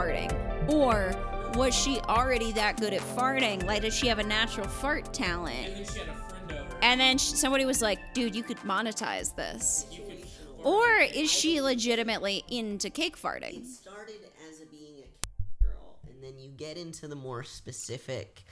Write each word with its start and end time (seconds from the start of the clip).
farting? 0.00 0.72
Or 0.72 1.12
was 1.54 1.74
she 1.74 2.00
already 2.00 2.52
that 2.52 2.80
good 2.80 2.92
at 2.94 3.00
farting? 3.00 3.64
Like, 3.66 3.82
does 3.82 3.94
she 3.94 4.06
have 4.08 4.18
a 4.18 4.22
natural 4.24 4.66
fart 4.66 5.12
talent? 5.12 5.56
And 5.66 5.76
then 5.76 5.84
she 5.86 5.98
had 5.98 6.08
a 6.08 6.14
friend 6.14 6.52
over. 6.52 6.76
And 6.82 7.00
then 7.00 7.18
sh- 7.18 7.22
somebody 7.22 7.64
was 7.64 7.82
like, 7.82 7.98
dude, 8.14 8.34
you 8.34 8.42
could 8.42 8.58
monetize 8.58 9.34
this. 9.34 9.86
Could. 9.90 10.06
Or 10.62 10.86
is 10.98 11.30
she 11.30 11.60
legitimately 11.60 12.44
into 12.48 12.90
cake 12.90 13.16
farting? 13.18 13.60
It 13.62 13.66
started 13.66 14.16
as 14.48 14.60
a 14.60 14.66
being 14.66 14.94
a 14.98 15.64
girl, 15.64 15.96
and 16.06 16.22
then 16.22 16.38
you 16.38 16.50
get 16.50 16.76
into 16.76 17.08
the 17.08 17.16
more 17.16 17.42
specific 17.42 18.42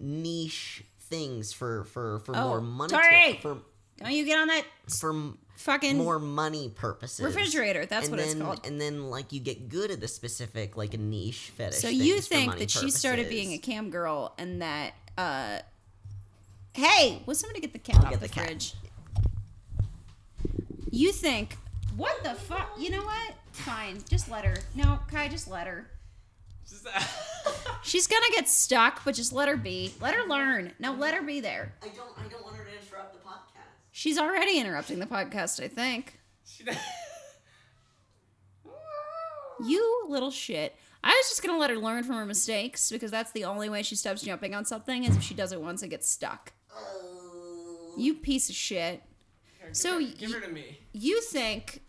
niche 0.00 0.84
things 0.98 1.52
for 1.52 1.84
for 1.84 2.18
for 2.20 2.34
Oh, 2.36 2.48
more 2.48 2.60
money 2.60 2.90
Tori! 2.92 3.38
for 3.40 3.58
Don't 3.98 4.10
you 4.12 4.24
get 4.24 4.38
on 4.40 4.48
that 4.48 4.64
for 4.88 5.10
m- 5.10 5.38
fucking 5.56 5.98
more 5.98 6.18
money 6.18 6.68
purposes. 6.74 7.24
refrigerator. 7.24 7.86
That's 7.86 8.08
and 8.08 8.16
what 8.16 8.24
then, 8.24 8.36
it's 8.36 8.40
called. 8.40 8.66
And 8.66 8.80
then 8.80 9.10
like 9.10 9.32
you 9.32 9.40
get 9.40 9.68
good 9.68 9.90
at 9.90 10.00
the 10.00 10.08
specific 10.08 10.76
like 10.76 10.94
a 10.94 10.98
niche 10.98 11.52
fetish. 11.56 11.78
So 11.78 11.88
you 11.88 12.20
think 12.20 12.48
money 12.48 12.60
that 12.60 12.70
she 12.70 12.90
started 12.90 13.28
being 13.28 13.52
a 13.52 13.58
cam 13.58 13.90
girl 13.90 14.34
and 14.38 14.62
that 14.62 14.92
uh 15.16 15.58
Hey, 16.74 17.22
will 17.26 17.34
somebody 17.34 17.60
get 17.60 17.72
the 17.74 17.78
cat 17.78 17.96
I'll 17.98 18.04
off 18.06 18.10
get 18.12 18.20
the, 18.20 18.28
the 18.28 18.32
cat. 18.34 18.46
fridge? 18.46 18.74
You 20.90 21.12
think 21.12 21.56
what 21.96 22.22
the 22.24 22.34
fuck? 22.34 22.70
You 22.78 22.90
know 22.90 23.02
what? 23.02 23.34
Fine, 23.52 23.98
just 24.08 24.30
let 24.30 24.44
her. 24.44 24.56
No, 24.74 24.98
Kai, 25.10 25.28
just 25.28 25.50
let 25.50 25.66
her. 25.66 25.86
She's 27.82 28.06
gonna 28.06 28.26
get 28.34 28.48
stuck, 28.48 29.04
but 29.04 29.14
just 29.14 29.32
let 29.32 29.48
her 29.48 29.56
be. 29.56 29.92
Let 30.00 30.14
her 30.14 30.24
learn. 30.24 30.72
No, 30.78 30.92
let 30.94 31.14
her 31.14 31.22
be 31.22 31.40
there. 31.40 31.74
I 31.82 31.88
don't 31.88 32.10
I 32.18 32.28
don't 32.28 32.42
want 32.42 32.56
her 32.56 32.64
to 32.64 32.70
interrupt 32.70 33.12
the 33.12 33.18
podcast. 33.20 33.66
She's 34.02 34.18
already 34.18 34.58
interrupting 34.58 34.98
the 34.98 35.06
podcast, 35.06 35.62
I 35.62 35.68
think. 35.68 36.18
You 39.64 40.06
little 40.08 40.32
shit. 40.32 40.74
I 41.04 41.10
was 41.10 41.28
just 41.28 41.40
gonna 41.40 41.56
let 41.56 41.70
her 41.70 41.76
learn 41.78 42.02
from 42.02 42.16
her 42.16 42.26
mistakes 42.26 42.90
because 42.90 43.12
that's 43.12 43.30
the 43.30 43.44
only 43.44 43.68
way 43.68 43.84
she 43.84 43.94
stops 43.94 44.22
jumping 44.22 44.56
on 44.56 44.64
something 44.64 45.04
is 45.04 45.16
if 45.16 45.22
she 45.22 45.34
does 45.34 45.52
it 45.52 45.60
once 45.60 45.82
and 45.82 45.90
gets 45.90 46.08
stuck. 46.10 46.52
Oh. 46.74 47.92
You 47.96 48.14
piece 48.14 48.48
of 48.48 48.56
shit. 48.56 49.04
Here, 49.60 49.72
So 49.72 50.00
her, 50.00 50.00
give 50.18 50.30
y- 50.30 50.34
her 50.34 50.40
to 50.46 50.52
me. 50.52 50.80
You 50.92 51.20
think, 51.20 51.82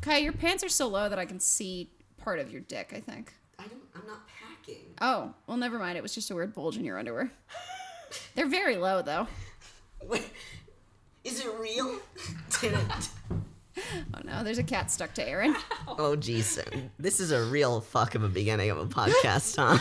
Kai, 0.00 0.18
your 0.18 0.32
pants 0.32 0.64
are 0.64 0.70
so 0.70 0.88
low 0.88 1.10
that 1.10 1.18
I 1.18 1.26
can 1.26 1.38
see 1.38 1.90
part 2.16 2.38
of 2.38 2.50
your 2.50 2.62
dick, 2.62 2.94
I 2.96 3.00
think. 3.00 3.34
I 3.58 3.64
don't 3.64 3.82
I'm 3.94 4.06
not 4.06 4.26
packing. 4.26 4.94
Oh, 5.02 5.34
well, 5.46 5.58
never 5.58 5.78
mind. 5.78 5.98
It 5.98 6.02
was 6.02 6.14
just 6.14 6.30
a 6.30 6.34
weird 6.34 6.54
bulge 6.54 6.78
in 6.78 6.84
your 6.86 6.98
underwear. 6.98 7.30
They're 8.34 8.48
very 8.48 8.76
low, 8.76 9.02
though. 9.02 9.26
Wait, 11.28 11.34
is 11.34 11.44
it 11.44 11.58
real? 11.58 11.98
Did 12.60 12.72
it? 12.74 13.08
Oh 14.12 14.18
no, 14.24 14.42
there's 14.42 14.58
a 14.58 14.64
cat 14.64 14.90
stuck 14.90 15.14
to 15.14 15.26
Aaron. 15.26 15.54
Oh 15.88 16.16
geez, 16.16 16.58
this 16.98 17.20
is 17.20 17.30
a 17.30 17.44
real 17.44 17.80
fuck 17.80 18.16
of 18.16 18.24
a 18.24 18.28
beginning 18.28 18.70
of 18.70 18.78
a 18.78 18.86
podcast, 18.86 19.54
huh? 19.56 19.78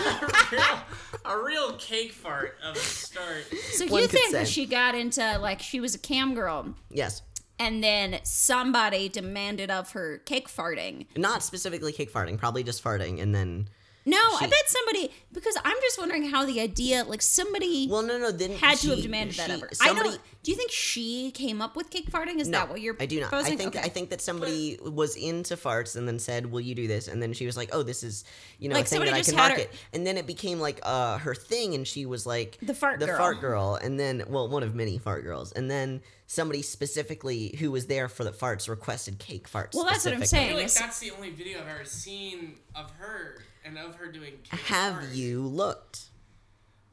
a, 1.26 1.36
real, 1.36 1.36
a 1.39 1.44
real 1.44 1.73
cake 1.78 2.12
fart 2.12 2.58
of 2.64 2.76
a 2.76 2.80
start. 2.80 3.44
So 3.72 3.88
One 3.88 4.04
you 4.04 4.08
think 4.08 4.34
that 4.34 4.45
say. 4.45 4.54
she 4.54 4.66
got 4.67 4.94
into, 4.94 5.39
like, 5.39 5.62
she 5.64 5.80
was 5.80 5.95
a 5.95 5.98
cam 6.00 6.36
girl 6.36 6.76
yes, 6.92 7.23
and 7.58 7.84
then 7.84 8.20
somebody 8.22 9.09
demanded 9.09 9.72
of 9.72 9.92
her 9.94 10.20
cake 10.20 10.48
farting. 10.48 11.08
not 11.17 11.42
specifically 11.42 11.92
cake 11.92 12.14
farting, 12.14 12.38
probably 12.38 12.64
just 12.64 12.84
farting, 12.84 13.20
and 13.20 13.34
then 13.34 13.67
No, 14.08 14.17
I 14.17 14.47
bet 14.47 14.53
somebody, 14.67 15.11
because 15.33 15.58
I'm 15.66 15.75
just 15.81 16.00
wondering 16.00 16.30
how 16.30 16.45
the 16.45 16.61
idea, 16.61 17.03
like, 17.03 17.22
somebody 17.22 17.88
well, 17.89 18.02
no, 18.02 18.17
no, 18.17 18.31
then 18.31 18.52
had 18.53 18.77
to 18.80 18.91
have 18.91 19.02
demanded 19.02 19.36
that 19.36 19.47
she- 19.47 19.53
of 19.55 19.61
her. 19.61 19.69
Somebody, 19.73 19.99
I 19.99 20.11
don't, 20.14 20.21
do 20.43 20.52
you 20.52 20.55
think 20.55 20.71
she 20.71 21.30
came 21.32 21.61
up 21.61 21.76
with 21.76 21.89
cake 21.89 22.09
farting? 22.09 22.39
Is 22.39 22.48
no, 22.48 22.59
that 22.59 22.70
what 22.70 22.80
you're 22.80 22.95
I 23.02 23.05
do 23.05 23.20
not. 23.20 23.33
I 23.33 23.43
think 23.43 23.76
Okay. 23.76 23.80
I 23.82 23.89
think 23.89 24.11
that 24.11 24.21
somebody 24.21 24.80
was 24.82 25.17
into 25.17 25.58
farts 25.58 25.98
and 25.98 26.08
then 26.08 26.20
said, 26.20 26.49
"Will 26.49 26.61
you 26.61 26.73
do 26.73 26.87
this?" 26.87 27.09
And 27.09 27.21
then 27.21 27.33
she 27.33 27.45
was 27.45 27.58
like, 27.58 27.70
"Oh, 27.73 27.83
this 27.83 28.02
is 28.02 28.23
you 28.59 28.70
know 28.70 28.76
Like, 28.76 28.86
a 28.86 28.87
thing 28.87 28.99
that 29.02 29.14
I 29.14 29.21
can 29.23 29.33
had 29.36 29.43
her- 29.52 29.58
market." 29.58 29.73
And 29.92 30.08
then 30.08 30.17
it 30.17 30.26
became 30.26 30.61
like 30.61 30.80
uh 30.83 31.17
her 31.17 31.36
thing, 31.36 31.76
and 31.76 31.86
she 31.86 32.05
was 32.05 32.26
like 32.26 32.58
The 32.61 32.73
fart 32.73 33.02
the 33.02 33.08
girl. 33.08 33.17
fart 33.17 33.42
girl, 33.42 33.76
and 33.76 33.99
then 33.99 34.23
well, 34.30 34.48
one 34.48 34.64
of 34.64 34.73
many 34.73 34.98
fart 34.98 35.26
girls, 35.26 35.52
and 35.52 35.70
then 35.70 36.02
somebody 36.27 36.61
specifically 36.61 37.58
who 37.59 37.70
was 37.70 37.87
there 37.87 38.08
for 38.08 38.23
the 38.23 38.32
farts 38.32 38.70
requested 38.70 39.20
cake 39.20 39.49
farts. 39.49 39.73
Well, 39.76 39.83
that's 39.83 40.05
what 40.05 40.14
I'm 40.14 40.23
saying. 40.26 40.45
I 40.45 40.49
feel 40.53 40.58
like 40.64 40.73
that's 40.73 40.99
the 40.99 41.11
only 41.11 41.32
video 41.32 41.59
I've 41.59 41.67
ever 41.67 41.83
seen 41.86 42.55
of 42.73 42.89
her 42.99 43.43
and 43.67 43.78
of 43.78 43.95
her 43.95 44.08
doing 44.11 44.33
cake 44.44 44.60
Have 44.61 44.95
farts. 44.95 45.16
you 45.16 45.42
looked? 45.42 46.05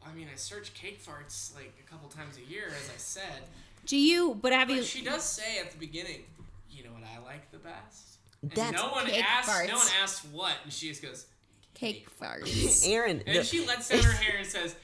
I 0.06 0.12
mean, 0.14 0.28
I 0.32 0.36
search 0.36 0.74
cake 0.74 1.02
farts 1.02 1.54
like 1.54 1.72
a 1.84 1.90
couple 1.90 2.08
times 2.08 2.36
a 2.36 2.50
year, 2.52 2.66
as 2.68 2.90
I 2.90 2.98
said. 2.98 3.42
Do 3.86 3.96
you, 3.96 4.38
but 4.40 4.52
have 4.52 4.68
But 4.68 4.78
you, 4.78 4.82
she 4.82 5.02
does 5.04 5.22
say 5.24 5.58
at 5.58 5.70
the 5.70 5.78
beginning, 5.78 6.24
"You 6.70 6.84
know 6.84 6.90
what 6.90 7.02
I 7.04 7.22
like 7.24 7.50
the 7.50 7.58
best." 7.58 8.18
And 8.42 8.50
That's 8.52 8.72
no 8.82 8.88
one 8.90 9.06
cake 9.06 9.24
asks. 9.24 9.50
farts. 9.50 9.68
No 9.68 9.76
one 9.76 9.86
asks 10.02 10.24
what, 10.26 10.52
and 10.64 10.72
she 10.72 10.88
just 10.88 11.00
goes, 11.02 11.26
cake 11.74 12.06
farts? 12.20 12.86
Aaron, 12.88 13.22
and 13.26 13.38
the- 13.38 13.44
she 13.44 13.66
lets 13.66 13.88
down 13.88 14.02
her 14.02 14.12
hair 14.12 14.36
and 14.38 14.46
says, 14.46 14.74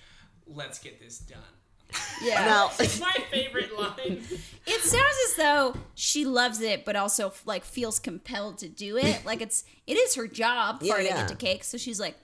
"Let's 0.47 0.79
get 0.79 1.01
this 1.01 1.19
done." 1.19 1.39
Yeah. 2.23 2.45
now 2.45 2.71
It's 2.79 3.01
my 3.01 3.13
favorite 3.31 3.77
line. 3.79 4.23
It 4.67 4.81
sounds 4.83 5.17
as 5.31 5.37
though 5.37 5.75
she 5.95 6.25
loves 6.25 6.61
it, 6.61 6.85
but 6.85 6.95
also 6.97 7.33
like 7.47 7.65
feels 7.65 7.99
compelled 7.99 8.59
to 8.59 8.69
do 8.69 8.97
it. 8.97 9.21
Like 9.25 9.41
it's 9.41 9.65
it 9.87 9.95
is 9.95 10.15
her 10.17 10.27
job 10.27 10.81
Yeah, 10.83 10.95
farting 10.95 11.05
yeah. 11.07 11.23
into 11.23 11.35
cake. 11.37 11.65
So 11.65 11.79
she's 11.79 11.99
like, 12.01 12.17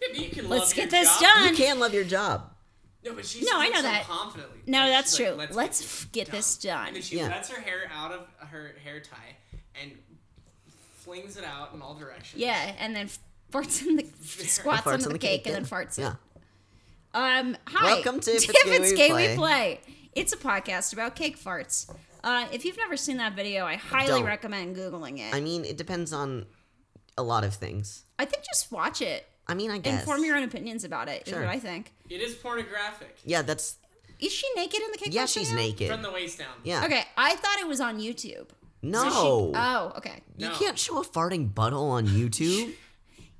Yeah, 0.00 0.20
you 0.20 0.28
can 0.30 0.48
Let's 0.48 0.64
love 0.66 0.74
get 0.74 0.92
your 0.92 1.00
this 1.02 1.08
job. 1.20 1.22
done. 1.22 1.48
you 1.48 1.54
can 1.56 1.78
love 1.80 1.94
your 1.94 2.04
job. 2.04 2.50
No, 3.04 3.14
but 3.14 3.26
she's 3.26 3.42
No, 3.50 3.56
I 3.58 3.62
saying 3.62 3.72
know 3.72 3.76
so 3.78 3.82
that. 3.82 4.04
confidently. 4.04 4.58
No, 4.66 4.78
Like, 4.80 4.90
that's 4.90 5.16
true. 5.16 5.30
like, 5.30 5.54
Let's 5.54 5.78
this 5.80 6.04
get 6.12 6.30
this 6.30 6.56
done. 6.56 6.86
And 6.88 6.96
then 6.96 7.02
she 7.02 7.16
Yeah. 7.16 7.28
lets 7.28 7.48
her 7.50 7.60
hair 7.60 7.90
out 7.92 8.12
of 8.12 8.26
her 8.50 8.74
hair 8.84 9.00
tie 9.00 9.36
and 9.82 9.92
flings 11.00 11.36
it 11.36 11.44
out 11.44 11.74
in 11.74 11.82
all 11.82 11.94
directions. 11.94 12.40
yeah, 12.40 12.74
and 12.78 12.94
then 12.94 13.08
farts 13.52 13.84
in 13.86 13.96
the 13.96 14.06
squats 14.46 14.82
Farts 14.82 14.92
onto 14.92 15.04
on 15.06 15.08
the 15.08 15.08
the 15.14 15.18
cake, 15.18 15.44
cake, 15.44 15.52
and 15.54 15.64
then 15.64 15.70
farts 15.70 15.98
Yeah. 15.98 16.14
It. 17.14 17.16
Um, 17.18 17.56
hi. 17.66 17.94
Welcome 17.94 18.20
to 18.20 18.30
If 18.34 18.48
It's 18.48 18.58
If 18.58 18.66
Gay 18.66 18.80
We 18.80 18.96
Gay 18.96 19.08
Play. 19.10 19.28
We 19.30 19.36
Play. 19.36 19.80
It's 20.14 20.32
a 20.32 20.36
podcast 20.36 20.92
about 20.92 21.16
cake 21.16 21.38
farts. 21.38 21.90
Uh, 22.24 22.46
if 22.52 22.64
you've 22.64 22.76
never 22.76 22.96
seen 22.96 23.16
that 23.16 23.34
video, 23.34 23.64
I 23.64 23.76
highly 23.76 24.08
Don't. 24.20 24.24
recommend 24.26 24.76
googling 24.76 25.18
it. 25.18 25.34
I 25.34 25.40
mean, 25.40 25.64
it 25.64 25.76
depends 25.76 26.12
on 26.12 26.46
a 27.18 27.22
lot 27.22 27.44
of 27.44 27.54
things. 27.54 28.04
I 28.18 28.24
think 28.24 28.44
just 28.44 28.70
watch 28.70 29.00
it. 29.02 29.26
I 29.48 29.54
mean, 29.54 29.70
I 29.70 29.78
guess. 29.78 30.00
Inform 30.00 30.24
your 30.24 30.36
own 30.36 30.44
opinions 30.44 30.84
about 30.84 31.08
it. 31.08 31.22
Is 31.26 31.32
Sure. 31.32 31.40
what 31.40 31.48
I 31.50 31.58
think. 31.58 31.92
It 32.08 32.20
is 32.20 32.34
pornographic 32.34 33.16
Yeah, 33.24 33.42
that's. 33.42 33.76
Is 34.20 34.32
she 34.32 34.46
naked 34.54 34.80
in 34.80 34.92
the 34.92 34.98
cake? 34.98 35.12
Yeah, 35.12 35.22
fart 35.22 35.30
she's 35.30 35.50
video? 35.50 35.66
naked. 35.66 35.90
from 35.90 36.02
the 36.02 36.12
waist 36.12 36.38
down. 36.38 36.48
Yeah. 36.62 36.84
Okay, 36.84 37.02
I 37.16 37.34
thought 37.34 37.58
it 37.58 37.66
was 37.66 37.80
on 37.80 37.98
YouTube. 37.98 38.50
No. 38.82 39.02
So 39.02 39.08
she- 39.10 39.58
oh, 39.58 39.92
okay. 39.96 40.22
you 40.36 40.48
No. 40.48 40.54
can't 40.54 40.78
show 40.78 41.00
a 41.00 41.04
farting 41.04 41.52
butthole 41.52 41.90
on 41.90 42.06
YouTube. 42.06 42.74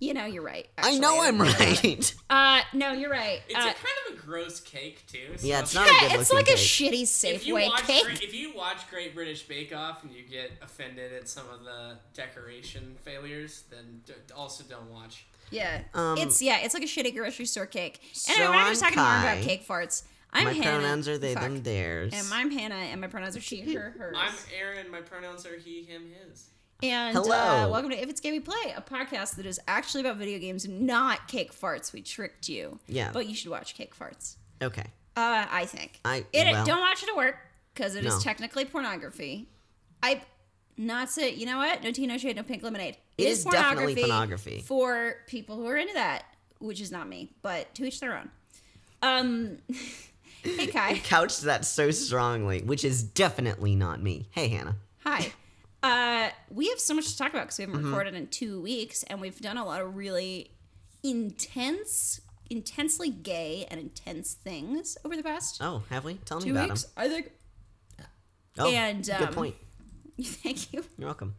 You 0.02 0.14
know, 0.14 0.24
you're 0.24 0.42
right. 0.42 0.66
I 0.78 0.98
know 0.98 1.22
I'm 1.22 1.38
didn't 1.38 1.38
know 1.38 1.64
that. 1.66 1.84
right. 1.84 2.14
Uh, 2.28 2.60
no, 2.72 2.90
you're 2.92 3.08
right. 3.10 3.40
It's 3.48 3.54
Uh, 3.54 3.60
a 3.60 3.62
kind 3.74 3.76
of 4.10 4.14
a 4.18 4.20
gross 4.26 4.58
cake 4.58 5.04
too. 5.06 5.36
So 5.36 5.46
Yeah, 5.46 5.60
it's 5.60 5.74
not 5.76 5.86
yeah, 5.86 6.06
a 6.06 6.10
good 6.10 6.20
it's 6.20 6.30
like 6.32 6.38
looking 6.48 6.54
a 6.54 6.56
shitty 6.56 7.02
If 7.24 7.46
you 7.46 7.54
Safeway 7.54 7.66
watch 7.68 7.82
cake. 7.86 8.04
Great, 8.04 8.22
if 8.22 8.34
you 8.34 8.52
watch 8.56 8.90
Great 8.90 9.14
British 9.14 9.42
Bake 9.44 9.72
Off 9.72 10.02
and 10.02 10.10
you 10.12 10.22
get 10.24 10.50
offended 10.60 11.12
at 11.12 11.28
some 11.28 11.44
of 11.50 11.62
the 11.64 11.98
decoration 12.14 12.96
failures, 13.04 13.62
then 13.70 14.00
d- 14.04 14.14
also 14.34 14.64
don't 14.68 14.90
watch. 14.90 15.24
Yeah, 15.50 15.82
Um, 15.94 16.18
it's 16.18 16.42
yeah, 16.42 16.58
it's 16.64 16.74
like 16.74 16.82
a 16.82 16.86
shitty 16.86 17.14
grocery 17.14 17.44
store 17.46 17.66
cake. 17.66 18.00
And 18.02 18.16
so 18.16 18.32
anyway, 18.42 18.56
we're 18.56 18.68
just 18.70 18.82
I'm 18.82 18.92
talking 18.94 19.02
more 19.04 19.22
Kai. 19.22 19.32
about 19.34 19.44
cake 19.44 19.68
farts. 19.68 20.02
I'm 20.32 20.44
My 20.46 20.52
Hannah. 20.52 20.78
pronouns 20.80 21.06
are 21.08 21.18
they, 21.18 21.34
Fuck. 21.34 21.42
them, 21.44 21.62
theirs. 21.62 22.12
And 22.16 22.26
I'm 22.32 22.50
Hannah, 22.50 22.74
and 22.74 23.00
my 23.00 23.06
pronouns 23.06 23.36
are 23.36 23.40
she, 23.40 23.72
her, 23.74 23.90
hers. 23.98 24.16
I'm 24.18 24.34
Aaron. 24.58 24.90
My 24.90 25.00
pronouns 25.02 25.46
are 25.46 25.56
he, 25.58 25.84
him, 25.84 26.06
his. 26.26 26.46
And 26.82 27.16
Hello. 27.16 27.36
Uh, 27.36 27.68
welcome 27.70 27.90
to 27.90 28.02
If 28.02 28.08
It's 28.08 28.20
Gay 28.20 28.32
We 28.32 28.40
Play, 28.40 28.74
a 28.76 28.80
podcast 28.82 29.36
that 29.36 29.46
is 29.46 29.60
actually 29.68 30.00
about 30.00 30.16
video 30.16 30.40
games, 30.40 30.66
not 30.68 31.28
cake 31.28 31.52
farts. 31.54 31.92
We 31.92 32.02
tricked 32.02 32.48
you. 32.48 32.80
Yeah. 32.88 33.10
But 33.12 33.26
you 33.26 33.36
should 33.36 33.50
watch 33.52 33.74
Cake 33.76 33.96
Farts. 33.96 34.34
Okay. 34.60 34.84
Uh, 35.16 35.46
I 35.48 35.64
think. 35.66 36.00
I- 36.04 36.24
it, 36.32 36.50
well- 36.50 36.66
don't 36.66 36.80
watch 36.80 37.02
it 37.04 37.08
at 37.08 37.16
work 37.16 37.36
because 37.72 37.94
it 37.94 38.04
is 38.04 38.14
No. 38.14 38.20
technically 38.20 38.64
pornography. 38.64 39.48
I 40.02 40.22
not 40.76 41.08
say 41.10 41.32
you 41.32 41.46
know 41.46 41.58
what? 41.58 41.84
No 41.84 41.92
tea, 41.92 42.06
no 42.08 42.18
shade, 42.18 42.34
no 42.34 42.42
pink 42.42 42.62
lemonade. 42.64 42.96
It 43.16 43.28
is 43.28 43.44
definitely 43.44 43.94
pornography. 43.94 44.60
for 44.66 45.16
people 45.28 45.56
who 45.56 45.66
are 45.66 45.76
into 45.76 45.94
that, 45.94 46.24
which 46.58 46.80
is 46.80 46.90
not 46.90 47.08
me, 47.08 47.30
but 47.42 47.72
to 47.76 47.84
each 47.84 48.00
their 48.00 48.16
own. 48.18 48.30
Um, 49.02 49.58
hey 50.42 50.66
Kai, 50.66 50.98
Couched 51.04 51.42
that 51.42 51.64
so 51.64 51.92
strongly, 51.92 52.62
which 52.62 52.84
is 52.84 53.04
definitely 53.04 53.76
not 53.76 54.02
me. 54.02 54.26
Hey, 54.32 54.48
Hannah. 54.48 54.76
hi. 55.04 55.32
Uh, 55.82 56.30
we 56.50 56.68
have 56.68 56.78
so 56.78 56.94
much 56.94 57.08
to 57.10 57.18
talk 57.18 57.30
about 57.32 57.44
because 57.44 57.58
we 57.58 57.62
haven't 57.64 57.80
Mm-hmm. 57.80 57.88
recorded 57.88 58.14
in 58.14 58.26
two 58.28 58.60
weeks, 58.60 59.02
and 59.04 59.20
we've 59.20 59.40
done 59.40 59.56
a 59.56 59.64
lot 59.64 59.80
of 59.82 59.96
really 59.96 60.52
intense, 61.02 62.20
intensely 62.50 63.10
gay 63.10 63.66
and 63.70 63.80
intense 63.80 64.34
things 64.34 64.96
over 65.04 65.16
the 65.16 65.22
past 65.22 65.58
Oh, 65.60 65.82
have 65.90 66.04
we? 66.04 66.14
Tell 66.24 66.38
me 66.38 66.44
two 66.44 66.50
about 66.52 66.68
weeks. 66.70 66.84
them. 66.84 66.92
I 66.96 67.08
think. 67.08 67.30
Oh, 68.58 68.70
And, 68.70 69.04
good 69.04 69.14
um, 69.28 69.34
point. 69.34 69.54
Thank 70.22 70.72
you. 70.74 70.84
You're 70.98 71.06
welcome. 71.08 71.34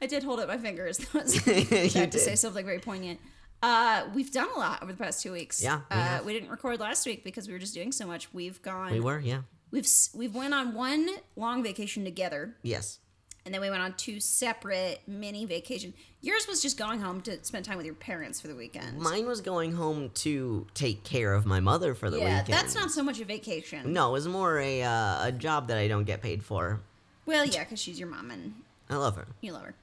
I 0.00 0.06
did 0.06 0.22
hold 0.22 0.38
up 0.40 0.48
my 0.48 0.58
fingers. 0.58 0.98
That 1.12 1.24
was 1.24 1.34
to 1.42 2.18
say 2.18 2.34
something 2.36 2.64
very 2.64 2.78
poignant. 2.78 3.18
Uh, 3.62 4.04
we've 4.14 4.32
done 4.32 4.48
a 4.54 4.58
lot 4.58 4.82
over 4.82 4.92
the 4.92 4.98
past 4.98 5.22
two 5.22 5.32
weeks. 5.32 5.62
Yeah, 5.62 5.80
we 5.90 5.96
uh, 5.96 6.22
we 6.24 6.32
didn't 6.32 6.50
record 6.50 6.80
last 6.80 7.04
week 7.06 7.22
because 7.24 7.46
we 7.46 7.52
were 7.52 7.58
just 7.60 7.74
doing 7.74 7.92
so 7.92 8.06
much. 8.06 8.32
We've 8.32 8.60
gone. 8.62 8.90
We 8.92 9.00
were, 9.00 9.20
yeah. 9.20 9.42
We've 9.70 9.86
we've 10.14 10.34
went 10.34 10.52
on 10.54 10.74
one 10.74 11.08
long 11.36 11.62
vacation 11.62 12.04
together, 12.04 12.56
Yes. 12.62 12.98
And 13.44 13.52
then 13.52 13.60
we 13.60 13.70
went 13.70 13.82
on 13.82 13.94
two 13.94 14.20
separate 14.20 15.00
mini 15.06 15.44
vacation. 15.44 15.92
Yours 16.20 16.46
was 16.48 16.62
just 16.62 16.78
going 16.78 17.00
home 17.00 17.20
to 17.22 17.42
spend 17.44 17.64
time 17.64 17.76
with 17.76 17.86
your 17.86 17.94
parents 17.94 18.40
for 18.40 18.48
the 18.48 18.54
weekend. 18.54 18.98
Mine 18.98 19.26
was 19.26 19.40
going 19.40 19.72
home 19.72 20.10
to 20.14 20.66
take 20.74 21.02
care 21.04 21.34
of 21.34 21.44
my 21.44 21.58
mother 21.60 21.94
for 21.94 22.10
the 22.10 22.18
yeah, 22.18 22.40
weekend. 22.40 22.58
that's 22.58 22.74
not 22.74 22.90
so 22.90 23.02
much 23.02 23.20
a 23.20 23.24
vacation. 23.24 23.92
No, 23.92 24.10
it 24.10 24.12
was 24.12 24.28
more 24.28 24.58
a 24.58 24.82
uh, 24.82 25.26
a 25.26 25.32
job 25.32 25.68
that 25.68 25.78
I 25.78 25.88
don't 25.88 26.04
get 26.04 26.22
paid 26.22 26.44
for. 26.44 26.80
Well, 27.26 27.44
yeah, 27.44 27.64
because 27.64 27.80
she's 27.80 27.98
your 27.98 28.08
mom 28.08 28.30
and 28.30 28.54
I 28.88 28.96
love 28.96 29.16
her. 29.16 29.26
you 29.40 29.52
love 29.52 29.64
her. 29.64 29.74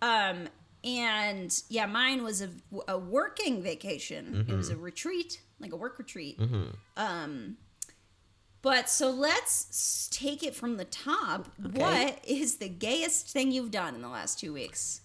Um, 0.00 0.48
and 0.84 1.62
yeah, 1.68 1.86
mine 1.86 2.22
was 2.22 2.42
a, 2.42 2.50
a 2.86 2.98
working 2.98 3.62
vacation. 3.62 4.46
It 4.48 4.54
was 4.54 4.70
a 4.70 4.76
retreat, 4.76 5.40
like 5.60 5.72
a 5.72 5.76
work 5.76 5.98
retreat. 5.98 6.40
Um, 6.96 7.56
but 8.68 8.90
so 8.90 9.08
let's 9.10 10.10
take 10.12 10.42
it 10.42 10.54
from 10.54 10.76
the 10.76 10.84
top. 10.84 11.48
Okay. 11.64 11.78
What 11.80 12.18
is 12.22 12.58
the 12.58 12.68
gayest 12.68 13.26
thing 13.26 13.50
you've 13.50 13.70
done 13.70 13.94
in 13.94 14.02
the 14.02 14.10
last 14.10 14.38
two 14.38 14.52
weeks? 14.52 15.00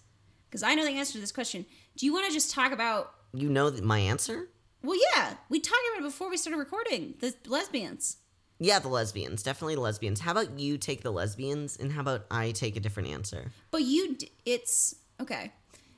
Because 0.50 0.62
I 0.62 0.74
know 0.74 0.84
the 0.84 0.90
answer 0.90 1.14
to 1.14 1.18
this 1.18 1.32
question. 1.32 1.64
Do 1.96 2.04
you 2.04 2.12
want 2.12 2.26
to 2.26 2.32
just 2.34 2.50
talk 2.50 2.72
about? 2.72 3.14
You 3.32 3.48
know 3.48 3.70
my 3.82 4.00
answer? 4.00 4.50
Well, 4.82 4.98
yeah, 5.14 5.36
we 5.48 5.60
talked 5.60 5.80
about 5.94 6.04
it 6.04 6.08
before 6.10 6.28
we 6.28 6.36
started 6.36 6.58
recording. 6.58 7.14
The 7.20 7.34
lesbians. 7.46 8.18
Yeah, 8.58 8.80
the 8.80 8.88
lesbians. 8.88 9.42
Definitely 9.42 9.76
the 9.76 9.80
lesbians. 9.80 10.20
How 10.20 10.32
about 10.32 10.58
you 10.58 10.76
take 10.76 11.02
the 11.02 11.10
lesbians, 11.10 11.78
and 11.78 11.90
how 11.90 12.02
about 12.02 12.26
I 12.30 12.50
take 12.50 12.76
a 12.76 12.80
different 12.80 13.08
answer? 13.08 13.50
But 13.70 13.84
you, 13.84 14.14
d- 14.14 14.30
it's 14.44 14.94
okay. 15.22 15.54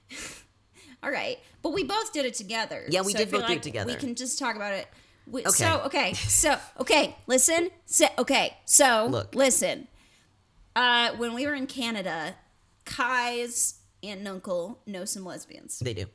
All 1.02 1.10
right, 1.10 1.40
but 1.62 1.72
we 1.72 1.82
both 1.82 2.12
did 2.12 2.26
it 2.26 2.34
together. 2.34 2.84
Yeah, 2.88 3.02
we 3.02 3.12
I 3.12 3.18
did 3.18 3.32
both 3.32 3.48
do 3.48 3.54
it 3.54 3.62
together. 3.64 3.92
We 3.92 3.98
can 3.98 4.14
just 4.14 4.38
talk 4.38 4.54
about 4.54 4.72
it. 4.72 4.86
We, 5.28 5.40
Okay. 5.40 5.50
So 5.50 5.82
okay, 5.86 6.12
so 6.14 6.56
okay, 6.80 7.16
listen. 7.26 7.70
So, 7.84 8.06
okay, 8.18 8.56
so 8.64 9.08
Look. 9.10 9.34
listen. 9.34 9.88
Uh, 10.76 11.10
when 11.16 11.34
we 11.34 11.46
were 11.46 11.54
in 11.54 11.66
Canada, 11.66 12.34
Kai's 12.84 13.80
aunt 14.02 14.20
and 14.20 14.28
uncle 14.28 14.80
know 14.86 15.04
some 15.04 15.24
lesbians. 15.24 15.78
They 15.80 15.94
do. 15.94 16.06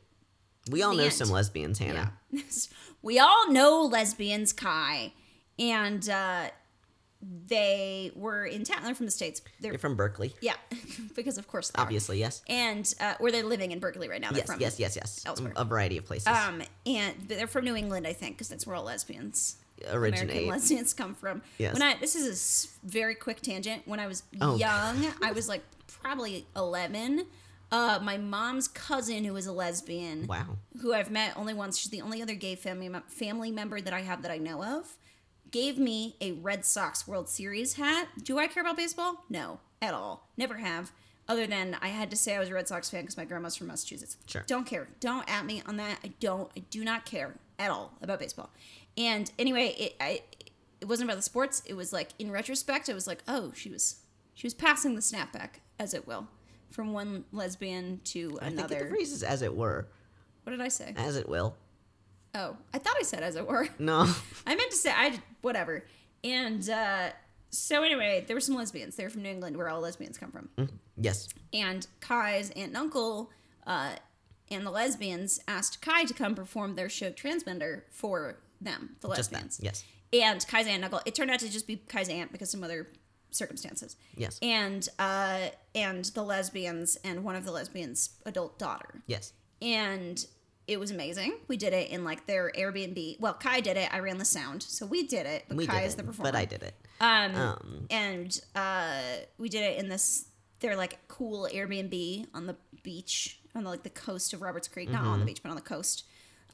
We 0.70 0.84
all 0.84 0.92
The 0.92 0.98
know 0.98 1.04
end. 1.06 1.14
some 1.14 1.30
lesbians, 1.30 1.80
Hannah. 1.80 2.14
Yeah, 2.32 2.42
we 3.02 3.20
all 3.20 3.52
know 3.52 3.82
lesbians, 3.82 4.54
Kai, 4.54 5.12
and 5.60 6.08
uh, 6.08 6.50
they 7.48 8.12
were 8.16 8.46
in 8.46 8.64
town. 8.64 8.84
They're 8.84 8.96
from 8.96 9.06
the 9.06 9.12
states. 9.12 9.42
They're 9.60 9.72
You're 9.72 9.80
from 9.80 9.96
Berkeley, 9.96 10.34
yeah, 10.42 10.54
because 11.16 11.38
of 11.38 11.48
course 11.48 11.70
they 11.70 11.80
are. 11.80 11.84
obviously. 11.84 12.20
Yes. 12.20 12.42
and 12.48 12.94
uh, 13.00 13.16
where 13.20 13.32
they're 13.32 13.44
living 13.44 13.72
in 13.72 13.80
Berkeley 13.80 14.10
right 14.10 14.22
now. 14.22 14.30
They're 14.32 14.40
Yes. 14.40 14.48
from 14.52 14.60
Yes. 14.62 14.80
Yes. 14.80 14.96
Yes. 14.96 15.24
elsewhere. 15.26 15.54
A 15.56 15.66
variety 15.66 15.98
of 15.98 16.06
places 16.06 16.28
Um, 16.28 16.62
and 16.86 17.16
they're 17.28 17.48
from 17.48 17.66
New 17.66 17.76
England, 17.76 18.08
I 18.08 18.14
think, 18.14 18.36
because 18.36 18.50
that's 18.50 18.66
where 18.66 18.76
all 18.76 18.84
lesbians, 18.84 19.58
originate. 19.92 20.30
American 20.32 20.50
lesbians, 20.50 20.94
come 20.94 21.14
from. 21.16 21.42
Yes. 21.58 21.74
When 21.74 21.82
I 21.84 21.96
this 21.98 22.16
is 22.16 22.70
a 22.84 22.88
very 22.88 23.16
quick 23.16 23.42
tangent. 23.42 23.84
When 23.88 24.00
I 24.00 24.08
was 24.08 24.24
Oh. 24.40 24.56
young, 24.68 25.06
I 25.22 25.32
was 25.32 25.48
like 25.48 25.64
probably 25.88 26.46
eleven. 26.56 27.28
Uh, 27.74 28.00
my 28.04 28.18
mom's 28.18 28.68
cousin, 28.68 29.24
who 29.24 29.34
is 29.38 29.46
a 29.46 29.52
lesbian, 29.54 30.28
Wow. 30.28 30.58
who 30.82 30.94
I've 30.94 31.10
met 31.10 31.38
only 31.38 31.54
once, 31.54 31.78
she's 31.78 31.90
the 31.90 32.02
only 32.02 32.22
other 32.22 32.34
gay 32.36 32.56
family 32.56 32.90
family 33.08 33.50
member 33.50 33.80
that 33.80 33.94
I 33.94 34.02
have 34.02 34.24
that 34.24 34.32
I 34.32 34.40
know 34.40 34.62
of, 34.62 34.98
gave 35.52 35.78
me 35.78 36.16
a 36.22 36.32
Red 36.34 36.66
Sox 36.66 37.08
World 37.08 37.30
Series 37.30 37.74
hat. 37.76 38.08
Do 38.24 38.40
I 38.40 38.48
care 38.48 38.62
about 38.62 38.78
baseball? 38.78 39.24
No, 39.30 39.60
at 39.82 39.94
all. 39.94 40.30
Never 40.38 40.56
have. 40.58 40.92
Other 41.28 41.46
than 41.48 41.78
I 41.82 41.90
had 41.90 42.10
to 42.12 42.18
say 42.18 42.36
I 42.36 42.40
was 42.40 42.50
a 42.50 42.54
Red 42.54 42.68
Sox 42.68 42.90
fan 42.90 43.02
because 43.02 43.16
my 43.18 43.26
grandma's 43.26 43.56
from 43.56 43.68
Massachusetts. 43.68 44.18
Sure. 44.26 44.44
Don't 44.48 44.66
care. 44.66 44.88
Don't 45.00 45.30
at 45.32 45.46
me 45.46 45.62
on 45.68 45.78
that. 45.78 46.00
I 46.04 46.12
don't. 46.20 46.50
I 46.58 46.62
do 46.70 46.84
not 46.84 47.06
care 47.06 47.36
at 47.60 47.70
all 47.72 47.94
about 48.02 48.20
baseball. 48.20 48.50
And 48.98 49.32
anyway, 49.40 49.68
it 49.78 49.96
I 50.02 50.22
it 50.82 50.88
wasn't 50.88 51.10
about 51.10 51.18
the 51.18 51.22
sports. 51.24 51.62
It 51.66 51.76
was 51.76 51.94
like 51.94 52.10
in 52.20 52.32
retrospect, 52.32 52.90
it 52.90 52.94
was 52.94 53.08
like, 53.08 53.24
oh, 53.28 53.52
she 53.56 53.70
was 53.70 53.98
she 54.34 54.48
was 54.48 54.54
passing 54.54 54.96
the 54.96 55.02
snapback, 55.02 55.60
as 55.80 55.94
it 55.94 56.08
will, 56.08 56.28
from 56.72 56.92
one 56.92 57.24
lesbian 57.32 58.02
to 58.06 58.38
I 58.42 58.46
think 58.46 58.58
the 58.58 58.66
another. 58.76 58.90
phrase 58.90 59.12
is 59.14 59.22
as 59.24 59.42
it 59.44 59.56
were, 59.56 59.88
What 60.44 60.52
did 60.52 60.62
I 60.62 60.70
say? 60.70 60.94
as 60.98 61.16
it 61.16 61.30
will. 61.30 61.56
Oh, 62.34 62.56
I 62.74 62.78
thought 62.78 62.96
I 63.00 63.04
said 63.04 63.24
as 63.24 63.36
it 63.36 63.48
were. 63.48 63.68
No. 63.80 64.08
I 64.48 64.56
meant 64.56 64.72
to 64.72 64.78
say 64.78 64.92
I 64.92 65.20
whatever. 65.42 65.86
And 66.24 66.68
uh, 66.70 67.10
so 67.50 67.84
anyway, 67.84 68.24
there 68.28 68.36
were 68.36 68.42
some 68.42 68.56
lesbians. 68.56 68.96
They 68.96 69.04
were 69.04 69.10
from 69.10 69.24
New 69.24 69.30
England, 69.30 69.58
where 69.58 69.70
all 69.70 69.82
lesbians 69.82 70.18
come 70.18 70.32
from. 70.32 70.70
yes. 70.98 71.28
And 71.54 71.86
Kai's 72.00 72.50
aunt 72.52 72.68
and 72.70 72.78
uncle 72.78 73.32
uh, 73.68 73.94
and 74.50 74.66
the 74.66 74.72
lesbians 74.72 75.40
asked 75.48 75.82
Kai 75.82 76.06
to 76.06 76.14
come 76.14 76.36
perform 76.36 76.76
their 76.76 76.90
show 76.90 77.10
Transgender 77.12 77.82
for 77.92 78.38
them, 78.60 78.96
the 79.02 79.08
lesbians. 79.08 79.60
Yes. 79.62 79.84
And 80.14 80.46
Kai's 80.48 80.68
aunt 80.68 80.76
and 80.76 80.84
uncle. 80.86 81.02
It 81.06 81.16
turned 81.16 81.32
out 81.32 81.40
to 81.40 81.50
just 81.50 81.68
be 81.68 81.78
Kai's 81.78 82.10
aunt 82.10 82.32
because 82.32 82.50
some 82.52 82.64
other 82.64 82.88
circumstances. 83.32 83.96
Yes. 84.16 84.40
And 84.42 84.88
uh, 85.00 85.50
and 85.74 86.06
the 86.06 86.24
lesbians 86.24 86.98
and 87.04 87.24
one 87.24 87.36
of 87.36 87.46
the 87.46 87.52
lesbians' 87.52 88.12
adult 88.26 88.60
daughter 88.60 89.02
Yes. 89.08 89.34
and 89.62 90.26
it 90.68 90.80
was 90.80 90.92
amazing. 90.92 91.34
We 91.48 91.58
did 91.58 91.74
it 91.74 91.90
in 91.90 92.04
like 92.04 92.26
their 92.28 92.52
Airbnb. 92.58 93.20
Well, 93.20 93.34
Kai 93.34 93.60
did 93.62 93.78
it. 93.78 93.94
I 93.94 94.00
ran 94.00 94.18
the 94.18 94.26
sound, 94.26 94.64
so 94.64 94.86
we 94.86 95.04
did 95.08 95.26
it. 95.26 95.46
But 95.48 95.58
We 95.58 95.68
Kai 95.68 95.84
is 95.84 95.96
the 95.96 96.04
performer. 96.04 96.32
but 96.32 96.38
I 96.38 96.46
did 96.46 96.64
it. 96.64 96.76
Um, 97.00 97.36
Um, 97.36 97.88
and 97.90 98.40
uh, 98.56 99.02
we 99.38 99.50
did 99.50 99.64
it 99.64 99.80
in 99.80 99.90
this. 99.90 100.26
They're 100.60 100.76
like 100.76 101.00
cool 101.08 101.48
Airbnb 101.52 102.28
on 102.34 102.46
the 102.46 102.56
beach 102.84 103.40
on 103.56 103.64
the, 103.64 103.70
like 103.70 103.84
the 103.84 103.90
coast 103.90 104.34
of 104.34 104.42
Roberts 104.42 104.68
Creek, 104.68 104.90
not 104.90 105.04
on 105.04 105.20
the 105.20 105.26
beach, 105.26 105.42
but 105.44 105.50
on 105.50 105.56
the 105.56 105.62
coast. 105.62 106.04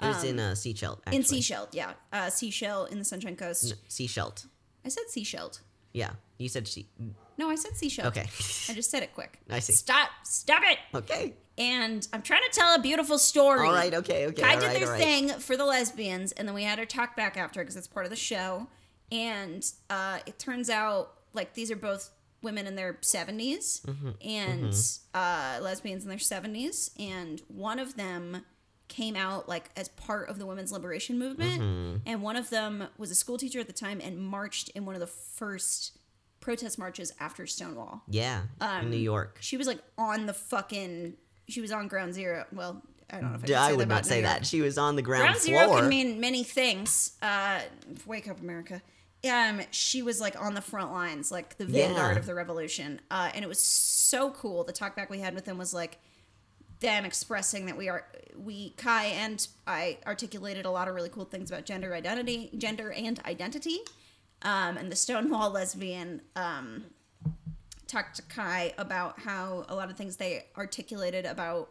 It 0.02 0.06
was 0.06 0.24
in 0.24 0.40
uh, 0.40 0.52
Sechelt. 0.54 1.00
Um, 1.08 1.14
In. 1.14 1.22
Sechelt, 1.24 1.70
yeah, 1.72 1.94
uh, 2.14 2.28
Sechelt 2.28 2.92
in 2.92 3.00
the 3.00 3.06
Sunshine 3.06 3.36
Coast. 3.36 3.74
Sechelt. 3.90 4.46
I 4.86 4.90
said 4.90 5.04
Sechelt. 5.10 5.60
Yeah. 5.92 6.12
You 6.38 6.48
said 6.50 6.68
she. 6.68 6.88
No, 7.40 7.50
I 7.50 7.56
said 7.56 7.76
Seashell. 7.76 8.06
Okay. 8.08 8.28
I 8.70 8.74
just 8.74 8.90
said 8.92 9.02
it 9.04 9.14
quick. 9.14 9.40
I 9.50 9.60
see. 9.60 9.74
Stop! 9.74 10.10
Stop 10.24 10.62
it! 10.66 10.78
okay. 10.96 11.34
And 11.58 12.08
I'm 12.14 12.22
trying 12.22 12.44
to 12.44 12.52
tell 12.52 12.76
a 12.76 12.80
beautiful 12.80 13.18
story. 13.18 13.68
All 13.68 13.74
right. 13.74 13.94
Okay. 13.94 14.28
Okay. 14.28 14.42
Kai 14.42 14.54
all 14.56 14.60
did 14.60 14.68
right, 14.68 14.80
their 14.80 14.90
right. 14.92 15.02
thing 15.02 15.30
for 15.30 15.58
the 15.58 15.66
lesbians, 15.66 16.32
and 16.34 16.48
then 16.48 16.54
we 16.56 16.64
had 16.64 16.78
her 16.80 16.86
talk 16.86 17.16
back 17.16 17.36
after 17.38 17.62
because 17.62 17.76
it's 17.76 17.88
part 17.88 18.06
of 18.06 18.10
the 18.12 18.16
show. 18.16 18.68
And 19.12 19.66
uh, 19.90 20.20
it 20.26 20.38
turns 20.38 20.70
out 20.70 21.14
like 21.34 21.54
these 21.54 21.72
are 21.72 21.76
both 21.76 22.12
women 22.44 22.68
in 22.68 22.76
their 22.76 22.94
70s 23.02 23.82
Mm-hmm, 23.86 24.10
and 24.24 24.74
Uh, 25.14 25.60
lesbians 25.62 26.04
in 26.04 26.10
their 26.10 26.18
70s, 26.20 26.92
and 27.00 27.42
one 27.48 27.80
of 27.80 27.96
them 27.96 28.44
came 28.88 29.16
out 29.16 29.50
like 29.50 29.70
as 29.76 29.90
part 29.90 30.30
of 30.30 30.38
the 30.40 30.46
women's 30.46 30.72
liberation 30.72 31.18
movement, 31.18 31.62
Mm-hmm. 31.62 31.96
and 32.06 32.22
one 32.22 32.36
of 32.36 32.50
them 32.52 32.88
was 32.98 33.10
a 33.12 33.16
school 33.16 33.38
teacher 33.38 33.60
at 33.60 33.68
the 33.68 33.74
time 33.74 34.00
and 34.04 34.20
marched 34.22 34.70
in 34.70 34.86
one 34.86 34.94
of 34.96 35.02
the 35.02 35.08
first 35.08 35.98
protest 36.40 36.78
marches 36.78 37.12
after 37.20 37.46
Stonewall. 37.48 38.04
Yeah. 38.08 38.44
Um, 38.62 38.84
in 38.86 38.92
New 38.92 38.98
York. 38.98 39.38
She 39.42 39.58
was 39.58 39.66
like 39.68 39.80
on 39.98 40.26
the 40.28 40.34
fucking. 40.34 41.16
She 41.48 41.62
was 41.62 41.72
on 41.72 41.88
ground 41.88 42.14
zero. 42.14 42.46
Well, 42.52 42.82
I 43.10 43.22
don't 43.22 43.32
know 43.32 43.36
if 43.42 43.50
I, 43.50 43.54
I 43.56 43.70
that 43.70 43.78
would 43.78 43.88
not 43.88 44.06
say 44.06 44.22
that. 44.22 44.46
She 44.46 44.62
was 44.62 44.78
on 44.78 44.96
the 44.96 45.02
ground, 45.02 45.24
Ground 45.24 45.38
floor. 45.40 45.66
zero 45.68 45.80
can 45.80 45.90
mean 45.90 46.20
many 46.20 46.44
things. 46.44 47.14
Uh, 47.22 47.62
wake 48.06 48.28
up, 48.28 48.42
America. 48.42 48.82
Um, 49.32 49.62
she 49.72 50.02
was 50.02 50.22
like 50.22 50.40
on 50.42 50.54
the 50.54 50.62
front 50.62 50.92
lines, 50.92 51.32
like 51.32 51.58
the 51.58 51.66
vanguard 51.66 52.16
Yeah. 52.16 52.20
of 52.20 52.26
the 52.26 52.36
revolution. 52.36 53.02
Uh, 53.10 53.30
and 53.34 53.44
it 53.44 53.48
was 53.48 53.60
so 53.60 54.32
cool. 54.32 54.64
The 54.64 54.74
talkback 54.74 55.10
we 55.10 55.20
had 55.20 55.34
with 55.34 55.46
them 55.46 55.58
was 55.58 55.74
like 55.74 55.98
them 56.80 57.06
expressing 57.06 57.66
that 57.66 57.76
we 57.78 57.90
are 57.90 58.06
we 58.38 58.70
Kai 58.78 59.06
and 59.06 59.46
I 59.66 59.98
articulated 60.06 60.66
a 60.66 60.70
lot 60.70 60.88
of 60.88 60.94
really 60.94 61.10
cool 61.10 61.26
things 61.26 61.50
about 61.50 61.66
gender 61.66 61.94
identity, 61.96 62.52
gender 62.58 62.92
and 62.92 63.20
identity. 63.26 63.80
Um, 64.44 64.78
and 64.78 64.92
the 64.92 64.96
Stonewall 64.96 65.50
lesbian 65.60 66.22
um, 66.36 66.84
talked 67.88 68.16
to 68.18 68.22
Kai 68.24 68.74
about 68.78 69.20
how 69.20 69.66
a 69.70 69.76
lot 69.76 69.90
of 69.90 69.98
things 69.98 70.18
they 70.18 70.46
articulated 70.58 71.26
about 71.26 71.70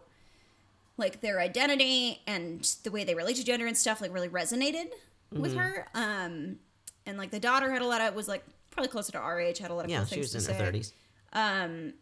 like 0.96 1.20
their 1.20 1.38
identity 1.40 2.23
and 2.26 2.62
the 2.85 2.90
way 2.90 3.04
they 3.04 3.14
relate 3.14 3.37
to 3.37 3.44
gender 3.44 3.66
and 3.66 3.76
stuff 3.76 4.00
like 4.00 4.12
really 4.12 4.28
resonated 4.28 4.87
with 5.30 5.52
Mm-hmm. 5.52 5.58
her. 5.61 5.87
Um, 5.94 6.56
and 7.04 7.18
like 7.18 7.30
the 7.30 7.40
daughter 7.40 7.70
had 7.70 7.82
a 7.82 7.87
lot 7.87 8.00
of 8.00 8.14
was 8.14 8.28
like 8.28 8.44
probably 8.70 8.88
closer 8.88 9.12
to 9.12 9.18
our 9.18 9.38
age, 9.40 9.58
had 9.58 9.70
a 9.70 9.75
lot 9.75 9.85
of 9.85 9.90
Yeah, 9.90 9.99
cool 9.99 10.06
she 10.06 10.14
things 10.16 10.35
was 10.35 10.44
to 10.46 10.52
in 10.52 10.58
say 10.58 10.64
her 10.64 10.73
30s. 10.73 10.92
and 11.32 11.92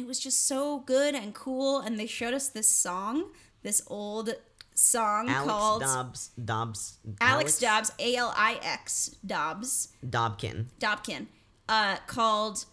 it 0.00 0.06
was 0.06 0.18
just 0.18 0.46
so 0.46 0.80
good 0.80 1.14
and 1.14 1.34
cool. 1.34 1.80
And 1.80 1.98
they 1.98 2.06
showed 2.06 2.34
us 2.34 2.48
this 2.48 2.68
song, 2.70 3.30
this 3.62 3.82
old 3.86 4.30
song 4.74 5.28
Alix 5.28 5.50
called 5.52 5.82
Dobbs. 5.82 6.30
Dobbs. 6.42 6.98
Alix 7.20 7.58
Dobbs, 7.58 7.92
A 7.98 8.16
L 8.16 8.32
I 8.36 8.58
X 8.62 9.16
Dobbs, 9.26 9.88
Dobkin. 10.08 10.66
Dobkin, 10.80 11.26
uh, 11.68 11.96
called 12.06 12.64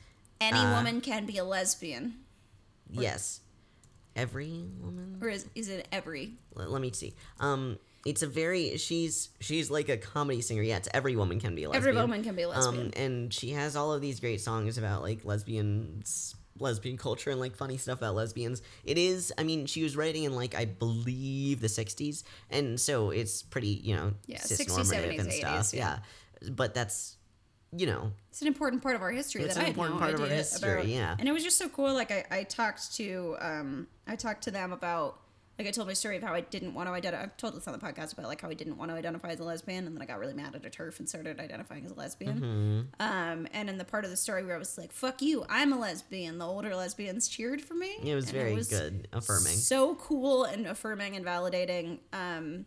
"Any 0.41 0.59
Uh, 0.59 0.75
Woman 0.77 1.01
Can 1.01 1.25
Be 1.25 1.37
a 1.37 1.43
Lesbian," 1.43 2.15
Yes. 2.89 3.41
Every 4.15 4.63
woman. 4.79 5.17
or 5.21 5.27
is 5.29 5.45
is 5.55 5.67
it 5.67 5.87
every? 5.91 6.33
Let, 6.53 6.71
let 6.71 6.81
me 6.81 6.91
see. 6.93 7.13
Um, 7.41 7.77
it's 8.05 8.21
a 8.21 8.27
very 8.27 8.77
she's 8.77 9.29
she's 9.41 9.69
like 9.69 9.89
a 9.89 9.97
comedy 9.97 10.39
singer. 10.41 10.61
Yeah, 10.61 10.77
it's 10.77 10.87
every 10.93 11.15
woman 11.17 11.39
can 11.39 11.53
be 11.53 11.63
a 11.65 11.69
lesbian. 11.69 11.89
Every 11.89 12.01
woman 12.01 12.23
can 12.23 12.35
be 12.35 12.43
a 12.43 12.49
lesbian. 12.49 12.85
Um, 12.87 12.91
and 12.95 13.33
she 13.33 13.49
has 13.51 13.75
all 13.75 13.91
of 13.91 13.99
these 14.01 14.19
great 14.21 14.39
songs 14.39 14.77
about 14.77 15.01
like 15.01 15.25
lesbians, 15.25 16.35
lesbian 16.59 16.95
culture, 16.97 17.29
and 17.31 17.41
like 17.41 17.57
funny 17.57 17.75
stuff 17.77 17.97
about 17.97 18.15
lesbians. 18.15 18.61
It 18.85 18.97
is. 18.97 19.33
I 19.37 19.43
mean, 19.43 19.65
she 19.65 19.83
was 19.83 19.97
writing 19.97 20.23
in 20.23 20.33
like 20.33 20.55
I 20.55 20.63
believe 20.63 21.59
the 21.59 21.67
'60s, 21.67 22.23
and 22.49 22.79
so 22.79 23.09
it's 23.09 23.41
pretty 23.43 23.67
you 23.83 23.95
know 23.97 24.13
Yeah, 24.27 24.37
cisnormative 24.39 24.85
60s, 24.85 25.15
70s, 25.15 25.19
and 25.19 25.31
stuff. 25.33 25.59
80s, 25.65 25.73
yeah. 25.73 25.99
yeah, 26.41 26.49
but 26.51 26.73
that's 26.73 27.17
you 27.77 27.85
know, 27.87 28.11
It's 28.29 28.41
an 28.41 28.47
important 28.47 28.81
part 28.83 28.95
of 28.95 29.01
our 29.01 29.11
history 29.11 29.43
It's 29.43 29.55
that 29.55 29.59
an 29.59 29.65
I 29.65 29.67
had 29.67 29.75
important 29.75 29.99
no 29.99 30.05
part 30.05 30.13
of 30.15 30.21
our 30.21 30.27
history, 30.27 30.73
about. 30.73 30.87
yeah. 30.87 31.15
And 31.19 31.27
it 31.27 31.31
was 31.31 31.43
just 31.43 31.57
so 31.57 31.69
cool. 31.69 31.93
Like 31.93 32.11
I, 32.11 32.25
I 32.31 32.43
talked 32.43 32.95
to 32.95 33.35
um 33.39 33.87
I 34.07 34.15
talked 34.15 34.43
to 34.45 34.51
them 34.51 34.71
about 34.73 35.19
like 35.57 35.69
I 35.69 35.71
told 35.71 35.87
my 35.87 35.93
story 35.93 36.17
of 36.17 36.23
how 36.23 36.33
I 36.33 36.41
didn't 36.41 36.73
want 36.73 36.89
to 36.89 36.93
identify. 36.93 37.23
I've 37.23 37.37
told 37.37 37.55
this 37.55 37.65
on 37.65 37.71
the 37.71 37.79
podcast 37.79 38.11
about 38.11 38.25
like 38.27 38.41
how 38.41 38.49
I 38.49 38.53
didn't 38.55 38.77
want 38.77 38.91
to 38.91 38.97
identify 38.97 39.29
as 39.29 39.39
a 39.39 39.45
lesbian, 39.45 39.87
and 39.87 39.95
then 39.95 40.01
I 40.01 40.05
got 40.05 40.19
really 40.19 40.33
mad 40.33 40.53
at 40.53 40.65
a 40.65 40.69
TERF 40.69 40.99
and 40.99 41.07
started 41.07 41.39
identifying 41.39 41.85
as 41.85 41.91
a 41.91 41.95
lesbian. 41.95 42.41
Mm-hmm. 42.41 42.81
Um, 42.99 43.47
and 43.53 43.69
in 43.69 43.77
the 43.77 43.85
part 43.85 44.03
of 44.03 44.09
the 44.11 44.17
story 44.17 44.43
where 44.43 44.55
I 44.55 44.59
was 44.59 44.77
like, 44.77 44.91
"Fuck 44.91 45.21
you, 45.21 45.45
I'm 45.47 45.71
a 45.71 45.79
lesbian," 45.79 46.39
the 46.39 46.45
older 46.45 46.75
lesbians 46.75 47.29
cheered 47.29 47.61
for 47.61 47.73
me. 47.73 47.95
it 48.03 48.13
was 48.15 48.29
very 48.31 48.61
good, 48.65 49.07
affirming. 49.13 49.53
so 49.55 49.95
cool 49.95 50.43
and 50.43 50.67
affirming 50.67 51.15
and 51.15 51.25
validating. 51.25 51.99
Um, 52.11 52.65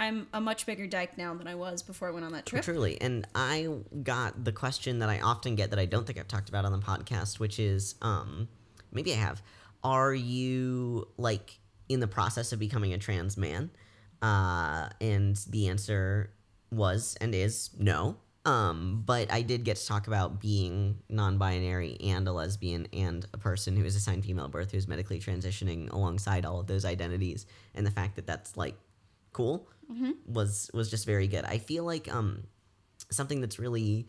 I'm 0.00 0.28
a 0.32 0.40
much 0.40 0.64
bigger 0.64 0.86
dyke 0.86 1.18
now 1.18 1.34
than 1.34 1.46
I 1.46 1.54
was 1.54 1.82
before 1.82 2.08
I 2.08 2.10
went 2.10 2.24
on 2.24 2.32
that 2.32 2.46
trip. 2.46 2.64
Truly. 2.64 2.98
And 3.02 3.26
I 3.34 3.68
got 4.02 4.46
the 4.46 4.50
question 4.50 5.00
that 5.00 5.10
I 5.10 5.20
often 5.20 5.56
get 5.56 5.70
that 5.70 5.78
I 5.78 5.84
don't 5.84 6.06
think 6.06 6.18
I've 6.18 6.26
talked 6.26 6.48
about 6.48 6.64
on 6.64 6.72
the 6.72 6.78
podcast, 6.78 7.38
which 7.38 7.58
is 7.58 7.96
um 8.00 8.48
maybe 8.90 9.12
I 9.12 9.16
have. 9.16 9.42
Are 9.84 10.14
you 10.14 11.06
like 11.18 11.60
in 11.90 12.00
the 12.00 12.08
process 12.08 12.52
of 12.52 12.58
becoming 12.58 12.94
a 12.94 12.98
trans 12.98 13.36
man? 13.36 13.70
Uh 14.22 14.88
and 15.02 15.36
the 15.50 15.68
answer 15.68 16.32
was 16.72 17.18
and 17.20 17.34
is 17.34 17.68
no. 17.78 18.16
Um, 18.46 19.02
but 19.04 19.30
I 19.30 19.42
did 19.42 19.64
get 19.64 19.76
to 19.76 19.86
talk 19.86 20.06
about 20.06 20.40
being 20.40 20.96
non-binary 21.10 21.98
and 22.00 22.26
a 22.26 22.32
lesbian 22.32 22.88
and 22.90 23.26
a 23.34 23.38
person 23.38 23.76
who 23.76 23.84
is 23.84 23.96
assigned 23.96 24.24
female 24.24 24.48
birth 24.48 24.72
who's 24.72 24.88
medically 24.88 25.20
transitioning 25.20 25.92
alongside 25.92 26.46
all 26.46 26.58
of 26.58 26.66
those 26.66 26.86
identities 26.86 27.44
and 27.74 27.86
the 27.86 27.90
fact 27.90 28.16
that 28.16 28.26
that's 28.26 28.56
like 28.56 28.76
cool 29.32 29.68
was 30.26 30.70
was 30.72 30.90
just 30.90 31.06
very 31.06 31.26
good. 31.26 31.44
I 31.44 31.58
feel 31.58 31.84
like 31.84 32.12
um 32.14 32.44
something 33.10 33.40
that's 33.40 33.58
really 33.58 34.06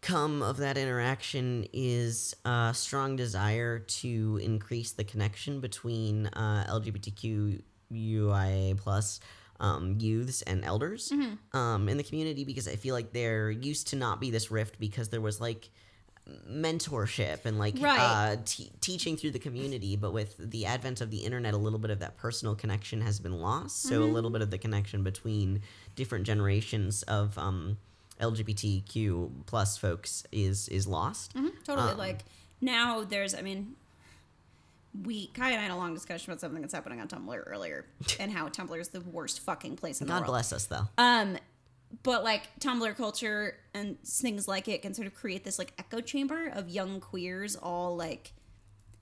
come 0.00 0.42
of 0.42 0.58
that 0.58 0.76
interaction 0.76 1.66
is 1.72 2.34
a 2.44 2.72
strong 2.74 3.16
desire 3.16 3.78
to 3.78 4.38
increase 4.42 4.92
the 4.92 5.04
connection 5.04 5.60
between 5.60 6.26
uh, 6.26 6.66
LGBTQIA 6.68 8.76
plus 8.76 9.20
um, 9.60 9.96
youths 9.98 10.42
and 10.42 10.64
elders 10.64 11.10
um, 11.52 11.88
in 11.88 11.96
the 11.96 12.02
community 12.02 12.44
because 12.44 12.68
I 12.68 12.76
feel 12.76 12.94
like 12.94 13.12
there 13.12 13.50
used 13.50 13.88
to 13.88 13.96
not 13.96 14.20
be 14.20 14.30
this 14.30 14.50
rift 14.50 14.78
because 14.78 15.08
there 15.08 15.22
was 15.22 15.40
like 15.40 15.70
mentorship 16.50 17.44
and 17.44 17.58
like 17.58 17.74
Right. 17.78 17.98
uh, 17.98 18.36
te- 18.44 18.72
teaching 18.80 19.16
through 19.16 19.32
the 19.32 19.38
community 19.38 19.94
but 19.96 20.12
with 20.12 20.34
the 20.38 20.64
advent 20.66 21.00
of 21.00 21.10
the 21.10 21.18
internet 21.18 21.52
a 21.54 21.58
little 21.58 21.78
bit 21.78 21.90
of 21.90 21.98
that 21.98 22.16
personal 22.16 22.54
connection 22.54 23.02
has 23.02 23.20
been 23.20 23.40
lost 23.40 23.82
so 23.82 24.02
a 24.02 24.04
little 24.04 24.30
bit 24.30 24.40
of 24.40 24.50
the 24.50 24.56
connection 24.58 25.02
between 25.02 25.60
different 25.96 26.24
generations 26.24 27.02
of 27.04 27.36
um, 27.36 27.76
lgbtq 28.20 29.30
plus 29.46 29.76
folks 29.76 30.24
is 30.32 30.68
is 30.68 30.86
lost 30.86 31.34
Totally. 31.64 31.92
Um, 31.92 31.98
like 31.98 32.24
now 32.60 33.04
there's 33.04 33.34
I 33.34 33.42
mean 33.42 33.74
we 35.04 35.26
Kai 35.28 35.50
and 35.50 35.58
I 35.58 35.62
had 35.64 35.72
a 35.72 35.76
long 35.76 35.92
discussion 35.92 36.30
about 36.30 36.40
something 36.40 36.60
that's 36.62 36.72
happening 36.72 37.00
on 37.00 37.08
Tumblr 37.08 37.42
earlier 37.46 37.84
and 38.20 38.30
how 38.32 38.48
Tumblr 38.48 38.78
is 38.80 38.88
the 38.88 39.00
worst 39.00 39.40
fucking 39.40 39.76
place 39.76 40.00
in 40.00 40.06
the 40.06 40.12
world. 40.12 40.24
god 40.24 40.30
bless 40.30 40.52
us 40.52 40.66
though 40.66 40.88
Um 40.96 41.36
but 42.02 42.24
like 42.24 42.48
Tumblr 42.60 42.96
culture 42.96 43.56
and 43.72 44.00
things 44.02 44.48
like 44.48 44.68
it 44.68 44.82
can 44.82 44.94
sort 44.94 45.06
of 45.06 45.14
create 45.14 45.44
this 45.44 45.58
like 45.58 45.72
echo 45.78 46.00
chamber 46.00 46.48
of 46.48 46.68
young 46.68 47.00
queers 47.00 47.56
all 47.56 47.96
like 47.96 48.32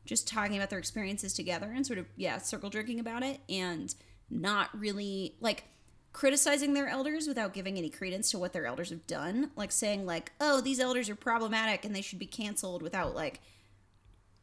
just 0.04 0.26
talking 0.26 0.56
about 0.56 0.70
their 0.70 0.78
experiences 0.78 1.32
together 1.32 1.72
and 1.74 1.86
sort 1.86 1.98
of 1.98 2.06
yeah 2.16 2.38
circle 2.38 2.70
jerking 2.70 2.98
about 2.98 3.22
it 3.22 3.40
and 3.48 3.94
not 4.30 4.68
really 4.78 5.36
like 5.40 5.64
criticizing 6.12 6.74
their 6.74 6.88
elders 6.88 7.26
without 7.26 7.54
giving 7.54 7.78
any 7.78 7.88
credence 7.88 8.30
to 8.30 8.38
what 8.38 8.52
their 8.52 8.66
elders 8.66 8.90
have 8.90 9.06
done. 9.06 9.50
Like 9.56 9.72
saying 9.72 10.04
like 10.04 10.32
oh 10.40 10.60
these 10.60 10.80
elders 10.80 11.08
are 11.08 11.16
problematic 11.16 11.84
and 11.84 11.94
they 11.94 12.02
should 12.02 12.18
be 12.18 12.26
canceled 12.26 12.82
without 12.82 13.14
like 13.14 13.40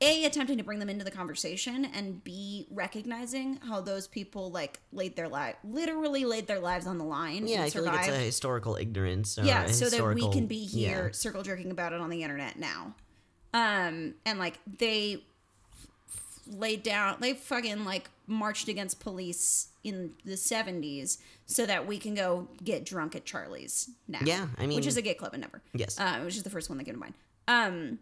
a 0.02 0.24
attempting 0.26 0.58
to 0.58 0.64
bring 0.64 0.80
them 0.80 0.90
into 0.90 1.04
the 1.04 1.12
conversation 1.12 1.86
and 1.86 2.24
b 2.24 2.68
recognizing 2.72 3.60
how 3.68 3.82
those 3.82 4.08
people 4.08 4.50
like 4.52 4.80
laid 4.94 5.16
their 5.16 5.28
life 5.28 5.56
literally 5.64 6.26
laid 6.26 6.48
their 6.48 6.60
lives 6.60 6.88
on 6.88 6.98
the 6.98 7.04
line 7.04 7.48
yeah 7.48 7.58
and 7.58 7.64
i 7.66 7.70
feel 7.70 7.84
like 7.84 8.00
it's 8.00 8.08
a 8.08 8.20
historical 8.20 8.76
ignorance 8.76 9.38
or 9.38 9.44
yeah 9.44 9.66
so 9.68 9.90
that 9.90 10.16
we 10.16 10.30
can 10.32 10.46
be 10.48 10.66
here 10.66 11.08
yeah. 11.08 11.12
circle 11.12 11.44
jerking 11.44 11.72
about 11.72 11.94
it 11.94 12.00
on 12.00 12.10
the 12.10 12.24
internet 12.24 12.58
now. 12.58 12.96
Um 13.54 14.14
and 14.26 14.38
like 14.38 14.60
they 14.78 15.24
f- 16.14 16.44
laid 16.48 16.84
down 16.84 17.18
they 17.20 17.34
fucking 17.34 17.84
like 17.84 18.10
marched 18.28 18.68
against 18.68 19.00
police 19.00 19.70
in 19.84 20.14
the 20.24 20.34
70s 20.34 21.18
so 21.48 21.66
that 21.66 21.88
we 21.88 21.98
can 21.98 22.14
go 22.14 22.48
get 22.64 22.86
drunk 22.86 23.16
at 23.16 23.26
charlie's 23.26 23.90
now 24.08 24.20
Yeah, 24.24 24.48
I 24.58 24.68
mean 24.68 24.76
which 24.76 24.88
is 24.88 24.98
a 24.98 25.02
gay 25.02 25.16
club 25.16 25.34
in 25.34 25.42
Denver. 25.42 25.62
Yes. 25.74 26.00
uh, 26.00 26.20
which 26.20 26.38
is 26.38 26.44
the 26.44 26.50
first 26.52 26.70
one 26.70 26.78
that 26.78 26.84
came 26.84 26.94
to 26.94 27.00
mind. 27.00 27.16
Um 27.48 28.00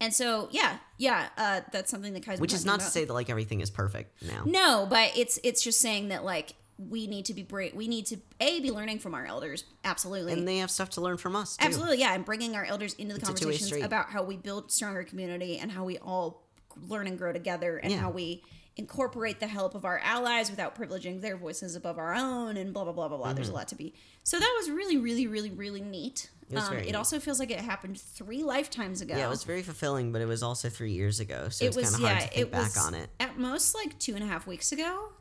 and 0.00 0.12
so 0.14 0.48
yeah 0.50 0.76
yeah 0.98 1.28
uh 1.36 1.60
that's 1.72 1.90
something 1.90 2.12
that 2.14 2.24
Kai's 2.24 2.40
which 2.40 2.52
is 2.54 2.64
not 2.64 2.80
to 2.80 2.86
say 2.86 3.04
that 3.04 3.12
like 3.12 3.30
everything 3.30 3.60
is 3.60 3.70
perfect 3.70 4.22
now 4.22 4.42
No, 4.44 4.86
but 4.88 5.12
it's 5.16 5.38
it's 5.44 5.62
just 5.62 5.80
saying 5.80 6.08
that 6.08 6.24
like 6.24 6.54
we 6.78 7.06
need 7.06 7.26
to 7.26 7.34
be 7.34 7.42
bra- 7.42 7.66
we 7.74 7.88
need 7.88 8.06
to 8.06 8.16
a 8.40 8.60
be 8.60 8.70
learning 8.70 8.98
from 9.00 9.14
our 9.14 9.26
elders 9.26 9.64
absolutely 9.84 10.32
and 10.32 10.48
they 10.48 10.58
have 10.58 10.70
stuff 10.70 10.88
to 10.90 11.00
learn 11.02 11.18
from 11.18 11.36
us 11.36 11.56
too. 11.58 11.66
absolutely 11.66 11.98
yeah 11.98 12.14
and 12.14 12.24
bringing 12.24 12.56
our 12.56 12.64
elders 12.64 12.94
into 12.94 13.12
the 13.14 13.20
It's 13.20 13.28
conversations 13.28 13.84
about 13.84 14.08
how 14.08 14.22
we 14.22 14.36
build 14.38 14.72
stronger 14.72 15.04
community 15.04 15.58
and 15.58 15.70
how 15.70 15.84
we 15.84 15.98
all 15.98 16.42
learn 16.88 17.06
and 17.06 17.18
grow 17.18 17.32
together 17.32 17.76
and 17.76 17.92
Yeah. 17.92 17.98
how 17.98 18.10
we 18.10 18.42
incorporate 18.80 19.38
the 19.40 19.46
help 19.46 19.74
of 19.74 19.84
our 19.84 19.98
allies 20.02 20.50
without 20.50 20.74
privileging 20.74 21.20
their 21.20 21.36
voices 21.36 21.76
above 21.76 21.98
our 21.98 22.14
own 22.14 22.56
and 22.56 22.72
blah 22.72 22.84
blah 22.84 22.92
blah 22.92 23.08
blah 23.08 23.18
blah. 23.18 23.32
There's 23.32 23.48
a 23.50 23.52
lot 23.54 23.68
to 23.68 23.74
be. 23.76 23.94
So 24.24 24.38
that 24.38 24.54
was 24.58 24.70
really 24.70 24.96
really 24.98 25.26
really 25.26 25.50
really 25.50 25.80
neat. 25.82 26.30
Mm-hmm. 26.50 26.56
It 26.56 26.62
um, 26.62 26.76
it 26.78 26.84
neat. 26.86 26.94
also 26.96 27.20
feels 27.20 27.38
like 27.38 27.50
it 27.50 27.60
happened 27.60 28.00
three 28.00 28.42
lifetimes 28.42 29.02
ago. 29.02 29.16
Yeah 29.16 29.26
it 29.26 29.30
was 29.30 29.44
very 29.44 29.62
fulfilling 29.62 30.10
but 30.12 30.20
it 30.20 30.26
was 30.26 30.42
also 30.42 30.68
three 30.68 30.92
years 30.92 31.20
ago 31.20 31.48
so 31.50 31.64
it 31.64 31.68
it's 31.68 31.76
was 31.76 31.90
kind 31.92 31.94
of 32.04 32.08
hard 32.08 32.20
yeah 32.22 32.26
to 32.26 32.34
think 32.34 32.46
it 32.46 32.50
back 32.50 32.74
was 32.74 32.86
on 32.86 32.94
it. 32.94 33.08
at 33.20 33.38
most 33.38 33.74
like 33.74 33.96
two 34.00 34.14
and 34.14 34.24
a 34.24 34.26
half 34.26 34.46
weeks 34.48 34.72
ago 34.72 35.12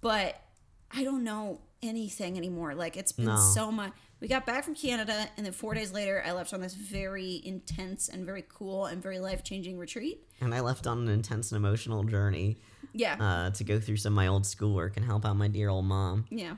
but 0.00 0.40
i 0.90 1.04
don't 1.04 1.24
know 1.24 1.60
anything 1.84 2.36
anymore. 2.38 2.74
Like 2.76 2.96
it's 2.96 3.10
been 3.12 3.24
No. 3.26 3.36
so 3.36 3.72
much 3.72 3.92
we 4.20 4.28
got 4.28 4.46
back 4.46 4.62
from 4.64 4.74
canada 4.76 5.26
and 5.36 5.44
then 5.44 5.52
four 5.52 5.74
days 5.74 5.92
later 5.92 6.22
i 6.24 6.30
left 6.30 6.54
on 6.54 6.60
this 6.60 6.74
very 6.74 7.42
intense 7.44 8.08
and 8.08 8.24
very 8.24 8.44
cool 8.48 8.86
and 8.86 9.02
very 9.02 9.18
life-changing 9.18 9.78
retreat. 9.78 10.22
And 10.40 10.54
i 10.54 10.60
left 10.60 10.86
on 10.86 10.98
an 11.00 11.08
intense 11.08 11.50
and 11.52 11.56
emotional 11.64 12.04
journey 12.04 12.58
yeah 12.92 13.16
uh, 13.20 13.50
to 13.50 13.64
go 13.64 13.78
through 13.80 13.96
some 13.96 14.12
of 14.12 14.16
my 14.16 14.26
old 14.26 14.46
schoolwork 14.46 14.96
and 14.96 15.04
help 15.06 15.24
out 15.24 15.34
my 15.36 15.48
dear 15.48 15.68
old 15.68 15.84
mom 15.84 16.24
yeah 16.30 16.54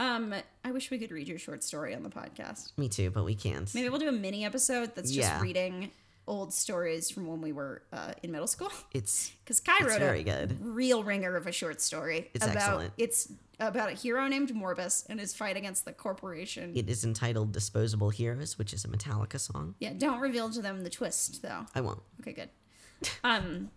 um 0.00 0.34
i 0.64 0.72
wish 0.72 0.90
we 0.90 0.98
could 0.98 1.10
read 1.12 1.28
your 1.28 1.38
short 1.38 1.62
story 1.62 1.94
on 1.94 2.02
the 2.02 2.10
podcast 2.10 2.76
me 2.76 2.88
too 2.88 3.10
but 3.10 3.24
we 3.24 3.34
can't 3.34 3.74
maybe 3.74 3.88
we'll 3.88 4.00
do 4.00 4.08
a 4.08 4.12
mini 4.12 4.44
episode 4.44 4.94
that's 4.94 5.10
just 5.10 5.28
Yeah. 5.28 5.40
reading 5.40 5.90
old 6.26 6.52
stories 6.54 7.10
from 7.10 7.26
when 7.26 7.40
we 7.40 7.50
were 7.52 7.82
uh, 7.92 8.12
in 8.22 8.30
middle 8.30 8.46
school 8.46 8.70
it's 8.92 9.30
because 9.44 9.58
Kai 9.60 9.72
It's 9.80 9.86
wrote 9.88 9.98
very 9.98 10.20
a 10.20 10.24
good. 10.24 10.56
real 10.64 11.02
ringer 11.02 11.34
of 11.36 11.48
a 11.48 11.52
short 11.52 11.80
story. 11.80 12.30
It's 12.32 12.44
about, 12.46 12.56
excellent. 12.56 12.92
It's 12.96 13.32
about 13.58 13.90
a 13.90 13.94
hero 13.94 14.28
named 14.28 14.50
Morbus 14.54 15.04
and 15.08 15.18
his 15.18 15.34
fight 15.34 15.56
against 15.56 15.84
the 15.84 15.92
corporation. 15.92 16.72
it 16.76 16.88
is 16.88 17.04
entitled 17.04 17.50
disposable 17.52 18.10
heroes 18.10 18.56
which 18.56 18.72
is 18.72 18.84
a 18.84 18.88
metallica 18.88 19.38
song 19.40 19.74
yeah, 19.80 19.92
don't 19.98 20.20
reveal 20.20 20.48
to 20.50 20.62
them 20.62 20.84
the 20.84 20.90
twist 20.90 21.42
though. 21.42 21.66
i 21.74 21.80
won't 21.80 22.00
Okay, 22.20 22.32
good. 22.32 22.50
Um, 23.24 23.70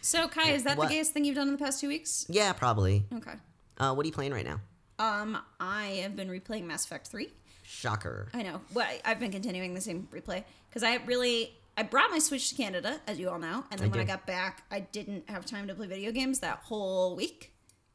so 0.00 0.28
Kai, 0.28 0.50
is 0.52 0.64
that 0.64 0.76
What? 0.78 0.88
the 0.88 0.94
gayest 0.94 1.12
thing 1.12 1.24
you've 1.24 1.36
done 1.36 1.48
in 1.48 1.54
the 1.54 1.58
past 1.62 1.80
two 1.80 1.88
weeks? 1.88 2.26
yeah 2.28 2.52
probably 2.52 3.04
Okay. 3.14 3.34
uh, 3.78 3.94
what 3.94 4.04
are 4.04 4.06
you 4.06 4.12
playing 4.12 4.32
right 4.32 4.46
now 4.46 4.60
Um, 4.98 5.38
I 5.58 6.00
have 6.02 6.14
been 6.16 6.28
replaying 6.28 6.64
Mass 6.64 6.84
Effect 6.84 7.06
Three. 7.08 7.32
shocker 7.62 8.28
I 8.34 8.42
know. 8.42 8.60
Well, 8.74 8.86
I- 8.86 9.00
I've 9.04 9.18
been 9.20 9.30
continuing 9.32 9.74
the 9.74 9.80
same 9.80 10.08
replay 10.12 10.44
because 10.68 10.82
I 10.82 10.96
really 11.06 11.54
I 11.76 11.82
brought 11.84 12.10
my 12.10 12.18
Switch 12.18 12.50
to 12.50 12.54
Canada, 12.56 13.00
as 13.06 13.18
you 13.18 13.30
all 13.30 13.38
know, 13.38 13.64
and 13.70 13.80
then 13.80 13.88
I 13.88 13.90
when 13.90 14.00
I 14.00 14.04
got 14.04 14.26
back, 14.26 14.64
I 14.70 14.80
didn't 14.80 15.30
have 15.30 15.46
time 15.46 15.68
to 15.68 15.74
play 15.74 15.86
video 15.86 16.12
games 16.12 16.40
that 16.40 16.58
whole 16.64 17.16
week. 17.16 17.52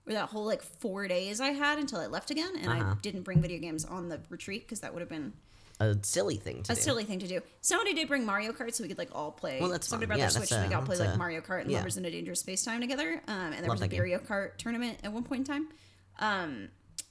Or 0.08 0.14
that 0.14 0.30
whole 0.30 0.46
like 0.46 0.62
four 0.64 1.08
days 1.08 1.40
I 1.42 1.50
had 1.50 1.78
until 1.80 2.00
I 2.00 2.06
left 2.08 2.30
again, 2.32 2.56
and 2.56 2.70
I 2.72 2.80
Uh-huh. 2.80 2.96
didn't 3.02 3.24
bring 3.24 3.42
video 3.42 3.60
games 3.60 3.84
on 3.86 4.08
the 4.10 4.22
retreat 4.30 4.62
because 4.64 4.80
that 4.82 4.94
would 4.94 5.02
have 5.02 5.10
been 5.10 5.34
a 5.80 5.96
silly 6.04 6.38
thing 6.38 6.64
to 6.64 6.64
do. 6.64 6.74
a 6.74 6.76
do 6.76 6.82
silly 6.82 7.04
thing 7.04 7.20
to 7.20 7.28
do. 7.28 7.42
Somebody 7.62 7.94
did 7.94 8.08
bring 8.08 8.26
Mario 8.26 8.52
Kart 8.52 8.74
so 8.74 8.84
we 8.84 8.88
could 8.88 8.98
like 8.98 9.10
all 9.14 9.32
play. 9.32 9.60
Well, 9.60 9.70
that's 9.70 9.88
somebody 9.88 10.08
fun. 10.08 10.18
brought 10.18 10.20
Yeah, 10.20 10.30
their 10.30 10.46
Switch 10.46 10.52
and 10.52 10.64
we 10.64 10.68
could 10.70 10.78
all 10.78 10.86
play 10.86 10.98
like 10.98 11.16
a- 11.16 11.18
Mario 11.18 11.42
Kart 11.42 11.62
and 11.62 11.72
yeah. 11.72 11.78
Lovers 11.78 11.98
in 11.98 12.06
a 12.06 12.12
Dangerous 12.12 12.40
Space 12.40 12.64
Time 12.64 12.82
together. 12.82 13.22
Um, 13.28 13.36
and 13.36 13.54
there 13.56 13.70
Love 13.70 13.82
was 13.82 13.82
a. 13.82 13.96
Mario 13.96 14.20
Kart 14.20 14.58
tournament 14.58 15.00
at 15.04 15.12
one 15.12 15.24
point 15.24 15.40
in 15.40 15.46
time. 15.46 15.68
Um, 16.20 16.70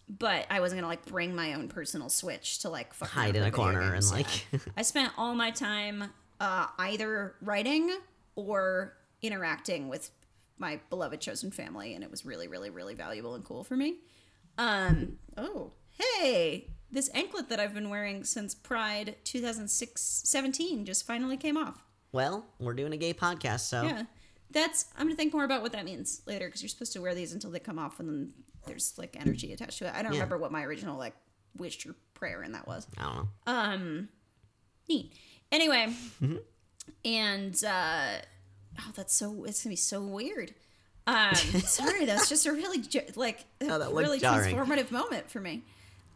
but 0.09 0.47
I 0.51 0.61
wasn't 0.61 0.81
gonna 0.81 0.89
like 0.89 1.05
bring 1.07 1.35
my 1.35 1.55
own 1.55 1.69
personal 1.69 2.09
Switch 2.09 2.61
to 2.61 2.69
like 2.69 2.95
Hide 2.99 3.37
in 3.37 3.43
a 3.43 3.51
corner 3.51 3.95
and, 3.95 4.11
like-. 4.11 4.47
I 4.77 4.83
spent 4.83 5.13
all 5.17 5.35
my 5.35 5.51
time 5.51 6.05
uh, 6.41 6.67
either 6.79 7.35
writing 7.41 7.91
or 8.35 8.97
interacting 9.23 9.89
with 9.89 10.11
my 10.59 10.81
beloved 10.91 11.21
chosen 11.21 11.51
family, 11.51 11.95
and 11.95 12.05
it 12.05 12.11
was 12.11 12.25
really, 12.25 12.49
really, 12.49 12.71
really 12.71 12.95
valuable 12.95 13.35
and 13.35 13.45
cool 13.45 13.65
for 13.65 13.77
me. 13.77 13.97
Um, 14.59 15.17
oh, 15.37 15.73
hey, 15.99 16.69
this 16.95 17.11
anklet 17.13 17.49
that 17.51 17.61
I've 17.61 17.75
been 17.75 17.91
wearing 17.91 18.25
since 18.25 18.55
Pride 18.55 19.17
2006 19.25 20.01
17 20.25 20.85
just 20.87 21.07
finally 21.07 21.37
came 21.37 21.57
off. 21.57 21.85
well 22.13 22.47
we're 22.59 22.73
doing 22.75 22.93
a 22.93 22.97
gay 22.97 23.13
podcast 23.13 23.61
so 23.61 23.83
Yeah. 23.83 24.03
That's, 24.51 24.85
I'm 24.97 25.07
going 25.07 25.17
to 25.17 25.17
think 25.17 25.33
more 25.33 25.43
about 25.43 25.63
what 25.63 25.73
that 25.73 25.85
means 25.85 26.23
later 26.27 26.47
because 26.47 26.63
you're 26.63 26.69
supposed 26.69 26.93
to 26.93 27.01
wear 27.03 27.13
these 27.13 27.33
until 27.33 27.51
they 27.51 27.59
come 27.59 27.77
off 27.77 27.99
and 27.99 28.09
then 28.09 28.33
there's 28.67 28.95
like 28.97 29.17
energy 29.21 29.53
attached 29.53 29.79
to 29.79 29.87
it. 29.89 29.93
I 29.95 30.03
don't 30.03 30.13
Yeah. 30.13 30.19
remember 30.21 30.39
what 30.39 30.53
my 30.53 30.63
original 30.63 30.97
like 30.97 31.15
wish 31.57 31.85
your 31.85 31.97
prayer 32.15 32.41
and 32.43 32.55
that 32.55 32.65
was. 32.69 32.87
I 32.97 33.03
don't 33.03 33.17
know. 33.17 33.29
Um, 33.49 34.09
neat. 34.89 35.13
Anyway, 35.51 35.87
Mm-hmm. 36.23 36.37
and 37.05 37.65
uh, 37.65 38.19
oh, 38.81 38.93
that's 38.95 39.15
so 39.15 39.45
it's 39.45 39.65
gonna 39.65 39.73
be 39.73 39.77
so 39.77 40.03
weird. 40.03 40.55
Um, 41.09 41.35
sorry, 41.35 42.05
that's 42.05 42.29
just 42.29 42.47
a 42.47 42.53
really 42.53 42.83
like 43.17 43.45
a 43.61 43.65
Oh, 43.71 43.93
really 43.93 44.21
jarring. 44.21 44.55
transformative 44.57 44.91
moment 44.93 45.31
for 45.31 45.41
me. 45.41 45.65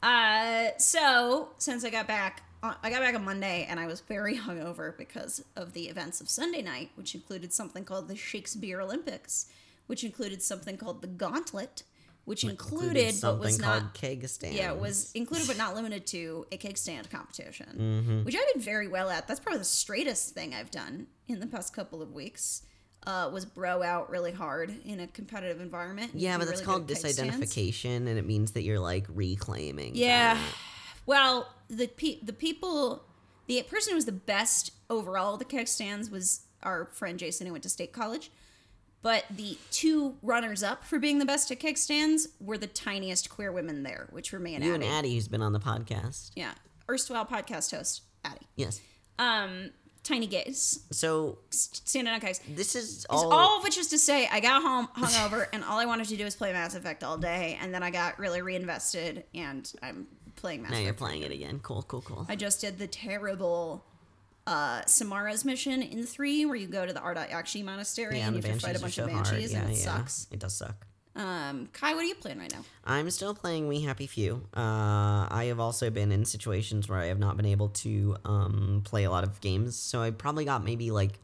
Uh, 0.03 0.69
so 0.79 1.51
since 1.59 1.85
I 1.85 1.91
got 1.91 2.07
back, 2.07 2.43
uh, 2.63 2.75
I 2.83 2.91
got 2.91 3.01
back 3.01 3.15
on 3.15 3.25
Monday, 3.25 3.67
and 3.69 3.79
I 3.81 3.87
was 3.87 4.01
very 4.01 4.37
hungover 4.47 4.97
because 4.97 5.45
of 5.57 5.73
the 5.73 5.89
events 5.89 6.21
of 6.21 6.29
Sunday 6.29 6.63
night, 6.63 6.91
which 6.95 7.15
included 7.15 7.53
something 7.53 7.85
called 7.85 8.09
the 8.09 8.17
Shakespeare 8.17 8.81
Olympics, 8.81 9.47
which 9.87 10.05
included 10.05 10.43
something 10.43 10.77
called 10.77 11.01
the 11.03 11.07
Gauntlet, 11.09 11.83
which 12.25 12.45
included, 12.45 13.07
but 13.07 13.15
something 13.15 13.41
was 13.47 13.59
not 13.59 13.95
keg 13.95 14.29
stand. 14.29 14.55
yeah, 14.55 14.71
it 14.73 14.79
was 14.79 15.11
included 15.13 15.47
but 15.49 15.57
not 15.57 15.75
limited 15.75 16.07
to 16.09 16.47
a 16.53 16.59
keg 16.59 16.77
stand 16.77 17.09
competition, 17.11 17.67
Mm-hmm. 17.79 18.25
which 18.25 18.35
I 18.37 18.45
did 18.53 18.63
very 18.63 18.87
well 18.87 19.09
at. 19.09 19.27
That's 19.27 19.41
probably 19.41 19.61
the 19.61 19.65
straightest 19.65 20.35
thing 20.35 20.53
I've 20.55 20.71
done 20.71 21.07
in 21.27 21.41
the 21.41 21.47
past 21.47 21.75
couple 21.75 22.03
of 22.03 22.13
weeks. 22.13 22.63
Uh, 23.07 23.31
was 23.33 23.47
bro 23.47 23.83
out 23.83 24.11
really 24.11 24.33
hard 24.33 24.75
in 24.85 25.01
a 25.01 25.07
competitive 25.07 25.61
environment. 25.63 26.11
You 26.15 26.29
Yeah, 26.29 26.37
but 26.37 26.47
that's 26.47 26.61
really 26.61 26.67
called 26.67 26.89
disidentification, 26.89 28.07
and 28.07 28.19
it 28.19 28.27
means 28.27 28.53
that 28.53 28.65
you're 28.65 28.81
like 28.81 29.07
reclaiming. 29.09 29.95
Yeah. 29.95 30.35
that. 30.35 30.43
Well, 31.07 31.49
the 31.69 31.87
pe- 31.87 32.21
the 32.23 32.35
people, 32.35 33.05
the 33.47 33.63
person 33.63 33.93
who 33.93 33.95
was 33.95 34.05
the 34.05 34.13
best 34.13 34.73
overall 34.91 35.35
at 35.35 35.39
the 35.39 35.47
keg 35.47 35.69
stands 35.69 36.11
was 36.11 36.43
our 36.63 36.87
friend 36.87 37.19
Jason, 37.19 37.47
who 37.47 37.53
went 37.53 37.63
to 37.63 37.71
state 37.71 37.93
college. 37.93 38.31
But 39.01 39.25
the 39.31 39.57
two 39.71 40.17
runners 40.23 40.63
up 40.63 40.85
for 40.85 40.99
being 40.99 41.19
the 41.19 41.25
best 41.25 41.51
at 41.51 41.61
keg 41.61 41.79
stands 41.79 42.29
were 42.41 42.59
the 42.59 42.67
tiniest 42.67 43.31
queer 43.31 43.53
women 43.53 43.85
there, 43.85 44.09
which 44.11 44.33
were 44.33 44.41
me 44.41 44.55
and 44.55 44.65
You 44.65 44.75
and 44.75 44.83
Addie. 44.83 44.93
Addie, 44.93 45.15
who's 45.15 45.29
been 45.29 45.41
on 45.41 45.53
the 45.53 45.61
podcast. 45.61 46.33
Yeah, 46.35 46.53
erstwhile 46.91 47.25
podcast 47.25 47.75
host 47.75 48.03
Addie. 48.25 48.47
Yes. 48.57 48.81
Um, 49.19 49.71
tiny 50.09 50.27
gays 50.27 50.81
So 50.91 51.39
standing 51.51 52.13
on 52.13 52.21
kegs. 52.21 52.41
this 52.49 52.75
is 52.75 53.07
all. 53.11 53.33
all 53.33 53.59
of 53.59 53.63
which 53.65 53.77
is 53.79 53.89
to 53.89 53.99
say, 53.99 54.27
I 54.33 54.41
got 54.41 54.63
home 54.63 54.89
hungover, 54.97 55.47
and 55.53 55.63
all 55.65 55.79
I 55.79 55.85
wanted 55.87 56.09
to 56.09 56.17
do 56.17 56.25
was 56.25 56.35
play 56.35 56.53
Mass 56.53 56.75
Effect 56.75 57.05
all 57.05 57.19
day, 57.19 57.59
and 57.61 57.73
then 57.75 57.83
I 57.83 57.91
got 57.91 58.19
really 58.19 58.43
reinvested, 58.43 59.25
and 59.35 59.71
I'm 59.83 60.07
playing 60.37 60.63
Mass 60.63 60.73
now 60.73 60.79
you're 60.79 60.93
playing 60.95 61.23
it 61.23 61.33
again. 61.33 61.61
Cool, 61.63 61.83
cool, 61.83 62.01
cool. 62.03 62.27
I 62.29 62.37
just 62.37 62.61
did 62.61 62.79
the 62.79 62.87
terrible 62.87 63.85
uh, 64.47 64.83
Samara's 64.87 65.45
mission 65.45 65.83
in 65.83 66.05
three, 66.07 66.47
where 66.47 66.57
you 66.57 66.67
go 66.69 66.87
to 66.87 66.93
the 66.93 67.01
Ardat-Yakshi 67.01 67.65
monastery 67.65 68.19
yeah, 68.19 68.27
and 68.29 68.37
and 68.37 68.45
you 68.45 68.51
have 68.51 68.61
to 68.61 68.67
fight 68.67 68.77
a 68.77 68.81
bunch 68.81 68.95
so 68.95 69.05
of 69.05 69.11
hard. 69.11 69.25
banshees, 69.25 69.53
Yeah, 69.53 69.61
and 69.63 69.71
it 69.71 69.77
yeah. 69.79 69.85
sucks. 69.85 70.27
It 70.33 70.39
does 70.41 70.55
suck. 70.57 70.87
Um, 71.19 71.69
Kai, 71.73 71.95
what 71.95 72.05
are 72.05 72.07
you 72.07 72.15
playing 72.15 72.39
right 72.39 72.53
now? 72.53 72.65
I'm 72.85 73.11
still 73.11 73.35
playing 73.35 73.67
We 73.67 73.81
Happy 73.81 74.07
Few. 74.07 74.37
Uh, 74.57 75.27
I 75.29 75.47
have 75.49 75.59
also 75.59 75.91
been 75.91 76.13
in 76.13 76.25
situations 76.25 76.89
where 76.89 77.01
I 77.01 77.07
have 77.07 77.19
not 77.19 77.37
been 77.37 77.45
able 77.45 77.71
to 77.71 78.17
um, 78.25 78.83
play 78.85 79.03
a 79.03 79.11
lot 79.11 79.25
of 79.25 79.41
games, 79.41 79.77
so 79.77 80.01
I 80.01 80.13
probably 80.13 80.45
got 80.45 80.63
maybe 80.63 80.93
like 80.93 81.19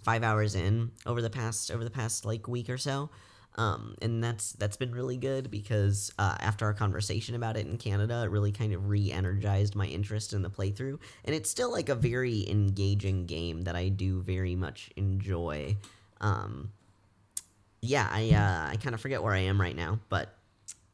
five 0.00 0.22
hours 0.22 0.54
in 0.54 0.90
over 1.04 1.20
the 1.20 1.28
past 1.28 1.70
over 1.70 1.84
the 1.84 1.90
past 1.90 2.24
like 2.24 2.48
week 2.48 2.70
or 2.70 2.78
so, 2.78 3.10
um, 3.56 3.94
and 4.00 4.24
that's 4.24 4.52
that's 4.52 4.78
been 4.78 4.92
really 4.92 5.18
good 5.18 5.50
because 5.50 6.10
uh, 6.18 6.36
after 6.40 6.64
our 6.64 6.72
conversation 6.72 7.34
about 7.34 7.58
it 7.58 7.66
in 7.66 7.76
Canada, 7.76 8.22
it 8.22 8.30
really 8.30 8.52
kind 8.52 8.72
of 8.72 8.88
re-energized 8.88 9.74
my 9.74 9.86
interest 9.86 10.32
in 10.32 10.40
the 10.40 10.50
playthrough, 10.50 10.98
and 11.26 11.34
it's 11.34 11.50
still 11.50 11.70
like 11.70 11.90
a 11.90 11.94
very 11.94 12.48
engaging 12.48 13.26
game 13.26 13.62
that 13.62 13.76
I 13.76 13.90
do 13.90 14.22
very 14.22 14.56
much 14.56 14.88
enjoy. 14.96 15.76
Um, 16.22 16.70
yeah, 17.86 18.08
I 18.10 18.30
uh, 18.30 18.72
I 18.72 18.76
kind 18.76 18.94
of 18.94 19.00
forget 19.00 19.22
where 19.22 19.32
I 19.32 19.40
am 19.40 19.60
right 19.60 19.74
now, 19.76 19.98
but 20.08 20.32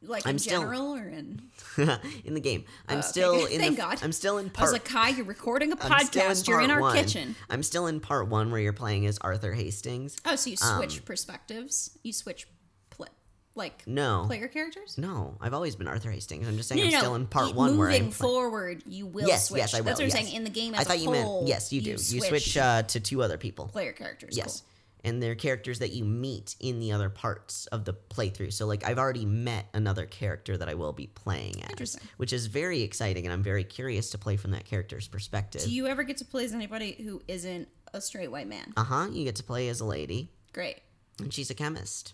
Like 0.01 0.25
I'm 0.27 0.35
in 0.35 0.39
still- 0.39 0.61
general 0.61 0.95
or 0.95 1.07
in? 1.07 1.41
in 2.25 2.33
the 2.33 2.39
game. 2.41 2.65
I'm 2.87 2.97
Oh, 2.97 2.99
okay. 2.99 3.07
still 3.07 3.45
in 3.53 3.59
Thank 3.61 3.75
the. 3.77 3.81
God. 3.81 3.99
I'm 4.03 4.11
still 4.11 4.37
in 4.37 4.51
I 4.57 4.61
was 4.61 4.71
like, 4.73 4.85
Kai, 4.85 5.09
you're 5.09 5.25
recording 5.25 5.71
a 5.71 5.75
podcast. 5.93 6.47
you're 6.47 6.61
in 6.61 6.71
our 6.71 6.81
one. 6.81 6.95
kitchen. 6.95 7.35
I'm 7.49 7.63
still 7.63 7.87
in 7.87 7.99
part 7.99 8.27
one 8.27 8.51
where 8.51 8.59
you're 8.59 8.73
playing 8.73 9.05
as 9.07 9.17
Arthur 9.19 9.53
Hastings. 9.53 10.17
Oh, 10.25 10.35
so 10.35 10.49
you 10.49 10.57
Um, 10.61 10.77
switch 10.77 11.05
perspectives? 11.05 11.97
You 12.03 12.11
switch, 12.13 12.47
pl- 12.89 13.07
like 13.55 13.87
No, 13.87 14.25
player 14.27 14.47
characters? 14.49 14.97
no, 14.97 15.37
I've 15.39 15.53
always 15.53 15.75
been 15.77 15.87
Arthur 15.87 16.11
Hastings. 16.11 16.47
I'm 16.47 16.57
just 16.57 16.67
saying 16.69 16.81
No, 16.81 16.85
I'm 16.87 16.91
no, 16.91 16.99
still 16.99 17.15
in 17.15 17.25
part 17.27 17.55
one 17.55 17.77
where 17.77 17.87
I'm. 17.87 17.93
Moving 17.93 18.11
play- 18.11 18.27
forward, 18.27 18.83
you 18.85 19.05
will 19.07 19.27
yes, 19.27 19.47
switch. 19.47 19.59
yes, 19.59 19.73
I 19.73 19.79
will. 19.79 19.85
That's 19.85 19.99
what 19.99 20.05
I'm 20.05 20.11
saying. 20.11 20.35
In 20.35 20.43
the 20.43 20.49
game, 20.49 20.73
as 20.75 20.81
I 20.81 20.83
thought 20.83 20.97
a 20.97 20.99
you 20.99 21.11
meant 21.11 21.47
yes, 21.47 21.71
you 21.71 21.81
do. 21.81 21.91
You, 21.91 21.97
switch, 21.97 22.27
switch 22.27 22.57
uh, 22.57 22.83
to 22.83 22.99
two 22.99 23.23
other 23.23 23.37
people. 23.37 23.67
player 23.67 23.93
characters. 23.93 24.35
Yes. 24.37 24.61
Cool. 24.61 24.69
And 25.05 25.21
they're 25.21 25.35
characters 25.35 25.79
that 25.79 25.91
you 25.91 26.05
meet 26.05 26.55
in 26.61 26.79
the 26.79 26.93
other 26.93 27.09
parts 27.09 27.65
of 27.67 27.83
the 27.83 27.93
playthrough. 27.93 28.53
So, 28.53 28.65
like, 28.65 28.85
I've 28.85 28.97
already 28.97 29.25
met 29.25 29.65
another 29.73 30.05
character 30.05 30.55
that 30.57 30.69
I 30.69 30.75
will 30.75 30.93
be 30.93 31.07
playing 31.07 31.61
as, 31.77 31.97
which 32.15 32.31
is 32.31 32.45
very 32.45 32.81
exciting, 32.83 33.25
and 33.25 33.33
I'm 33.33 33.43
very 33.43 33.65
curious 33.65 34.11
to 34.11 34.17
play 34.17 34.37
from 34.37 34.51
that 34.51 34.63
character's 34.63 35.09
perspective. 35.09 35.61
Do 35.63 35.71
you 35.71 35.87
ever 35.87 36.03
get 36.03 36.17
to 36.17 36.25
play 36.25 36.45
as 36.45 36.53
anybody 36.53 36.93
who 37.03 37.21
isn't 37.27 37.67
a 37.93 37.99
straight 37.99 38.31
white 38.31 38.47
man? 38.47 38.71
uh 38.77 38.83
huh. 38.85 39.07
You 39.11 39.25
get 39.25 39.35
to 39.35 39.43
play 39.43 39.67
as 39.67 39.81
a 39.81 39.85
lady, 39.85 40.29
Great. 40.53 40.77
and 41.19 41.33
she's 41.33 41.49
a 41.49 41.53
chemist. 41.53 42.13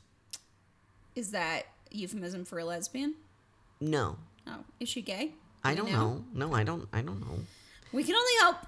Is 1.16 1.30
that 1.32 1.68
euphemism 1.92 2.44
for 2.46 2.58
a 2.60 2.66
lesbian? 2.66 3.16
No, 3.80 4.18
Oh, 4.48 4.64
is 4.80 4.90
she 4.90 5.02
gay? 5.04 5.34
I 5.64 5.76
don't 5.76 5.92
know. 5.92 6.24
No, 6.34 6.54
I 6.56 6.64
don't. 6.64 6.88
I 6.92 7.02
don't 7.04 7.20
know. 7.22 7.40
We 7.92 8.04
can 8.04 8.16
only 8.16 8.34
hope. 8.42 8.66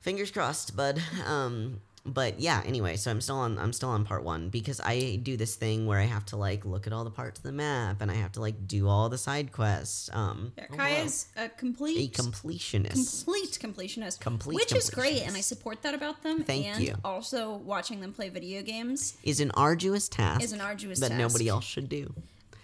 Fingers 0.00 0.30
crossed, 0.32 0.74
bud. 0.76 1.00
Um, 1.26 1.80
but 2.04 2.40
yeah. 2.40 2.62
Anyway, 2.66 2.96
so 2.96 3.10
I'm 3.10 3.20
still 3.20 3.36
on. 3.36 3.58
I'm 3.58 3.72
still 3.72 3.90
on 3.90 4.04
part 4.04 4.24
one 4.24 4.48
because 4.48 4.80
I 4.80 5.20
do 5.22 5.36
this 5.36 5.54
thing 5.56 5.86
where 5.86 5.98
I 6.00 6.04
have 6.04 6.24
to 6.26 6.36
like 6.36 6.64
look 6.64 6.86
at 6.86 6.92
all 6.92 7.04
the 7.04 7.10
parts 7.10 7.38
of 7.38 7.44
the 7.44 7.52
map 7.52 8.00
and 8.00 8.10
I 8.10 8.14
have 8.14 8.32
to 8.32 8.40
like 8.40 8.66
do 8.66 8.88
all 8.88 9.08
the 9.08 9.18
side 9.18 9.52
quests. 9.52 10.10
Um, 10.12 10.52
Yeah, 10.58 10.66
oh, 10.72 10.76
wow. 10.76 10.86
is 11.04 11.26
a 11.36 11.48
complete 11.48 12.18
a 12.18 12.22
completionist. 12.22 13.24
complete 13.24 13.58
completionist, 13.60 14.20
Complete 14.20 14.56
which 14.56 14.74
is 14.74 14.90
great, 14.90 15.22
and 15.22 15.36
I 15.36 15.40
support 15.40 15.82
that 15.82 15.94
about 15.94 16.22
them. 16.22 16.42
Thank 16.44 16.66
and 16.66 16.82
you. 16.82 16.94
Also, 17.04 17.54
watching 17.56 18.00
them 18.00 18.12
play 18.12 18.28
video 18.28 18.62
games 18.62 19.16
is 19.22 19.40
an 19.40 19.50
arduous 19.52 20.08
task. 20.08 20.42
is 20.42 20.52
an 20.52 20.60
arduous 20.60 21.00
that 21.00 21.08
task. 21.10 21.18
nobody 21.20 21.48
else 21.48 21.64
should 21.64 21.88
do. 21.88 22.12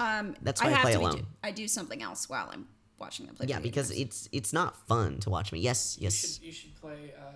Um, 0.01 0.37
That's 0.43 0.61
I 0.61 0.67
why 0.67 0.71
I 0.71 0.75
have 0.75 0.83
play 0.83 0.95
alone. 0.95 1.17
do- 1.17 1.27
I 1.43 1.51
do 1.51 1.67
something 1.69 2.03
else 2.03 2.29
while 2.29 2.49
I'm 2.53 2.67
watching 2.99 3.27
them 3.27 3.35
play. 3.37 3.47
Yeah, 3.49 3.57
video 3.57 3.71
because 3.71 3.91
games. 3.91 4.01
it's 4.03 4.29
it's 4.33 4.53
not 4.53 4.87
fun 4.87 5.19
to 5.21 5.31
watch 5.31 5.53
me. 5.53 5.59
Yes, 5.61 5.97
You 5.99 6.05
yes. 6.05 6.15
should 6.35 6.43
you 6.45 6.53
should 6.53 6.75
play 6.81 7.13
uh, 7.19 7.33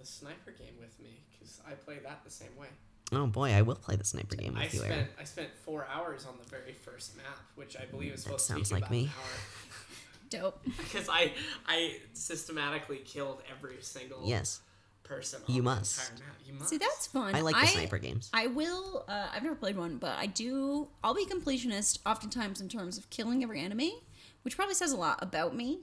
the 0.00 0.06
sniper 0.06 0.50
game 0.50 0.74
with 0.80 0.98
me 1.00 1.20
because 1.30 1.60
I 1.66 1.72
play 1.74 1.98
that 2.02 2.24
the 2.24 2.30
same 2.30 2.56
way. 2.58 2.68
Oh 3.12 3.26
boy, 3.26 3.50
I 3.52 3.62
will 3.62 3.74
play 3.74 3.96
the 3.96 4.04
sniper 4.04 4.36
game 4.36 4.54
I 4.56 4.64
with 4.64 4.74
you. 4.74 4.80
spent 4.80 4.92
Aaron. 4.94 5.08
I 5.20 5.24
spent 5.24 5.48
four 5.64 5.86
hours 5.92 6.26
on 6.26 6.34
the 6.42 6.48
very 6.48 6.72
first 6.72 7.16
map, 7.16 7.38
which 7.56 7.76
I 7.76 7.84
believe 7.84 8.12
is 8.12 8.20
That 8.24 8.40
supposed 8.40 8.46
to 8.46 8.52
sounds 8.54 8.68
take 8.68 8.74
like 8.76 8.82
about 8.82 8.90
me. 8.92 9.02
an 9.04 9.08
hour. 9.08 9.40
dope. 10.30 10.62
Because 10.78 11.08
I 11.08 11.32
I 11.66 11.96
systematically 12.12 12.98
killed 12.98 13.42
every 13.50 13.76
single 13.82 14.20
Yes, 14.24 14.60
person. 15.02 15.40
You 15.48 15.58
on 15.60 15.64
must. 15.64 15.96
The 15.96 16.12
entire 16.14 16.26
map. 16.28 16.36
You 16.46 16.52
must. 16.54 16.70
See, 16.70 16.78
that's 16.78 17.06
fun. 17.08 17.34
I 17.34 17.40
like 17.40 17.56
the 17.60 17.66
sniper 17.66 17.98
games. 17.98 18.30
I 18.32 18.46
will. 18.46 19.04
Uh, 19.08 19.26
I've 19.34 19.42
never 19.42 19.56
played 19.56 19.76
one, 19.76 19.98
but 19.98 20.16
I 20.18 20.26
do. 20.26 20.88
I'll 21.02 21.14
be 21.14 21.26
completionist 21.26 21.98
oftentimes 22.06 22.60
in 22.60 22.68
terms 22.68 22.96
of 22.96 23.10
killing 23.10 23.42
every 23.42 23.60
enemy, 23.60 23.94
which 24.42 24.54
probably 24.56 24.74
says 24.76 24.92
a 24.92 24.96
lot 24.96 25.18
about 25.20 25.54
me. 25.56 25.80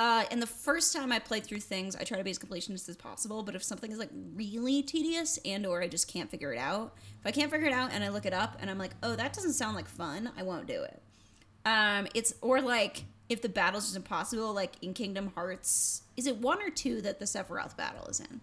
Uh, 0.00 0.24
and 0.30 0.40
the 0.40 0.46
first 0.46 0.94
time 0.94 1.12
I 1.12 1.18
play 1.18 1.40
through 1.40 1.60
things, 1.60 1.94
I 1.94 2.04
try 2.04 2.16
to 2.16 2.24
be 2.24 2.30
as 2.30 2.38
completionist 2.38 2.88
as 2.88 2.96
possible. 2.96 3.42
But 3.42 3.54
if 3.54 3.62
something 3.62 3.92
is 3.92 3.98
like 3.98 4.08
really 4.34 4.82
tedious 4.82 5.38
and 5.44 5.66
or 5.66 5.82
I 5.82 5.88
just 5.88 6.08
can't 6.08 6.30
figure 6.30 6.54
it 6.54 6.58
out, 6.58 6.94
if 7.20 7.26
I 7.26 7.30
can't 7.30 7.50
figure 7.50 7.66
it 7.66 7.74
out 7.74 7.92
and 7.92 8.02
I 8.02 8.08
look 8.08 8.24
it 8.24 8.32
up 8.32 8.56
and 8.62 8.70
I'm 8.70 8.78
like, 8.78 8.92
oh, 9.02 9.14
that 9.14 9.34
doesn't 9.34 9.52
sound 9.52 9.76
like 9.76 9.86
fun, 9.86 10.30
I 10.38 10.42
won't 10.42 10.66
do 10.66 10.82
it. 10.84 11.02
Um, 11.66 12.06
it's 12.14 12.32
or 12.40 12.62
like 12.62 13.04
if 13.28 13.42
the 13.42 13.50
battle's 13.50 13.84
just 13.84 13.96
impossible, 13.96 14.54
like 14.54 14.72
in 14.80 14.94
Kingdom 14.94 15.32
Hearts, 15.34 16.00
is 16.16 16.26
it 16.26 16.38
one 16.38 16.62
or 16.62 16.70
two 16.70 17.02
that 17.02 17.18
the 17.18 17.26
Sephiroth 17.26 17.76
battle 17.76 18.06
is 18.06 18.20
in? 18.20 18.40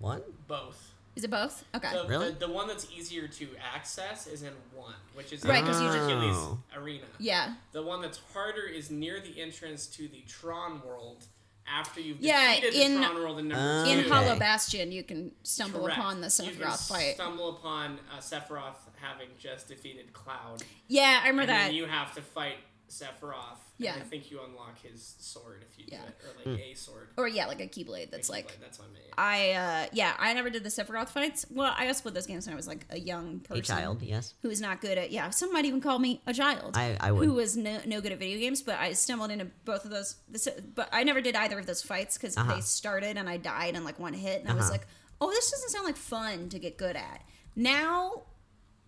One, 0.00 0.22
both. 0.48 0.94
Is 1.16 1.24
it 1.24 1.30
both? 1.30 1.64
Okay. 1.74 1.90
The, 1.92 2.06
Really? 2.06 2.30
the, 2.32 2.46
the 2.46 2.52
one 2.52 2.68
that's 2.68 2.86
easier 2.94 3.26
to 3.26 3.48
access 3.74 4.26
is 4.26 4.42
in 4.42 4.52
one, 4.74 4.92
which 5.14 5.32
is 5.32 5.42
Right, 5.44 5.60
in 5.60 5.64
'cause 5.66 5.80
you 5.80 5.86
just- 5.88 5.98
Hercules 5.98 6.36
Oh. 6.36 6.58
Arena. 6.76 7.06
yeah. 7.18 7.54
The 7.72 7.82
one 7.82 8.02
that's 8.02 8.20
harder 8.34 8.62
is 8.64 8.90
near 8.90 9.18
the 9.20 9.40
entrance 9.40 9.86
to 9.88 10.08
the 10.08 10.20
Tron 10.28 10.82
world 10.82 11.24
after 11.66 12.00
you've 12.02 12.20
Yeah, 12.20 12.56
defeated 12.60 12.74
in- 12.74 12.94
the 13.00 13.06
Tron 13.06 13.14
world 13.16 13.38
in 13.38 13.48
number 13.48 13.84
two. 13.86 13.90
In 13.92 14.00
Okay. 14.00 14.08
Hollow 14.10 14.38
Bastion, 14.38 14.92
you 14.92 15.02
can 15.02 15.34
stumble 15.42 15.80
Correct. 15.84 15.98
upon 15.98 16.20
the 16.20 16.26
You 16.44 16.50
can 16.52 16.60
Sephiroth 16.60 16.86
fight. 16.88 17.14
stumble 17.14 17.56
upon 17.56 17.98
uh, 18.12 18.18
Sephiroth 18.18 18.74
having 19.00 19.28
just 19.38 19.68
defeated 19.68 20.12
Cloud. 20.12 20.62
Yeah, 20.86 21.20
I 21.24 21.28
remember 21.28 21.42
and 21.42 21.48
that. 21.50 21.66
then 21.68 21.74
you 21.74 21.86
have 21.86 22.14
to 22.14 22.20
fight 22.22 22.58
Sephiroth. 22.88 23.58
Yeah. 23.78 23.94
And 23.94 24.02
I 24.02 24.04
think 24.06 24.30
you 24.30 24.40
unlock 24.42 24.80
his 24.80 25.16
sword 25.18 25.64
if 25.70 25.78
you 25.78 25.84
Yeah. 25.88 26.02
do 26.02 26.06
it, 26.08 26.16
or 26.48 26.52
like 26.52 26.60
a 26.60 26.74
sword. 26.74 27.08
or 27.16 27.28
yeah, 27.28 27.46
like 27.46 27.60
a 27.60 27.66
Keyblade 27.66 28.10
that's 28.10 28.28
Keyblade, 28.28 28.32
like. 28.32 28.58
that's 28.60 28.78
what 28.78 28.88
I 28.88 28.92
mean. 28.92 29.02
I 29.18 29.50
uh 29.52 29.86
yeah, 29.92 30.14
I 30.18 30.32
never 30.34 30.50
did 30.50 30.62
the 30.64 30.68
Sephiroth 30.70 31.08
fights. 31.08 31.46
Well, 31.50 31.74
I 31.76 31.86
also 31.88 32.02
played 32.02 32.14
those 32.14 32.26
games 32.26 32.46
when 32.46 32.52
I 32.54 32.56
was 32.56 32.66
like 32.66 32.86
a 32.90 32.98
young 32.98 33.40
person. 33.40 33.58
A 33.62 33.66
child? 33.66 34.02
Yes. 34.02 34.34
Who 34.42 34.48
was 34.48 34.60
not 34.60 34.80
good 34.80 34.96
at 34.98 35.10
yeah, 35.10 35.30
some 35.30 35.52
might 35.52 35.64
even 35.64 35.80
call 35.80 35.98
me 35.98 36.22
a 36.26 36.32
child. 36.32 36.76
I- 36.76 36.96
I 37.00 37.12
would. 37.12 37.24
Who 37.26 37.34
was 37.34 37.56
no, 37.56 37.80
no 37.86 38.00
good 38.00 38.12
at 38.12 38.18
video 38.18 38.38
games, 38.38 38.62
but 38.62 38.78
I 38.78 38.92
stumbled 38.92 39.30
into 39.30 39.46
both 39.64 39.84
of 39.84 39.90
those. 39.90 40.16
This, 40.28 40.48
but 40.74 40.88
I 40.92 41.02
never 41.04 41.20
did 41.20 41.34
either 41.36 41.58
of 41.58 41.66
those 41.66 41.82
fights 41.82 42.16
because 42.16 42.36
Uh-huh. 42.36 42.54
they 42.54 42.60
started 42.60 43.16
and 43.16 43.28
I 43.28 43.36
died 43.36 43.74
in 43.74 43.84
like 43.84 43.98
one 43.98 44.14
hit, 44.14 44.40
and 44.42 44.50
I 44.50 44.54
was 44.54 44.64
Uh-huh. 44.64 44.72
like, 44.72 44.86
oh, 45.20 45.30
this 45.30 45.50
doesn't 45.50 45.70
sound 45.70 45.84
like 45.84 45.96
fun 45.96 46.48
to 46.50 46.58
get 46.58 46.76
good 46.78 46.96
at. 46.96 47.22
Now 47.54 48.22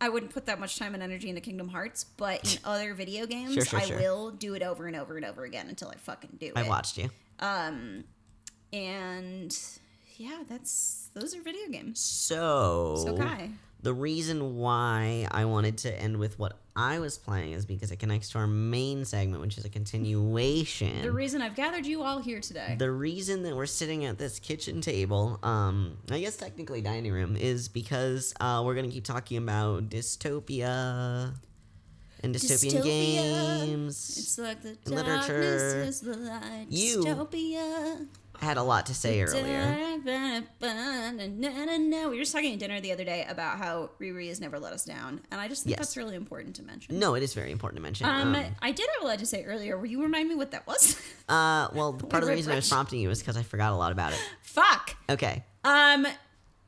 I 0.00 0.08
wouldn't 0.08 0.32
put 0.32 0.46
that 0.46 0.61
much 0.61 0.78
time 0.78 0.94
and 0.94 1.02
energy 1.02 1.28
into 1.28 1.40
Kingdom 1.40 1.68
Hearts, 1.68 2.04
but 2.04 2.52
in 2.54 2.58
other 2.64 2.94
video 2.94 3.26
games, 3.26 3.54
Sure, 3.54 3.64
sure, 3.64 3.80
I 3.80 3.87
sure. 3.87 3.98
will 3.98 4.30
do 4.30 4.54
it 4.54 4.62
over 4.62 4.87
and 4.87 4.94
over 4.96 5.16
and 5.16 5.24
over 5.26 5.44
again 5.44 5.68
until 5.68 5.88
I 5.88 5.96
fucking 5.96 6.37
do 6.38 6.52
I 6.54 6.61
it. 6.61 6.66
I 6.66 6.68
watched 6.68 6.98
you. 6.98 7.11
Um, 7.40 8.04
And 8.72 9.56
yeah, 10.16 10.42
that's 10.48 11.11
those 11.14 11.34
are 11.34 11.42
video 11.42 11.68
games. 11.68 12.00
So, 12.00 13.02
So 13.04 13.16
Kai, 13.16 13.50
the 13.82 13.94
reason 13.94 14.56
why 14.56 15.26
I 15.30 15.44
wanted 15.46 15.78
to 15.78 15.92
end 16.00 16.18
with 16.18 16.38
what 16.38 16.58
I 16.79 17.01
was 17.01 17.19
playing 17.19 17.53
is 17.55 17.67
because 17.67 17.91
it 17.91 17.97
connects 17.97 18.31
to 18.31 18.38
our 18.38 18.47
main 18.47 19.05
segment, 19.05 19.43
which 19.43 19.59
is 19.59 19.64
a 19.64 19.69
continuation. 19.69 21.03
the 21.03 21.11
reason 21.11 21.43
I've 21.43 21.57
gathered 21.57 21.85
you 21.85 22.05
all 22.05 22.21
here 22.21 22.41
today. 22.41 22.77
the 22.79 22.93
reason 22.93 23.43
that 23.43 23.57
we're 23.57 23.67
sitting 23.67 24.05
at 24.05 24.17
this 24.17 24.38
kitchen 24.38 24.81
table, 24.81 25.41
um, 25.43 25.97
I 26.09 26.21
guess 26.21 26.37
technically 26.37 26.81
dining 26.81 27.11
room, 27.12 27.37
is 27.37 27.67
because 27.69 28.33
uh, 28.41 28.62
we're 28.64 28.77
gonna 28.77 28.88
keep 28.91 29.05
talking 29.05 29.38
about 29.38 29.88
dystopia 29.88 31.35
and 32.23 32.35
dystopian 32.35 32.73
Dystopia. 32.83 32.85
games. 33.67 34.17
it's 34.19 34.38
like 34.38 34.62
the 34.62 34.75
darkness 34.75 34.91
literature, 35.27 35.83
is 35.83 36.01
the 36.01 36.17
light. 36.17 36.67
you 36.69 37.03
Dystopia. 37.05 38.07
Had 38.40 38.57
a 38.57 38.62
lot 38.62 38.87
to 38.87 38.94
say 38.94 39.20
earlier. 39.22 39.98
We 40.61 42.07
were 42.07 42.16
just 42.16 42.33
talking 42.33 42.53
at 42.53 42.59
dinner 42.59 42.81
the 42.81 42.92
other 42.92 43.05
day 43.05 43.27
about 43.29 43.59
how 43.59 43.90
Riri 44.01 44.29
has 44.29 44.40
never 44.40 44.59
let 44.59 44.72
us 44.72 44.85
down, 44.85 45.20
and 45.31 45.40
I 45.40 45.48
just 45.48 45.64
think 45.64 45.72
Yes. 45.77 45.79
that's 45.81 45.96
really 45.96 46.14
important 46.14 46.57
to 46.57 46.62
mention. 46.62 46.98
No, 46.98 47.14
it 47.14 47.22
is 47.22 47.35
very 47.35 47.51
important 47.51 47.79
to 47.79 47.83
mention. 47.83 48.07
Um, 48.09 48.35
Um, 48.35 48.44
I 48.62 48.70
did 48.72 48.88
have 48.94 49.05
a 49.05 49.07
lot 49.07 49.18
to 49.18 49.27
say 49.27 49.44
earlier. 49.44 49.77
Will 49.77 49.87
you 49.87 50.03
remind 50.03 50.29
me 50.29 50.35
what 50.35 50.53
that 50.53 50.66
was? 50.66 51.01
uh, 51.29 51.68
well, 51.72 51.92
part 52.11 52.22
of 52.22 52.29
the 52.29 52.35
reason 52.35 52.53
I 52.53 52.57
was 52.57 52.68
prompting 52.68 53.01
you 53.01 53.11
is 53.11 53.18
because 53.20 53.37
I 53.37 53.42
forgot 53.42 53.72
a 53.72 53.77
lot 53.77 53.92
about 53.92 54.12
it. 54.12 54.20
Fuck. 54.42 54.96
Okay, 55.11 55.44
Um, 55.64 56.07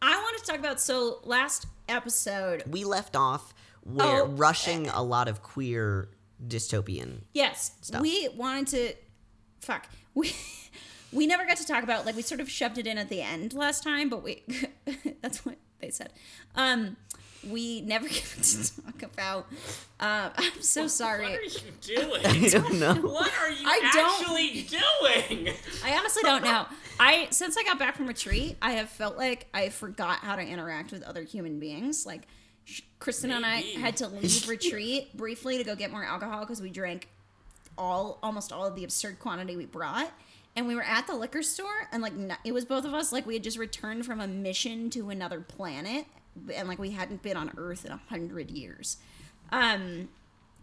I 0.02 0.16
wanted 0.16 0.38
to 0.44 0.50
talk 0.50 0.58
about 0.58 0.80
so 0.80 1.20
last 1.24 1.66
episode. 1.88 2.64
we 2.66 2.84
left 2.84 3.14
off 3.16 3.54
where 3.84 4.22
Oh, 4.22 4.26
rushing 4.26 4.88
a 4.88 5.02
lot 5.02 5.28
of 5.28 5.42
queer 5.42 6.08
dystopian. 6.46 7.22
Yes, 7.32 7.72
Stuff. 7.80 8.02
we 8.02 8.28
wanted 8.36 8.66
to. 8.68 8.94
Fuck. 9.60 9.86
We 10.14 10.34
we 11.12 11.26
never 11.26 11.44
got 11.44 11.56
to 11.58 11.66
talk 11.66 11.82
about 11.82 12.06
like 12.06 12.16
we 12.16 12.22
sort 12.22 12.40
of 12.40 12.50
shoved 12.50 12.78
it 12.78 12.86
in 12.86 12.98
at 12.98 13.08
the 13.08 13.20
end 13.22 13.52
last 13.54 13.82
time, 13.82 14.08
but 14.08 14.22
we 14.22 14.42
that's 15.22 15.44
what 15.44 15.56
they 15.80 15.90
said. 15.90 16.10
Um, 16.54 16.96
we 17.48 17.80
never 17.80 18.06
got 18.08 18.16
to 18.42 18.82
talk 18.82 19.02
about. 19.02 19.46
Um, 19.98 20.30
I'm 20.36 20.60
so 20.60 20.86
sorry. 20.86 21.24
What 21.30 21.38
are 21.38 21.42
you 21.42 21.70
doing? 21.80 22.20
I 22.26 22.48
don't 22.48 22.78
know. 22.78 22.94
What 22.94 23.32
are 23.40 23.50
you 23.50 23.66
I 23.66 23.90
don't- 23.92 24.20
actually 24.20 24.62
doing? 24.62 25.54
I 25.84 25.96
honestly 25.96 26.22
don't 26.22 26.44
know. 26.44 26.66
I 26.98 27.28
since 27.30 27.56
I 27.56 27.62
got 27.64 27.78
back 27.78 27.96
from 27.96 28.06
retreat, 28.06 28.56
I 28.60 28.72
have 28.72 28.88
felt 28.90 29.16
like 29.16 29.46
I 29.54 29.70
forgot 29.70 30.18
how 30.18 30.36
to 30.36 30.42
interact 30.42 30.92
with 30.92 31.02
other 31.02 31.22
human 31.22 31.58
beings. 31.58 32.04
Like 32.04 32.22
sh- 32.66 32.82
Kristen 32.98 33.30
and 33.30 33.44
I 33.46 33.56
had 33.80 33.96
to 33.98 34.08
leave 34.08 34.46
retreat 34.48 35.16
briefly 35.16 35.56
to 35.58 35.64
go 35.64 35.74
get 35.74 35.90
more 35.90 36.04
alcohol 36.04 36.40
because 36.40 36.60
we 36.60 36.68
drank 36.68 37.08
all 37.78 38.18
almost 38.22 38.52
all 38.52 38.66
of 38.66 38.74
the 38.76 38.84
absurd 38.84 39.18
quantity 39.18 39.56
we 39.56 39.64
brought. 39.64 40.10
And 40.60 40.68
we 40.68 40.74
were 40.74 40.82
at 40.82 41.06
the 41.06 41.14
liquor 41.14 41.42
store, 41.42 41.88
and 41.90 42.02
like 42.02 42.12
it 42.44 42.52
was 42.52 42.66
both 42.66 42.84
of 42.84 42.92
us. 42.92 43.12
Like 43.12 43.24
we 43.24 43.32
had 43.32 43.42
just 43.42 43.56
returned 43.56 44.04
from 44.04 44.20
a 44.20 44.26
mission 44.26 44.90
to 44.90 45.08
another 45.08 45.40
planet, 45.40 46.04
and 46.54 46.68
like 46.68 46.78
we 46.78 46.90
hadn't 46.90 47.22
been 47.22 47.34
on 47.38 47.50
Earth 47.56 47.86
in 47.86 47.92
a 47.92 48.00
hundred 48.10 48.50
years. 48.50 48.98
Um, 49.50 50.10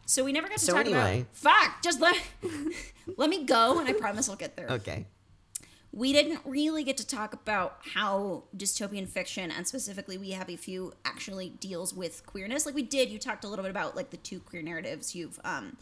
so 0.05 0.23
we 0.23 0.31
never 0.33 0.47
got 0.47 0.59
to 0.59 0.63
So 0.65 0.73
talk 0.73 0.85
anyway. 0.85 1.21
about. 1.21 1.35
Fuck! 1.35 1.81
Just 1.81 1.99
let 1.99 2.15
let 3.17 3.29
me 3.31 3.43
go, 3.43 3.79
and 3.79 3.89
I 3.89 3.93
promise 3.93 4.29
I'll 4.29 4.35
get 4.35 4.55
there 4.55 4.67
Okay. 4.69 5.07
we 5.91 6.13
didn't 6.13 6.41
really 6.45 6.83
get 6.83 6.97
to 6.97 7.07
talk 7.07 7.33
about 7.33 7.79
how 7.95 8.43
dystopian 8.55 9.07
fiction 9.09 9.49
and 9.49 9.67
specifically 9.67 10.17
we 10.19 10.29
have 10.31 10.47
a 10.49 10.55
few 10.57 10.93
actually 11.05 11.49
deals 11.49 11.91
with 11.93 12.23
queerness 12.27 12.65
like 12.67 12.75
we 12.75 12.83
did 12.83 13.09
you 13.09 13.17
talked 13.17 13.43
a 13.43 13.47
little 13.47 13.63
bit 13.63 13.71
about 13.71 13.95
like 13.95 14.11
the 14.11 14.17
two 14.17 14.39
queer 14.41 14.61
narratives 14.61 15.15
you've 15.15 15.39
um 15.43 15.75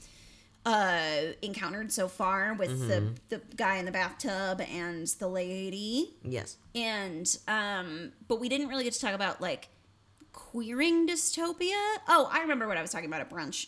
uh 0.65 1.33
encountered 1.41 1.91
so 1.91 2.07
far 2.07 2.53
with 2.55 2.87
the 2.87 3.13
the 3.29 3.41
guy 3.55 3.75
in 3.77 3.85
the 3.85 3.91
bathtub 3.91 4.61
and 4.61 5.05
the 5.19 5.27
lady. 5.27 6.15
Yes. 6.23 6.57
and 6.73 7.37
um 7.47 8.11
but 8.27 8.39
we 8.39 8.49
didn't 8.49 8.69
really 8.69 8.83
get 8.83 8.93
to 8.93 8.99
talk 8.99 9.13
about 9.13 9.41
like 9.41 9.69
queering 10.33 11.07
dystopia. 11.07 11.95
Oh 12.07 12.27
i 12.31 12.39
remember 12.41 12.67
what 12.67 12.77
i 12.77 12.81
was 12.81 12.91
talking 12.91 13.07
about 13.07 13.21
at 13.21 13.29
brunch. 13.29 13.67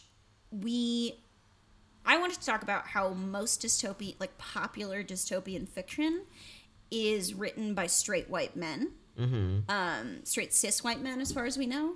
We 0.52 1.20
i 2.06 2.18
wanted 2.18 2.40
to 2.40 2.46
talk 2.46 2.64
about 2.64 2.88
how 2.88 3.10
most 3.10 3.62
dystopian 3.62 4.16
like 4.20 4.38
popular 4.38 5.04
dystopian 5.04 5.68
fiction 5.70 6.24
is 6.90 7.34
written 7.34 7.74
by 7.74 7.86
straight 7.88 8.30
white 8.30 8.56
men. 8.56 8.92
Um 9.70 10.20
straight 10.24 10.54
cis 10.54 10.84
white 10.84 11.02
men 11.02 11.22
as 11.22 11.32
far 11.32 11.46
as 11.46 11.58
we 11.58 11.66
know 11.68 11.94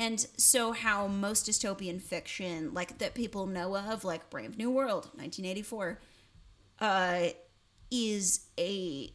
and 0.00 0.26
so 0.36 0.72
how 0.72 1.06
most 1.06 1.46
dystopian 1.46 2.02
fiction 2.02 2.74
like 2.74 2.98
that 2.98 3.14
people 3.14 3.46
know 3.46 3.76
of 3.76 4.04
like 4.04 4.28
brave 4.30 4.58
new 4.58 4.70
world 4.70 5.04
1984 5.14 6.00
uh 6.80 7.28
is 7.92 8.46
a 8.58 9.12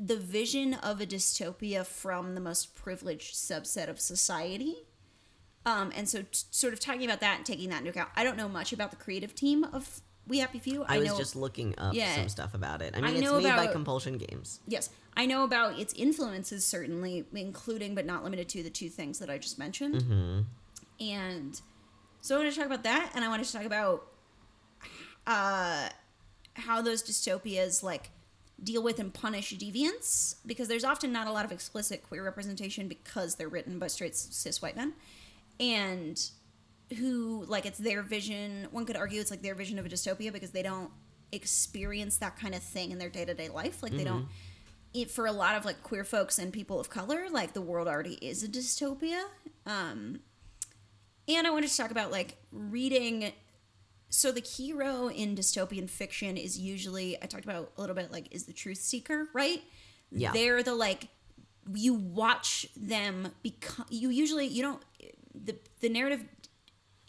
the 0.00 0.16
vision 0.16 0.72
of 0.74 1.00
a 1.00 1.06
dystopia 1.06 1.84
from 1.84 2.34
the 2.34 2.40
most 2.40 2.74
privileged 2.74 3.34
subset 3.34 3.88
of 3.88 4.00
society. 4.00 4.76
Um, 5.66 5.92
and 5.94 6.08
so, 6.08 6.22
t- 6.22 6.28
sort 6.50 6.72
of 6.72 6.80
talking 6.80 7.04
about 7.04 7.20
that 7.20 7.36
and 7.36 7.46
taking 7.46 7.68
that 7.68 7.80
into 7.80 7.90
account, 7.90 8.08
I 8.16 8.24
don't 8.24 8.38
know 8.38 8.48
much 8.48 8.72
about 8.72 8.90
the 8.90 8.96
creative 8.96 9.34
team 9.34 9.62
of 9.62 10.00
We 10.30 10.38
Happy 10.38 10.58
Few. 10.60 10.84
I, 10.84 10.98
was 10.98 11.08
know, 11.08 11.18
just 11.18 11.36
looking 11.36 11.74
up 11.76 11.92
Yeah. 11.92 12.14
some 12.14 12.28
stuff 12.28 12.54
about 12.54 12.80
it. 12.82 12.94
I 12.94 12.98
I 12.98 13.00
mean, 13.02 13.16
it's 13.16 13.24
know 13.24 13.40
made 13.40 13.56
by 13.56 13.66
Compulsion 13.66 14.16
Games. 14.16 14.60
yes, 14.66 14.88
I 15.16 15.26
know 15.26 15.44
about 15.44 15.78
its 15.78 15.92
influences 15.94 16.64
certainly, 16.64 17.26
including 17.34 17.94
but 17.94 18.06
not 18.06 18.22
limited 18.24 18.48
to 18.50 18.62
the 18.62 18.70
two 18.70 18.88
things 18.88 19.18
that 19.18 19.28
I 19.28 19.38
just 19.38 19.58
mentioned. 19.58 19.96
Mm-hmm. 19.96 20.40
And 21.04 21.60
so 22.20 22.36
I 22.36 22.38
want 22.42 22.52
to 22.52 22.56
talk 22.56 22.66
about 22.66 22.84
that, 22.84 23.10
and 23.14 23.24
I 23.24 23.28
wanted 23.28 23.46
to 23.46 23.52
talk 23.52 23.64
about 23.64 24.06
uh, 25.26 25.88
how 26.54 26.80
those 26.80 27.02
dystopias 27.02 27.82
like 27.82 28.10
deal 28.62 28.82
with 28.82 28.98
and 29.00 29.12
punish 29.12 29.52
deviance 29.56 30.36
because 30.46 30.68
there's 30.68 30.84
often 30.84 31.12
not 31.12 31.26
a 31.26 31.32
lot 31.32 31.44
of 31.44 31.52
explicit 31.52 32.02
queer 32.06 32.22
representation 32.22 32.88
because 32.88 33.36
they're 33.36 33.48
written 33.48 33.78
by 33.78 33.86
straight 33.86 34.14
cis 34.14 34.60
white 34.60 34.76
men 34.76 34.92
and 35.58 36.30
who 36.98 37.44
like 37.46 37.66
it's 37.66 37.78
their 37.78 38.02
vision. 38.02 38.66
One 38.70 38.84
could 38.84 38.96
argue 38.96 39.20
it's 39.20 39.30
like 39.30 39.42
their 39.42 39.54
vision 39.54 39.78
of 39.78 39.86
a 39.86 39.88
dystopia 39.88 40.32
because 40.32 40.50
they 40.50 40.62
don't 40.62 40.90
experience 41.32 42.16
that 42.18 42.36
kind 42.36 42.54
of 42.54 42.62
thing 42.62 42.90
in 42.90 42.98
their 42.98 43.08
day-to-day 43.10 43.48
life. 43.48 43.82
Like 43.82 43.92
they 43.92 44.04
don't 44.04 44.28
it, 44.92 45.10
for 45.10 45.26
a 45.26 45.32
lot 45.32 45.54
of 45.56 45.64
like 45.64 45.82
queer 45.82 46.02
folks 46.02 46.38
and 46.38 46.52
people 46.52 46.80
of 46.80 46.90
color 46.90 47.26
like 47.30 47.52
the 47.52 47.60
world 47.60 47.86
already 47.86 48.14
is 48.14 48.42
a 48.42 48.48
dystopia. 48.48 49.22
Um 49.66 50.20
and 51.28 51.46
i 51.46 51.50
wanted 51.50 51.70
to 51.70 51.76
talk 51.76 51.90
about 51.90 52.10
like 52.10 52.36
reading. 52.50 53.32
So 54.08 54.32
the 54.32 54.40
hero 54.40 55.08
in 55.08 55.36
dystopian 55.36 55.88
fiction 55.88 56.36
is 56.36 56.58
usually 56.58 57.16
i 57.22 57.26
talked 57.26 57.44
about 57.44 57.70
a 57.76 57.80
little 57.80 57.94
bit 57.94 58.10
like 58.10 58.26
is 58.34 58.44
the 58.44 58.52
truth 58.52 58.78
seeker 58.78 59.28
right? 59.32 59.62
Yeah. 60.10 60.32
they're 60.32 60.64
the 60.64 60.74
like 60.74 61.06
you 61.72 61.94
watch 61.94 62.66
them 62.76 63.28
become 63.42 63.86
you 63.90 64.08
usually 64.08 64.46
you 64.46 64.62
don't 64.62 64.82
the 65.32 65.56
the 65.80 65.88
narrative 65.88 66.24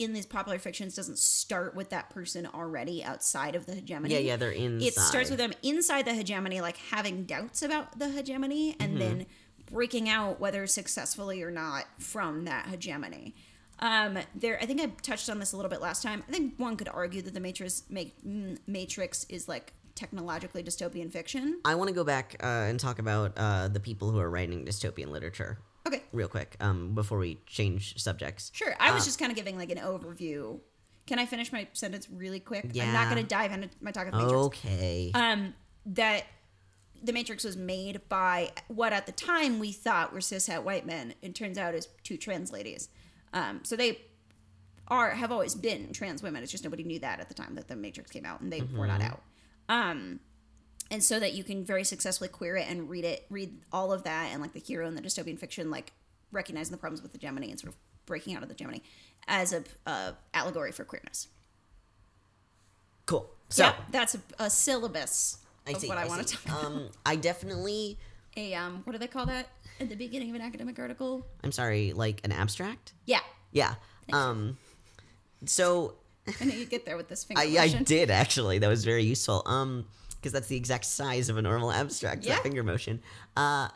in 0.02 0.14
these 0.14 0.26
popular 0.26 0.60
fictions 0.60 0.96
doesn't 0.96 1.18
start 1.20 1.76
with 1.76 1.90
that 1.90 2.10
person 2.10 2.48
already 2.54 3.04
outside 3.04 3.56
of 3.56 3.66
the 3.66 3.76
hegemony. 3.76 4.14
Yeah, 4.14 4.20
yeah, 4.20 4.36
they're 4.36 4.52
inside. 4.52 4.88
it 4.88 4.94
starts 4.96 5.30
with 5.30 5.40
them 5.40 5.54
inside 5.64 6.06
the 6.06 6.14
hegemony 6.14 6.62
like 6.62 6.78
having 6.78 7.24
doubts 7.26 7.62
about 7.62 7.98
the 7.98 8.10
hegemony 8.10 8.76
and 8.80 9.00
then 9.00 9.26
breaking 9.72 10.10
out 10.10 10.40
whether 10.40 10.68
successfully 10.68 11.42
or 11.42 11.52
not 11.52 11.86
from 12.00 12.46
that 12.46 12.68
hegemony. 12.68 13.36
Um 13.80 14.20
there 14.36 14.60
i 14.62 14.66
think 14.66 14.80
i 14.80 14.86
touched 15.02 15.30
on 15.30 15.40
this 15.40 15.54
a 15.54 15.56
little 15.56 15.70
bit 15.72 15.82
last 15.82 16.04
time. 16.04 16.24
I 16.28 16.32
think 16.32 16.56
one 16.58 16.76
could 16.78 16.90
argue 16.90 17.22
that 17.24 17.34
the 17.34 17.40
matrix 17.40 17.84
make, 17.90 18.14
mm, 18.24 18.58
matrix 18.68 19.26
is 19.30 19.48
like 19.48 19.74
technologically 19.96 20.64
dystopian 20.64 21.12
fiction. 21.12 21.60
I 21.66 21.76
want 21.76 21.90
to 21.90 21.94
go 21.94 22.04
back 22.04 22.36
uh, 22.42 22.46
and 22.46 22.80
talk 22.80 23.00
about 23.00 23.34
uh, 23.38 23.68
the 23.68 23.80
people 23.80 24.12
who 24.12 24.20
are 24.20 24.30
writing 24.30 24.66
dystopian 24.66 25.08
literature 25.10 25.60
okay 25.92 26.04
real 26.12 26.28
quick 26.28 26.56
um, 26.60 26.94
before 26.96 27.18
we 27.18 27.40
change 27.46 28.02
subjects. 28.02 28.52
Sure. 28.54 28.74
I 28.80 28.92
was 28.94 29.04
Uh, 29.04 29.06
just 29.06 29.20
kind 29.20 29.32
of 29.32 29.36
giving 29.36 29.58
like 29.58 29.72
an 29.72 29.78
overview. 29.78 30.60
Can 31.08 31.20
I 31.20 31.26
finish 31.26 31.52
my 31.52 31.68
sentence 31.74 32.08
really 32.10 32.40
quick? 32.40 32.70
Yeah. 32.74 32.86
I'm 32.86 32.94
not 32.94 33.10
going 33.10 33.22
to 33.22 33.28
dive 33.28 33.52
into 33.52 33.70
my 33.82 33.92
talk 33.92 34.06
of 34.08 34.14
the 34.14 34.20
Matrix. 34.20 34.44
Okay. 34.46 35.12
Um, 35.14 35.54
that 35.88 36.26
the 37.04 37.12
Matrix 37.12 37.44
was 37.44 37.58
made 37.58 38.02
by 38.08 38.52
what 38.68 38.94
at 38.94 39.08
the 39.08 39.12
time 39.12 39.58
we 39.60 39.72
thought 39.72 40.14
were 40.14 40.20
cishet 40.20 40.64
white 40.64 40.86
men. 40.86 41.16
It 41.22 41.34
turns 41.34 41.58
out 41.58 41.74
is 41.74 41.88
two 42.04 42.18
trans 42.18 42.52
ladies. 42.52 42.90
Um, 43.34 43.62
so 43.64 43.76
they 43.76 44.00
are 44.88 45.12
have 45.12 45.32
always 45.32 45.56
been 45.56 45.92
trans 45.94 46.22
women. 46.22 46.44
It's 46.44 46.52
just 46.52 46.64
nobody 46.64 46.84
knew 46.84 47.00
that 47.00 47.20
at 47.20 47.28
the 47.30 47.34
time 47.34 47.56
that 47.56 47.68
the 47.68 47.76
Matrix 47.76 48.12
came 48.12 48.26
out, 48.26 48.42
and 48.42 48.54
they 48.54 48.62
were 48.62 48.88
not 48.88 49.02
out. 49.02 49.22
Um, 49.70 50.20
and 50.92 51.04
so 51.04 51.20
that 51.20 51.34
you 51.34 51.44
can 51.44 51.66
very 51.66 51.84
successfully 51.84 52.28
queer 52.28 52.58
it 52.58 52.68
and 52.70 52.90
read 52.90 53.06
it, 53.06 53.26
read 53.32 53.58
all 53.72 53.92
of 53.92 54.04
that, 54.04 54.30
and 54.32 54.42
like 54.42 54.54
the 54.54 54.60
hero 54.60 54.88
in 54.88 54.94
the 54.94 55.02
dystopian 55.02 55.40
fiction, 55.40 55.72
like 55.72 55.94
recognizing 56.32 56.72
the 56.72 56.78
problems 56.78 57.02
with 57.02 57.14
the 57.14 57.18
hegemony 57.18 57.50
and 57.50 57.60
sort 57.60 57.74
of 57.74 57.80
breaking 58.06 58.36
out 58.36 58.44
of 58.44 58.50
the 58.50 58.54
hegemony 58.54 58.84
as 59.28 59.54
a, 59.54 59.64
a 59.88 60.14
allegory 60.34 60.72
for 60.72 60.84
queerness. 60.84 61.28
cool. 63.06 63.30
So 63.50 63.64
yeah, 63.66 63.76
that's 63.92 64.16
a, 64.16 64.20
a 64.40 64.50
syllabus 64.50 65.38
I 65.68 65.72
of 65.72 65.78
see. 65.82 65.88
what 65.88 65.98
I, 65.98 66.04
I 66.04 66.08
want 66.08 66.26
to 66.28 66.34
talk 66.36 66.46
about. 66.46 66.66
Um, 66.66 66.90
I 67.06 67.16
definitely 67.16 67.98
a 68.38 68.54
um 68.54 68.82
what 68.84 68.94
do 68.94 69.00
they 69.00 69.08
call 69.08 69.26
that 69.26 69.48
at 69.80 69.90
the 69.90 69.96
beginning 69.96 70.30
of 70.30 70.36
an 70.36 70.42
academic 70.42 70.80
article? 70.80 71.26
I'm 71.44 71.52
sorry, 71.52 71.92
like 71.94 72.22
an 72.24 72.32
abstract? 72.32 72.94
Yeah. 73.06 73.20
Yeah. 73.52 73.76
Um 74.14 74.58
so 75.46 75.96
I 76.40 76.46
know 76.46 76.54
you 76.54 76.66
get 76.66 76.86
there 76.86 76.98
with 76.98 77.10
this 77.10 77.24
finger 77.24 77.42
I, 77.42 77.58
I 77.60 77.68
did 77.70 78.10
actually. 78.10 78.60
That 78.60 78.70
was 78.70 78.86
very 78.86 79.04
useful. 79.04 79.44
Um, 79.46 79.86
because 80.22 80.32
that's 80.34 80.48
the 80.48 80.56
exact 80.56 80.86
size 80.86 81.30
of 81.30 81.38
a 81.38 81.42
normal 81.42 81.72
abstract. 81.72 82.24
Yeah. 82.24 82.36
That 82.36 82.44
finger 82.44 82.64
motion. 82.64 83.02
Uh, 83.36 83.70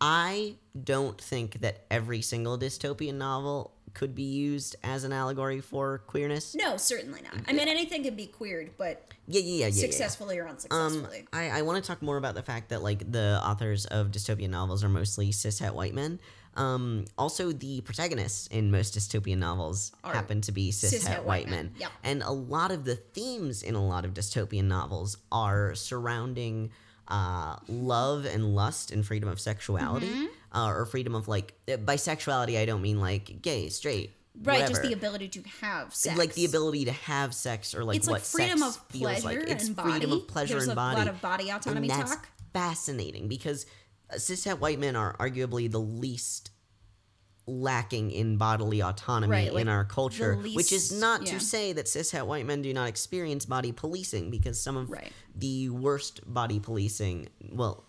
I 0.00 0.56
don't 0.84 1.18
think 1.18 1.60
that 1.62 1.86
every 1.90 2.20
single 2.20 2.58
dystopian 2.58 3.14
novel 3.14 3.72
could 3.94 4.14
be 4.14 4.24
used 4.24 4.76
as 4.84 5.04
an 5.04 5.12
allegory 5.12 5.62
for 5.62 5.98
queerness. 6.06 6.54
No, 6.54 6.76
certainly 6.76 7.22
not. 7.22 7.32
I 7.48 7.54
mean, 7.54 7.66
anything 7.66 8.02
can 8.02 8.14
be 8.14 8.26
queered, 8.26 8.72
but 8.76 9.10
Yeah, 9.26 9.40
yeah, 9.40 9.46
yeah, 9.46 9.58
yeah. 9.60 9.66
yeah. 9.68 9.80
successfully 9.80 10.36
or 10.38 10.44
Um, 10.44 10.50
unsuccessfully. 10.50 11.26
I, 11.32 11.48
I 11.48 11.62
want 11.62 11.82
to 11.82 11.86
talk 11.88 12.02
more 12.02 12.18
about 12.18 12.34
the 12.34 12.42
fact 12.42 12.68
that 12.68 12.82
like 12.82 13.10
the 13.10 13.40
authors 13.42 13.86
of 13.86 14.08
dystopian 14.10 14.50
novels 14.50 14.84
are 14.84 14.90
mostly 14.90 15.30
cishet 15.30 15.72
white 15.72 15.94
men. 15.94 16.20
Um, 16.56 17.04
also, 17.18 17.52
the 17.52 17.82
protagonists 17.82 18.46
in 18.48 18.70
most 18.70 18.96
dystopian 18.98 19.38
novels 19.38 19.92
Are 20.02 20.12
happen 20.14 20.40
to 20.42 20.52
be 20.52 20.70
cis, 20.72 21.06
white 21.06 21.24
white 21.24 21.46
men. 21.48 21.66
men, 21.66 21.72
yep. 21.78 21.90
And 22.02 22.22
a 22.22 22.32
lot 22.32 22.70
of 22.72 22.84
the 22.84 22.96
themes 22.96 23.62
in 23.62 23.74
a 23.74 23.86
lot 23.86 24.04
of 24.04 24.14
dystopian 24.14 24.64
novels 24.64 25.18
are 25.30 25.74
surrounding 25.74 26.70
uh, 27.08 27.56
love 27.68 28.24
and 28.24 28.54
lust 28.54 28.90
and 28.90 29.04
freedom 29.06 29.28
of 29.28 29.38
sexuality, 29.38 30.08
Mm-hmm. 30.08 30.26
uh, 30.58 30.68
or 30.70 30.86
freedom 30.86 31.14
of 31.14 31.28
like 31.28 31.54
uh, 31.68 31.72
bisexuality. 31.76 32.58
I 32.58 32.64
don't 32.64 32.82
mean 32.82 33.00
like 33.00 33.42
gay, 33.42 33.68
straight, 33.68 34.12
right, 34.42 34.66
just 34.66 34.82
the 34.82 34.92
ability 34.94 35.28
to 35.28 35.42
have 35.60 35.94
sex. 35.94 36.16
like 36.18 36.32
the 36.34 36.46
ability 36.46 36.86
to 36.86 36.92
have 36.92 37.34
sex 37.34 37.74
or 37.74 37.84
like 37.84 37.98
It's 37.98 38.08
what 38.08 38.14
like 38.14 38.22
freedom 38.22 38.58
sex 38.58 38.76
of 38.76 38.82
feels 38.88 39.20
pleasure 39.20 39.40
like. 39.40 39.48
It's 39.50 39.68
and 39.68 39.76
freedom 39.76 40.10
body. 40.10 40.22
of 40.22 40.26
pleasure 40.28 40.54
There's 40.54 40.64
and 40.64 40.72
a 40.72 40.74
body. 40.76 40.96
lot 40.98 41.08
of 41.08 41.20
body 41.20 41.50
autonomy 41.50 41.88
and 41.90 42.00
that's 42.00 42.14
talk. 42.16 42.28
fascinating 42.52 43.28
because 43.28 43.66
cishet 44.14 44.58
white 44.60 44.78
men 44.78 44.96
are 44.96 45.16
arguably 45.18 45.70
the 45.70 45.80
least 45.80 46.50
lacking 47.48 48.10
in 48.10 48.36
bodily 48.36 48.82
autonomy 48.82 49.30
Right, 49.30 49.52
like 49.54 49.60
in 49.62 49.68
our 49.68 49.84
culture, 49.84 50.36
the 50.42 50.54
which 50.54 50.72
is 50.72 50.90
not 50.92 51.22
yeah. 51.26 51.32
to 51.34 51.40
say 51.40 51.72
that 51.72 51.86
cishet 51.86 52.26
white 52.26 52.44
men 52.44 52.60
do 52.62 52.72
not 52.74 52.88
experience 52.88 53.46
body 53.46 53.70
policing 53.72 54.30
because 54.30 54.60
some 54.60 54.76
of 54.76 54.90
Right. 54.90 55.12
the 55.34 55.68
worst 55.70 56.20
body 56.26 56.58
policing, 56.58 57.28
well, 57.52 57.84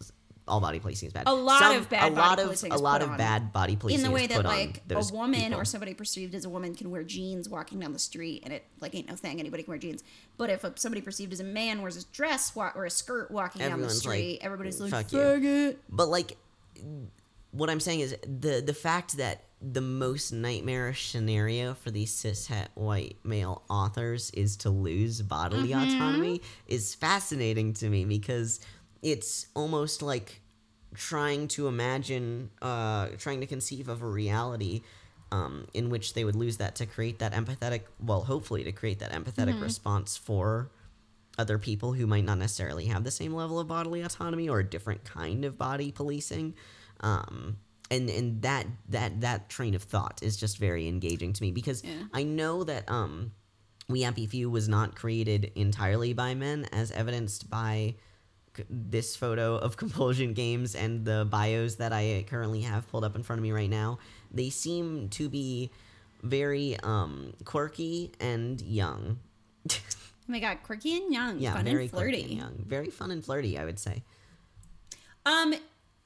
all 0.47 0.59
body 0.61 0.79
policing 0.79 1.07
is 1.07 1.13
bad. 1.13 1.23
A 1.27 1.33
lot 1.33 1.59
Some- 1.59 1.77
of 1.77 1.89
bad 1.89 2.11
a 2.11 2.15
lot 2.15 2.37
body 2.37 2.41
of 2.43 2.49
a 2.49 2.51
is 2.75 2.81
lot 2.81 3.01
of 3.01 3.17
bad 3.17 3.51
body 3.51 3.75
policing 3.75 3.99
in 4.05 4.09
the 4.09 4.13
way 4.13 4.27
that 4.27 4.43
like 4.45 4.81
a 4.89 5.03
woman 5.13 5.41
people. 5.41 5.59
or 5.59 5.65
somebody 5.65 5.93
perceived 5.93 6.33
as 6.35 6.45
a 6.45 6.49
woman 6.49 6.73
can 6.75 6.89
wear 6.89 7.03
jeans 7.03 7.49
walking 7.49 7.79
down 7.79 7.93
the 7.93 7.99
street 7.99 8.41
and 8.43 8.53
it 8.53 8.65
like 8.79 8.95
ain't 8.95 9.07
no 9.09 9.15
thing 9.15 9.39
anybody 9.39 9.63
can 9.63 9.71
wear 9.71 9.77
jeans 9.79 10.03
but 10.37 10.49
if 10.49 10.63
a, 10.63 10.71
somebody 10.75 11.01
perceived 11.01 11.33
as 11.33 11.39
a 11.39 11.43
man 11.43 11.81
wears 11.81 11.97
a 11.97 12.05
dress 12.13 12.55
wa- 12.55 12.71
or 12.75 12.85
a 12.85 12.89
skirt 12.89 13.29
walking 13.31 13.59
down 13.59 13.69
the 13.69 13.73
Everyone's 13.87 14.05
like, 14.05 14.13
street 14.15 14.39
everybody's 14.41 14.79
like 14.81 14.91
"Fuck 14.91 15.11
you." 15.11 15.17
faggot 15.19 15.75
But 15.89 16.07
like, 16.09 16.37
what 17.51 17.69
I'm 17.69 17.79
saying 17.79 18.01
is 18.01 18.15
the 18.23 18.61
the 18.65 18.73
fact 18.73 19.17
that 19.17 19.43
the 19.59 19.81
most 19.81 20.31
nightmarish 20.31 21.09
scenario 21.09 21.73
for 21.73 21.89
these 21.89 22.11
cishet 22.13 22.67
white 22.75 23.17
male 23.23 23.63
authors 23.69 24.29
is 24.31 24.55
to 24.57 24.69
lose 24.69 25.21
bodily 25.23 25.69
Mm-hmm. 25.69 25.95
autonomy 25.95 26.41
is 26.67 26.93
fascinating 26.93 27.73
to 27.73 27.89
me 27.89 28.05
because 28.05 28.59
it's 29.01 29.47
almost 29.55 30.01
like 30.01 30.41
trying 30.95 31.47
to 31.49 31.67
imagine, 31.67 32.49
uh, 32.61 33.07
trying 33.17 33.39
to 33.41 33.47
conceive 33.47 33.89
of 33.89 34.01
a 34.01 34.07
reality. 34.07 34.81
Um, 35.29 35.67
in 35.73 35.89
which 35.89 36.13
they 36.13 36.23
would 36.23 36.37
lose 36.37 36.55
that 36.55 36.75
to 36.75 36.85
create 36.85 37.19
that 37.19 37.33
empathetic, 37.33 37.81
well, 38.01 38.21
hopefully 38.23 38.63
to 38.63 38.71
create 38.71 38.99
that 38.99 39.11
empathetic 39.11 39.55
Mm-hmm. 39.55 39.63
response 39.63 40.15
for 40.15 40.71
other 41.37 41.57
people 41.59 41.91
who 41.91 42.07
might 42.07 42.23
not 42.23 42.37
necessarily 42.37 42.85
have 42.85 43.03
the 43.03 43.11
same 43.11 43.33
level 43.33 43.59
of 43.59 43.67
bodily 43.67 44.01
autonomy 44.03 44.47
or 44.47 44.59
a 44.59 44.63
different 44.63 45.03
kind 45.03 45.43
of 45.43 45.57
body 45.57 45.91
policing 45.91 46.53
um, 47.01 47.57
and 47.91 48.09
and 48.09 48.41
that 48.41 48.65
that 48.87 49.19
that 49.19 49.49
train 49.49 49.75
of 49.75 49.83
thought 49.83 50.19
is 50.23 50.37
just 50.37 50.57
very 50.57 50.87
engaging 50.87 51.33
to 51.33 51.43
me 51.43 51.51
because 51.51 51.83
Yeah. 51.83 52.03
I 52.13 52.23
know 52.23 52.63
that 52.63 52.89
um, 52.89 53.33
We 53.89 54.03
Happy 54.03 54.27
Few 54.27 54.49
was 54.49 54.69
not 54.69 54.95
created 54.95 55.51
entirely 55.55 56.13
by 56.13 56.35
men, 56.35 56.67
as 56.71 56.89
evidenced 56.91 57.49
by 57.49 57.95
this 58.69 59.15
photo 59.15 59.55
of 59.57 59.77
Compulsion 59.77 60.33
Games 60.33 60.75
and 60.75 61.05
the 61.05 61.27
bios 61.29 61.75
that 61.75 61.93
I 61.93 62.25
currently 62.29 62.61
have 62.61 62.89
pulled 62.89 63.03
up 63.03 63.15
in 63.15 63.23
front 63.23 63.39
of 63.39 63.43
me 63.43 63.51
right 63.51 63.69
now. 63.69 63.99
They 64.31 64.49
seem 64.49 65.09
to 65.09 65.29
be 65.29 65.71
very 66.23 66.77
um, 66.81 67.33
quirky 67.45 68.11
and 68.19 68.61
young. 68.61 69.19
oh 69.69 69.75
my 70.27 70.39
god 70.39 70.59
quirky 70.63 70.95
and 70.95 71.13
young 71.13 71.39
yeah, 71.39 71.53
fun 71.53 71.65
very 71.65 71.83
and 71.83 71.91
quirky 71.91 72.11
flirty 72.11 72.23
and 72.23 72.39
young. 72.39 72.65
Very 72.65 72.89
fun 72.89 73.11
and 73.11 73.23
flirty, 73.23 73.57
I 73.57 73.65
would 73.65 73.79
say. 73.79 74.03
Um, 75.25 75.53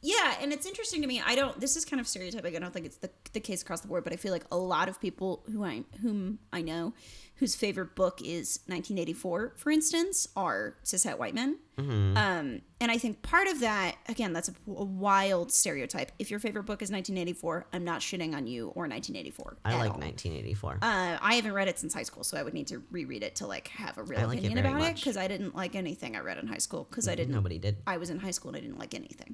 yeah, 0.01 0.35
and 0.41 0.51
it's 0.51 0.65
interesting 0.65 1.01
to 1.01 1.07
me. 1.07 1.21
I 1.23 1.35
don't. 1.35 1.59
This 1.59 1.75
is 1.75 1.85
kind 1.85 1.99
of 1.99 2.07
stereotypic. 2.07 2.55
I 2.55 2.59
don't 2.59 2.73
think 2.73 2.87
it's 2.87 2.97
the 2.97 3.11
the 3.33 3.39
case 3.39 3.61
across 3.61 3.81
the 3.81 3.87
board, 3.87 4.03
but 4.03 4.13
I 4.13 4.15
feel 4.15 4.31
like 4.31 4.45
a 4.51 4.57
lot 4.57 4.89
of 4.89 4.99
people 4.99 5.43
who 5.51 5.63
I 5.63 5.83
whom 6.01 6.39
I 6.51 6.61
know, 6.61 6.93
whose 7.41 7.55
favorite 7.55 7.95
book 7.95 8.21
is 8.21 8.59
1984, 8.67 9.53
for 9.57 9.71
instance, 9.71 10.27
are 10.35 10.75
cishet 10.83 11.17
white 11.17 11.33
men. 11.33 11.57
Mm-hmm. 11.75 12.15
Um, 12.15 12.61
and 12.79 12.91
I 12.91 12.99
think 12.99 13.23
part 13.23 13.47
of 13.47 13.61
that, 13.61 13.95
again, 14.07 14.31
that's 14.31 14.49
a, 14.49 14.53
a 14.67 14.85
wild 14.85 15.51
stereotype. 15.51 16.11
If 16.19 16.29
your 16.29 16.39
favorite 16.39 16.67
book 16.67 16.83
is 16.83 16.91
1984, 16.91 17.65
I'm 17.73 17.83
not 17.83 18.01
shitting 18.01 18.35
on 18.35 18.45
you 18.45 18.67
or 18.67 18.85
1984. 18.87 19.57
I 19.65 19.71
like 19.71 19.89
all. 19.89 19.97
1984. 19.97 20.77
Uh, 20.83 21.17
I 21.19 21.33
haven't 21.33 21.53
read 21.53 21.67
it 21.67 21.79
since 21.79 21.95
high 21.95 22.03
school, 22.03 22.23
so 22.23 22.37
I 22.37 22.43
would 22.43 22.53
need 22.53 22.67
to 22.67 22.83
reread 22.91 23.23
it 23.23 23.37
to 23.37 23.47
like 23.47 23.69
have 23.69 23.97
a 23.97 24.03
real 24.03 24.27
like 24.27 24.37
it 24.37 24.45
opinion 24.45 24.61
very 24.61 24.75
about 24.75 24.89
it 24.91 24.95
because 24.97 25.17
I 25.17 25.27
didn't 25.27 25.55
like 25.55 25.73
anything 25.73 26.15
I 26.15 26.19
read 26.19 26.37
in 26.37 26.45
high 26.45 26.59
school 26.59 26.85
because 26.87 27.07
I 27.07 27.15
didn't 27.15 27.33
Nobody 27.33 27.57
did. 27.57 27.77
I 27.87 27.97
was 27.97 28.11
in 28.11 28.19
high 28.19 28.29
school 28.29 28.49
and 28.49 28.57
I 28.57 28.61
didn't 28.61 28.77
like 28.77 28.93
anything. 28.93 29.33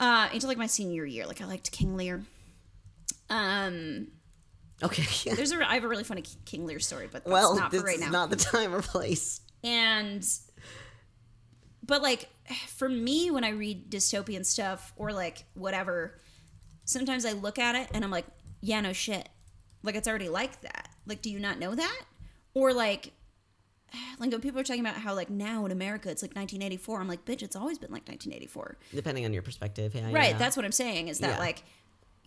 Uh, 0.00 0.28
until 0.32 0.48
like 0.48 0.58
my 0.58 0.66
senior 0.66 1.06
year, 1.06 1.24
like 1.24 1.40
I 1.40 1.44
liked 1.44 1.70
King 1.70 1.96
Lear. 1.96 2.24
Um, 3.30 4.08
Okay. 4.82 5.30
there's 5.34 5.52
a 5.52 5.68
I 5.70 5.74
have 5.74 5.84
a 5.84 5.88
really 5.88 6.04
funny 6.04 6.22
King 6.44 6.66
Lear 6.66 6.80
story, 6.80 7.08
but 7.10 7.24
that's 7.24 7.32
well, 7.32 7.56
not 7.56 7.70
this 7.70 7.80
for 7.80 7.86
right 7.86 7.96
is 7.96 8.00
now. 8.02 8.10
not 8.10 8.30
the 8.30 8.36
time 8.36 8.74
or 8.74 8.82
place. 8.82 9.40
and 9.64 10.26
but 11.84 12.02
like 12.02 12.28
for 12.68 12.88
me, 12.88 13.30
when 13.30 13.44
I 13.44 13.50
read 13.50 13.90
dystopian 13.90 14.44
stuff 14.44 14.92
or 14.96 15.12
like 15.12 15.44
whatever, 15.54 16.18
sometimes 16.84 17.24
I 17.24 17.32
look 17.32 17.58
at 17.58 17.74
it 17.74 17.88
and 17.94 18.04
I'm 18.04 18.10
like, 18.10 18.26
yeah, 18.60 18.80
no 18.80 18.92
shit, 18.92 19.28
like 19.82 19.94
it's 19.94 20.08
already 20.08 20.28
like 20.28 20.60
that. 20.62 20.88
Like, 21.06 21.22
do 21.22 21.30
you 21.30 21.38
not 21.40 21.58
know 21.58 21.74
that? 21.74 22.02
Or 22.54 22.72
like. 22.72 23.12
Like 24.18 24.30
when 24.32 24.40
people 24.40 24.58
are 24.60 24.64
talking 24.64 24.80
about 24.80 24.96
how 24.96 25.14
like 25.14 25.30
now 25.30 25.64
in 25.66 25.72
America 25.72 26.10
it's 26.10 26.22
like 26.22 26.30
1984, 26.34 27.00
I'm 27.00 27.06
like, 27.06 27.24
bitch, 27.24 27.42
it's 27.42 27.54
always 27.54 27.78
been 27.78 27.90
like 27.92 28.08
1984. 28.08 28.76
Depending 28.94 29.24
on 29.26 29.32
your 29.32 29.42
perspective, 29.42 29.94
yeah. 29.94 30.10
Right. 30.10 30.30
yeah. 30.30 30.38
That's 30.38 30.56
what 30.56 30.64
I'm 30.64 30.72
saying 30.72 31.08
is 31.08 31.18
that 31.20 31.34
Yeah. 31.34 31.38
like 31.38 31.62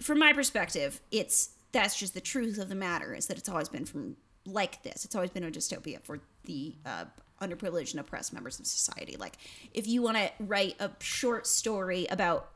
from 0.01 0.19
my 0.19 0.31
perspective, 0.33 1.01
it's 1.12 1.49
that's 1.71 1.97
just 1.97 2.13
the 2.13 2.21
truth 2.21 2.58
of 2.58 2.69
the 2.69 2.75
matter 2.75 3.13
is 3.13 3.27
that 3.27 3.38
it's 3.38 3.49
always 3.49 3.69
been 3.69 3.86
from 3.86 4.15
like 4.45 4.82
this. 4.84 5.05
It's 5.05 5.15
always 5.15 5.29
been 5.29 5.43
a 5.43 5.51
dystopia 5.51 6.01
for 6.01 6.19
the 6.45 6.75
uh, 6.86 7.05
underprivileged 7.41 7.91
and 7.91 7.99
oppressed 7.99 8.34
members 8.34 8.60
of 8.60 8.65
society. 8.65 9.15
Like 9.17 9.36
if 9.73 9.88
you 9.88 10.01
want 10.01 10.17
to 10.17 10.32
write 10.39 10.75
a 10.79 10.91
short 10.99 11.47
story 11.47 12.08
about 12.10 12.49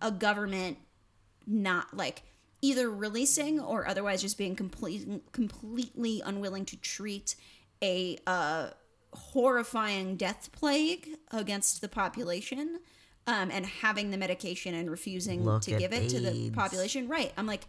a 0.00 0.10
government 0.10 0.78
not 1.46 1.96
like 1.96 2.22
either 2.60 2.88
releasing 2.90 3.58
or 3.58 3.86
otherwise 3.86 4.22
just 4.22 4.38
being 4.38 4.54
complete, 4.54 5.08
completely 5.32 6.22
unwilling 6.24 6.64
to 6.66 6.76
treat 6.76 7.34
a 7.82 8.16
uh, 8.26 8.68
horrifying 9.12 10.16
death 10.16 10.50
plague 10.52 11.08
against 11.32 11.80
the 11.80 11.88
population 11.88 12.78
um, 13.26 13.50
and 13.50 13.66
having 13.66 14.10
the 14.10 14.16
medication 14.16 14.74
and 14.74 14.90
refusing 14.90 15.44
Look 15.44 15.62
to 15.62 15.76
give 15.76 15.92
it 15.92 16.08
to 16.10 16.20
the 16.20 16.50
population 16.50 17.08
right 17.08 17.32
i'm 17.36 17.46
like 17.46 17.64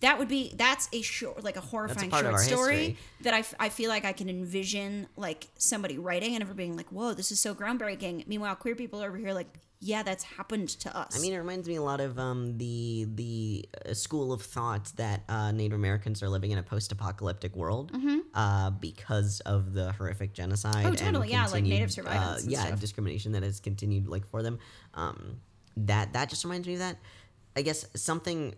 that 0.00 0.18
would 0.18 0.28
be 0.28 0.52
that's 0.56 0.88
a 0.92 1.02
short 1.02 1.42
like 1.42 1.56
a 1.56 1.60
horrifying 1.60 2.10
short 2.10 2.38
story 2.40 2.76
history. 2.76 2.96
that 3.22 3.34
I, 3.34 3.38
f- 3.40 3.54
I 3.58 3.68
feel 3.68 3.88
like 3.88 4.04
i 4.04 4.12
can 4.12 4.28
envision 4.28 5.06
like 5.16 5.48
somebody 5.58 5.98
writing 5.98 6.34
and 6.34 6.42
ever 6.42 6.54
being 6.54 6.76
like 6.76 6.88
whoa 6.92 7.14
this 7.14 7.32
is 7.32 7.40
so 7.40 7.54
groundbreaking 7.54 8.26
meanwhile 8.28 8.54
queer 8.56 8.74
people 8.76 9.02
are 9.02 9.08
over 9.08 9.16
here 9.16 9.32
like 9.32 9.48
yeah 9.80 10.02
that's 10.02 10.24
happened 10.24 10.68
to 10.68 10.96
us 10.96 11.16
I 11.16 11.20
mean, 11.20 11.32
it 11.32 11.38
reminds 11.38 11.68
me 11.68 11.76
a 11.76 11.82
lot 11.82 12.00
of 12.00 12.18
um, 12.18 12.58
the 12.58 13.06
the 13.14 13.68
uh, 13.88 13.94
school 13.94 14.32
of 14.32 14.42
thought 14.42 14.90
that 14.96 15.22
uh, 15.28 15.52
Native 15.52 15.76
Americans 15.78 16.20
are 16.20 16.28
living 16.28 16.50
in 16.50 16.58
a 16.58 16.64
post-apocalyptic 16.64 17.54
world 17.54 17.92
uh, 18.34 18.70
because 18.70 19.38
of 19.46 19.74
the 19.74 19.92
horrific 19.92 20.32
genocide. 20.34 20.74
Mm-hmm. 20.78 20.86
Oh, 20.86 20.88
and 20.88 20.98
totally, 20.98 21.30
yeah, 21.30 21.46
like 21.46 21.62
Native 21.62 21.90
survivance 21.90 22.38
Uh, 22.38 22.48
yeah, 22.48 22.66
stuff. 22.66 22.80
discrimination 22.80 23.30
that 23.32 23.44
has 23.44 23.60
continued 23.60 24.08
like 24.08 24.26
for 24.26 24.42
them. 24.42 24.58
Um, 24.94 25.36
that 25.76 26.12
that 26.12 26.28
just 26.28 26.42
reminds 26.44 26.66
me 26.66 26.72
of 26.74 26.80
that. 26.80 26.96
I 27.54 27.62
guess 27.62 27.86
something 27.94 28.56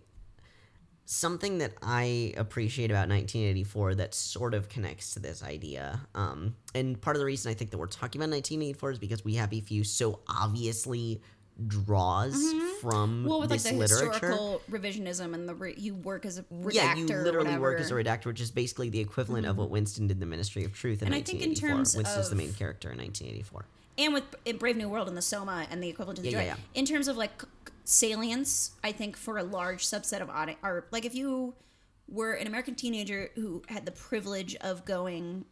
something 1.13 1.59
that 1.59 1.73
I 1.83 2.33
appreciate 2.37 2.89
about 2.93 3.09
1984 3.09 3.97
that 3.97 4.15
sort 4.15 4.55
of 4.55 4.69
connects 4.69 5.15
to 5.15 5.19
this 5.21 5.43
idea. 5.43 6.01
Um, 6.15 6.55
and 6.73 7.01
part 7.01 7.17
of 7.17 7.21
the 7.21 7.27
reason 7.27 7.51
I 7.51 7.55
think 7.55 7.73
that 7.73 7.79
we're 7.79 7.89
talking 7.89 8.21
about 8.21 8.31
1984 8.33 8.93
is 8.93 8.99
because 9.01 9.25
We 9.25 9.35
Happy 9.35 9.61
Few 9.61 9.83
so 9.83 10.21
obviously 10.29 11.21
draws 11.67 12.35
from 12.81 13.21
Mm-hmm. 13.21 13.29
well 13.29 13.41
with 13.41 13.51
like 13.51 13.61
the 13.63 13.73
literature. 13.73 14.11
historical 14.13 14.63
revisionism 14.71 15.35
and 15.35 15.49
the 15.49 15.55
re- 15.55 15.75
you 15.77 15.95
work 15.95 16.25
as 16.25 16.39
a 16.39 16.43
redactor 16.45 16.73
yeah, 16.75 16.95
you 16.95 17.07
literally 17.07 17.59
work 17.59 17.81
as 17.81 17.91
a 17.91 17.95
redactor, 17.95 18.27
which 18.27 18.41
is 18.41 18.51
basically 18.51 18.89
the 18.89 19.01
equivalent 19.01 19.47
of 19.47 19.59
what 19.59 19.69
Winston 19.69 20.07
did 20.07 20.15
in 20.15 20.21
the 20.21 20.27
Ministry 20.27 20.65
of 20.65 20.73
Truth 20.73 21.03
in 21.03 21.07
And 21.09 21.15
I 21.15 21.19
think 21.23 21.43
in 21.43 21.51
1984. 21.51 21.69
terms 21.77 21.97
Winston's 21.97 22.31
the 22.31 22.37
main 22.37 22.53
character 22.55 22.91
in 22.93 22.99
1984. 22.99 23.65
and 23.99 24.15
with 24.15 24.59
Brave 24.61 24.77
New 24.77 24.89
World 24.89 25.09
and 25.09 25.17
the 25.17 25.23
Soma 25.23 25.67
and 25.71 25.83
the 25.83 25.89
equivalent 25.89 26.17
to 26.19 26.23
the 26.23 26.31
Yeah, 26.31 26.39
Joy. 26.39 26.45
yeah, 26.45 26.55
yeah. 26.55 26.79
In 26.81 26.87
terms 26.87 27.09
of 27.09 27.17
like 27.17 27.43
salience, 27.85 28.73
I 28.85 28.93
think 28.93 29.17
for 29.17 29.39
a 29.39 29.43
large 29.43 29.87
subset 29.87 30.21
of 30.21 30.31
audience, 30.31 30.61
or 30.63 30.87
like 30.91 31.05
if 31.05 31.15
you 31.15 31.55
were 32.09 32.33
an 32.33 32.47
American 32.47 32.75
teenager 32.75 33.31
who 33.35 33.63
had 33.69 33.87
the 33.87 33.93
privilege 33.93 34.57
of 34.57 34.85
going 34.85 35.45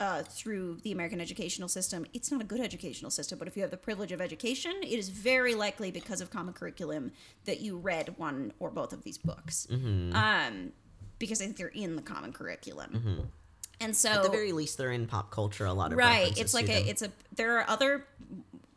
uh, 0.00 0.22
through 0.22 0.78
the 0.82 0.92
American 0.92 1.20
educational 1.20 1.68
system, 1.68 2.04
it's 2.12 2.30
not 2.30 2.40
a 2.40 2.44
good 2.44 2.60
educational 2.60 3.10
system, 3.10 3.38
but 3.38 3.48
if 3.48 3.56
you 3.56 3.62
have 3.62 3.70
the 3.70 3.76
privilege 3.76 4.12
of 4.12 4.20
education, 4.20 4.72
it 4.82 4.98
is 4.98 5.08
very 5.08 5.54
likely 5.54 5.90
because 5.90 6.20
of 6.20 6.30
common 6.30 6.52
curriculum 6.52 7.12
that 7.44 7.60
you 7.60 7.76
read 7.76 8.14
one 8.18 8.52
or 8.58 8.70
both 8.70 8.92
of 8.92 9.02
these 9.04 9.18
books. 9.18 9.66
Mm-hmm. 9.70 10.14
Um, 10.14 10.72
because 11.18 11.40
I 11.40 11.44
think 11.44 11.56
they're 11.56 11.68
in 11.68 11.96
the 11.96 12.02
common 12.02 12.32
curriculum. 12.32 13.30
And 13.80 13.96
so 13.96 14.10
At 14.10 14.22
the 14.22 14.30
very 14.30 14.52
least, 14.52 14.78
they're 14.78 14.92
in 14.92 15.06
pop 15.06 15.30
culture. 15.30 15.64
A 15.64 15.72
lot 15.72 15.92
of 15.92 15.98
right 15.98 16.36
it's 16.38 16.54
like 16.54 16.68
a 16.68 16.80
them. 16.80 16.84
it's 16.86 17.02
a 17.02 17.10
there 17.34 17.58
are 17.58 17.68
other 17.68 18.06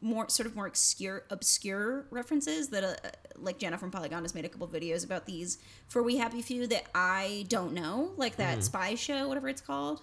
more 0.01 0.29
sort 0.29 0.45
of 0.45 0.55
more 0.55 0.67
obscure 0.67 1.23
obscure 1.29 2.05
references 2.11 2.69
that 2.69 2.83
uh, 2.83 2.95
like 3.37 3.57
jenna 3.57 3.77
from 3.77 3.89
polygon 3.91 4.23
has 4.23 4.35
made 4.35 4.45
a 4.45 4.49
couple 4.49 4.67
videos 4.67 5.03
about 5.03 5.25
these 5.25 5.57
for 5.87 6.03
we 6.03 6.17
happy 6.17 6.41
few 6.41 6.67
that 6.67 6.83
i 6.93 7.45
don't 7.49 7.73
know 7.73 8.11
like 8.15 8.35
that 8.35 8.63
spy 8.63 8.93
show 8.95 9.27
whatever 9.27 9.49
it's 9.49 9.61
called 9.61 10.01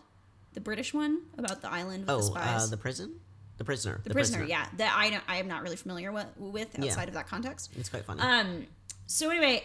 the 0.55 0.61
british 0.61 0.93
one 0.93 1.21
about 1.39 1.63
the 1.63 1.71
island 1.71 2.01
with 2.01 2.07
the 2.09 2.15
oh, 2.15 2.21
spies. 2.21 2.65
uh, 2.65 2.71
the 2.71 2.77
prison, 2.77 3.15
the 3.59 3.65
prisoner, 3.65 4.01
the, 4.05 4.11
prisoner, 4.11 4.45
yeah 4.45 4.67
that 4.77 4.93
i 4.97 5.11
don't 5.11 5.23
i 5.29 5.37
am 5.37 5.47
not 5.47 5.63
really 5.63 5.77
familiar 5.77 6.11
with, 6.11 6.27
with 6.37 6.69
Yeah. 6.79 6.87
outside 6.87 7.09
of 7.09 7.15
that 7.15 7.29
context. 7.29 7.71
It's 7.77 7.89
quite 7.89 8.05
funny. 8.05 8.21
um 8.21 8.67
so 9.07 9.31
anyway 9.31 9.63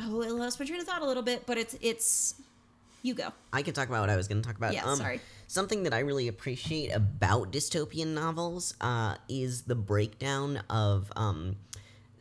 oh 0.00 0.20
it 0.22 0.32
lost 0.32 0.58
my 0.58 0.66
train 0.66 0.80
of 0.80 0.86
thought 0.86 1.02
a 1.02 1.06
little 1.06 1.22
bit 1.22 1.44
but 1.46 1.58
it's 1.58 1.76
it's 1.80 2.34
you 3.04 3.14
go 3.14 3.28
I 3.52 3.62
could 3.62 3.74
talk 3.76 3.88
about 3.88 4.00
what 4.00 4.10
I 4.10 4.16
was 4.16 4.26
going 4.28 4.40
to 4.42 4.46
talk 4.48 4.56
about. 4.56 4.72
Yeah, 4.74 4.92
sorry. 4.94 5.20
Something 5.46 5.82
that 5.84 5.94
I 5.94 6.00
really 6.00 6.26
appreciate 6.26 6.88
about 6.90 7.52
dystopian 7.52 8.08
novels 8.14 8.74
uh, 8.80 9.14
is 9.28 9.62
the 9.62 9.74
breakdown 9.76 10.60
of 10.70 11.12
um, 11.14 11.56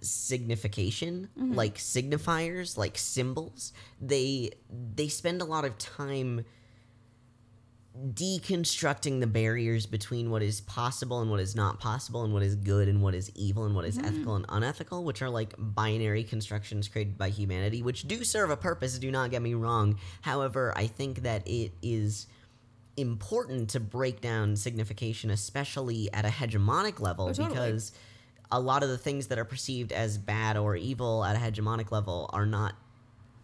signification, 0.01 1.29
Mm-hmm. 1.39 1.53
like 1.53 1.75
signifiers, 1.77 2.77
like 2.77 2.97
symbols. 2.97 3.73
They 4.01 4.51
they 4.95 5.07
spend 5.07 5.41
a 5.41 5.45
lot 5.45 5.65
of 5.65 5.77
time 5.77 6.45
deconstructing 7.95 9.19
the 9.19 9.27
barriers 9.27 9.85
between 9.85 10.31
what 10.31 10.41
is 10.41 10.61
possible 10.61 11.21
and 11.21 11.29
what 11.29 11.39
is 11.39 11.55
not 11.55 11.79
possible 11.79 12.23
and 12.23 12.33
what 12.33 12.41
is 12.41 12.55
good 12.55 12.87
and 12.87 13.03
what 13.03 13.13
is 13.13 13.31
evil 13.35 13.65
and 13.65 13.75
what 13.75 13.85
is 13.85 13.97
mm-hmm. 13.97 14.07
ethical 14.07 14.35
and 14.35 14.45
unethical 14.49 15.03
which 15.03 15.21
are 15.21 15.29
like 15.29 15.53
binary 15.59 16.23
constructions 16.23 16.87
created 16.87 17.19
by 17.19 17.29
humanity 17.29 17.83
which 17.83 18.07
do 18.07 18.23
serve 18.23 18.49
a 18.49 18.57
purpose 18.57 18.97
do 18.97 19.11
not 19.11 19.29
get 19.29 19.43
me 19.43 19.53
wrong. 19.53 19.99
However 20.21 20.73
i 20.75 20.87
think 20.87 21.21
that 21.21 21.47
it 21.47 21.71
is 21.83 22.25
important 22.97 23.69
to 23.71 23.79
break 23.79 24.21
down 24.21 24.55
signification 24.55 25.29
especially 25.29 26.11
at 26.13 26.25
a 26.25 26.29
hegemonic 26.29 26.99
level 26.99 27.27
Oh, 27.27 27.33
totally. 27.33 27.49
because 27.49 27.91
a 28.51 28.59
lot 28.59 28.81
of 28.83 28.89
the 28.89 28.97
things 28.97 29.27
that 29.27 29.37
are 29.37 29.45
perceived 29.45 29.91
as 29.91 30.17
bad 30.17 30.57
or 30.57 30.75
evil 30.75 31.23
at 31.23 31.35
a 31.35 31.39
hegemonic 31.39 31.91
level 31.91 32.29
are 32.33 32.45
not 32.45 32.73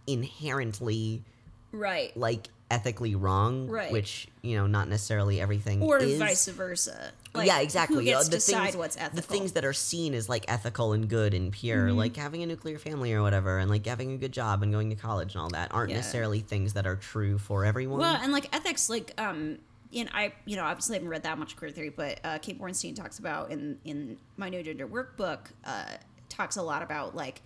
inherently 0.08 1.24
right. 1.72 2.16
like 2.18 2.50
ethically 2.72 3.16
wrong, 3.16 3.68
Right. 3.68 3.92
which 3.92 4.28
you 4.42 4.56
know 4.56 4.68
not 4.68 4.88
necessarily 4.88 5.42
everything 5.42 5.82
or 5.82 5.98
is. 5.98 6.20
vice 6.20 6.48
versa 6.48 7.12
yeah, 7.36 7.60
exactly. 7.60 7.98
who 7.98 8.04
gets 8.04 8.22
Uh, 8.22 8.24
to 8.26 8.30
decide 8.32 8.76
what's 8.76 8.96
ethical 8.98 9.10
Mm-hmm. 9.10 9.16
The 9.16 9.22
things 9.22 9.52
that 9.54 9.66
are 9.66 9.74
seen 9.74 10.14
as 10.14 10.30
like 10.30 10.46
ethical 10.48 10.94
and 10.94 11.08
good 11.10 11.34
and 11.34 11.52
pure, 11.52 11.92
like 11.94 12.16
having 12.16 12.44
a 12.44 12.46
nuclear 12.46 12.78
family 12.80 13.14
or 13.14 13.22
whatever, 13.22 13.58
and 13.60 13.70
like 13.70 13.86
having 13.86 14.14
a 14.14 14.18
good 14.18 14.32
job 14.32 14.62
and 14.64 14.72
going 14.72 14.90
to 14.90 14.96
college 14.96 15.34
and 15.36 15.42
all 15.42 15.50
that, 15.50 15.72
aren't 15.74 15.90
Yeah. 15.92 15.98
necessarily 15.98 16.40
things 16.42 16.74
that 16.74 16.86
are 16.88 16.96
true 16.96 17.38
for 17.38 17.66
everyone. 17.66 18.00
Well, 18.00 18.16
and 18.22 18.32
like 18.32 18.54
ethics, 18.56 18.90
like 18.90 19.14
um, 19.20 19.60
and 19.94 20.10
I 20.14 20.34
you 20.46 20.56
know 20.56 20.64
obviously 20.64 20.96
haven't 20.96 21.10
read 21.10 21.24
that 21.24 21.38
much 21.40 21.56
queer 21.56 21.72
theory, 21.72 21.90
but 21.90 22.20
uh, 22.24 22.38
Kate 22.40 22.60
Bornstein 22.60 22.96
talks 22.96 23.18
about 23.20 23.52
in 23.52 23.78
in 23.84 24.18
my 24.38 24.50
No 24.50 24.62
Gender 24.62 24.88
Workbook 24.88 25.40
uh, 25.66 25.86
talks 26.30 26.56
a 26.58 26.62
lot 26.62 26.82
about 26.84 27.16
like 27.16 27.42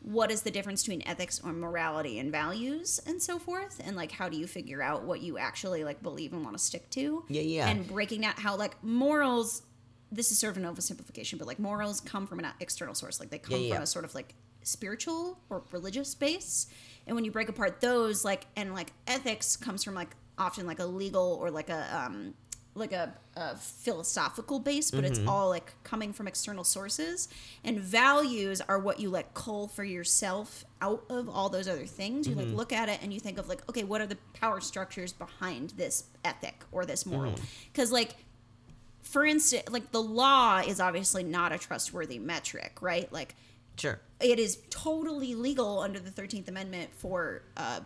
what 0.00 0.30
is 0.30 0.42
the 0.42 0.50
difference 0.50 0.82
between 0.82 1.02
ethics 1.06 1.40
or 1.42 1.52
morality 1.52 2.18
and 2.18 2.30
values 2.32 3.00
and 3.06 3.20
so 3.22 3.38
forth, 3.38 3.80
and 3.84 3.96
like 3.96 4.12
how 4.12 4.28
do 4.28 4.36
you 4.36 4.46
figure 4.46 4.80
out 4.82 5.04
what 5.04 5.20
you 5.20 5.38
actually 5.38 5.84
like 5.84 6.02
believe 6.02 6.32
and 6.32 6.42
want 6.44 6.56
to 6.56 6.62
stick 6.62 6.88
to? 6.90 7.24
Yeah, 7.28 7.42
yeah. 7.42 7.68
And 7.68 7.86
breaking 7.86 8.22
down 8.22 8.34
how 8.36 8.56
like 8.56 8.82
morals. 8.82 9.62
This 10.10 10.32
is 10.32 10.38
sort 10.38 10.56
of 10.56 10.62
an 10.64 10.74
oversimplification, 10.74 11.36
but 11.36 11.46
like 11.46 11.58
morals 11.58 12.00
come 12.00 12.26
from 12.26 12.38
an 12.38 12.46
external 12.60 12.94
source. 12.94 13.20
Like 13.20 13.28
they 13.28 13.38
come 13.38 13.56
Yeah, 13.60 13.66
yeah. 13.66 13.74
from 13.74 13.82
a 13.82 13.86
sort 13.86 14.06
of 14.06 14.14
like 14.14 14.34
spiritual 14.62 15.38
or 15.50 15.62
religious 15.72 16.14
base 16.14 16.66
and 17.06 17.14
when 17.14 17.24
you 17.24 17.30
break 17.30 17.48
apart 17.48 17.80
those 17.80 18.22
like 18.24 18.46
and 18.54 18.74
like 18.74 18.92
ethics 19.06 19.56
comes 19.56 19.82
from 19.82 19.94
like 19.94 20.14
often 20.36 20.66
like 20.66 20.78
a 20.78 20.84
legal 20.84 21.38
or 21.40 21.50
like 21.50 21.70
a 21.70 21.96
um 21.96 22.34
like 22.78 22.92
a, 22.92 23.12
a 23.36 23.56
philosophical 23.56 24.58
base 24.60 24.90
but 24.90 25.04
it's 25.04 25.18
mm-hmm. 25.18 25.28
all 25.28 25.48
like 25.48 25.72
coming 25.84 26.12
from 26.12 26.26
external 26.26 26.64
sources. 26.64 27.28
And 27.64 27.78
values 27.80 28.60
are 28.60 28.78
what 28.78 29.00
you 29.00 29.10
like 29.10 29.34
cull 29.34 29.68
for 29.68 29.84
yourself 29.84 30.64
out 30.80 31.04
of 31.08 31.28
all 31.28 31.48
those 31.48 31.68
other 31.68 31.86
things. 31.86 32.26
You 32.26 32.34
like 32.34 32.46
mm-hmm. 32.46 32.56
look 32.56 32.72
at 32.72 32.88
it 32.88 33.00
and 33.02 33.12
you 33.12 33.20
think 33.20 33.38
of 33.38 33.48
like 33.48 33.68
okay 33.68 33.84
what 33.84 34.00
are 34.00 34.06
the 34.06 34.18
power 34.34 34.60
structures 34.60 35.12
behind 35.12 35.70
this 35.70 36.04
ethic 36.24 36.64
or 36.72 36.86
this 36.86 37.06
moral? 37.06 37.32
Mm-hmm. 37.32 37.44
Because 37.72 37.92
like 37.92 38.16
for 39.02 39.24
instance 39.24 39.64
like 39.70 39.90
the 39.92 40.02
law 40.02 40.58
is 40.58 40.80
obviously 40.80 41.22
not 41.22 41.52
a 41.52 41.58
trustworthy 41.58 42.18
metric 42.18 42.78
right? 42.80 43.12
Like 43.12 43.34
sure. 43.76 44.00
it 44.20 44.38
is 44.38 44.58
totally 44.70 45.34
legal 45.34 45.80
under 45.80 46.00
the 46.00 46.10
13th 46.10 46.48
amendment 46.48 46.90
for 46.94 47.42
uh 47.56 47.80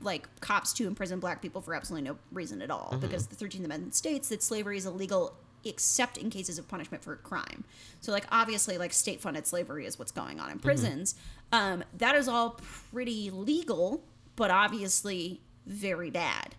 like 0.00 0.28
cops 0.40 0.72
to 0.74 0.86
imprison 0.86 1.20
black 1.20 1.40
people 1.42 1.60
for 1.60 1.74
absolutely 1.74 2.08
no 2.08 2.16
reason 2.32 2.62
at 2.62 2.70
all. 2.70 2.96
Because 3.00 3.26
the 3.26 3.36
13th 3.36 3.64
amendment 3.64 3.94
states 3.94 4.28
that 4.28 4.42
slavery 4.42 4.76
is 4.76 4.86
illegal 4.86 5.34
except 5.64 6.16
in 6.16 6.30
cases 6.30 6.58
of 6.58 6.68
punishment 6.68 7.02
for 7.02 7.12
a 7.14 7.16
crime. 7.16 7.64
So 8.00 8.12
like 8.12 8.24
obviously 8.30 8.78
like 8.78 8.92
state 8.92 9.20
funded 9.20 9.46
slavery 9.46 9.84
is 9.86 9.98
what's 9.98 10.12
going 10.12 10.38
on 10.38 10.50
in 10.50 10.58
prisons. 10.58 11.14
Um 11.50 11.82
that 11.98 12.14
is 12.14 12.28
all 12.28 12.60
pretty 12.92 13.30
legal 13.30 14.02
but 14.36 14.50
obviously 14.50 15.40
very 15.66 16.10
bad. 16.10 16.54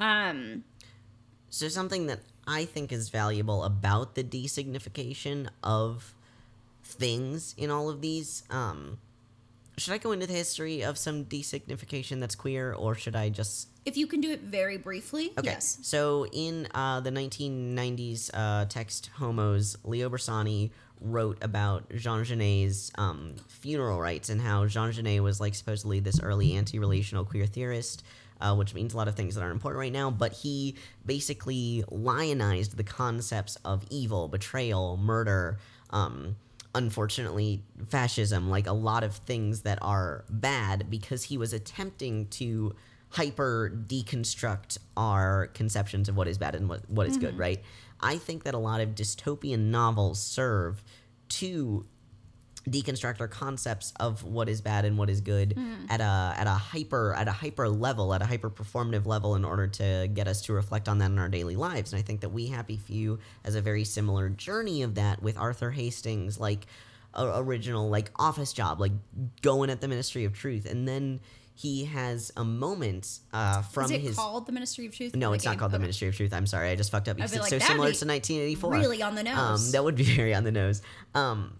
Um 0.00 0.64
So 1.50 1.68
something 1.68 2.06
that 2.06 2.20
I 2.48 2.64
think 2.64 2.90
is 2.90 3.10
valuable 3.10 3.62
about 3.62 4.14
the 4.14 4.24
designification 4.24 5.48
of 5.62 6.14
things 6.82 7.54
in 7.58 7.70
all 7.70 7.90
of 7.90 8.00
these. 8.00 8.42
Um, 8.50 8.98
should 9.78 9.94
I 9.94 9.98
go 9.98 10.12
into 10.12 10.26
the 10.26 10.32
history 10.34 10.82
of 10.82 10.98
some 10.98 11.24
designification 11.24 12.20
that's 12.20 12.34
queer, 12.34 12.72
or 12.74 12.94
should 12.94 13.16
I 13.16 13.28
just 13.30 13.68
if 13.84 13.96
you 13.96 14.06
can 14.06 14.20
do 14.20 14.30
it 14.30 14.42
very 14.42 14.76
briefly 14.76 15.32
Okay. 15.38 15.50
yes 15.50 15.78
So 15.82 16.26
in 16.32 16.68
uh, 16.74 17.00
the 17.00 17.10
1990s 17.10 18.30
uh, 18.34 18.64
text 18.66 19.10
Homos, 19.16 19.76
Leo 19.84 20.10
Bersani 20.10 20.70
wrote 21.00 21.38
about 21.42 21.88
Jean 21.94 22.24
Genet's 22.24 22.90
um, 22.98 23.36
funeral 23.48 24.00
rites 24.00 24.28
and 24.30 24.40
how 24.40 24.66
Jean 24.66 24.92
Genet 24.92 25.22
was 25.22 25.40
like 25.40 25.54
supposedly 25.54 26.00
this 26.00 26.20
early 26.20 26.54
anti-relational 26.54 27.24
queer 27.24 27.46
theorist. 27.46 28.02
Uh, 28.40 28.54
which 28.54 28.72
means 28.72 28.94
a 28.94 28.96
lot 28.96 29.08
of 29.08 29.16
things 29.16 29.34
that 29.34 29.42
are 29.42 29.50
important 29.50 29.80
right 29.80 29.92
now, 29.92 30.12
but 30.12 30.32
he 30.32 30.76
basically 31.04 31.82
lionized 31.90 32.76
the 32.76 32.84
concepts 32.84 33.56
of 33.64 33.84
evil, 33.90 34.28
betrayal, 34.28 34.96
murder, 34.96 35.58
um, 35.90 36.36
unfortunately, 36.78 37.64
fascism, 37.88 38.48
like 38.48 38.66
a 38.68 38.72
lot 38.72 39.02
of 39.02 39.16
things 39.16 39.62
that 39.62 39.78
are 39.82 40.24
bad, 40.30 40.88
because 40.88 41.24
he 41.24 41.36
was 41.36 41.52
attempting 41.52 42.28
to 42.28 42.74
hyper 43.10 43.70
deconstruct 43.86 44.78
our 44.96 45.48
conceptions 45.48 46.08
of 46.08 46.16
what 46.16 46.28
is 46.28 46.38
bad 46.38 46.54
and 46.54 46.68
what, 46.68 46.88
what 46.88 47.06
is 47.06 47.16
good, 47.16 47.30
mm-hmm. 47.30 47.40
right? 47.40 47.62
I 48.00 48.16
think 48.16 48.44
that 48.44 48.54
a 48.54 48.58
lot 48.58 48.80
of 48.80 48.90
dystopian 48.90 49.70
novels 49.70 50.20
serve 50.20 50.84
to 51.30 51.84
deconstruct 52.70 53.20
our 53.20 53.28
concepts 53.28 53.92
of 54.00 54.22
what 54.24 54.48
is 54.48 54.60
bad 54.60 54.84
and 54.84 54.96
what 54.98 55.08
is 55.10 55.20
good 55.20 55.58
at 55.88 56.00
a 56.00 56.34
at 56.36 56.46
a 56.46 56.50
hyper 56.50 57.14
at 57.14 57.28
a 57.28 57.32
hyper 57.32 57.68
level 57.68 58.14
at 58.14 58.22
a 58.22 58.26
hyper 58.26 58.50
performative 58.50 59.06
level 59.06 59.34
in 59.34 59.44
order 59.44 59.66
to 59.66 60.08
get 60.12 60.28
us 60.28 60.42
to 60.42 60.52
reflect 60.52 60.88
on 60.88 60.98
that 60.98 61.10
in 61.10 61.18
our 61.18 61.28
daily 61.28 61.56
lives 61.56 61.92
and 61.92 61.98
i 61.98 62.02
think 62.02 62.20
that 62.20 62.30
we 62.30 62.46
happy 62.48 62.76
few 62.76 63.18
has 63.44 63.54
a 63.54 63.60
very 63.60 63.84
similar 63.84 64.28
journey 64.28 64.82
of 64.82 64.94
that 64.96 65.22
with 65.22 65.36
arthur 65.38 65.70
hastings 65.70 66.38
like 66.40 66.66
a 67.14 67.40
original 67.40 67.88
like 67.88 68.10
office 68.16 68.52
job 68.52 68.80
like 68.80 68.92
going 69.42 69.70
at 69.70 69.80
the 69.80 69.88
ministry 69.88 70.24
of 70.24 70.32
truth 70.34 70.66
and 70.70 70.86
then 70.86 71.20
he 71.54 71.86
has 71.86 72.30
a 72.36 72.44
moment 72.44 73.18
uh, 73.32 73.62
from 73.62 73.86
is 73.86 73.90
it 73.90 74.00
his 74.00 74.14
called 74.14 74.46
the 74.46 74.52
ministry 74.52 74.86
of 74.86 74.94
truth 74.94 75.12
no, 75.16 75.32
it's 75.32 75.44
not 75.44 75.58
called 75.58 75.72
the 75.72 75.78
Ministry 75.80 76.06
of 76.06 76.14
Truth. 76.14 76.32
I'm 76.32 76.46
sorry, 76.46 76.68
I 76.70 76.76
just 76.76 76.92
fucked 76.92 77.08
up 77.08 77.16
because 77.16 77.32
it's 77.32 77.40
like, 77.50 77.50
so 77.50 77.58
similar 77.58 77.88
be 77.90 77.96
to 77.96 78.06
1984. 78.06 78.72
really 78.74 79.02
on 79.02 79.16
the 79.16 79.28
Um, 79.28 79.50
nose. 79.54 79.72
that 79.72 79.82
would 79.82 79.96
be 79.96 80.04
very 80.16 80.34
on 80.36 80.44
the 80.44 80.52
nose. 80.52 80.82
Um, 81.16 81.58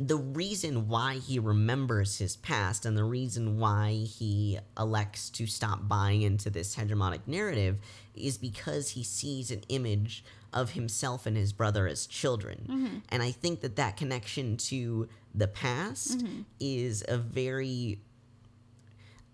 the 0.00 0.16
reason 0.16 0.86
why 0.88 1.14
he 1.14 1.38
remembers 1.38 2.18
his 2.18 2.36
past 2.36 2.86
and 2.86 2.96
the 2.96 3.04
reason 3.04 3.58
why 3.58 3.92
he 3.92 4.58
elects 4.78 5.28
to 5.30 5.46
stop 5.46 5.88
buying 5.88 6.22
into 6.22 6.50
this 6.50 6.76
hegemonic 6.76 7.20
narrative 7.26 7.78
is 8.14 8.38
because 8.38 8.90
he 8.90 9.02
sees 9.02 9.50
an 9.50 9.62
image 9.68 10.24
of 10.52 10.70
himself 10.70 11.26
and 11.26 11.36
his 11.36 11.52
brother 11.52 11.88
as 11.88 12.06
children. 12.06 12.66
Mm-hmm. 12.68 12.96
And 13.08 13.22
I 13.22 13.32
think 13.32 13.60
that 13.60 13.76
that 13.76 13.96
connection 13.96 14.56
to 14.58 15.08
the 15.34 15.48
past 15.48 16.18
Mm-hmm. 16.18 16.42
is 16.60 17.04
a 17.08 17.18
very 17.18 18.00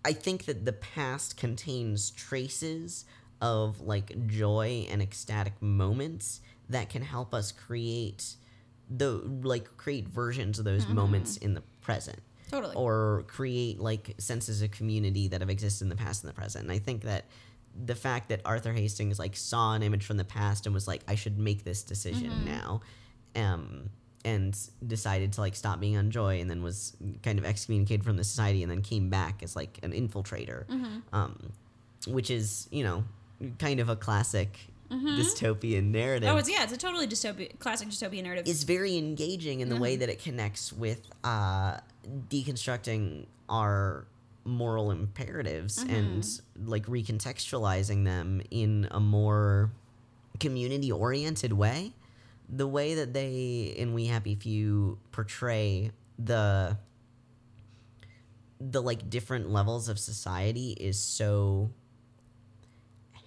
I 0.05 0.13
think 0.13 0.45
that 0.45 0.65
the 0.67 0.73
past 0.73 1.37
contains 1.37 2.11
traces 2.11 3.07
of 3.41 3.81
like 3.81 4.27
joy 4.27 4.87
and 4.91 5.01
ecstatic 5.01 5.61
moments 5.63 6.41
that 6.69 6.91
can 6.91 7.03
help 7.03 7.33
us 7.35 7.53
create 7.53 8.37
the 8.97 9.11
like 9.43 9.77
create 9.77 10.07
versions 10.09 10.59
of 10.59 10.65
those 10.65 10.87
moments 10.89 11.37
in 11.39 11.55
the 11.55 11.63
present 11.81 12.19
Totally. 12.51 12.75
or 12.77 13.25
create 13.27 13.81
like 13.81 14.15
senses 14.19 14.63
of 14.63 14.71
community 14.71 15.29
that 15.29 15.41
have 15.41 15.51
existed 15.51 15.85
in 15.85 15.89
the 15.89 15.97
past 15.97 16.23
and 16.23 16.31
the 16.31 16.35
present. 16.35 16.65
And 16.65 16.73
I 16.73 16.79
think 16.79 17.03
that 17.03 17.25
the 17.87 17.95
fact 17.95 18.29
that 18.29 18.41
Arthur 18.45 18.73
Hastings 18.73 19.19
like 19.19 19.35
saw 19.37 19.75
an 19.75 19.83
image 19.83 20.05
from 20.05 20.17
the 20.17 20.25
past 20.25 20.67
and 20.67 20.75
was 20.75 20.87
like, 20.87 21.03
I 21.09 21.15
should 21.17 21.39
make 21.39 21.65
this 21.65 21.83
decision 21.83 22.31
Mm-hmm. 22.31 22.45
now, 22.45 22.81
um, 23.37 23.91
and 24.25 24.57
decided 24.87 25.33
to 25.35 25.41
like 25.41 25.57
stop 25.57 25.81
being 25.81 25.97
on 25.97 26.11
Joy, 26.11 26.41
and 26.41 26.49
then 26.49 26.63
was 26.63 26.97
kind 27.23 27.39
of 27.39 27.45
excommunicated 27.45 28.05
from 28.05 28.17
the 28.17 28.25
society, 28.25 28.63
and 28.63 28.71
then 28.71 28.81
came 28.81 29.11
back 29.11 29.43
as 29.43 29.57
like 29.57 29.79
an 29.83 29.93
infiltrator, 29.93 30.67
Mm-hmm. 30.67 30.99
um, 31.15 31.53
which 32.07 32.31
is 32.31 32.69
you 32.71 32.85
know 32.85 33.05
kind 33.59 33.81
of 33.81 33.89
a 33.89 33.97
classic 33.97 34.57
dystopian 34.91 35.91
narrative 35.91 36.29
Mm-hmm. 36.29 36.37
Oh, 36.37 36.39
it's 36.39 36.51
yeah, 36.51 36.63
it's 36.65 36.73
a 36.73 36.77
totally 36.77 37.07
dystopian, 37.07 37.59
classic 37.59 37.89
dystopian 37.89 38.23
narrative. 38.23 38.47
It's 38.47 38.63
very 38.63 38.97
engaging 38.97 39.61
in 39.61 39.69
the 39.69 39.77
way 39.77 39.97
that 39.97 40.09
it 40.09 40.23
connects 40.23 40.73
with 40.73 41.09
uh, 41.23 41.79
deconstructing 42.29 43.27
our 43.49 44.07
moral 44.45 44.91
imperatives 44.91 45.79
and 45.79 46.27
like 46.65 46.87
recontextualizing 46.87 48.05
them 48.05 48.43
in 48.51 48.89
a 48.91 49.01
more 49.01 49.71
community 50.41 50.93
oriented 50.93 51.53
way. 51.53 51.93
The 52.49 52.67
way 52.67 52.95
that 52.95 53.15
they 53.15 53.75
in 53.77 53.95
We 53.95 54.07
Happy 54.07 54.35
Few 54.35 54.99
portray 55.13 55.93
the 56.19 56.77
the 58.61 58.81
like 58.81 59.11
different 59.11 59.51
levels 59.51 59.89
of 59.89 59.99
society 59.99 60.73
is 60.73 60.99
so 60.99 61.71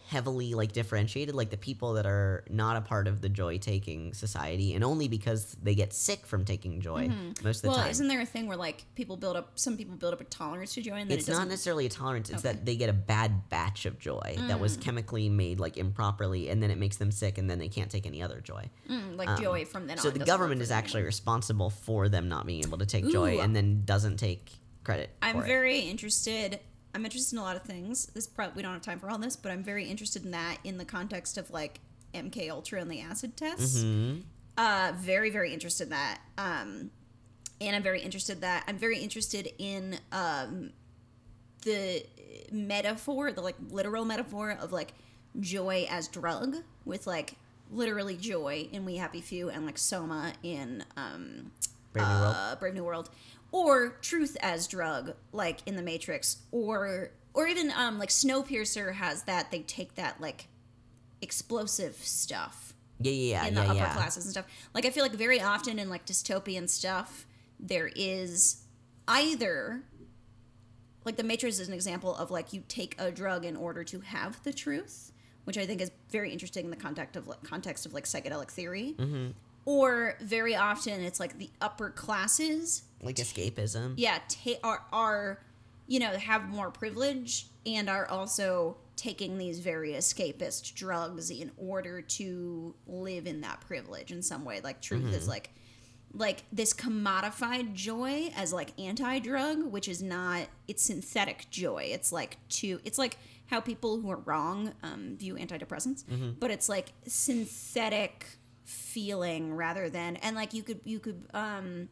heavily 0.08 0.54
like 0.54 0.72
differentiated 0.72 1.36
like 1.36 1.50
the 1.50 1.58
people 1.58 1.94
that 1.94 2.06
are 2.06 2.46
not 2.50 2.78
a 2.78 2.82
part 2.82 3.10
of 3.10 3.20
the 3.20 3.28
joy 3.28 3.58
taking 3.58 4.14
society 4.14 4.74
and 4.74 4.82
only 4.82 5.10
because 5.10 5.58
they 5.62 5.76
get 5.76 5.92
sick 5.92 6.26
from 6.26 6.46
taking 6.46 6.80
joy 6.80 7.10
most 7.44 7.58
of 7.58 7.62
the 7.64 7.68
well, 7.68 7.76
time 7.76 7.84
Well, 7.84 7.92
isn't 7.92 8.08
there 8.08 8.22
a 8.22 8.26
thing 8.26 8.48
where 8.48 8.56
like 8.56 8.86
people 8.96 9.18
build 9.18 9.36
up, 9.36 9.60
some 9.60 9.76
people 9.76 9.96
build 9.98 10.14
up 10.14 10.22
a 10.22 10.24
tolerance 10.24 10.74
to 10.76 10.82
joy, 10.82 10.94
and 10.94 11.12
then 11.12 11.18
it's 11.18 11.28
it 11.28 11.32
not 11.34 11.50
necessarily 11.50 11.86
a 11.86 11.90
tolerance 11.90 12.30
it's 12.30 12.46
Okay. 12.46 12.54
that 12.56 12.66
they 12.66 12.78
get 12.78 12.90
a 12.90 12.94
bad 12.94 13.50
batch 13.50 13.86
of 13.86 14.00
joy 14.00 14.38
that 14.48 14.62
was 14.62 14.78
chemically 14.78 15.28
made 15.28 15.60
like 15.60 15.76
improperly 15.76 16.48
and 16.50 16.64
then 16.64 16.72
it 16.72 16.78
makes 16.78 16.96
them 16.96 17.12
sick 17.12 17.38
and 17.38 17.50
then 17.50 17.60
they 17.60 17.68
can't 17.68 17.92
take 17.92 18.06
any 18.06 18.22
other 18.24 18.40
joy 18.40 18.70
Mm, 18.90 19.18
like 19.18 19.28
Um, 19.28 19.42
joy 19.42 19.66
from 19.66 19.88
then 19.88 19.98
so 19.98 20.08
on. 20.08 20.14
the 20.18 20.24
government 20.26 20.62
is 20.62 20.72
actually 20.72 21.00
anymore. 21.00 21.08
responsible 21.08 21.70
for 21.70 22.08
them 22.08 22.30
not 22.30 22.46
being 22.46 22.64
able 22.64 22.78
to 22.78 22.86
take 22.86 23.10
joy 23.10 23.40
and 23.40 23.54
then 23.54 23.84
doesn't 23.84 24.18
take 24.18 24.54
credit 24.86 25.10
I'm 25.22 25.36
for 25.36 25.44
it. 25.44 25.48
very 25.48 25.80
interested. 25.80 26.62
I'm 26.98 27.06
interested 27.06 27.36
in 27.36 27.40
a 27.40 27.44
lot 27.44 27.56
of 27.56 27.62
things. 27.62 28.08
This 28.08 28.26
probably 28.26 28.56
we 28.56 28.62
don't 28.64 28.74
have 28.74 28.82
time 28.82 29.00
for 29.00 29.08
all 29.08 29.20
this, 29.20 29.36
but 29.36 29.52
I'm 29.52 29.64
very 29.64 29.86
interested 29.86 30.26
in 30.26 30.32
that 30.32 30.58
in 30.64 30.80
the 30.80 30.86
context 30.86 31.38
of 31.38 31.52
like 31.52 31.80
MK 32.16 32.50
Ultra 32.50 32.82
and 32.82 32.90
the 32.90 33.02
acid 33.02 33.38
tests. 33.38 33.78
Mhm. 33.84 34.24
Uh, 34.58 34.94
very 34.96 35.30
very 35.30 35.54
interested 35.54 35.84
in 35.84 35.90
that. 35.92 36.22
Um, 36.40 36.90
and 37.62 37.76
I'm 37.76 37.84
very 37.84 38.02
interested 38.02 38.42
that 38.42 38.64
I'm 38.68 38.80
very 38.80 38.98
interested 38.98 39.48
in 39.60 40.00
um, 40.12 40.72
the 41.62 42.04
metaphor, 42.52 43.32
the 43.32 43.42
like 43.42 43.58
literal 43.70 44.04
metaphor 44.04 44.58
of 44.60 44.72
like 44.72 44.94
joy 45.40 45.86
as 45.92 46.08
drug 46.08 46.56
with 46.84 47.06
like 47.06 47.36
literally 47.72 48.18
joy 48.18 48.68
in 48.72 48.86
We 48.86 48.96
Happy 48.96 49.22
Few 49.22 49.50
and 49.52 49.68
like 49.68 49.78
Soma 49.78 50.34
in 50.42 50.84
um, 50.96 51.52
Brave 51.94 52.08
New 52.08 52.14
uh, 52.14 52.56
Brave 52.56 52.74
New 52.74 52.84
World, 52.84 53.10
or 53.52 53.98
truth 54.02 54.38
as 54.42 54.68
drug, 54.68 55.14
like 55.32 55.60
in 55.66 55.76
the 55.76 55.82
Matrix, 55.82 56.38
or 56.52 57.12
or 57.34 57.48
even 57.48 57.72
um, 57.72 58.00
like 58.00 58.10
Snowpiercer 58.10 58.96
has 58.96 59.24
that. 59.24 59.52
They 59.52 59.62
take 59.62 59.96
that 59.96 60.20
like 60.20 60.48
explosive 61.22 61.96
stuff 61.96 62.74
yeah 63.00 63.12
yeah 63.12 63.42
yeah 63.42 63.48
in 63.48 63.56
the 63.56 63.62
yeah, 63.62 63.68
upper 63.68 63.78
yeah. 63.78 63.94
classes 63.94 64.26
and 64.26 64.32
stuff. 64.32 64.46
Like 64.74 64.86
I 64.86 64.90
feel 64.90 65.04
like 65.04 65.14
very 65.14 65.42
often 65.42 65.80
in 65.80 65.90
like 65.90 66.06
dystopian 66.06 66.70
stuff, 66.70 67.26
there 67.60 67.90
is 67.96 68.64
either 69.08 69.84
like 71.06 71.16
the 71.16 71.24
Matrix 71.24 71.60
is 71.60 71.68
an 71.68 71.74
example 71.74 72.16
of 72.16 72.32
like 72.32 72.54
you 72.54 72.64
take 72.68 72.96
a 73.00 73.12
drug 73.12 73.46
in 73.46 73.56
order 73.56 73.84
to 73.86 74.02
have 74.02 74.42
the 74.44 74.52
truth, 74.52 75.12
which 75.46 75.58
I 75.58 75.66
think 75.66 75.82
is 75.82 75.92
very 76.10 76.32
interesting 76.32 76.66
in 76.66 76.72
the 76.72 76.78
context 76.78 77.16
of 77.16 77.28
like, 77.28 77.44
context 77.44 77.86
of 77.86 77.94
like 77.94 78.06
psychedelic 78.06 78.52
theory. 78.52 78.96
Mm-hmm. 78.98 79.28
Or 79.66 80.16
very 80.22 80.56
often 80.56 81.02
it's 81.02 81.20
like 81.20 81.38
the 81.38 81.50
upper 81.62 81.90
classes 81.90 82.84
like 83.02 83.16
escapism. 83.18 83.94
Yeah 83.98 84.20
ta- 84.28 84.60
are 84.64 84.84
are 84.92 85.40
you 85.88 86.00
know 86.00 86.12
have 86.12 86.50
more 86.50 86.72
privilege 86.72 87.48
and 87.66 87.90
are 87.90 88.08
also 88.08 88.78
taking 88.96 89.38
these 89.38 89.60
very 89.60 89.92
escapist 89.92 90.74
drugs 90.74 91.30
in 91.30 91.52
order 91.58 92.02
to 92.02 92.74
live 92.88 93.28
in 93.28 93.42
that 93.42 93.62
privilege 93.62 94.12
in 94.12 94.22
some 94.22 94.44
way. 94.44 94.60
Like 94.62 94.82
truth 94.82 95.14
is 95.14 95.28
like 95.28 95.52
like 96.14 96.46
this 96.52 96.74
commodified 96.74 97.74
joy 97.74 98.32
as 98.36 98.52
like 98.54 98.72
anti-drug 98.80 99.64
which 99.66 99.88
is 99.88 100.02
not 100.02 100.48
it's 100.68 100.82
synthetic 100.84 101.48
joy. 101.52 101.90
It's 101.92 102.12
like 102.12 102.38
to 102.50 102.80
it's 102.84 102.98
like 102.98 103.18
how 103.48 103.62
people 103.62 104.02
who 104.02 104.10
are 104.10 104.18
wrong 104.18 104.74
um, 104.84 105.16
view 105.18 105.36
antidepressants. 105.36 106.04
But 106.40 106.52
it's 106.52 106.68
like 106.68 106.92
synthetic 107.08 108.26
feeling 108.66 109.54
rather 109.56 109.90
than 109.90 110.18
and 110.18 110.36
like 110.36 110.54
you 110.54 110.64
could 110.64 110.82
you 110.84 111.00
could 111.00 111.26
um 111.34 111.88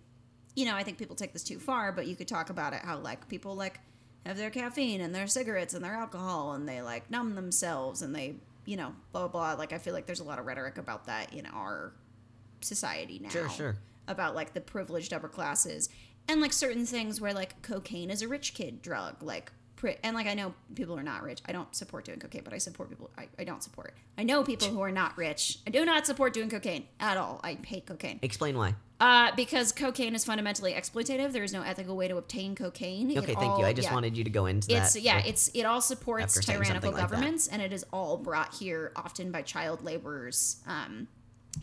you 0.56 0.66
know, 0.66 0.76
I 0.76 0.84
think 0.84 0.98
people 0.98 1.16
take 1.16 1.34
this 1.34 1.44
too 1.44 1.60
far, 1.60 1.92
but 1.92 2.08
you 2.08 2.16
could 2.16 2.28
talk 2.28 2.50
about 2.50 2.74
it 2.74 2.82
how 2.84 2.98
like 2.98 3.28
people 3.28 3.56
like 3.56 3.80
have 4.26 4.38
their 4.38 4.50
caffeine 4.50 5.02
and 5.02 5.14
their 5.14 5.28
cigarettes 5.28 5.74
and 5.74 5.84
their 5.84 5.94
alcohol 5.94 6.54
and 6.54 6.68
they 6.68 6.82
like 6.82 7.10
numb 7.12 7.36
themselves 7.36 8.02
and 8.02 8.16
they, 8.16 8.36
you 8.66 8.78
know, 8.78 8.94
blah 9.12 9.28
blah 9.28 9.28
blah. 9.28 9.54
Like 9.60 9.74
I 9.74 9.78
feel 9.78 9.94
like 9.94 10.06
there's 10.06 10.22
a 10.22 10.24
lot 10.24 10.40
of 10.40 10.46
rhetoric 10.46 10.78
about 10.78 11.06
that 11.06 11.34
in 11.34 11.46
our 11.46 11.94
society 12.62 13.20
now. 13.22 13.30
Sure, 13.30 13.50
sure. 13.50 13.78
About 14.08 14.36
like 14.36 14.54
the 14.54 14.62
privileged 14.62 15.14
upper 15.14 15.28
classes 15.28 15.90
and 16.28 16.42
like 16.42 16.54
certain 16.54 16.86
things 16.86 17.22
where 17.22 17.34
like 17.34 17.62
cocaine 17.62 18.10
is 18.10 18.22
a 18.22 18.28
rich 18.28 18.54
kid 18.54 18.82
drug, 18.82 19.22
like 19.22 19.52
and 20.04 20.16
like 20.16 20.28
I 20.28 20.34
know 20.34 20.54
people 20.74 20.96
who 20.96 21.00
are 21.02 21.04
not 21.04 21.24
rich. 21.24 21.42
I 21.46 21.52
don't 21.52 21.74
support 21.76 22.06
doing 22.06 22.20
cocaine, 22.20 22.42
but 22.44 22.54
I 22.54 22.58
support 22.58 22.90
people. 22.90 23.10
I, 23.18 23.28
I 23.38 23.44
don't 23.44 23.62
support. 23.64 23.94
I 24.18 24.24
know 24.24 24.44
people 24.44 24.70
who 24.70 24.82
are 24.82 24.92
not 24.92 25.18
rich. 25.18 25.60
I 25.68 25.70
do 25.70 25.86
not 25.86 26.06
support 26.06 26.34
doing 26.34 26.50
cocaine 26.50 26.86
at 27.00 27.18
all. 27.18 27.40
I 27.44 27.58
hate 27.66 27.86
cocaine. 27.86 28.20
explain 28.22 28.58
why 28.58 28.76
Uh, 29.00 29.32
because 29.36 29.72
cocaine 29.72 30.16
is 30.16 30.24
fundamentally 30.26 30.74
exploitative. 30.74 31.32
There 31.34 31.44
is 31.44 31.54
no 31.54 31.62
ethical 31.62 31.96
way 31.98 32.08
to 32.08 32.18
obtain 32.18 32.56
cocaine. 32.56 33.12
It 33.12 33.18
okay 33.18 33.34
thank 33.36 33.40
all- 33.52 33.60
you 33.60 33.66
i 33.66 33.74
just 33.74 33.90
yeah. 33.90 33.94
wanted 33.94 34.18
you 34.18 34.24
to 34.24 34.30
go 34.30 34.46
into 34.46 34.74
It's 34.76 34.94
that 34.94 35.02
yeah, 35.02 35.16
like, 35.16 35.28
it's 35.28 35.50
it 35.54 35.64
all 35.64 35.82
supports 35.82 36.34
tyrannical 36.40 36.74
something 36.74 36.92
like 36.94 37.02
governments, 37.02 37.48
and 37.48 37.62
it 37.62 37.74
is 37.74 37.86
all 37.92 38.18
brought 38.18 38.54
here 38.56 38.92
often 38.96 39.32
by 39.32 39.42
child 39.42 39.84
laborers. 39.84 40.58
Um, 40.66 41.08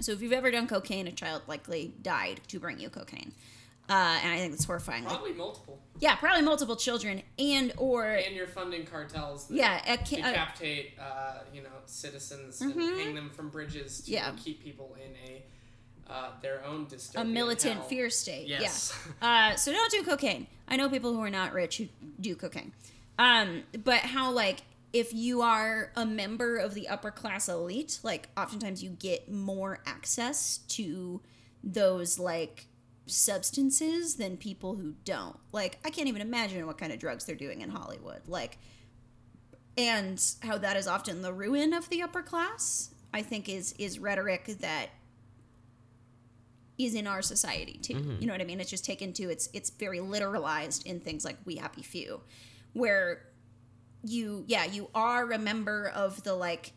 so 0.01 0.13
if 0.13 0.23
you've 0.23 0.33
ever 0.33 0.51
done 0.51 0.67
cocaine, 0.67 1.07
a 1.07 1.13
child 1.13 1.43
likely 1.47 1.95
died 2.03 2.41
to 2.49 2.59
bring 2.59 2.79
you 2.79 2.89
cocaine, 2.89 3.33
uh, 3.89 3.93
and 4.23 4.33
I 4.33 4.39
think 4.39 4.55
it's 4.55 4.65
horrifying. 4.65 5.05
Like, 5.05 5.15
Probably 5.15 5.33
multiple. 5.35 5.81
yeah, 5.99 6.15
probably 6.17 6.43
multiple 6.43 6.77
children, 6.77 7.23
and 7.39 7.73
or 7.77 8.07
And 8.07 8.35
you're 8.35 8.47
funding 8.47 8.87
cartels 8.87 9.49
that 9.49 9.55
yeah, 9.57 9.93
a 9.93 9.97
ki- 9.99 10.21
a- 10.21 10.25
decapitate, 10.25 10.93
uh, 11.01 11.39
you 11.53 11.63
know, 11.63 11.69
citizens 11.87 12.61
and 12.61 12.73
hang 12.75 13.15
them 13.15 13.31
from 13.31 13.49
bridges 13.51 14.01
to 14.03 14.11
Mm-hmm. 14.11 14.13
Yeah. 14.15 14.33
keep 14.43 14.63
people 14.63 14.97
in 15.05 15.13
a 15.31 15.43
uh, 16.11 16.31
their 16.43 16.65
own 16.65 16.87
dystopian 16.87 17.21
a 17.23 17.25
militant 17.25 17.75
hell. 17.77 17.83
fear 17.85 18.11
state. 18.11 18.47
Yes. 18.49 18.93
Yeah. 19.23 19.53
Uh, 19.53 19.57
so 19.57 19.73
don't 19.73 19.91
do 19.91 20.03
cocaine. 20.03 20.47
I 20.69 20.77
know 20.77 20.89
people 20.91 21.13
who 21.15 21.21
are 21.21 21.31
not 21.31 21.53
rich 21.53 21.79
who 21.79 21.89
do 22.21 22.35
cocaine. 22.37 22.73
Um, 23.19 23.63
but 23.85 23.99
how 24.01 24.31
like 24.33 24.63
if 24.93 25.15
you 25.15 25.41
are 25.43 25.91
a 25.97 26.05
member 26.05 26.57
of 26.57 26.75
the 26.75 26.89
upper 26.89 27.11
class 27.11 27.49
elite, 27.49 27.99
like 28.03 28.29
oftentimes 28.37 28.83
you 28.83 28.91
get 28.91 29.31
more 29.31 29.79
access 29.87 30.59
to 30.69 31.21
those 31.65 32.19
like 32.19 32.67
substances 33.07 34.17
than 34.17 34.37
people 34.37 34.77
who 34.77 34.95
don't. 35.05 35.39
Like 35.53 35.79
I 35.85 35.91
can't 35.91 36.09
even 36.09 36.23
imagine 36.23 36.67
what 36.67 36.79
kind 36.79 36.93
of 36.93 36.99
drugs 36.99 37.25
they're 37.25 37.35
doing 37.37 37.61
in 37.61 37.71
Hollywood. 37.71 38.23
Like 38.27 38.59
and 39.77 40.23
how 40.43 40.59
that 40.59 40.77
is 40.77 40.87
often 40.87 41.23
the 41.23 41.33
ruin 41.33 41.73
of 41.73 41.89
the 41.89 42.03
upper 42.03 42.23
class, 42.23 42.95
I 43.13 43.23
think 43.23 43.49
is 43.49 43.75
is 43.79 43.99
rhetoric 43.99 44.47
that 44.61 44.91
is 46.79 46.95
in 46.95 47.07
our 47.07 47.23
society 47.23 47.79
too. 47.83 47.95
Mm-hmm. 47.95 48.17
You 48.21 48.27
know 48.27 48.35
what 48.35 48.41
I 48.41 48.45
mean? 48.45 48.61
It's 48.61 48.71
just 48.71 48.85
taken 48.85 49.13
to 49.15 49.25
it's 49.25 49.49
it's 49.53 49.71
very 49.71 49.99
literalized 49.99 50.87
in 50.87 51.01
things 51.01 51.25
like 51.25 51.37
We 51.45 51.57
Happy 51.57 51.83
Few, 51.83 52.21
where 52.73 53.27
you 54.05 54.45
yeah 54.47 54.65
you 54.65 54.89
are 54.95 55.31
a 55.33 55.39
member 55.39 55.89
of 55.95 56.23
the 56.25 56.35
like 56.35 56.73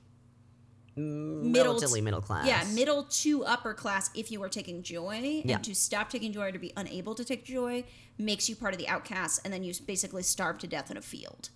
middle 0.98 1.74
relatively 1.74 2.00
middle 2.00 2.22
class 2.22 2.48
yeah 2.48 2.64
middle 2.74 3.04
to 3.04 3.44
upper 3.44 3.74
class 3.74 4.10
if 4.16 4.32
you 4.32 4.42
are 4.42 4.48
taking 4.50 4.82
joy 4.82 5.42
Yeah. 5.44 5.56
and 5.56 5.64
to 5.66 5.76
stop 5.76 6.10
taking 6.10 6.32
joy 6.32 6.48
or 6.48 6.52
to 6.54 6.60
be 6.60 6.72
unable 6.78 7.16
to 7.16 7.26
take 7.26 7.44
joy 7.44 7.84
makes 8.18 8.48
you 8.48 8.56
part 8.56 8.74
of 8.74 8.80
the 8.80 8.88
outcasts 8.88 9.40
and 9.44 9.54
then 9.54 9.62
you 9.64 9.74
basically 9.86 10.24
starve 10.24 10.58
to 10.60 10.68
death 10.68 10.90
in 10.90 10.96
a 10.98 11.02
field. 11.02 11.50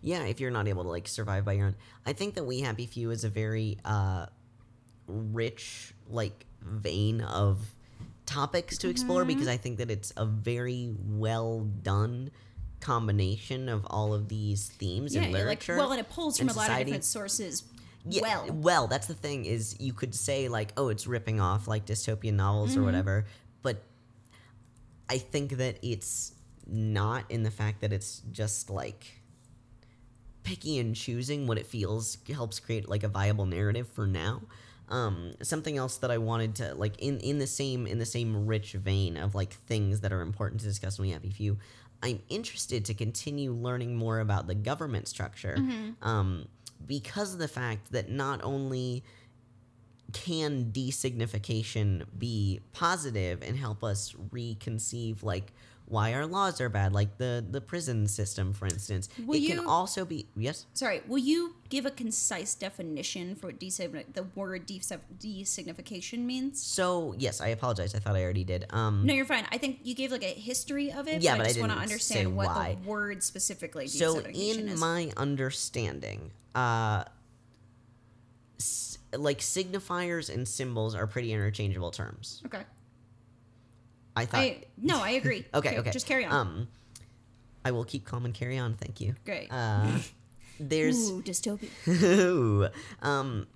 yeah 0.00 0.22
if 0.24 0.40
you're 0.40 0.50
not 0.50 0.66
able 0.66 0.82
to 0.82 0.88
like 0.88 1.08
survive 1.08 1.44
by 1.44 1.52
your 1.52 1.66
own 1.66 1.76
i 2.06 2.12
think 2.14 2.34
that 2.34 2.44
we 2.44 2.60
happy 2.60 2.86
few 2.86 3.10
is 3.10 3.22
a 3.24 3.28
very 3.28 3.76
uh 3.84 4.24
rich 5.06 5.92
like 6.08 6.46
vein 6.62 7.20
of 7.20 7.60
topics 8.24 8.78
to 8.78 8.88
explore 8.88 9.20
Mm-hmm. 9.22 9.28
because 9.28 9.48
i 9.48 9.56
think 9.58 9.78
that 9.78 9.90
it's 9.90 10.12
a 10.16 10.24
very 10.24 10.90
well 11.00 11.60
done 11.82 12.30
combination 12.80 13.68
of 13.68 13.86
all 13.88 14.12
of 14.14 14.28
these 14.28 14.68
themes 14.68 15.14
Yeah, 15.14 15.22
in 15.22 15.32
like 15.32 15.42
literature 15.42 15.76
well, 15.76 15.90
and 15.92 16.00
it 16.00 16.08
pulls 16.10 16.38
from 16.38 16.48
a 16.48 16.52
lot 16.52 16.70
of 16.70 16.78
different 16.78 17.04
sources. 17.04 17.62
Yeah, 18.08 18.22
well. 18.22 18.46
well, 18.52 18.86
that's 18.86 19.06
the 19.06 19.14
thing 19.14 19.44
is 19.44 19.76
you 19.80 19.92
could 19.92 20.14
say 20.14 20.48
like, 20.48 20.72
oh, 20.76 20.88
it's 20.88 21.06
ripping 21.06 21.40
off 21.40 21.66
like 21.68 21.84
dystopian 21.86 22.34
novels 22.34 22.70
Mm-hmm. 22.72 22.80
or 22.80 22.84
whatever, 22.84 23.26
but 23.62 23.82
I 25.08 25.18
think 25.18 25.52
that 25.58 25.78
it's 25.82 26.32
not 26.66 27.24
in 27.30 27.42
the 27.42 27.50
fact 27.50 27.80
that 27.82 27.92
it's 27.92 28.22
just 28.32 28.70
like 28.70 29.06
picky 30.42 30.78
and 30.78 30.94
choosing 30.94 31.46
what 31.46 31.58
it 31.58 31.66
feels 31.66 32.18
helps 32.32 32.60
create 32.60 32.88
like 32.88 33.02
a 33.02 33.08
viable 33.08 33.46
narrative 33.46 33.88
for 33.88 34.06
now. 34.06 34.42
Um, 34.88 35.32
something 35.42 35.76
else 35.76 35.96
that 35.98 36.12
I 36.12 36.18
wanted 36.18 36.54
to 36.56 36.74
like 36.74 37.00
in 37.00 37.18
in 37.18 37.38
the 37.38 37.46
same 37.48 37.86
in 37.88 37.98
the 37.98 38.06
same 38.06 38.46
rich 38.46 38.72
vein 38.74 39.16
of 39.16 39.34
like 39.34 39.52
things 39.52 40.00
that 40.00 40.12
are 40.12 40.20
important 40.20 40.60
to 40.60 40.66
discuss 40.66 40.98
when 40.98 41.08
We 41.08 41.12
Happy 41.12 41.30
Few. 41.30 41.58
I'm 42.02 42.20
interested 42.28 42.84
to 42.84 42.94
continue 42.94 43.52
learning 43.52 43.96
more 43.96 44.20
about 44.20 44.46
the 44.46 44.54
government 44.54 45.08
structure 45.08 45.56
um, 46.02 46.46
because 46.84 47.32
of 47.32 47.38
the 47.38 47.48
fact 47.48 47.92
that 47.92 48.08
not 48.10 48.42
only 48.42 49.02
can 50.12 50.66
designification 50.72 52.04
be 52.18 52.60
positive 52.72 53.42
and 53.42 53.56
help 53.56 53.82
us 53.82 54.14
reconceive 54.30 55.22
like 55.22 55.52
why 55.88 56.12
our 56.14 56.26
laws 56.26 56.60
are 56.60 56.68
bad 56.68 56.92
like 56.92 57.16
the 57.18 57.44
the 57.48 57.60
prison 57.60 58.06
system 58.08 58.52
for 58.52 58.66
instance 58.66 59.08
Will 59.24 59.36
it 59.36 59.46
can 59.46 59.66
also 59.66 60.04
be 60.04 60.26
yes 60.36 60.66
Sorry, 60.74 61.00
will 61.06 61.18
you 61.18 61.54
give 61.68 61.86
a 61.86 61.90
concise 61.90 62.54
definition 62.56 63.36
for 63.36 63.46
what 63.48 63.60
design- 63.60 64.04
the 64.12 64.24
word 64.34 64.66
desig- 64.66 64.98
designification 65.18 66.20
means? 66.26 66.60
so 66.62 67.14
yes 67.18 67.40
i 67.40 67.48
apologize 67.48 67.94
i 67.94 67.98
thought 67.98 68.16
i 68.16 68.22
already 68.22 68.42
did 68.44 68.66
um 68.70 69.06
No, 69.06 69.14
you're 69.14 69.24
fine. 69.26 69.46
I 69.52 69.58
think 69.58 69.78
you 69.84 69.94
gave 69.94 70.10
like 70.10 70.24
a 70.24 70.34
history 70.34 70.90
of 70.90 71.06
it. 71.08 71.22
Yeah, 71.22 71.32
but 71.36 71.38
but 71.38 71.44
I 71.46 71.48
just 71.50 71.60
want 71.60 71.72
to 71.72 71.78
understand 71.78 72.36
what 72.36 72.48
why. 72.48 72.76
the 72.82 72.88
word 72.88 73.22
specifically 73.22 73.86
so 73.86 74.18
in 74.20 74.68
is. 74.70 74.80
my 74.80 75.12
understanding 75.16 76.32
uh 76.54 77.04
s- 78.58 78.98
like 79.16 79.38
signifiers 79.38 80.32
and 80.32 80.46
symbols 80.48 80.94
are 80.94 81.06
pretty 81.06 81.32
interchangeable 81.32 81.90
terms 81.90 82.42
okay. 82.46 82.62
I 84.16 84.24
thought 84.24 84.40
I 84.40 84.64
no, 84.76 85.02
I 85.02 85.10
agree. 85.20 85.44
okay 85.54 85.78
okay 85.78 85.90
Just 85.90 86.06
carry 86.06 86.24
on. 86.24 86.32
um 86.32 86.68
i 87.64 87.70
will 87.70 87.84
keep 87.84 88.04
calm 88.04 88.24
and 88.24 88.34
carry 88.34 88.58
on 88.58 88.74
thank 88.74 89.00
you 89.00 89.14
Great. 89.24 89.52
uh 89.52 89.98
there's 90.58 91.10
Ooh, 91.10 91.22
dystopia. 91.22 91.68
Ooh. 92.02 92.68
um, 93.02 93.46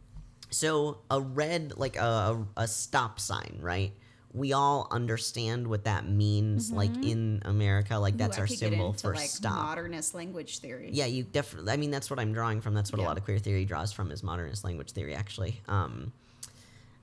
so 0.50 0.98
a 1.11 1.20
red, 1.20 1.74
like 1.76 1.96
a, 1.96 2.44
a, 2.56 2.68
stop 2.68 3.20
sign, 3.20 3.58
right? 3.61 3.92
We 4.32 4.52
all 4.52 4.86
understand 4.90 5.66
what 5.66 5.84
that 5.84 6.06
means, 6.06 6.70
like 6.72 6.90
in 7.02 7.40
America, 7.44 7.96
like 7.98 8.16
that's 8.16 8.36
Mm-hmm. 8.36 8.40
Ooh, 8.40 8.42
our 8.42 8.46
symbol 8.46 8.86
into, 8.88 9.00
for 9.00 9.14
like 9.14 9.28
stop. 9.30 9.54
modernist 9.54 10.14
language 10.14 10.58
theory. 10.58 10.90
Yeah, 10.92 11.06
you 11.06 11.24
definitely. 11.24 11.72
I 11.72 11.76
mean, 11.76 11.90
that's 11.90 12.11
what 12.11 12.18
I'm 12.20 12.32
drawing 12.32 12.61
from. 12.61 12.74
That's 12.74 12.92
what 12.92 13.00
a 13.00 13.04
lot 13.04 13.16
of 13.16 13.24
queer 13.24 13.38
theory 13.38 13.64
draws 13.64 13.92
from 13.92 14.11
is 14.12 14.22
modernist 14.22 14.62
language 14.64 14.92
theory. 14.92 15.14
Actually, 15.14 15.61
um, 15.68 16.12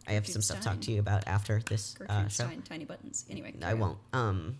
I 0.07 0.13
have 0.13 0.25
some 0.27 0.41
stuff 0.41 0.59
to 0.59 0.63
talk 0.63 0.79
to 0.81 0.91
you 0.91 0.99
about 0.99 1.27
after 1.27 1.61
this 1.67 1.93
Gertrude 1.97 2.09
uh, 2.11 2.27
show. 2.29 2.45
Stein, 2.45 2.61
tiny 2.61 2.85
buttons. 2.85 3.25
Anyway, 3.29 3.53
I 3.63 3.73
on. 3.73 3.79
won't. 3.79 3.97
Um, 4.13 4.59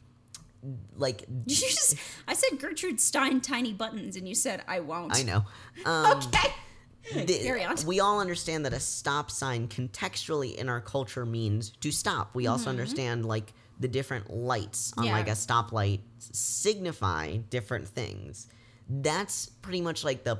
like 0.97 1.21
You 1.45 1.55
just, 1.55 1.95
I 2.27 2.33
said 2.33 2.59
Gertrude 2.59 2.99
Stein, 2.99 3.39
tiny 3.41 3.73
buttons, 3.73 4.15
and 4.17 4.27
you 4.27 4.35
said 4.35 4.63
I 4.67 4.79
won't. 4.81 5.15
I 5.15 5.23
know. 5.23 5.45
Um, 5.85 6.17
Okay. 6.17 7.25
the-. 7.25 7.83
We 7.87 8.01
all 8.01 8.19
understand 8.19 8.65
that 8.65 8.73
a 8.73 8.79
stop 8.81 9.31
sign 9.31 9.69
contextually 9.69 10.55
in 10.55 10.67
our 10.67 10.81
culture 10.81 11.25
means 11.25 11.69
to 11.79 11.91
stop. 11.91 12.35
We 12.35 12.47
also 12.47 12.69
understand 12.69 13.25
like 13.25 13.53
the 13.79 13.87
different 13.87 14.29
lights 14.33 14.91
on 14.97 15.05
Mm-hmm. 15.05 15.13
Yeah. 15.13 15.17
like 15.17 15.27
a 15.29 15.31
stoplight 15.31 16.01
signify 16.19 17.37
different 17.49 17.87
things. 17.87 18.47
That's 18.89 19.45
pretty 19.47 19.79
much 19.81 20.03
like 20.03 20.23
the 20.25 20.39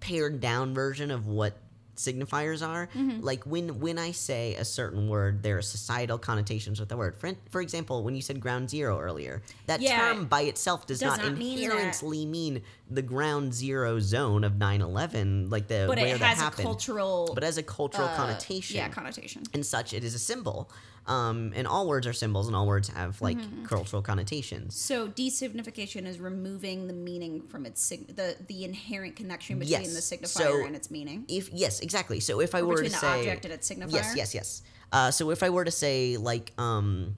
pared 0.00 0.40
down 0.40 0.72
version 0.74 1.10
of 1.10 1.26
what 1.26 1.56
signifiers 2.00 2.66
are. 2.66 2.88
Mm-hmm. 2.94 3.20
Like 3.20 3.44
when 3.44 3.78
when 3.80 3.98
I 3.98 4.10
say 4.12 4.54
a 4.54 4.64
certain 4.64 5.08
word, 5.08 5.42
there 5.42 5.58
are 5.58 5.62
societal 5.62 6.18
connotations 6.18 6.80
with 6.80 6.88
the 6.88 6.96
word. 6.96 7.16
For, 7.18 7.32
for 7.50 7.60
example, 7.60 8.02
when 8.02 8.14
you 8.14 8.22
said 8.22 8.40
ground 8.40 8.70
zero 8.70 8.98
earlier, 8.98 9.42
that 9.66 9.80
Yeah. 9.80 9.98
term 9.98 10.26
by 10.26 10.42
itself 10.42 10.86
does, 10.86 11.00
Does 11.00 11.16
not, 11.18 11.24
not 11.28 11.38
mean 11.38 11.58
that. 11.58 11.64
inherently 11.64 12.26
mean 12.26 12.62
the 12.90 13.02
ground 13.02 13.54
zero 13.54 14.00
zone 14.00 14.42
of 14.44 14.54
9-11 14.54 15.50
like 15.50 15.68
the 15.68 15.84
but 15.86 15.98
where 15.98 16.16
it 16.16 16.18
that 16.20 16.36
happened 16.36 16.64
cultural. 16.64 17.30
but 17.34 17.44
as 17.44 17.56
a 17.58 17.62
cultural 17.62 18.08
uh, 18.08 18.16
connotation 18.16 18.76
Yeah, 18.76 18.88
connotation. 18.88 19.42
and 19.54 19.64
such 19.64 19.92
it 19.94 20.02
is 20.02 20.14
a 20.14 20.18
symbol 20.18 20.68
um, 21.10 21.52
and 21.56 21.66
all 21.66 21.88
words 21.88 22.06
are 22.06 22.12
symbols 22.12 22.46
and 22.46 22.54
all 22.56 22.66
words 22.66 22.88
have 22.88 23.20
like 23.20 23.36
Mm-hmm. 23.38 23.64
cultural 23.64 24.00
connotations 24.02 24.74
So 24.76 25.08
designification 25.08 26.06
is 26.06 26.18
removing 26.20 26.86
the 26.86 26.92
meaning 27.08 27.42
from 27.50 27.66
its 27.66 27.82
sig- 27.82 28.14
the 28.16 28.36
the 28.46 28.64
inherent 28.64 29.16
connection 29.16 29.58
between 29.58 29.82
Yes. 29.82 29.94
the 30.08 30.16
signifier 30.16 30.28
So 30.62 30.66
and 30.66 30.74
its 30.76 30.90
meaning. 30.90 31.24
if 31.28 31.50
yes 31.52 31.80
exactly 31.80 32.20
so 32.20 32.40
if 32.40 32.54
i 32.54 32.60
Or 32.62 32.66
were 32.66 32.82
to 32.82 32.88
the 32.88 32.96
say 33.04 33.18
object 33.18 33.44
and 33.46 33.54
its 33.54 33.68
signifier. 33.70 33.92
yes 33.92 34.14
yes 34.16 34.34
yes 34.34 34.62
uh, 34.92 35.10
so 35.10 35.30
if 35.30 35.42
i 35.42 35.50
were 35.50 35.64
to 35.64 35.70
say 35.84 36.16
like 36.16 36.52
um 36.58 37.16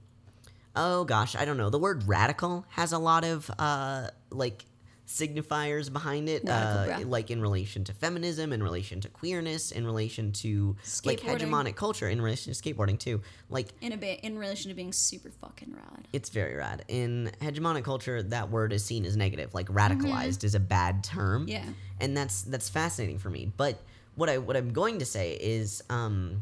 oh 0.75 1.03
gosh 1.05 1.35
i 1.35 1.45
don't 1.45 1.57
know 1.57 1.69
the 1.69 1.77
word 1.87 2.07
radical 2.07 2.65
has 2.69 2.91
a 2.93 2.99
lot 2.99 3.23
of 3.23 3.49
uh 3.59 4.07
like 4.31 4.65
signifiers 5.07 5.91
behind 5.91 6.29
it 6.29 6.47
uh, 6.47 6.99
like 7.05 7.29
in 7.29 7.41
relation 7.41 7.83
to 7.83 7.93
feminism 7.93 8.53
in 8.53 8.63
relation 8.63 9.01
to 9.01 9.09
queerness 9.09 9.71
in 9.71 9.85
relation 9.85 10.31
to 10.31 10.75
like 11.03 11.19
hegemonic 11.19 11.75
culture 11.75 12.07
in 12.07 12.21
relation 12.21 12.53
to 12.53 12.59
skateboarding 12.61 12.97
too 12.97 13.21
like 13.49 13.69
In 13.81 13.91
a 13.91 13.97
bit, 13.97 14.21
in 14.21 14.39
relation 14.39 14.69
to 14.69 14.75
being 14.75 14.93
super 14.93 15.29
fucking 15.29 15.73
rad. 15.75 16.07
it's 16.13 16.29
very 16.29 16.55
rad 16.55 16.85
in 16.87 17.31
hegemonic 17.41 17.83
culture 17.83 18.23
that 18.23 18.49
word 18.49 18.71
is 18.73 18.83
seen 18.85 19.05
as 19.05 19.17
negative 19.17 19.53
like 19.53 19.67
radicalized 19.67 20.43
is 20.43 20.55
a 20.55 20.59
bad 20.59 21.03
term 21.03 21.43
Mm-hmm. 21.43 21.49
Yeah. 21.49 21.65
and 21.99 22.15
that's 22.15 22.43
that's 22.43 22.69
fascinating 22.69 23.17
for 23.19 23.29
me 23.29 23.51
but 23.57 23.79
what 24.15 24.29
i 24.29 24.37
what 24.37 24.55
i'm 24.55 24.71
going 24.71 24.99
to 24.99 25.05
say 25.05 25.33
is 25.33 25.83
um 25.89 26.41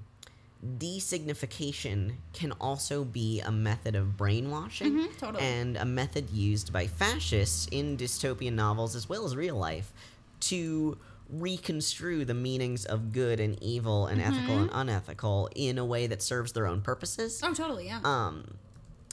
designification 0.77 2.13
can 2.33 2.51
also 2.61 3.03
be 3.03 3.41
a 3.41 3.51
method 3.51 3.95
of 3.95 4.15
brainwashing 4.17 4.93
Mhm, 4.93 5.17
totally. 5.17 5.43
and 5.43 5.77
a 5.77 5.85
method 5.85 6.29
used 6.29 6.71
by 6.71 6.87
fascists 6.87 7.67
in 7.71 7.97
dystopian 7.97 8.53
novels 8.53 8.95
as 8.95 9.09
well 9.09 9.25
as 9.25 9.35
real 9.35 9.55
life 9.55 9.91
to 10.41 10.97
reconstrue 11.29 12.25
the 12.25 12.33
meanings 12.33 12.85
of 12.85 13.11
good 13.13 13.39
and 13.39 13.61
evil 13.63 14.05
and 14.07 14.21
ethical 14.21 14.59
and 14.59 14.69
unethical 14.73 15.49
in 15.55 15.77
a 15.77 15.85
way 15.85 16.05
that 16.07 16.21
serves 16.21 16.51
their 16.51 16.67
own 16.67 16.81
purposes 16.81 17.41
Oh, 17.43 17.53
totally. 17.53 17.85
Yeah. 17.85 18.01
um, 18.03 18.57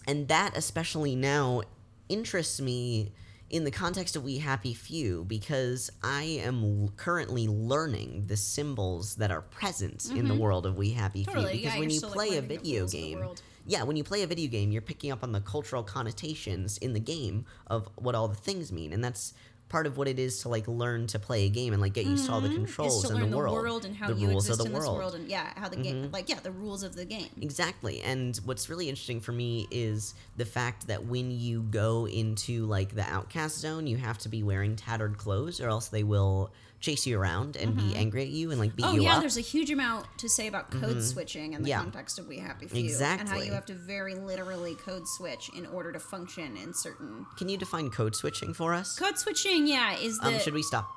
and 0.07 0.29
that 0.29 0.57
especially 0.57 1.15
now 1.15 1.63
interests 2.09 2.61
me 2.61 3.13
in 3.51 3.65
the 3.65 3.71
context 3.71 4.17
of 4.17 4.25
We 4.25 4.39
Happy 4.39 4.75
Few 4.75 5.25
because 5.25 5.91
I 6.03 6.23
am 6.23 6.89
currently 6.97 7.49
learning 7.49 8.25
the 8.27 8.37
symbols 8.37 9.17
that 9.17 9.31
are 9.31 9.43
present 9.43 10.11
in 10.11 10.29
the 10.29 10.35
world 10.35 10.67
of 10.67 10.77
We 10.77 10.91
Happy 10.91 11.25
Mm-hmm. 11.25 11.33
Totally, 11.33 11.53
Few. 11.53 11.61
Because 11.61 11.75
yeah, 11.75 11.81
when 11.81 11.91
you 11.91 11.97
still, 11.97 12.09
like, 12.11 12.29
play 12.29 12.37
a 12.37 12.43
video 12.43 12.81
rules 12.81 12.95
of 12.95 13.01
the 13.01 13.07
game, 13.15 13.29
yeah, 13.67 13.83
when 13.83 13.97
you 13.97 14.05
play 14.05 14.23
a 14.23 14.27
video 14.27 14.51
game, 14.51 14.71
you're 14.73 14.83
picking 14.83 15.11
up 15.13 15.23
on 15.23 15.33
the 15.33 15.41
cultural 15.41 15.83
connotations 15.83 16.79
in 16.79 16.93
the 16.93 17.01
game 17.01 17.45
of 17.67 17.89
what 17.97 18.15
all 18.15 18.29
the 18.29 18.35
things 18.35 18.73
mean, 18.73 18.93
and 18.93 19.03
that's 19.05 19.35
part 19.69 19.87
of 19.87 19.97
what 19.97 20.09
it 20.09 20.19
is 20.19 20.43
to 20.43 20.49
like 20.49 20.67
learn 20.67 21.07
to 21.09 21.19
play 21.19 21.47
a 21.47 21.49
game 21.49 21.73
and 21.73 21.83
like 21.83 21.93
get 21.93 22.07
used 22.07 22.27
to 22.27 22.33
all 22.33 22.41
the 22.41 22.49
is 22.49 22.55
controls 22.57 23.03
to 23.03 23.15
in 23.15 23.21
learn 23.21 23.31
the 23.31 23.37
world, 23.37 23.85
and 23.85 23.95
how 23.95 24.09
the 24.09 24.15
you 24.15 24.29
rules 24.29 24.47
exist 24.47 24.61
of 24.61 24.65
the 24.67 24.71
in 24.71 24.75
this 24.75 24.81
world. 24.81 24.93
Mm-hmm. 24.93 24.99
world, 25.01 25.15
and 25.15 25.29
yeah, 25.29 25.53
how 25.57 25.69
the 25.69 25.77
game, 25.77 26.11
like 26.13 26.29
yeah, 26.29 26.41
the 26.41 26.51
rules 26.51 26.83
of 26.83 26.95
the 26.95 27.05
game. 27.05 27.29
Exactly. 27.41 28.01
And 28.03 28.37
what's 28.45 28.69
really 28.69 28.89
interesting 28.89 29.21
for 29.21 29.33
me 29.33 29.67
is 29.71 30.15
the 30.37 30.45
fact 30.45 30.87
that 30.87 31.05
when 31.07 31.31
you 31.31 31.63
go 31.63 32.07
into 32.07 32.67
like 32.67 32.95
the 32.95 33.03
outcast 33.03 33.59
zone, 33.59 33.87
you 33.87 33.97
have 33.97 34.19
to 34.19 34.29
be 34.29 34.43
wearing 34.43 34.77
tattered 34.77 35.19
clothes 35.19 35.61
or 35.61 35.69
else 35.69 35.89
they 35.89 36.03
will 36.03 36.51
chase 36.81 37.07
you 37.07 37.19
around 37.19 37.57
and 37.57 37.75
be 37.75 37.83
mm-hmm. 37.83 37.97
angry 37.97 38.23
at 38.23 38.29
you 38.29 38.51
and 38.51 38.61
like 38.61 38.77
beat 38.77 38.87
Oh 38.87 38.93
you 38.93 39.03
yeah, 39.03 39.15
up. 39.15 39.21
there's 39.21 39.37
a 39.37 39.43
huge 39.43 39.71
amount 39.71 40.07
to 40.19 40.29
say 40.29 40.47
about 40.47 40.71
code 40.71 40.83
mm-hmm. 40.83 41.01
switching 41.01 41.53
in 41.55 41.63
the 41.63 41.71
Yeah. 41.71 41.81
context 41.81 42.19
of 42.19 42.29
We 42.29 42.39
Happy 42.39 42.67
Few, 42.69 42.97
and 43.05 43.29
how 43.29 43.39
you 43.39 43.53
have 43.53 43.67
to 43.67 43.75
very 43.75 44.15
literally 44.15 44.75
code 44.77 45.09
switch 45.09 45.51
in 45.57 45.67
order 45.67 45.93
to 45.93 45.99
function 45.99 46.57
in 46.57 46.73
certain 46.73 47.27
Can 47.37 47.49
you 47.49 47.57
define 47.57 47.91
code 47.91 48.15
switching 48.15 48.55
for 48.55 48.75
us? 48.75 48.99
code 48.99 49.19
switching. 49.19 49.67
Yeah, 49.67 49.97
is 49.97 50.19
um, 50.21 50.31
the 50.31 50.35
Um, 50.37 50.41
should 50.41 50.55
we 50.55 50.63
stop? 50.63 50.89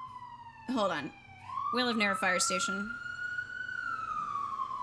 hold 0.69 0.91
on. 0.91 1.11
We 1.73 1.83
live 1.83 1.97
near 1.97 2.11
a 2.11 2.15
fire 2.15 2.39
station. 2.39 2.89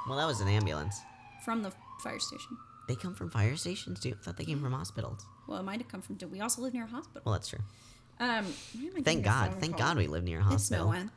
Well, 0.08 0.18
that 0.18 0.26
was 0.26 0.40
an 0.40 0.48
ambulance. 0.48 1.00
From 1.44 1.62
the 1.62 1.72
fire 2.02 2.18
station. 2.18 2.56
They 2.88 2.96
come 2.96 3.14
from 3.14 3.28
fire 3.28 3.56
stations, 3.56 4.00
too. 4.00 4.14
I 4.18 4.24
thought 4.24 4.36
they 4.38 4.44
came 4.44 4.56
mm-hmm. 4.56 4.64
from 4.64 4.72
hospitals. 4.72 5.26
Well, 5.46 5.58
it 5.58 5.64
might 5.64 5.80
have 5.80 5.88
come 5.88 6.00
from. 6.00 6.18
We 6.30 6.40
also 6.40 6.62
live 6.62 6.72
near 6.72 6.84
a 6.84 6.88
hospital. 6.88 7.22
Well, 7.24 7.34
that's 7.34 7.48
true. 7.48 7.58
Um, 8.20 8.44
why 8.74 8.86
am 8.86 8.92
I 8.96 9.00
Thank 9.02 9.24
God. 9.24 9.54
Thank? 9.60 9.76
God 9.76 9.96
we 9.96 10.06
live 10.06 10.24
near 10.24 10.40
a 10.40 10.52
It's 10.52 10.70
no 10.70 10.86
hospital. 10.86 10.86
one. 10.88 11.10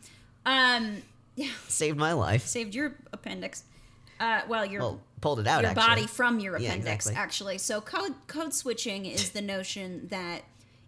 Um, 0.46 0.98
yeah, 1.36 1.50
Saved 1.68 1.98
my 1.98 2.14
life. 2.14 2.46
saved 2.46 2.76
your 2.76 2.96
appendix. 3.14 3.64
Uh, 4.20 4.42
well, 4.48 4.66
your 4.66 4.82
Well, 4.82 5.02
pulled 5.20 5.40
it 5.40 5.48
out, 5.48 5.62
your 5.62 5.72
actually. 5.72 5.88
body 5.88 6.08
from 6.08 6.40
your 6.40 6.58
Yeah, 6.60 6.70
appendix 6.70 7.08
exactly. 7.08 7.16
actually 7.24 7.58
so 7.58 7.82
code 7.82 8.14
code 8.28 8.54
switching 8.54 9.06
is 9.08 9.32
the 9.32 9.42
notion 9.42 10.08
that 10.10 10.44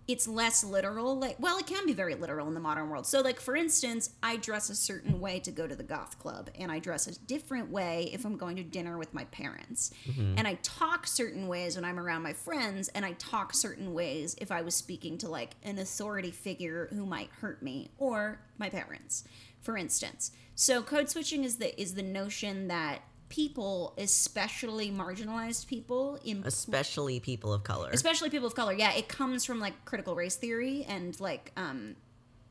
it's 0.08 0.28
less 0.28 0.64
literal 0.64 1.18
like 1.18 1.36
well 1.40 1.58
it 1.58 1.66
can 1.66 1.86
be 1.86 1.94
very 1.94 2.16
literal 2.16 2.48
in 2.48 2.54
the 2.54 2.60
modern 2.60 2.90
world. 2.90 3.06
So 3.06 3.22
like 3.22 3.40
for 3.40 3.56
instance 3.56 4.12
i 4.22 4.36
dress 4.36 4.70
a 4.70 4.76
certain 4.76 5.20
way 5.20 5.40
to 5.40 5.52
go 5.52 5.68
to 5.68 5.76
the 5.76 5.84
goth 5.84 6.20
club 6.20 6.50
and 6.58 6.72
i 6.72 6.80
dress 6.80 7.08
a 7.08 7.18
different 7.22 7.70
way 7.70 8.10
if 8.14 8.26
i'm 8.26 8.38
going 8.38 8.58
to 8.58 8.64
dinner 8.64 8.98
with 8.98 9.14
my 9.14 9.26
parents. 9.26 9.92
Mm-hmm. 10.08 10.36
And 10.38 10.48
i 10.48 10.56
talk 10.64 11.08
certain 11.08 11.48
ways 11.48 11.76
when 11.76 11.86
i'm 11.86 12.00
around 12.00 12.24
my 12.24 12.34
friends 12.34 12.90
and 12.90 13.06
i 13.06 13.14
talk 13.14 13.54
certain 13.54 13.94
ways 13.94 14.36
if 14.40 14.52
i 14.52 14.62
was 14.62 14.76
speaking 14.76 15.18
to 15.20 15.30
like 15.30 15.56
an 15.64 15.80
authority 15.80 16.32
figure 16.32 16.90
who 16.92 17.06
might 17.06 17.30
hurt 17.42 17.62
me 17.62 17.90
or 17.98 18.42
my 18.58 18.70
parents 18.70 19.24
for 19.64 19.78
instance. 19.78 20.32
So 20.56 20.84
code 20.84 21.10
switching 21.10 21.44
is 21.44 21.58
the 21.58 21.80
is 21.82 21.96
the 21.96 22.04
notion 22.04 22.68
that 22.68 23.02
people 23.34 23.96
especially 23.98 24.92
marginalized 24.92 25.66
people 25.66 26.20
in 26.24 26.44
especially 26.46 27.20
people 27.20 27.52
of 27.52 27.64
color. 27.64 27.90
especially 27.92 28.30
people 28.30 28.46
of 28.48 28.54
color 28.54 28.74
yeah. 28.74 28.94
It 28.94 29.08
comes 29.08 29.44
from 29.44 29.60
like 29.60 29.74
critical 29.86 30.14
race 30.14 30.36
theory 30.36 30.86
and 30.88 31.20
like 31.20 31.52
um 31.58 31.96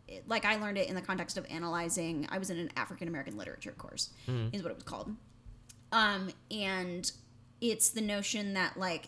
it- 0.08 0.24
like 0.28 0.44
i 0.44 0.56
learned 0.56 0.78
it 0.78 0.88
in 0.88 0.96
the 0.96 1.00
context 1.00 1.38
of 1.38 1.46
analyzing 1.48 2.26
i 2.30 2.38
was 2.38 2.50
in 2.50 2.58
an 2.58 2.68
african 2.76 3.06
american 3.06 3.36
literature 3.36 3.70
course 3.78 4.10
is 4.52 4.60
what 4.64 4.72
it 4.72 4.74
was 4.74 4.82
called. 4.82 5.14
Um 5.92 6.30
and 6.50 7.10
it's 7.60 7.90
the 7.90 8.00
notion 8.00 8.54
that 8.54 8.76
like 8.76 9.04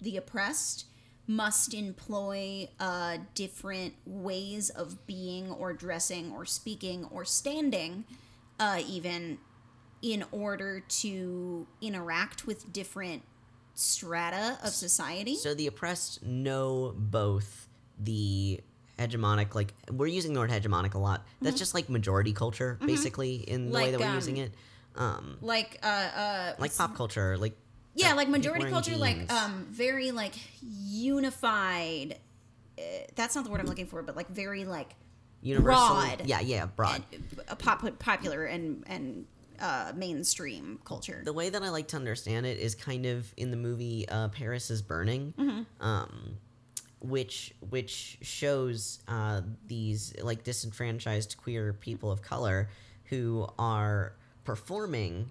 the 0.00 0.16
oppressed 0.16 0.84
must 1.26 1.74
employ 1.74 2.68
uh, 2.80 3.16
different 3.34 3.94
ways 4.06 4.70
of 4.70 5.06
being 5.06 5.50
or 5.50 5.72
dressing 5.72 6.30
or 6.32 6.44
speaking 6.44 7.04
or 7.10 7.24
standing 7.24 8.04
uh, 8.60 8.80
even 8.88 9.38
in 10.02 10.24
order 10.32 10.80
to 10.80 11.66
interact 11.80 12.46
with 12.46 12.72
different 12.72 13.22
strata 13.74 14.58
of 14.62 14.70
society. 14.70 15.36
So 15.36 15.54
the 15.54 15.66
oppressed 15.66 16.24
know 16.24 16.94
both 16.96 17.68
the 17.98 18.60
hegemonic, 18.98 19.54
like 19.54 19.74
we're 19.90 20.06
using 20.06 20.32
the 20.32 20.40
word 20.40 20.50
hegemonic 20.50 20.94
a 20.94 20.98
lot. 20.98 21.26
That's 21.40 21.58
just 21.58 21.74
like 21.74 21.88
majority 21.88 22.32
culture, 22.32 22.78
basically, 22.84 23.36
in 23.36 23.70
the 23.70 23.74
way 23.74 23.82
Mm-hmm. 23.84 23.92
That 23.92 24.00
we're 24.00 24.08
um, 24.08 24.14
using 24.14 24.36
it. 24.38 24.52
Um, 24.96 25.38
like 25.40 25.78
uh 25.82 25.86
uh 25.86 26.54
like 26.58 26.76
pop 26.76 26.96
culture, 26.96 27.38
like 27.38 27.56
yeah 27.94 28.12
uh, 28.12 28.16
like 28.16 28.28
majority 28.28 28.68
culture 28.70 28.96
like 28.96 29.32
um 29.32 29.66
very 29.70 30.10
like 30.10 30.34
unified 30.60 32.18
uh, 32.78 32.82
that's 33.14 33.34
not 33.34 33.44
the 33.44 33.50
word 33.50 33.60
i'm 33.60 33.66
looking 33.66 33.86
for 33.86 34.00
but 34.00 34.14
like 34.16 34.28
very 34.28 34.64
like 34.64 34.94
universal. 35.42 35.94
broad. 35.94 36.22
Yeah, 36.26 36.40
yeah, 36.40 36.66
broad. 36.66 37.02
a 37.48 37.56
pop 37.56 37.98
popular 37.98 38.44
and 38.44 38.84
and 38.86 39.26
uh 39.60 39.92
mainstream 39.94 40.78
culture 40.84 41.20
the 41.24 41.32
way 41.32 41.50
that 41.50 41.62
I 41.62 41.68
like 41.70 41.88
to 41.88 41.96
understand 41.96 42.46
it 42.46 42.58
is 42.58 42.74
kind 42.74 43.06
of 43.06 43.32
in 43.36 43.50
the 43.50 43.56
movie 43.56 44.08
uh, 44.08 44.28
Paris 44.28 44.70
is 44.70 44.82
Burning, 44.82 45.34
Mm-hmm. 45.38 45.86
um, 45.86 46.36
which 47.00 47.54
which 47.70 48.18
shows 48.22 49.00
uh, 49.08 49.40
these 49.66 50.14
like 50.22 50.44
disenfranchised 50.44 51.36
queer 51.36 51.72
people 51.72 52.10
of 52.10 52.22
color 52.22 52.68
who 53.06 53.48
are 53.58 54.12
performing 54.44 55.30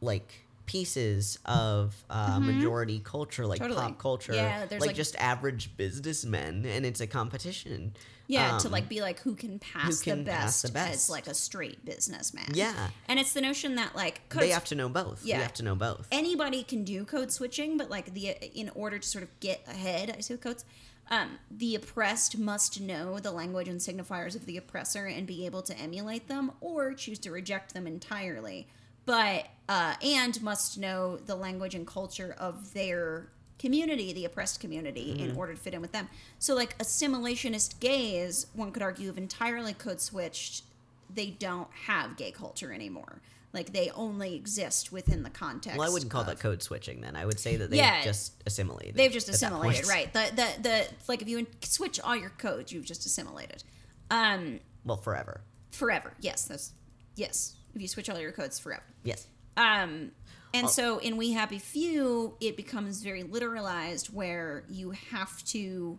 like 0.00 0.46
pieces 0.66 1.38
of 1.46 1.94
uh, 2.10 2.38
majority 2.40 3.00
culture, 3.04 3.44
like 3.46 3.60
Mm-hmm. 3.60 3.70
Totally. 3.72 3.88
pop 3.92 3.98
culture, 3.98 4.32
Yeah, 4.34 4.66
like, 4.70 4.80
like- 4.80 4.94
just 4.96 5.16
average 5.16 5.76
businessmen, 5.76 6.64
and 6.64 6.86
it's 6.86 7.00
a 7.00 7.06
competition. 7.06 7.92
Yeah 8.30 8.58
to 8.58 8.66
Um, 8.68 8.72
like 8.72 8.88
be 8.88 9.00
like 9.00 9.18
who 9.20 9.34
can 9.34 9.58
pass, 9.58 10.00
can 10.02 10.24
the, 10.24 10.30
pass 10.30 10.44
best 10.44 10.62
the 10.62 10.72
best. 10.72 10.94
as 10.94 11.10
like 11.10 11.26
a 11.26 11.34
straight 11.34 11.84
businessman 11.84 12.46
Yeah. 12.54 12.88
and 13.08 13.18
it's 13.18 13.32
the 13.32 13.40
notion 13.40 13.74
that 13.76 13.94
like 13.96 14.20
they 14.30 14.50
have 14.50 14.64
to 14.66 14.74
know 14.74 14.88
both. 14.88 15.24
Yeah. 15.24 15.36
You 15.36 15.42
have 15.42 15.54
to 15.54 15.62
know 15.64 15.74
both. 15.74 16.06
anybody 16.12 16.62
can 16.62 16.84
do 16.84 17.04
code 17.04 17.30
switching, 17.32 17.76
but 17.76 17.90
like 17.90 18.14
the 18.14 18.28
in 18.62 18.70
order 18.74 18.98
to 18.98 19.06
sort 19.08 19.24
of 19.24 19.30
get 19.40 19.58
ahead, 19.68 20.14
I 20.16 20.20
say 20.20 20.34
with 20.34 20.42
codes, 20.42 20.64
um, 21.10 21.38
the 21.50 21.74
oppressed 21.74 22.38
must 22.38 22.80
know 22.80 23.18
the 23.18 23.32
language 23.32 23.66
and 23.68 23.80
signifiers 23.80 24.36
of 24.36 24.46
the 24.46 24.56
oppressor 24.56 25.06
and 25.06 25.26
be 25.26 25.44
able 25.46 25.62
to 25.62 25.76
emulate 25.76 26.28
them 26.28 26.52
or 26.60 26.94
choose 26.94 27.18
to 27.20 27.30
reject 27.32 27.74
them 27.74 27.86
entirely. 27.86 28.68
But 29.06 29.46
uh, 29.68 29.94
and 30.02 30.40
must 30.40 30.78
know 30.78 31.16
the 31.16 31.34
language 31.34 31.74
and 31.74 31.84
culture 31.86 32.34
of 32.38 32.74
their 32.74 33.32
community, 33.64 34.12
the 34.12 34.24
oppressed 34.24 34.58
community, 34.58 35.20
in 35.22 35.36
order 35.36 35.52
to 35.54 35.60
fit 35.60 35.74
in 35.74 35.80
with 35.80 35.92
them. 35.92 36.08
So 36.40 36.54
like 36.56 36.76
assimilationist 36.78 37.78
gays, 37.78 38.46
one 38.54 38.72
could 38.72 38.82
argue, 38.82 39.06
have 39.06 39.18
entirely 39.18 39.74
code 39.74 40.00
switched. 40.00 40.64
They 41.12 41.26
don't 41.30 41.68
have 41.86 42.16
gay 42.16 42.30
culture 42.32 42.72
anymore. 42.72 43.20
Like 43.52 43.72
they 43.72 43.90
only 43.90 44.34
exist 44.34 44.92
within 44.92 45.22
the 45.24 45.30
context. 45.30 45.76
Well, 45.78 45.88
I 45.88 45.92
wouldn't 45.92 46.10
call 46.10 46.22
of- 46.22 46.28
that 46.28 46.40
code 46.40 46.62
switching 46.62 47.00
then. 47.02 47.16
I 47.16 47.26
would 47.26 47.38
say 47.38 47.56
that 47.56 47.70
they 47.70 47.76
Yeah. 47.78 48.02
just 48.02 48.32
assimilated. 48.46 48.94
They've 48.94 49.12
just 49.12 49.28
assimilated, 49.28 49.86
right? 49.86 50.10
The 50.12 50.30
the 50.34 50.62
the 50.62 50.88
like 51.08 51.20
if 51.20 51.28
you 51.28 51.46
switch 51.62 52.00
all 52.00 52.16
your 52.16 52.30
codes, 52.30 52.72
you've 52.72 52.84
just 52.86 53.04
assimilated. 53.06 53.62
Um, 54.10 54.60
Well, 54.84 54.96
forever. 54.96 55.42
forever. 55.70 56.14
Yes, 56.20 56.44
that's 56.44 56.72
yes. 57.16 57.56
If 57.74 57.82
you 57.82 57.88
switch 57.88 58.08
all 58.08 58.18
your 58.18 58.32
codes 58.32 58.58
forever. 58.58 58.84
Yes. 59.04 59.26
Um, 59.56 60.12
and 60.54 60.66
Oh. 60.66 60.68
so 60.70 60.98
in 60.98 61.16
We 61.16 61.32
Happy 61.32 61.58
Few, 61.58 62.34
it 62.40 62.56
becomes 62.56 63.02
very 63.02 63.22
literalized 63.22 64.12
where 64.12 64.64
you 64.68 64.90
have 65.10 65.44
to. 65.46 65.98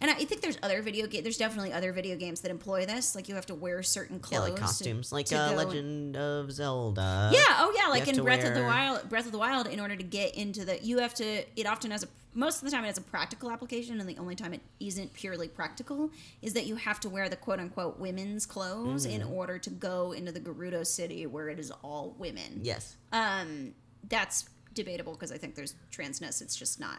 And 0.00 0.10
I 0.10 0.14
think 0.24 0.42
there's 0.42 0.58
other 0.62 0.82
video 0.82 1.06
game. 1.06 1.22
There's 1.22 1.38
definitely 1.38 1.72
other 1.72 1.92
video 1.92 2.16
games 2.16 2.40
that 2.42 2.50
employ 2.50 2.84
this. 2.84 3.14
Like 3.14 3.28
you 3.28 3.36
have 3.36 3.46
to 3.46 3.54
wear 3.54 3.82
certain 3.82 4.16
Yeah, 4.16 4.22
clothes. 4.38 4.40
like 4.42 4.54
to- 4.56 4.60
costumes, 4.60 5.12
like 5.12 5.26
to 5.26 5.36
uh, 5.38 5.52
Legend 5.52 6.16
of 6.16 6.52
Zelda. 6.52 7.30
Yeah. 7.32 7.40
Oh, 7.60 7.72
yeah. 7.76 7.88
Like 7.88 8.06
in 8.08 8.16
to 8.16 8.22
Breath 8.22 8.44
of 8.44 8.54
the 8.54 8.62
Wild, 8.64 9.08
Breath 9.08 9.24
of 9.26 9.32
the 9.32 9.38
Wild, 9.38 9.66
in 9.68 9.80
order 9.80 9.96
to 9.96 10.02
get 10.02 10.34
into 10.34 10.64
the, 10.64 10.82
you 10.84 10.98
have 10.98 11.14
to. 11.14 11.44
It 11.56 11.66
often 11.66 11.90
has 11.92 12.02
a. 12.02 12.08
Most 12.36 12.58
of 12.58 12.64
the 12.64 12.70
time, 12.72 12.84
it 12.84 12.88
has 12.88 12.98
a 12.98 13.02
practical 13.02 13.50
application, 13.50 14.00
and 14.00 14.08
the 14.08 14.18
only 14.18 14.34
time 14.34 14.52
it 14.52 14.60
isn't 14.80 15.12
purely 15.14 15.46
practical 15.46 16.10
is 16.42 16.52
that 16.54 16.66
you 16.66 16.74
have 16.76 16.98
to 17.00 17.08
wear 17.08 17.28
the 17.28 17.36
quote 17.36 17.60
unquote 17.60 17.98
women's 18.00 18.44
clothes 18.44 19.04
in 19.04 19.20
Mm-hmm. 19.20 19.32
order 19.32 19.58
to 19.58 19.70
go 19.70 20.12
into 20.12 20.32
the 20.32 20.40
Gerudo 20.40 20.84
City, 20.86 21.26
where 21.26 21.48
it 21.48 21.58
is 21.60 21.70
all 21.82 22.14
women. 22.18 22.60
Yes. 22.62 22.96
Um, 23.12 23.74
that's 24.08 24.48
debatable 24.74 25.12
because 25.12 25.30
I 25.30 25.38
think 25.38 25.54
there's 25.54 25.74
transness. 25.92 26.42
It's 26.42 26.56
just 26.56 26.80
not 26.80 26.98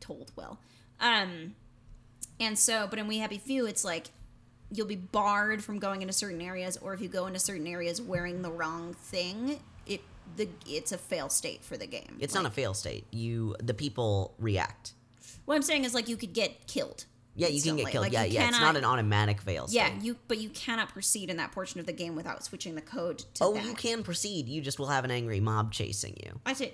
told 0.00 0.32
well. 0.34 0.58
Um, 1.00 1.54
and 2.40 2.58
so, 2.58 2.86
but 2.90 2.98
in 2.98 3.06
We 3.06 3.18
Happy 3.18 3.38
Few, 3.38 3.66
it's 3.66 3.84
like 3.84 4.08
you'll 4.72 4.86
be 4.88 4.96
barred 4.96 5.62
from 5.62 5.78
going 5.78 6.02
into 6.02 6.12
certain 6.12 6.40
areas, 6.40 6.76
or 6.78 6.94
if 6.94 7.00
you 7.00 7.08
go 7.08 7.26
into 7.26 7.38
certain 7.38 7.66
areas 7.66 8.00
wearing 8.02 8.42
the 8.42 8.50
wrong 8.50 8.94
thing, 8.94 9.60
it 9.86 10.00
the 10.36 10.48
it's 10.66 10.92
a 10.92 10.98
fail 10.98 11.28
state 11.28 11.62
for 11.64 11.76
the 11.76 11.86
game. 11.86 12.16
It's 12.20 12.34
like, 12.34 12.42
not 12.44 12.52
a 12.52 12.54
fail 12.54 12.74
state. 12.74 13.06
You, 13.10 13.54
the 13.62 13.74
people 13.74 14.34
react. 14.38 14.94
What 15.44 15.54
I'm 15.56 15.62
saying 15.62 15.84
is 15.84 15.94
like 15.94 16.08
you 16.08 16.16
could 16.16 16.32
get 16.32 16.66
killed. 16.66 17.06
Yeah, 17.34 17.48
you 17.48 17.62
can 17.62 17.76
get 17.76 17.86
killed. 17.88 18.02
Like, 18.04 18.12
yeah, 18.12 18.24
yeah. 18.24 18.48
It's 18.48 18.60
not 18.60 18.76
an 18.76 18.84
automatic 18.84 19.40
fail 19.40 19.66
state. 19.66 19.76
Yeah, 19.76 19.90
you 20.00 20.16
but 20.28 20.38
you 20.38 20.50
cannot 20.50 20.90
proceed 20.90 21.30
in 21.30 21.38
that 21.38 21.50
portion 21.52 21.80
of 21.80 21.86
the 21.86 21.92
game 21.92 22.14
without 22.14 22.44
switching 22.44 22.74
the 22.74 22.82
code 22.82 23.18
to 23.34 23.44
Oh, 23.44 23.54
that. 23.54 23.64
you 23.64 23.74
can 23.74 24.02
proceed. 24.02 24.48
You 24.48 24.60
just 24.60 24.78
will 24.78 24.88
have 24.88 25.04
an 25.04 25.10
angry 25.10 25.40
mob 25.40 25.72
chasing 25.72 26.14
you. 26.24 26.38
I 26.44 26.52
see. 26.52 26.72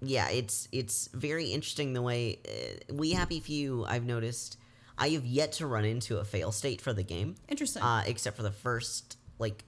yeah, 0.00 0.28
it's 0.30 0.68
it's 0.70 1.08
very 1.12 1.46
interesting 1.46 1.92
the 1.92 2.02
way 2.02 2.38
uh, 2.48 2.94
we 2.94 3.10
happy 3.12 3.40
few. 3.40 3.84
I've 3.84 4.04
noticed. 4.04 4.56
I 4.96 5.08
have 5.10 5.24
yet 5.24 5.52
to 5.52 5.66
run 5.66 5.84
into 5.86 6.18
a 6.18 6.24
fail 6.24 6.52
state 6.52 6.80
for 6.82 6.92
the 6.92 7.02
game, 7.02 7.34
Interesting. 7.48 7.82
uh, 7.82 8.02
except 8.06 8.36
for 8.36 8.42
the 8.42 8.50
first 8.52 9.16
like 9.38 9.64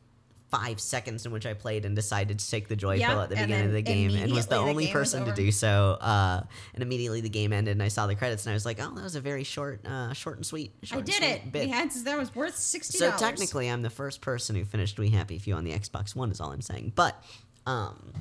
five 0.53 0.79
seconds 0.81 1.25
in 1.27 1.33
which 1.33 1.47
I 1.47 1.55
played 1.55 1.85
and 1.87 1.97
decided 1.97 2.39
to 2.39 2.49
take 2.51 2.69
the 2.69 2.77
joy 2.77 2.97
Yeah, 2.97 3.09
pill 3.09 3.21
at 3.23 3.31
the 3.31 3.37
beginning 3.37 3.67
of 3.67 3.73
the 3.73 3.83
game, 3.83 4.15
and 4.15 4.31
was 4.33 4.47
the 4.47 4.57
the 4.57 4.61
only 4.61 4.87
person 4.93 5.25
to 5.25 5.33
do 5.33 5.51
so. 5.51 5.97
Uh, 6.01 6.43
and 6.75 6.83
immediately 6.83 7.23
the 7.23 7.31
game 7.31 7.53
ended, 7.55 7.73
and 7.73 7.83
I 7.83 7.89
saw 7.89 8.07
the 8.07 8.15
credits, 8.15 8.45
and 8.45 8.51
I 8.51 8.55
was 8.55 8.67
like, 8.67 8.79
"Oh, 8.79 8.95
that 8.95 9.03
was 9.03 9.17
a 9.17 9.21
very 9.21 9.45
short, 9.45 9.85
uh, 9.87 10.13
short 10.13 10.37
and 10.37 10.47
sweet." 10.47 10.73
Short 10.83 11.03
I 11.03 11.05
did 11.05 11.23
it. 11.23 11.51
Bit. 11.51 11.65
We 11.65 11.71
had 11.71 11.91
that 12.05 12.19
was 12.19 12.35
worth 12.35 12.57
sixty 12.57 12.99
So 12.99 13.11
technically, 13.17 13.69
I'm 13.69 13.83
the 13.83 13.91
first 13.91 14.21
person 14.21 14.55
who 14.55 14.65
finished 14.65 14.99
We 14.99 15.09
Happy 15.11 15.39
Few 15.39 15.55
on 15.55 15.65
the 15.65 15.73
Xbox 15.73 16.15
One. 16.15 16.31
Is 16.31 16.41
all 16.41 16.53
I'm 16.53 16.61
saying. 16.61 16.93
But, 16.95 17.15
um, 17.67 18.13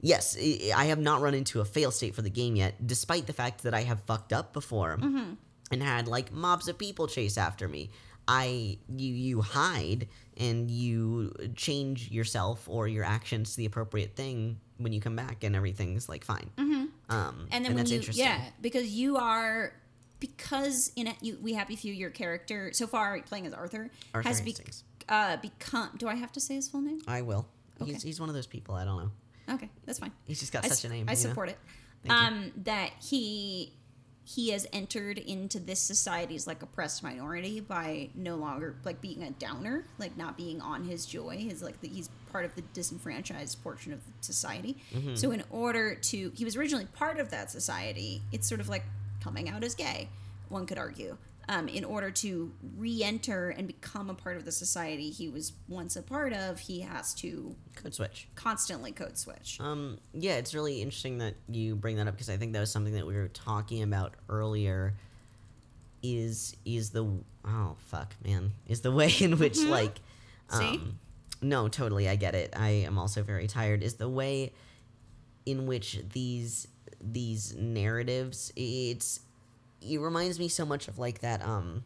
yes, 0.00 0.36
I 0.40 0.70
I 0.76 0.84
have 0.86 0.98
not 1.00 1.20
run 1.20 1.34
into 1.34 1.60
a 1.60 1.64
fail 1.64 1.90
state 1.90 2.14
for 2.14 2.22
the 2.22 2.30
game 2.30 2.56
yet, 2.56 2.86
despite 2.86 3.26
the 3.26 3.32
fact 3.32 3.62
that 3.64 3.74
I 3.74 3.82
have 3.82 4.00
fucked 4.02 4.32
up 4.32 4.52
before 4.52 4.96
Mm-hmm. 4.96 5.32
and 5.72 5.82
had 5.82 6.06
like 6.08 6.32
mobs 6.32 6.68
of 6.68 6.78
people 6.78 7.06
chase 7.08 7.36
after 7.36 7.66
me. 7.68 7.90
I 8.28 8.78
you 8.88 9.12
you 9.14 9.40
hide 9.42 10.08
and 10.36 10.70
you 10.70 11.32
change 11.54 12.10
yourself 12.10 12.68
or 12.68 12.88
your 12.88 13.04
actions 13.04 13.52
to 13.52 13.56
the 13.58 13.66
appropriate 13.66 14.14
thing 14.16 14.58
when 14.78 14.92
you 14.92 15.00
come 15.00 15.16
back, 15.16 15.42
and 15.44 15.56
everything's 15.56 16.08
like 16.08 16.24
fine. 16.24 16.50
Um, 16.58 16.90
Mm-hmm. 17.08 17.46
and 17.52 17.64
then 17.64 17.70
when 17.72 17.76
that's 17.76 17.90
you 17.92 17.96
interesting. 17.98 18.24
yeah 18.26 18.40
because 18.60 18.88
you 18.88 19.16
are 19.16 19.72
because 20.18 20.90
in 20.96 21.06
it, 21.06 21.16
you 21.20 21.38
we 21.40 21.52
happy 21.54 21.76
few 21.76 21.92
your 21.92 22.10
character 22.10 22.70
so 22.72 22.86
far 22.86 23.20
playing 23.22 23.46
as 23.46 23.52
arthur, 23.52 23.90
Arthur 24.14 24.28
has 24.28 24.40
be, 24.40 24.56
uh 25.08 25.36
become 25.36 25.90
do 25.98 26.08
i 26.08 26.14
have 26.14 26.32
to 26.32 26.40
say 26.40 26.54
his 26.54 26.68
full 26.68 26.80
name 26.80 27.00
I 27.06 27.22
will. 27.22 27.46
Okay. 27.80 27.92
He's, 27.92 28.02
he's 28.02 28.20
one 28.20 28.28
of 28.30 28.34
those 28.34 28.46
people. 28.46 28.74
I 28.74 28.84
don't 28.84 28.98
know. 28.98 29.54
okay 29.54 29.68
that's 29.84 29.98
fine 30.00 30.12
He's 30.26 30.40
just 30.40 30.52
got 30.52 30.64
I, 30.64 30.68
such 30.68 30.84
a 30.84 30.88
name. 30.88 31.06
I 31.08 31.12
you 31.12 31.16
know? 31.16 31.28
support 31.28 31.48
it 31.50 31.58
Thank 32.04 32.18
you. 32.20 32.26
um 32.26 32.52
that 32.64 32.90
he 33.00 33.72
he 34.28 34.50
has 34.50 34.66
entered 34.72 35.18
into 35.18 35.60
this 35.60 35.78
society's 35.78 36.46
like 36.48 36.60
oppressed 36.60 37.00
minority 37.02 37.60
by 37.60 38.10
no 38.16 38.34
longer 38.34 38.74
like 38.84 39.00
being 39.00 39.22
a 39.22 39.30
downer 39.30 39.86
like 39.98 40.16
not 40.16 40.36
being 40.36 40.60
on 40.60 40.82
his 40.84 41.06
joy 41.06 41.36
his 41.36 41.62
like 41.62 41.80
the, 41.80 41.88
he's 41.88 42.10
part 42.32 42.44
of 42.44 42.52
the 42.56 42.62
disenfranchised 42.74 43.62
portion 43.62 43.92
of 43.92 44.00
society 44.20 44.76
Mm-hmm. 44.94 45.14
so 45.14 45.30
in 45.30 45.42
order 45.50 45.94
to 45.94 46.32
he 46.34 46.44
was 46.44 46.56
originally 46.56 46.86
part 46.86 47.20
of 47.20 47.30
that 47.30 47.50
society 47.50 48.20
it's 48.32 48.48
sort 48.48 48.60
of 48.60 48.68
like 48.68 48.84
coming 49.22 49.48
out 49.48 49.62
as 49.64 49.74
gay 49.74 50.08
one 50.48 50.66
could 50.66 50.78
argue. 50.78 51.16
Um, 51.48 51.68
in 51.68 51.84
order 51.84 52.10
to 52.10 52.52
re-enter 52.76 53.50
and 53.50 53.68
become 53.68 54.10
a 54.10 54.14
part 54.14 54.36
of 54.36 54.44
the 54.44 54.50
society 54.50 55.10
he 55.10 55.28
was 55.28 55.52
once 55.68 55.94
a 55.94 56.02
part 56.02 56.32
of, 56.32 56.58
he 56.58 56.80
has 56.80 57.14
to 57.14 57.54
Code 57.76 57.94
switch. 57.94 58.26
constantly 58.34 58.90
code 58.90 59.16
switch. 59.16 59.60
Um, 59.60 59.98
yeah, 60.12 60.38
it's 60.38 60.54
really 60.54 60.82
interesting 60.82 61.18
that 61.18 61.34
you 61.48 61.76
bring 61.76 61.96
that 61.98 62.08
up 62.08 62.14
because 62.14 62.30
I 62.30 62.36
think 62.36 62.52
that 62.54 62.58
was 62.60 62.72
something 62.72 62.94
that 62.94 63.06
we 63.06 63.14
were 63.14 63.28
talking 63.28 63.84
about 63.84 64.14
earlier. 64.28 64.94
Is 66.02 66.56
is 66.64 66.90
the 66.90 67.04
oh 67.44 67.76
fuck 67.78 68.14
man 68.24 68.52
is 68.68 68.80
the 68.82 68.92
way 68.92 69.12
in 69.20 69.38
which 69.38 69.58
like 69.60 70.00
Mm-hmm. 70.50 70.58
See? 70.58 70.76
um 70.78 70.98
no 71.42 71.66
totally 71.68 72.08
I 72.08 72.14
get 72.16 72.34
it 72.36 72.54
I 72.56 72.68
am 72.68 72.98
also 72.98 73.22
very 73.24 73.46
tired 73.48 73.82
is 73.82 73.94
the 73.94 74.08
way 74.08 74.52
in 75.44 75.66
which 75.66 75.98
these 76.12 76.68
these 77.00 77.54
narratives 77.56 78.52
it's 78.54 79.20
it 79.86 79.98
reminds 79.98 80.38
me 80.38 80.48
so 80.48 80.64
much 80.64 80.88
of 80.88 80.98
like 80.98 81.20
that 81.20 81.42
um 81.42 81.82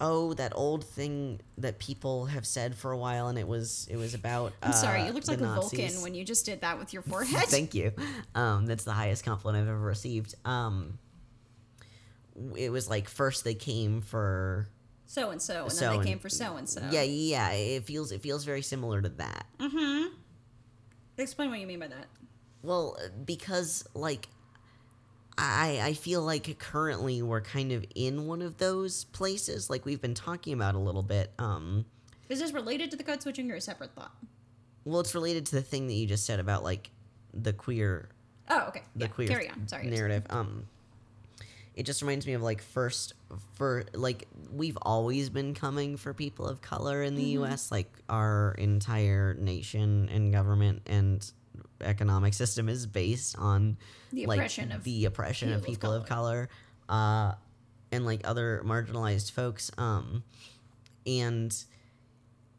oh 0.00 0.32
that 0.34 0.52
old 0.54 0.84
thing 0.84 1.40
that 1.56 1.78
people 1.78 2.26
have 2.26 2.46
said 2.46 2.74
for 2.74 2.92
a 2.92 2.98
while 2.98 3.28
and 3.28 3.38
it 3.38 3.46
was 3.46 3.86
it 3.90 3.96
was 3.96 4.14
about 4.14 4.52
I'm 4.62 4.72
sorry, 4.72 5.02
uh, 5.02 5.06
you 5.06 5.12
looked 5.12 5.28
like 5.28 5.40
a 5.40 5.46
Vulcan 5.46 6.02
when 6.02 6.14
you 6.14 6.24
just 6.24 6.46
did 6.46 6.60
that 6.60 6.78
with 6.78 6.92
your 6.92 7.02
forehead. 7.10 7.48
Thank 7.48 7.74
you. 7.74 7.92
Um, 8.34 8.66
that's 8.66 8.84
the 8.84 8.92
highest 8.92 9.24
compliment 9.24 9.62
I've 9.62 9.68
ever 9.68 9.78
received. 9.78 10.34
Um, 10.44 10.98
it 12.56 12.70
was 12.70 12.88
like 12.88 13.08
first 13.08 13.44
they 13.44 13.54
came 13.54 14.00
for 14.00 14.68
so 15.06 15.30
and 15.30 15.40
so, 15.40 15.64
and 15.64 15.70
then 15.72 15.98
they 15.98 16.04
came 16.04 16.18
for 16.18 16.28
so 16.28 16.56
and 16.56 16.68
so. 16.68 16.86
yeah 16.90 17.02
yeah 17.02 17.50
it 17.50 17.84
feels 17.84 18.12
it 18.12 18.20
feels 18.20 18.44
very 18.44 18.62
similar 18.62 19.02
to 19.02 19.08
that. 19.08 19.46
Mm-hmm. 19.58 20.14
Explain 21.16 21.50
what 21.50 21.58
you 21.58 21.66
mean 21.66 21.80
by 21.80 21.88
that. 21.88 22.06
Well, 22.62 22.96
because 23.24 23.84
like 23.94 24.28
I 25.38 25.80
I 25.84 25.92
feel 25.94 26.22
like 26.22 26.58
currently 26.58 27.22
we're 27.22 27.40
kind 27.40 27.72
of 27.72 27.84
in 27.94 28.26
one 28.26 28.42
of 28.42 28.58
those 28.58 29.04
places 29.04 29.70
like 29.70 29.86
we've 29.86 30.00
been 30.00 30.14
talking 30.14 30.52
about 30.52 30.74
a 30.74 30.78
little 30.78 31.02
bit. 31.04 31.32
Um, 31.38 31.84
Is 32.28 32.40
this 32.40 32.52
related 32.52 32.90
to 32.90 32.96
the 32.96 33.04
code 33.04 33.22
switching 33.22 33.50
or 33.50 33.54
a 33.54 33.60
separate 33.60 33.94
thought? 33.94 34.12
well, 34.84 35.00
it's 35.00 35.14
related 35.14 35.44
to 35.46 35.54
the 35.56 35.62
thing 35.62 35.86
that 35.86 35.92
you 35.94 36.06
just 36.06 36.24
said 36.26 36.40
about 36.40 36.64
like 36.64 36.90
the 37.34 37.52
queer 37.52 38.08
Oh, 38.50 38.64
okay. 38.68 38.82
the 38.96 39.04
yeah, 39.04 39.10
queer 39.10 39.28
carry 39.28 39.48
on. 39.50 39.68
Sorry. 39.68 39.86
narrative. 39.86 40.26
Um, 40.30 40.64
it 41.76 41.84
just 41.84 42.00
reminds 42.02 42.26
me 42.26 42.32
of 42.32 42.42
like 42.42 42.60
first 42.62 43.12
for 43.54 43.84
like 43.92 44.26
we've 44.52 44.78
always 44.82 45.28
been 45.30 45.54
coming 45.54 45.96
for 45.96 46.12
people 46.14 46.46
of 46.48 46.60
color 46.62 47.02
in 47.02 47.14
the 47.14 47.22
Mm-hmm. 47.22 47.44
U.S. 47.44 47.70
Like 47.70 47.92
our 48.08 48.54
entire 48.58 49.34
nation 49.34 50.08
and 50.12 50.32
government 50.32 50.82
and 50.86 51.30
economic 51.80 52.34
system 52.34 52.68
is 52.68 52.86
based 52.86 53.36
on 53.38 53.76
The 54.12 54.26
like 54.26 54.38
oppression 54.38 54.72
of 54.72 54.84
the 54.84 55.04
oppression 55.04 55.52
of 55.52 55.64
people 55.64 55.72
of 55.72 55.76
people 55.80 55.92
of 55.94 56.06
color, 56.08 56.48
uh, 56.88 57.32
and 57.92 58.04
like 58.04 58.20
other 58.24 58.62
marginalized 58.64 59.30
folks. 59.32 59.70
Um, 59.78 60.22
and 61.06 61.54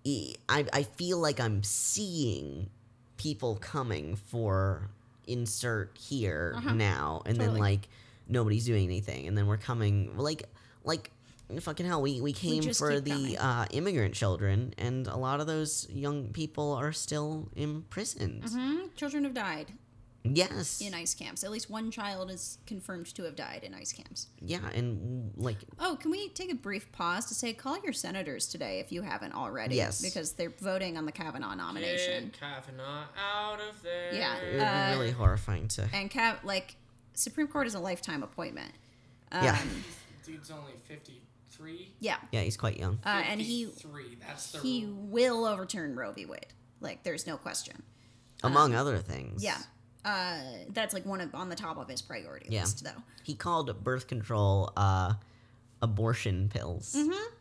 I 0.05 0.65
I 0.73 0.83
feel 0.83 1.17
like 1.19 1.39
I'm 1.39 1.63
seeing 1.63 2.69
people 3.17 3.55
coming 3.57 4.15
for 4.15 4.89
insert 5.27 5.95
here 5.97 6.53
Uh-huh. 6.57 6.73
now, 6.73 7.21
and 7.25 7.37
then 7.37 7.55
like 7.57 7.87
nobody's 8.27 8.65
doing 8.65 8.85
anything, 8.85 9.27
and 9.27 9.37
then 9.37 9.47
we're 9.47 9.57
coming 9.57 10.17
like 10.17 10.43
like 10.83 11.11
fucking 11.59 11.85
hell. 11.85 12.01
We 12.01 12.21
we 12.21 12.33
came 12.33 12.61
just 12.61 12.79
for 12.79 12.99
the 12.99 13.37
uh, 13.39 13.65
immigrant 13.71 14.13
children, 14.13 14.73
and 14.77 15.07
a 15.07 15.17
lot 15.17 15.39
of 15.41 15.47
those 15.47 15.87
young 15.89 16.29
people 16.31 16.73
are 16.73 16.91
still 16.91 17.49
imprisoned. 17.55 18.43
hmm 18.47 18.87
Children 18.95 19.23
have 19.23 19.33
died 19.33 19.73
Yes. 20.23 20.81
in 20.81 20.93
ICE 20.93 21.13
camps. 21.15 21.45
At 21.45 21.49
least 21.49 21.69
one 21.69 21.91
child 21.91 22.29
is 22.29 22.57
confirmed 22.67 23.07
to 23.15 23.23
have 23.23 23.35
died 23.37 23.63
in 23.63 23.73
ICE 23.73 23.91
camps. 23.93 24.27
Yeah, 24.41 24.59
and 24.75 25.31
like 25.37 25.57
Oh, 25.79 25.97
can 25.99 26.11
we 26.11 26.27
take 26.29 26.51
a 26.51 26.55
brief 26.55 26.91
pause 26.91 27.25
to 27.27 27.33
say 27.33 27.53
call 27.53 27.79
your 27.81 27.93
senators 27.93 28.47
today 28.49 28.79
if 28.81 28.91
you 28.91 29.01
haven't 29.01 29.33
already? 29.33 29.75
Yes. 29.77 30.01
Because 30.01 30.33
they're 30.33 30.53
voting 30.61 30.97
on 30.97 31.05
the 31.05 31.11
Kavanaugh 31.13 31.55
nomination. 31.55 32.25
Get 32.25 32.39
Kavanaugh 32.39 33.05
out 33.17 33.59
of 33.61 33.81
there. 33.81 34.13
Yeah. 34.13 34.35
it 34.37 34.53
would 34.55 34.61
Uh, 34.61 34.91
be 34.91 34.99
really 34.99 35.11
horrifying 35.11 35.67
to. 35.69 35.89
And 35.93 36.11
Cav, 36.11 36.43
like, 36.43 36.75
Supreme 37.13 37.47
Court 37.47 37.65
is 37.67 37.73
a 37.73 37.79
lifetime 37.79 38.21
appointment. 38.21 38.73
Um, 39.31 39.43
Yeah. 39.45 39.57
Dude's 40.25 40.51
only 40.51 40.73
53. 41.49 41.93
Yeah. 41.99 42.17
Yeah, 42.31 42.41
he's 42.41 42.57
quite 42.57 42.77
young. 42.77 42.99
Uh, 43.05 43.23
and 43.27 43.41
he 43.41 43.65
three. 43.65 44.17
That's 44.25 44.51
the 44.51 44.59
he 44.59 44.85
will 44.87 45.45
overturn 45.45 45.95
Roe 45.95 46.11
v. 46.11 46.25
Wade. 46.25 46.45
Like, 46.79 47.03
there's 47.03 47.27
no 47.27 47.37
question. 47.37 47.83
Among 48.43 48.73
other 48.73 48.97
things. 48.99 49.43
Yeah. 49.43 49.57
Uh, 50.05 50.39
that's 50.69 50.93
like 50.93 51.05
one 51.05 51.19
of 51.19 51.35
on 51.35 51.49
the 51.49 51.55
top 51.55 51.77
of 51.77 51.89
his 51.89 52.01
priority 52.01 52.47
Yeah. 52.49 52.61
list, 52.61 52.83
though. 52.83 53.03
He 53.23 53.35
called 53.35 53.83
birth 53.83 54.07
control 54.07 54.71
uh, 54.77 55.13
abortion 55.81 56.49
pills. 56.49 56.95
Mm-hmm. 56.97 57.33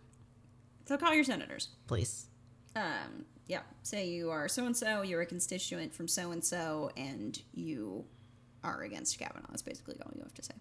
So 0.86 0.96
call 0.96 1.14
your 1.14 1.24
senators. 1.24 1.68
Please. 1.86 2.26
Um, 2.74 3.24
yeah. 3.46 3.60
Say 3.82 4.08
you 4.08 4.30
are 4.30 4.48
so 4.48 4.66
and 4.66 4.76
so. 4.76 5.02
You're 5.02 5.20
a 5.20 5.26
constituent 5.26 5.94
from 5.94 6.08
so 6.08 6.32
and 6.32 6.44
so, 6.44 6.90
and 6.96 7.40
you 7.54 8.04
are 8.64 8.82
against 8.82 9.18
Kavanaugh. 9.18 9.46
That's 9.50 9.62
basically 9.62 9.96
all 10.04 10.10
you 10.16 10.22
have 10.22 10.34
to 10.34 10.42
say. 10.42 10.54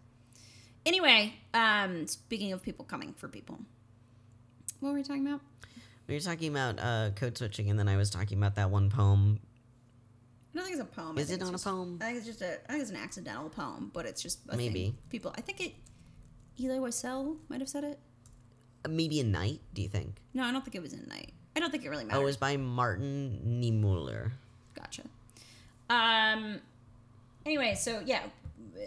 Anyway, 0.87 1.33
um, 1.53 2.07
speaking 2.07 2.53
of 2.53 2.63
people 2.63 2.85
coming 2.85 3.13
for 3.13 3.27
people, 3.27 3.59
what 4.79 4.91
were 4.91 4.95
we 4.95 5.03
talking 5.03 5.27
about? 5.27 5.41
We 6.07 6.13
were 6.13 6.21
talking 6.21 6.49
about 6.49 6.79
uh, 6.79 7.09
code 7.13 7.37
switching, 7.37 7.69
and 7.69 7.77
then 7.77 7.89
I 7.89 7.97
was 7.97 8.09
talking 8.09 8.37
about 8.37 8.55
that 8.55 8.69
one 8.69 8.89
poem. 8.89 9.41
I 10.53 10.57
don't 10.57 10.65
think 10.65 10.79
it's 10.79 10.89
a 10.89 10.95
poem. 10.95 11.17
Is 11.17 11.29
it 11.29 11.41
not 11.41 11.53
a 11.53 11.57
poem? 11.57 11.99
I 12.01 12.05
think 12.05 12.17
it's 12.19 12.25
just 12.25 12.41
a. 12.41 12.53
I 12.69 12.71
think 12.71 12.81
it's 12.83 12.89
an 12.91 12.95
accidental 12.95 13.49
poem, 13.49 13.91
but 13.93 14.05
it's 14.05 14.21
just 14.21 14.39
a 14.47 14.55
thing 14.55 14.59
Maybe. 14.59 14.95
people. 15.09 15.33
I 15.37 15.41
think 15.41 15.59
it. 15.59 15.73
Elie 16.57 16.79
Wiesel 16.79 17.35
might 17.49 17.59
have 17.59 17.67
said 17.67 17.83
it. 17.83 17.99
Uh, 18.85 18.89
Maybe 18.89 19.19
a 19.19 19.25
night, 19.25 19.59
do 19.73 19.81
you 19.81 19.89
think? 19.89 20.15
No, 20.33 20.43
I 20.43 20.53
don't 20.53 20.63
think 20.63 20.75
it 20.75 20.81
was 20.81 20.93
in 20.93 21.05
night. 21.09 21.33
I 21.57 21.59
don't 21.59 21.69
think 21.69 21.83
it 21.83 21.89
really 21.89 22.05
matters. 22.05 22.17
Oh, 22.17 22.21
it 22.21 22.25
was 22.25 22.37
by 22.37 22.55
Martin 22.55 23.41
Niemöller. 23.45 24.31
Gotcha. 24.73 25.03
Um. 25.89 26.61
Anyway, 27.45 27.75
so 27.75 28.01
yeah, 28.05 28.21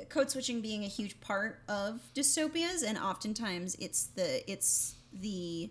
code 0.08 0.30
switching 0.30 0.60
being 0.60 0.84
a 0.84 0.88
huge 0.88 1.20
part 1.20 1.60
of 1.68 2.00
dystopias, 2.14 2.82
and 2.86 2.98
oftentimes 2.98 3.74
it's 3.80 4.06
the 4.06 4.48
it's 4.50 4.94
the 5.12 5.70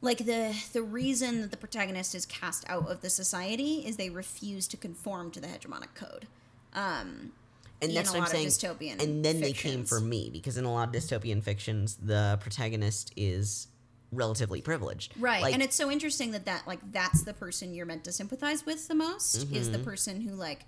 like 0.00 0.18
the 0.18 0.54
the 0.72 0.82
reason 0.82 1.40
that 1.40 1.50
the 1.50 1.56
protagonist 1.56 2.14
is 2.14 2.26
cast 2.26 2.64
out 2.68 2.88
of 2.90 3.00
the 3.00 3.10
society 3.10 3.84
is 3.86 3.96
they 3.96 4.10
refuse 4.10 4.66
to 4.68 4.76
conform 4.76 5.30
to 5.30 5.40
the 5.40 5.46
hegemonic 5.46 5.94
code. 5.94 6.26
Um, 6.74 7.32
And 7.80 7.94
that's 7.96 8.10
a 8.10 8.12
what 8.12 8.16
I'm 8.16 8.20
lot 8.22 8.30
saying. 8.30 8.46
of 8.48 8.52
dystopian 8.52 9.02
and 9.02 9.24
then 9.24 9.40
they 9.40 9.52
came 9.52 9.84
for 9.84 10.00
me 10.00 10.30
because 10.30 10.56
in 10.56 10.64
a 10.64 10.72
lot 10.72 10.88
of 10.88 10.94
dystopian 10.94 11.42
fictions, 11.42 11.96
the 12.02 12.38
protagonist 12.40 13.12
is 13.16 13.68
relatively 14.12 14.60
privileged. 14.60 15.12
Right. 15.18 15.42
Like, 15.42 15.54
and 15.54 15.62
it's 15.62 15.74
so 15.74 15.90
interesting 15.90 16.32
that 16.32 16.44
that 16.46 16.66
like 16.66 16.80
that's 16.92 17.22
the 17.22 17.32
person 17.34 17.74
you're 17.74 17.86
meant 17.86 18.04
to 18.04 18.12
sympathize 18.12 18.64
with 18.66 18.86
the 18.88 18.94
most 18.94 19.34
is 19.36 19.44
Mm-hmm. 19.68 19.72
the 19.72 19.78
person 19.78 20.20
who 20.20 20.34
like 20.34 20.66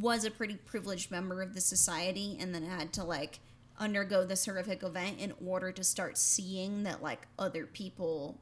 was 0.00 0.24
a 0.24 0.30
pretty 0.30 0.56
privileged 0.56 1.10
member 1.10 1.42
of 1.42 1.54
the 1.54 1.60
society 1.60 2.36
and 2.40 2.54
then 2.54 2.64
had 2.64 2.92
to 2.94 3.04
like 3.04 3.40
undergo 3.78 4.24
this 4.24 4.44
horrific 4.46 4.82
event 4.82 5.18
in 5.20 5.32
order 5.46 5.70
to 5.72 5.84
start 5.84 6.18
seeing 6.18 6.82
that 6.82 7.02
like 7.02 7.26
other 7.38 7.64
people 7.66 8.38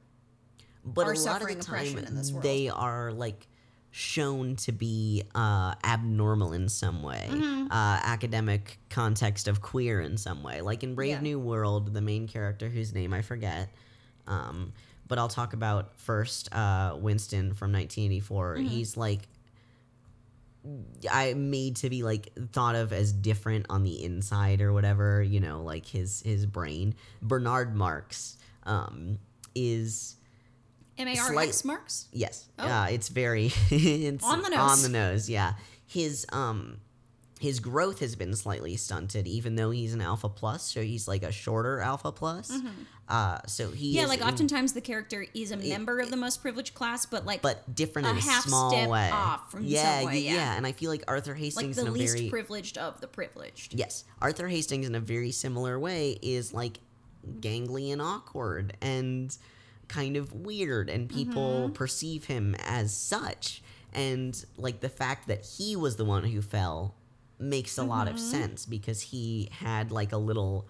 but 0.84 1.07
are 1.07 1.12
a 1.12 1.14
lot 1.14 1.16
of 1.16 1.22
suffering 1.40 1.59
the 1.59 1.64
oppression 1.64 1.96
time 1.96 2.04
in 2.07 2.14
this 2.16 2.30
world. 2.32 2.42
they 2.44 2.68
are 2.68 3.12
like 3.12 3.46
shown 3.90 4.57
to 4.57 4.72
be 4.72 5.22
uh, 5.34 5.74
abnormal 5.84 6.52
in 6.52 6.68
some 6.68 7.02
way 7.02 7.26
Mm-hmm. 7.30 7.66
uh, 7.70 8.00
academic 8.02 8.78
context 8.90 9.48
of 9.48 9.61
queer 9.61 10.00
in 10.00 10.16
some 10.16 10.42
way 10.42 10.61
like 10.61 10.82
in 10.82 10.94
brave 10.94 11.11
Yeah. 11.11 11.20
new 11.20 11.38
world 11.38 11.92
the 11.94 12.00
main 12.02 12.28
character 12.28 12.68
whose 12.68 12.92
name 12.94 13.12
i 13.12 13.22
forget 13.22 13.68
um, 14.26 14.72
but 15.09 15.18
i'll 15.18 15.28
talk 15.28 15.52
about 15.54 15.98
first 15.98 16.52
uh, 16.54 16.96
winston 16.98 17.52
from 17.54 17.72
1984 17.72 18.57
Mm-hmm. 18.57 18.66
he's 18.68 18.96
like 18.96 19.22
I 21.11 21.35
made 21.35 21.77
to 21.77 21.91
be 21.91 22.03
like 22.03 22.33
thought 22.53 22.75
of 22.75 22.93
as 22.93 23.12
different 23.12 23.67
on 23.71 23.85
the 23.85 24.05
inside 24.05 24.61
or 24.61 24.73
whatever, 24.73 25.23
you 25.23 25.41
know, 25.41 25.62
like 25.62 25.87
his 25.87 26.23
his 26.23 26.47
brain. 26.47 26.95
Bernard 27.23 27.75
Marx 27.75 28.37
um, 28.64 29.19
is 29.55 30.17
M 30.99 31.09
A 31.09 31.19
R 31.19 31.39
X 31.39 31.64
marks. 31.64 32.09
Yes. 32.12 32.49
Oh. 32.59 32.67
Uh, 32.67 32.87
it's 32.91 33.09
very 33.09 33.53
it's 33.71 34.25
On 34.25 34.43
the 34.43 34.51
nose. 34.51 34.59
On 34.59 34.83
the 34.83 34.99
nose, 34.99 35.29
yeah. 35.31 35.55
His 35.87 36.27
um 36.33 36.81
his 37.39 37.61
growth 37.61 38.01
has 38.01 38.16
been 38.16 38.34
slightly 38.34 38.76
stunted, 38.76 39.26
even 39.26 39.57
though 39.57 39.70
he's 39.70 39.93
an 39.93 40.01
alpha 40.01 40.28
plus, 40.28 40.62
so 40.62 40.80
he's 40.82 41.07
like 41.07 41.22
a 41.22 41.30
shorter 41.32 41.80
alpha 41.80 42.11
plus. 42.12 42.51
Uh 43.09 43.39
so 43.47 43.70
he 43.70 43.89
Mm-hmm. 43.91 43.97
Yeah, 44.01 44.07
like 44.07 44.22
oftentimes 44.22 44.72
the 44.72 44.80
character 44.80 45.26
is 45.34 45.53
a 45.53 45.57
member 45.57 46.01
of 46.01 46.11
the 46.11 46.16
most 46.16 46.41
privileged 46.43 46.74
class, 46.74 47.05
but 47.07 47.24
like 47.26 47.43
but 47.43 47.74
different 47.74 48.09
a 48.09 48.12
in 48.12 48.16
a 48.16 48.20
half 48.20 48.45
small 48.45 48.70
step 48.70 48.89
way. 48.89 49.11
off 49.12 49.51
from 49.51 49.64
yeah, 49.64 49.99
some 50.01 50.07
way, 50.07 50.18
yeah, 50.20 50.34
yeah. 50.34 50.57
And 50.57 50.66
I 50.66 50.72
feel 50.72 50.91
like 50.91 51.05
Arthur 51.07 51.32
like 51.32 51.41
Hastings 51.41 51.76
the 51.76 51.82
in 51.82 51.89
a 51.89 51.91
least 51.93 52.16
very 52.16 52.30
privileged 52.30 52.78
of 52.78 53.01
the 53.01 53.07
privileged. 53.07 53.74
Yes. 53.74 54.05
Arthur 54.20 54.49
Hastings 54.49 54.87
in 54.87 54.95
a 54.95 55.01
very 55.01 55.30
similar 55.30 55.78
way 55.78 56.18
is 56.22 56.53
like 56.53 56.78
gangly 57.41 57.93
and 57.93 58.01
awkward 58.01 58.76
and 58.80 59.37
kind 59.89 60.16
of 60.16 60.32
weird 60.32 60.89
and 60.89 61.09
people 61.09 61.64
Mm-hmm. 61.64 61.72
perceive 61.74 62.24
him 62.24 62.57
as 62.66 62.93
such 62.95 63.62
and 63.93 64.45
like 64.57 64.80
the 64.80 64.89
fact 64.89 65.28
that 65.28 65.45
he 65.59 65.76
was 65.76 65.97
the 65.97 66.05
one 66.05 66.24
who 66.24 66.43
fell 66.43 66.95
makes 67.39 67.78
a 67.78 67.82
lot 67.84 68.07
Mm-hmm. 68.07 68.14
of 68.16 68.20
sense 68.20 68.66
because 68.66 69.01
he 69.01 69.49
had 69.53 69.91
like 69.91 70.12
a 70.12 70.16
little 70.18 70.68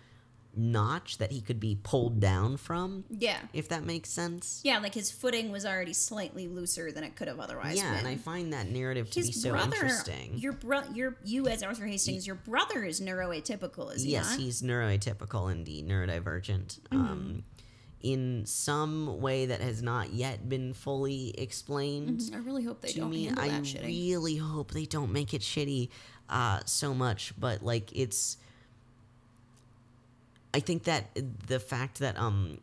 notch 0.58 1.18
that 1.18 1.30
he 1.30 1.42
could 1.42 1.60
be 1.60 1.78
pulled 1.82 2.18
down 2.18 2.56
from, 2.56 3.04
Yeah. 3.10 3.38
if 3.52 3.68
that 3.68 3.84
makes 3.84 4.08
sense. 4.08 4.62
Yeah, 4.64 4.78
like 4.78 4.94
his 4.94 5.10
footing 5.10 5.52
was 5.52 5.66
already 5.66 5.92
slightly 5.92 6.48
looser 6.48 6.90
than 6.90 7.04
it 7.04 7.14
could 7.14 7.28
have 7.28 7.38
otherwise 7.38 7.76
Yeah, 7.76 7.90
been. 7.90 7.98
and 7.98 8.08
I 8.08 8.16
find 8.16 8.52
that 8.54 8.70
narrative 8.70 9.10
to 9.10 9.20
his 9.20 9.28
be 9.28 9.32
so 9.34 9.50
brother, 9.50 9.74
interesting. 9.76 10.38
your 10.38 10.54
bro, 10.54 10.80
your 10.94 11.18
you 11.24 11.46
as 11.46 11.62
Arthur 11.62 11.84
Hastings, 11.86 12.26
your 12.26 12.36
brother 12.36 12.84
is 12.84 13.02
neuroatypical, 13.02 13.94
is 13.94 14.02
he 14.04 14.12
yes, 14.12 14.30
not? 14.30 14.40
he's 14.40 14.62
neuroatypical 14.62 15.52
indeed, 15.52 15.86
neurodivergent. 15.86 16.80
Mm-hmm. 16.90 16.96
Um, 16.96 17.44
in 18.02 18.44
some 18.46 19.20
way 19.20 19.46
that 19.46 19.60
has 19.60 19.82
not 19.82 20.12
yet 20.12 20.48
been 20.48 20.72
fully 20.74 21.34
explained 21.38 22.30
I 22.32 22.36
really 22.38 22.62
hope 22.62 22.80
they 22.80 22.88
to 22.92 23.00
don't 23.00 23.10
me. 23.10 23.30
I 23.36 23.62
really 23.82 24.36
hope 24.36 24.70
they 24.70 24.84
don't 24.84 25.12
make 25.12 25.34
it 25.34 25.40
shitty 25.42 25.88
uh, 26.28 26.60
so 26.64 26.92
much, 26.94 27.32
but 27.38 27.62
like 27.62 27.90
it's. 27.96 28.36
I 30.54 30.60
think 30.60 30.84
that 30.84 31.06
the 31.46 31.60
fact 31.60 31.98
that 31.98 32.18
um 32.18 32.58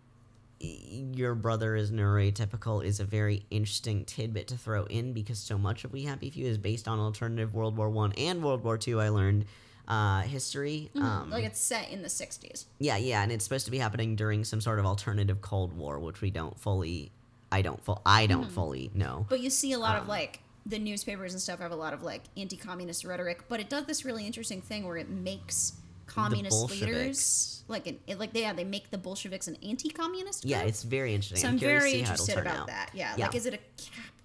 your 0.60 1.36
brother 1.36 1.76
is 1.76 1.92
neuroatypical 1.92 2.84
is 2.84 3.00
a 3.02 3.04
very 3.06 3.44
interesting 3.52 4.06
tidbit 4.06 4.48
to 4.48 4.58
throw 4.58 4.86
in 4.86 5.12
because 5.12 5.38
so 5.38 5.58
much 5.58 5.84
of 5.84 5.92
We 5.92 6.04
Happy 6.04 6.30
Few 6.30 6.46
is 6.48 6.58
based 6.58 6.88
on 6.88 7.00
alternative 7.00 7.54
World 7.54 7.76
War 7.78 7.90
One 7.90 8.14
and 8.14 8.42
World 8.44 8.64
War 8.64 8.78
Two. 8.78 9.00
I 9.00 9.10
learned 9.10 9.46
uh, 9.88 10.22
history. 10.22 10.90
Um, 10.96 11.30
like 11.30 11.44
it's 11.44 11.60
set 11.60 11.90
in 11.92 12.02
the 12.02 12.08
'60s. 12.08 12.66
yeah, 12.80 12.98
yeah, 12.98 13.22
and 13.22 13.32
it's 13.32 13.44
supposed 13.44 13.66
to 13.66 13.72
be 13.72 13.78
happening 13.78 14.16
during 14.16 14.44
some 14.46 14.62
sort 14.62 14.80
of 14.80 14.86
alternative 14.86 15.42
Cold 15.42 15.76
War, 15.78 16.00
which 16.00 16.22
we 16.22 16.32
don't 16.32 16.58
fully. 16.60 17.12
I 17.52 17.62
don't. 17.62 17.84
Fu- 17.84 17.98
I 18.06 18.26
don't 18.26 18.50
fully 18.52 18.90
know. 18.96 19.28
But 19.30 19.42
you 19.42 19.50
see 19.52 19.74
a 19.74 19.78
lot 19.80 19.98
Um, 19.98 20.04
of 20.04 20.08
like 20.08 20.40
the 20.66 20.80
newspapers 20.80 21.34
and 21.34 21.42
stuff 21.42 21.60
have 21.60 21.72
a 21.72 21.76
lot 21.76 21.94
of 21.94 22.04
like 22.04 22.22
anti-communist 22.38 23.04
rhetoric, 23.06 23.44
but 23.50 23.60
it 23.60 23.70
does 23.70 23.86
this 23.86 24.06
really 24.06 24.26
interesting 24.26 24.62
thing 24.62 24.86
where 24.88 24.98
it 24.98 25.10
makes 25.10 25.74
communist 26.06 26.70
leaders 26.70 27.64
like 27.68 27.88
an, 27.88 27.98
it, 28.08 28.20
like 28.20 28.30
yeah 28.34 28.54
they 28.54 28.64
make 28.64 28.92
the 28.92 28.98
Bolsheviks 28.98 29.48
an 29.48 29.58
anti-communist. 29.64 30.46
Yeah, 30.46 30.62
it's 30.62 30.84
very 30.84 31.14
interesting. 31.14 31.38
so 31.40 31.48
I'm, 31.48 31.60
to 31.60 31.66
very 31.66 31.92
see 31.92 32.02
how 32.02 32.14
it'll 32.14 32.24
interested 32.26 32.38
about 32.40 32.58
out. 32.62 32.68
that. 32.68 32.90
Yeah, 32.94 33.14
Yeah. 33.18 33.26
like 33.28 33.36
is 33.36 33.46
it 33.46 33.54
a 33.56 33.60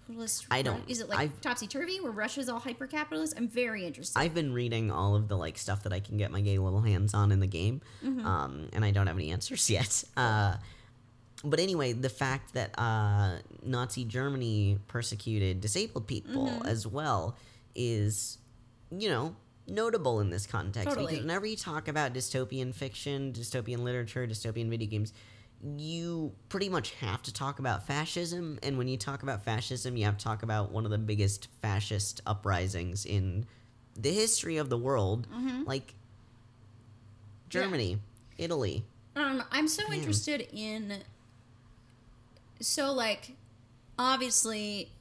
capitalist? 0.06 0.46
I 0.50 0.62
don't- 0.62 0.88
Is 0.88 1.00
it 1.00 1.08
like 1.08 1.40
topsy 1.40 1.66
turvy 1.66 2.00
where 2.00 2.12
Russia's 2.12 2.48
all 2.48 2.58
hyper 2.60 2.86
capitalist? 2.86 3.34
I'm 3.36 3.48
very 3.48 3.84
interested. 3.86 4.18
I've 4.18 4.34
been 4.34 4.52
reading 4.52 4.90
all 4.90 5.14
of 5.14 5.28
the 5.28 5.36
like 5.36 5.56
stuff 5.58 5.82
that 5.84 5.92
I 5.92 6.00
can 6.00 6.16
get 6.16 6.30
my 6.30 6.40
gay 6.40 6.58
little 6.58 6.80
hands 6.82 7.14
on 7.14 7.30
in 7.32 7.40
the 7.40 7.46
game, 7.46 7.80
Mm-hmm. 8.04 8.26
um, 8.26 8.68
and 8.72 8.84
I 8.84 8.90
don't 8.90 9.06
have 9.06 9.16
any 9.16 9.30
answers 9.30 9.68
yet. 9.78 10.04
Uh, 10.16 10.56
but 11.44 11.60
anyway, 11.60 11.92
the 11.92 12.08
fact 12.08 12.54
that 12.54 12.76
uh, 12.78 13.38
Nazi 13.62 14.04
Germany 14.04 14.78
persecuted 14.88 15.60
disabled 15.60 16.06
people 16.06 16.46
Mm-hmm. 16.46 16.66
as 16.66 16.86
well 16.86 17.36
is, 17.74 18.38
you 18.90 19.08
know, 19.08 19.36
notable 19.66 20.20
in 20.20 20.30
this 20.30 20.46
context 20.46 20.88
Totally. 20.88 21.06
because 21.06 21.20
whenever 21.20 21.46
you 21.46 21.56
talk 21.56 21.88
about 21.88 22.12
dystopian 22.14 22.74
fiction, 22.74 23.32
dystopian 23.32 23.80
literature, 23.80 24.26
dystopian 24.26 24.68
video 24.68 24.88
games. 24.88 25.12
You 25.76 26.32
pretty 26.48 26.68
much 26.68 26.92
have 27.00 27.20
to 27.24 27.32
talk 27.34 27.58
about 27.58 27.84
fascism, 27.84 28.60
and 28.62 28.78
when 28.78 28.86
you 28.86 28.96
talk 28.96 29.24
about 29.24 29.44
fascism, 29.44 29.96
you 29.96 30.04
have 30.04 30.16
to 30.16 30.24
talk 30.24 30.44
about 30.44 30.70
one 30.70 30.84
of 30.84 30.92
the 30.92 30.98
biggest 30.98 31.48
fascist 31.60 32.20
uprisings 32.28 33.04
in 33.04 33.44
the 33.96 34.12
history 34.12 34.56
of 34.58 34.70
the 34.70 34.78
world, 34.78 35.26
like 35.66 35.94
Germany, 37.48 37.98
Italy. 38.36 38.84
Um, 39.16 39.42
I'm 39.50 39.66
so 39.68 39.82
Damn. 39.84 39.94
interested 39.94 40.46
in. 40.52 41.02
So, 42.60 42.92
like, 42.92 43.36
obviously, 43.98 44.92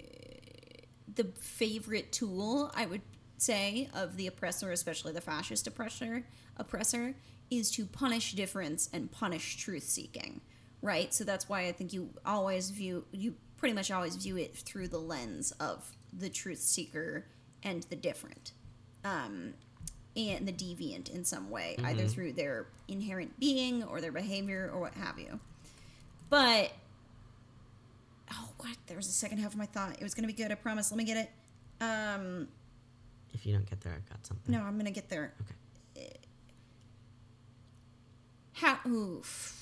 the 1.13 1.25
favorite 1.39 2.11
tool 2.11 2.71
I 2.75 2.85
would 2.85 3.01
say 3.37 3.89
of 3.93 4.17
the 4.17 4.27
oppressor, 4.27 4.71
especially 4.71 5.13
the 5.13 5.21
fascist 5.21 5.67
oppressor, 5.67 6.23
oppressor, 6.57 7.15
is 7.49 7.71
to 7.71 7.85
punish 7.85 8.33
difference 8.33 8.89
and 8.93 9.11
punish 9.11 9.57
truth 9.57 9.83
seeking, 9.83 10.41
right? 10.81 11.13
So 11.13 11.23
that's 11.23 11.47
why 11.47 11.67
I 11.67 11.71
think 11.71 11.93
you 11.93 12.09
always 12.25 12.69
view 12.69 13.05
you 13.11 13.35
pretty 13.57 13.73
much 13.73 13.89
always 13.89 14.15
view 14.15 14.37
it 14.37 14.55
through 14.55 14.87
the 14.87 14.99
lens 14.99 15.51
of 15.59 15.91
the 16.13 16.29
truth 16.29 16.59
seeker 16.59 17.25
and 17.63 17.83
the 17.83 17.95
different 17.95 18.51
um, 19.03 19.53
and 20.15 20.47
the 20.47 20.51
deviant 20.51 21.09
in 21.09 21.23
some 21.23 21.49
way, 21.49 21.75
either 21.83 22.03
through 22.07 22.33
their 22.33 22.67
inherent 22.87 23.39
being 23.39 23.83
or 23.83 24.01
their 24.01 24.11
behavior 24.11 24.69
or 24.73 24.79
what 24.79 24.93
have 24.95 25.17
you. 25.19 25.39
But 26.29 26.71
oh, 28.31 28.49
what? 28.57 28.75
There 28.87 28.97
was 28.97 29.07
a 29.07 29.11
second 29.11 29.39
half 29.39 29.51
of 29.53 29.57
my 29.57 29.65
thought. 29.65 29.93
It 29.99 30.03
was 30.03 30.13
gonna 30.15 30.27
be 30.27 30.33
good. 30.33 30.51
I 30.51 30.55
promise. 30.55 30.91
Let 30.91 30.97
me 30.97 31.03
get 31.03 31.17
it. 31.17 31.29
Um, 31.83 32.47
If 33.33 33.45
you 33.45 33.53
don't 33.53 33.69
get 33.69 33.81
there, 33.81 33.93
I've 33.93 34.09
got 34.09 34.25
something. 34.25 34.51
no, 34.53 34.61
I'm 34.61 34.77
gonna 34.77 34.91
get 34.91 35.09
there. 35.09 35.33
Okay. 35.41 35.53
How? 38.53 38.79
Oof. 38.87 39.53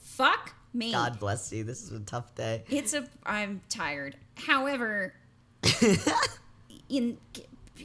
Fuck 0.00 0.54
me. 0.72 0.92
God 0.92 1.18
bless 1.18 1.52
you. 1.52 1.64
This 1.64 1.82
is 1.82 1.90
a 1.92 2.00
tough 2.00 2.34
day. 2.34 2.62
It's 2.70 2.94
a. 2.94 3.08
I'm 3.26 3.60
tired. 3.68 4.16
However, 4.36 5.14
in 6.88 7.18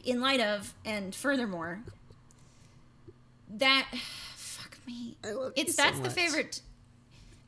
in 0.05 0.21
light 0.21 0.39
of 0.39 0.73
and 0.85 1.15
furthermore, 1.15 1.79
that 3.49 3.87
fuck 4.35 4.77
me. 4.85 5.17
I 5.23 5.31
love 5.31 5.53
you 5.55 5.63
It's 5.63 5.75
so 5.75 5.81
that's 5.83 5.99
the 5.99 6.09
favorite. 6.11 6.61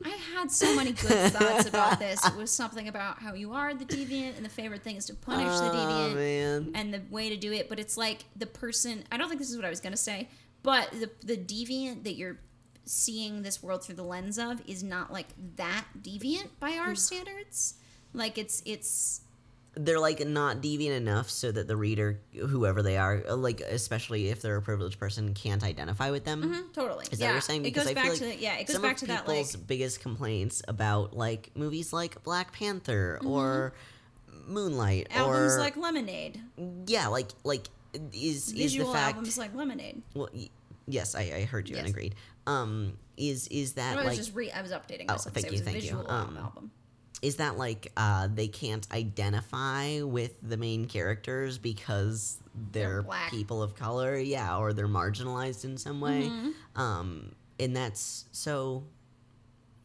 I 0.04 0.08
had 0.34 0.50
so 0.50 0.74
many 0.76 0.92
good 0.92 1.32
thoughts 1.32 1.66
about 1.66 1.98
this. 1.98 2.24
It 2.26 2.34
was 2.36 2.50
something 2.50 2.88
about 2.88 3.18
how 3.18 3.34
you 3.34 3.52
are 3.52 3.74
the 3.74 3.84
deviant, 3.84 4.36
and 4.36 4.44
the 4.44 4.48
favorite 4.50 4.82
thing 4.82 4.96
is 4.96 5.04
to 5.06 5.14
punish 5.14 5.46
the 5.58 5.70
Oh, 5.70 5.74
deviant 5.74 6.14
man. 6.14 6.70
and 6.74 6.94
the 6.94 7.02
way 7.10 7.28
to 7.28 7.36
do 7.36 7.52
it 7.52 7.68
but 7.68 7.78
it's 7.78 7.96
like 7.96 8.24
the 8.36 8.46
person 8.46 9.04
i 9.12 9.16
don't 9.16 9.28
think 9.28 9.40
this 9.40 9.50
is 9.50 9.56
what 9.56 9.64
i 9.64 9.68
was 9.70 9.80
going 9.80 9.92
to 9.92 9.96
say 9.98 10.28
but 10.62 10.90
the 10.92 11.10
the 11.24 11.36
deviant 11.36 12.04
that 12.04 12.14
you're 12.14 12.38
seeing 12.84 13.42
this 13.42 13.62
world 13.62 13.84
through 13.84 13.94
the 13.94 14.02
lens 14.02 14.38
of 14.38 14.62
is 14.66 14.82
not 14.82 15.12
like 15.12 15.28
that 15.56 15.84
deviant 16.02 16.48
by 16.58 16.72
our 16.76 16.94
standards 16.94 17.74
like 18.14 18.38
it's 18.38 18.62
it's 18.64 19.20
They're 19.76 20.00
like 20.00 20.26
not 20.26 20.60
deviant 20.60 20.96
enough 20.96 21.30
so 21.30 21.52
that 21.52 21.68
the 21.68 21.76
reader, 21.76 22.18
whoever 22.34 22.82
they 22.82 22.96
are, 22.98 23.22
uh, 23.28 23.36
like 23.36 23.60
especially 23.60 24.28
if 24.28 24.42
they're 24.42 24.56
a 24.56 24.62
privileged 24.62 24.98
person, 24.98 25.32
can't 25.32 25.62
identify 25.62 26.10
with 26.10 26.24
them. 26.24 26.42
mhm, 26.42 26.72
totally 26.72 27.06
Is 27.12 27.18
that 27.18 27.24
yeah 27.24 27.26
what 27.28 27.32
you're 27.34 27.40
saying? 27.40 27.64
it 27.64 27.70
goes 27.70 27.86
I 27.86 27.94
back 27.94 28.06
feel 28.06 28.16
to 28.16 28.24
like 28.26 28.36
the, 28.38 28.42
yeah 28.42 28.56
it 28.58 28.66
goes 28.66 28.74
some 28.74 28.82
back 28.82 28.96
to 28.98 29.06
that 29.06 29.28
like 29.28 29.36
people's 29.36 29.56
biggest 29.56 30.00
complaints 30.00 30.60
about 30.66 31.16
like 31.16 31.50
movies 31.54 31.92
like 31.92 32.22
Black 32.24 32.52
Panther 32.52 33.20
or 33.24 33.72
Moonlight 34.46 35.08
Mm-hmm. 35.10 35.18
albums 35.20 35.54
or 35.56 35.60
like 35.60 35.76
lemonade 35.76 36.40
yeah, 36.86 37.06
like 37.06 37.28
like 37.44 37.68
is 38.12 38.52
is 38.52 38.74
the 38.76 38.84
fact 38.86 39.14
albums 39.16 39.38
like 39.38 39.54
lemonade 39.54 40.02
well 40.14 40.28
yes 40.88 41.14
I, 41.14 41.20
I 41.36 41.44
heard 41.44 41.68
you 41.68 41.76
and 41.76 41.86
agreed 41.86 42.14
um 42.48 42.94
is 43.16 43.46
is 43.48 43.74
that 43.74 43.96
I 43.96 44.04
was 44.04 44.16
just 44.16 44.34
re 44.34 44.50
I 44.50 44.62
was 44.62 44.72
updating 44.72 45.06
Oh, 45.08 45.16
thank 45.16 45.52
you, 45.52 45.58
thank 45.58 45.76
you. 45.76 45.82
visual 45.82 46.10
Um, 46.10 46.36
album. 46.36 46.70
Is 47.22 47.36
that 47.36 47.58
like 47.58 47.92
uh 47.96 48.28
they 48.34 48.48
can't 48.48 48.86
identify 48.92 50.00
with 50.02 50.32
the 50.42 50.56
main 50.56 50.86
characters 50.86 51.58
because 51.58 52.38
They're 52.72 53.02
they're, 53.02 53.28
people 53.30 53.62
of 53.62 53.74
color 53.74 54.16
yeah 54.16 54.56
or 54.56 54.72
they're 54.72 54.88
marginalized 54.88 55.64
in 55.64 55.76
some 55.76 56.00
way 56.00 56.22
Mm-hmm. 56.22 56.80
um 56.80 57.32
and 57.58 57.76
that's 57.76 58.24
so 58.32 58.84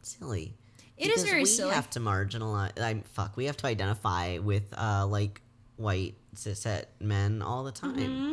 silly 0.02 0.54
It 0.96 1.10
is 1.10 1.24
very 1.24 1.40
we 1.42 1.46
silly. 1.46 1.70
We 1.70 1.74
have 1.74 1.90
to 1.90 2.00
marginalize 2.00 2.72
i'm 2.80 3.02
fuck 3.02 3.36
we 3.36 3.46
have 3.46 3.56
to 3.58 3.66
identify 3.66 4.38
with 4.38 4.64
uh 4.76 5.06
like 5.06 5.40
white 5.76 6.14
cishet 6.34 6.84
men 7.00 7.42
all 7.42 7.64
the 7.64 7.72
time 7.72 7.96
Mm-hmm. 7.96 8.32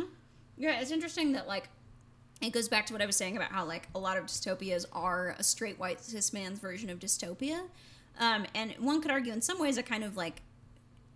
Yeah, 0.56 0.80
it's 0.80 0.92
interesting 0.92 1.32
that 1.32 1.48
like 1.48 1.68
it 2.40 2.52
goes 2.52 2.68
back 2.68 2.86
to 2.86 2.92
what 2.92 3.02
I 3.02 3.06
was 3.06 3.16
saying 3.16 3.36
about 3.36 3.50
how 3.50 3.64
like 3.64 3.88
a 3.94 3.98
lot 3.98 4.16
of 4.16 4.26
dystopias 4.26 4.84
are 4.92 5.34
a 5.36 5.42
straight 5.42 5.80
white 5.80 6.00
cis 6.00 6.32
man's 6.32 6.60
version 6.60 6.90
of 6.90 7.00
dystopia, 7.00 7.60
um, 8.18 8.46
and 8.54 8.72
one 8.78 9.00
could 9.02 9.10
argue 9.10 9.32
in 9.32 9.42
some 9.42 9.58
ways 9.58 9.78
a 9.78 9.82
kind 9.82 10.04
of 10.04 10.16
like 10.16 10.42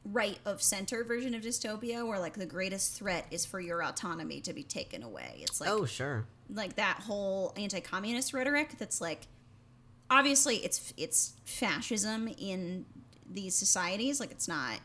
right 0.04 0.38
of 0.44 0.62
center 0.62 1.04
version 1.04 1.34
of 1.34 1.42
dystopia 1.42 2.06
where 2.06 2.18
like 2.18 2.34
the 2.34 2.46
greatest 2.46 2.94
threat 2.94 3.26
is 3.30 3.44
for 3.44 3.60
your 3.60 3.82
autonomy 3.82 4.40
to 4.40 4.52
be 4.52 4.62
taken 4.62 5.02
away. 5.02 5.40
It's 5.42 5.60
like 5.60 5.70
oh 5.70 5.84
sure 5.84 6.26
like 6.52 6.76
that 6.76 7.00
whole 7.00 7.52
anti-communist 7.56 8.32
rhetoric 8.32 8.76
that's 8.78 9.00
like 9.00 9.26
obviously 10.10 10.56
it's 10.56 10.92
it's 10.96 11.34
fascism 11.44 12.28
in 12.38 12.86
these 13.30 13.54
societies 13.54 14.20
like 14.20 14.30
it's 14.30 14.48
not 14.48 14.78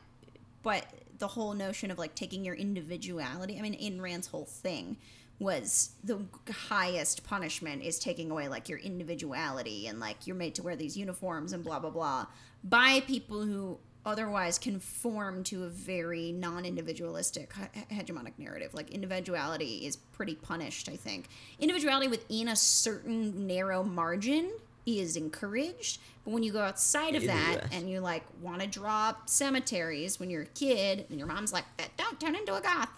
but 0.61 0.85
the 1.19 1.27
whole 1.27 1.53
notion 1.53 1.89
of 1.89 1.97
like 1.97 2.13
taking 2.15 2.43
your 2.43 2.55
individuality 2.55 3.57
i 3.57 3.61
mean 3.61 3.73
in 3.73 4.01
Rand's 4.01 4.27
whole 4.27 4.45
thing 4.45 4.97
was 5.39 5.91
the 6.03 6.19
highest 6.51 7.23
punishment 7.23 7.83
is 7.83 7.99
taking 7.99 8.31
away 8.31 8.47
like 8.47 8.69
your 8.69 8.79
individuality 8.79 9.87
and 9.87 9.99
like 9.99 10.25
you're 10.25 10.35
made 10.35 10.55
to 10.55 10.63
wear 10.63 10.75
these 10.75 10.95
uniforms 10.95 11.53
and 11.53 11.63
blah 11.63 11.79
blah 11.79 11.89
blah 11.89 12.25
by 12.63 13.01
people 13.01 13.43
who 13.43 13.77
otherwise 14.05 14.57
conform 14.59 15.43
to 15.45 15.63
a 15.63 15.69
very 15.69 16.31
non-individualistic 16.33 17.53
he- 17.53 17.95
hegemonic 17.95 18.33
narrative. 18.37 18.73
Like 18.73 18.91
individuality 18.91 19.85
is 19.85 19.95
pretty 19.95 20.35
punished 20.35 20.89
i 20.89 20.95
think. 20.95 21.27
Individuality 21.59 22.07
within 22.07 22.49
a 22.49 22.55
certain 22.55 23.47
narrow 23.47 23.83
margin 23.83 24.51
is 24.85 25.15
encouraged 25.15 25.99
but 26.25 26.31
when 26.31 26.43
you 26.43 26.51
go 26.51 26.59
outside 26.59 27.15
of 27.15 27.25
that 27.25 27.61
and 27.71 27.89
you 27.89 28.01
like 28.01 28.23
want 28.41 28.61
to 28.61 28.67
draw 28.67 29.13
cemeteries 29.25 30.19
when 30.19 30.29
you're 30.29 30.41
a 30.41 30.47
kid 30.47 31.05
and 31.09 31.17
your 31.17 31.27
mom's 31.27 31.53
like 31.53 31.63
don't 31.95 32.19
turn 32.19 32.35
into 32.35 32.53
a 32.53 32.59
goth 32.59 32.89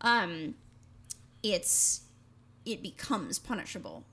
um 0.00 0.54
it's 1.42 2.02
it 2.64 2.82
becomes 2.82 3.38
punishable 3.38 4.04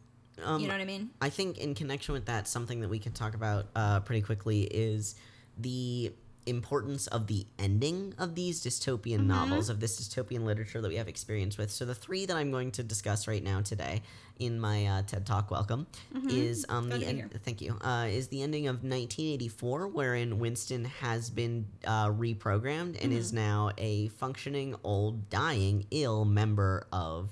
Um, 0.43 0.61
you 0.61 0.67
know 0.67 0.73
what 0.73 0.81
I 0.81 0.85
mean? 0.85 1.09
I 1.21 1.29
think 1.29 1.57
in 1.57 1.75
connection 1.75 2.13
with 2.13 2.25
that, 2.25 2.47
something 2.47 2.81
that 2.81 2.89
we 2.89 2.99
can 2.99 3.11
talk 3.11 3.33
about 3.35 3.67
uh, 3.75 3.99
pretty 4.01 4.21
quickly 4.21 4.61
is 4.63 5.15
the 5.57 6.11
importance 6.45 7.07
of 7.07 7.27
the 7.27 7.45
ending 7.57 8.13
of 8.17 8.35
these 8.35 8.63
dystopian 8.63 9.19
Mm-hmm. 9.19 9.27
novels, 9.27 9.69
of 9.69 9.79
this 9.79 9.99
dystopian 9.99 10.43
literature 10.43 10.81
that 10.81 10.87
we 10.89 10.95
have 10.95 11.07
experience 11.07 11.57
with. 11.57 11.71
So 11.71 11.85
the 11.85 11.95
three 11.95 12.25
that 12.25 12.35
I'm 12.35 12.51
going 12.51 12.71
to 12.71 12.83
discuss 12.83 13.27
right 13.27 13.43
now 13.43 13.61
today 13.61 14.01
in 14.39 14.59
my 14.59 14.85
uh, 14.87 15.01
TED 15.03 15.25
Talk, 15.25 15.51
welcome, 15.51 15.87
is 16.29 16.65
um, 16.69 16.89
the 16.89 17.05
end. 17.05 17.39
Thank 17.43 17.61
you. 17.61 17.77
Uh, 17.81 18.07
is 18.09 18.27
the 18.29 18.41
ending 18.41 18.67
of 18.67 18.77
1984, 18.77 19.87
wherein 19.87 20.39
Winston 20.39 20.85
has 20.85 21.29
been 21.29 21.65
uh, 21.85 22.07
reprogrammed 22.09 23.01
and 23.01 23.13
is 23.13 23.31
now 23.31 23.71
a 23.77 24.07
functioning, 24.09 24.75
old, 24.83 25.29
dying, 25.29 25.85
ill 25.91 26.25
member 26.25 26.87
of 26.91 27.29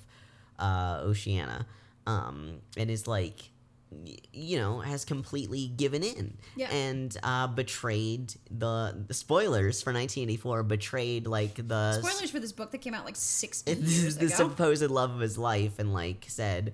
uh, 0.60 1.00
Oceania, 1.02 1.66
um, 2.06 2.60
and 2.78 2.90
is 2.90 3.08
like, 3.08 3.51
you 4.32 4.58
know, 4.58 4.80
has 4.80 5.04
completely 5.04 5.68
given 5.68 6.02
in 6.04 6.38
Yeah. 6.56 6.72
and 6.72 7.16
uh, 7.24 7.48
betrayed 7.48 8.34
the, 8.50 9.04
the 9.08 9.14
spoilers 9.14 9.82
for 9.82 9.90
1984. 9.92 10.64
Betrayed 10.64 11.28
like 11.28 11.56
the 11.68 12.00
Spoilers 12.02 12.32
for 12.32 12.40
this 12.40 12.54
book 12.54 12.72
that 12.72 12.78
came 12.80 12.94
out 12.94 13.04
like 13.06 13.18
60 13.18 13.74
the, 13.74 13.82
years 13.82 14.18
the 14.18 14.28
ago. 14.28 14.36
supposed 14.36 14.82
love 14.90 15.12
of 15.12 15.20
his 15.20 15.38
life, 15.38 15.78
and 15.80 15.94
like 15.94 16.26
said, 16.30 16.74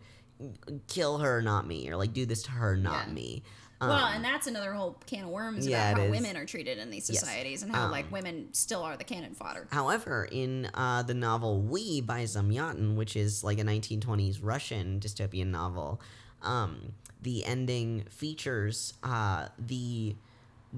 kill 0.87 1.17
her, 1.19 1.41
not 1.41 1.65
me, 1.65 1.89
or 1.89 1.97
like 1.97 2.13
do 2.13 2.25
this 2.25 2.43
to 2.43 2.51
her, 2.51 2.77
not 2.77 3.07
Yeah. 3.07 3.13
me. 3.13 3.43
well, 3.81 3.91
Um, 3.91 4.13
and 4.17 4.23
that's 4.23 4.45
another 4.45 4.73
whole 4.73 4.97
can 5.07 5.23
of 5.23 5.29
worms 5.31 5.65
yeah, 5.67 5.89
about 5.91 6.01
how 6.01 6.05
is. 6.07 6.11
women 6.11 6.37
are 6.37 6.45
treated 6.45 6.77
in 6.77 6.91
these 6.91 7.09
Yes. 7.09 7.19
societies 7.21 7.63
and 7.63 7.71
how 7.75 7.85
Um, 7.85 7.91
like 7.91 8.11
women 8.11 8.49
still 8.53 8.83
are 8.83 8.95
the 8.95 9.03
cannon 9.03 9.33
fodder. 9.33 9.67
However, 9.71 10.27
in 10.31 10.69
uh, 10.75 11.01
the 11.01 11.13
novel 11.15 11.61
We 11.63 12.01
by 12.01 12.23
Zamyatin, 12.25 12.95
which 12.95 13.15
is 13.15 13.43
like 13.43 13.57
a 13.57 13.63
1920s 13.63 14.39
Russian 14.43 14.99
dystopian 14.99 15.47
novel, 15.47 15.99
um, 16.43 16.93
the 17.21 17.45
ending 17.45 18.05
features 18.09 18.93
uh, 19.03 19.47
the 19.57 20.15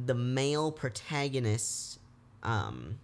the 0.06 0.14
male 0.14 0.72
protagonist's 0.72 2.00
um, 2.44 3.00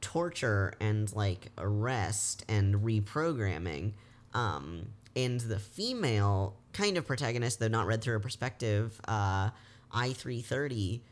torture 0.00 0.74
and 0.80 1.14
like 1.14 1.48
arrest 1.56 2.44
and 2.48 2.76
reprogramming, 2.76 3.92
um, 4.34 4.88
and 5.16 5.40
the 5.40 5.58
female 5.58 6.56
kind 6.72 6.96
of 6.96 7.06
protagonist, 7.06 7.60
though 7.60 7.68
not 7.68 7.86
read 7.86 8.02
through 8.02 8.16
a 8.16 8.20
perspective, 8.20 9.00
uh, 9.06 9.50
I 9.92 10.12
three 10.12 10.40
thirty 10.40 11.02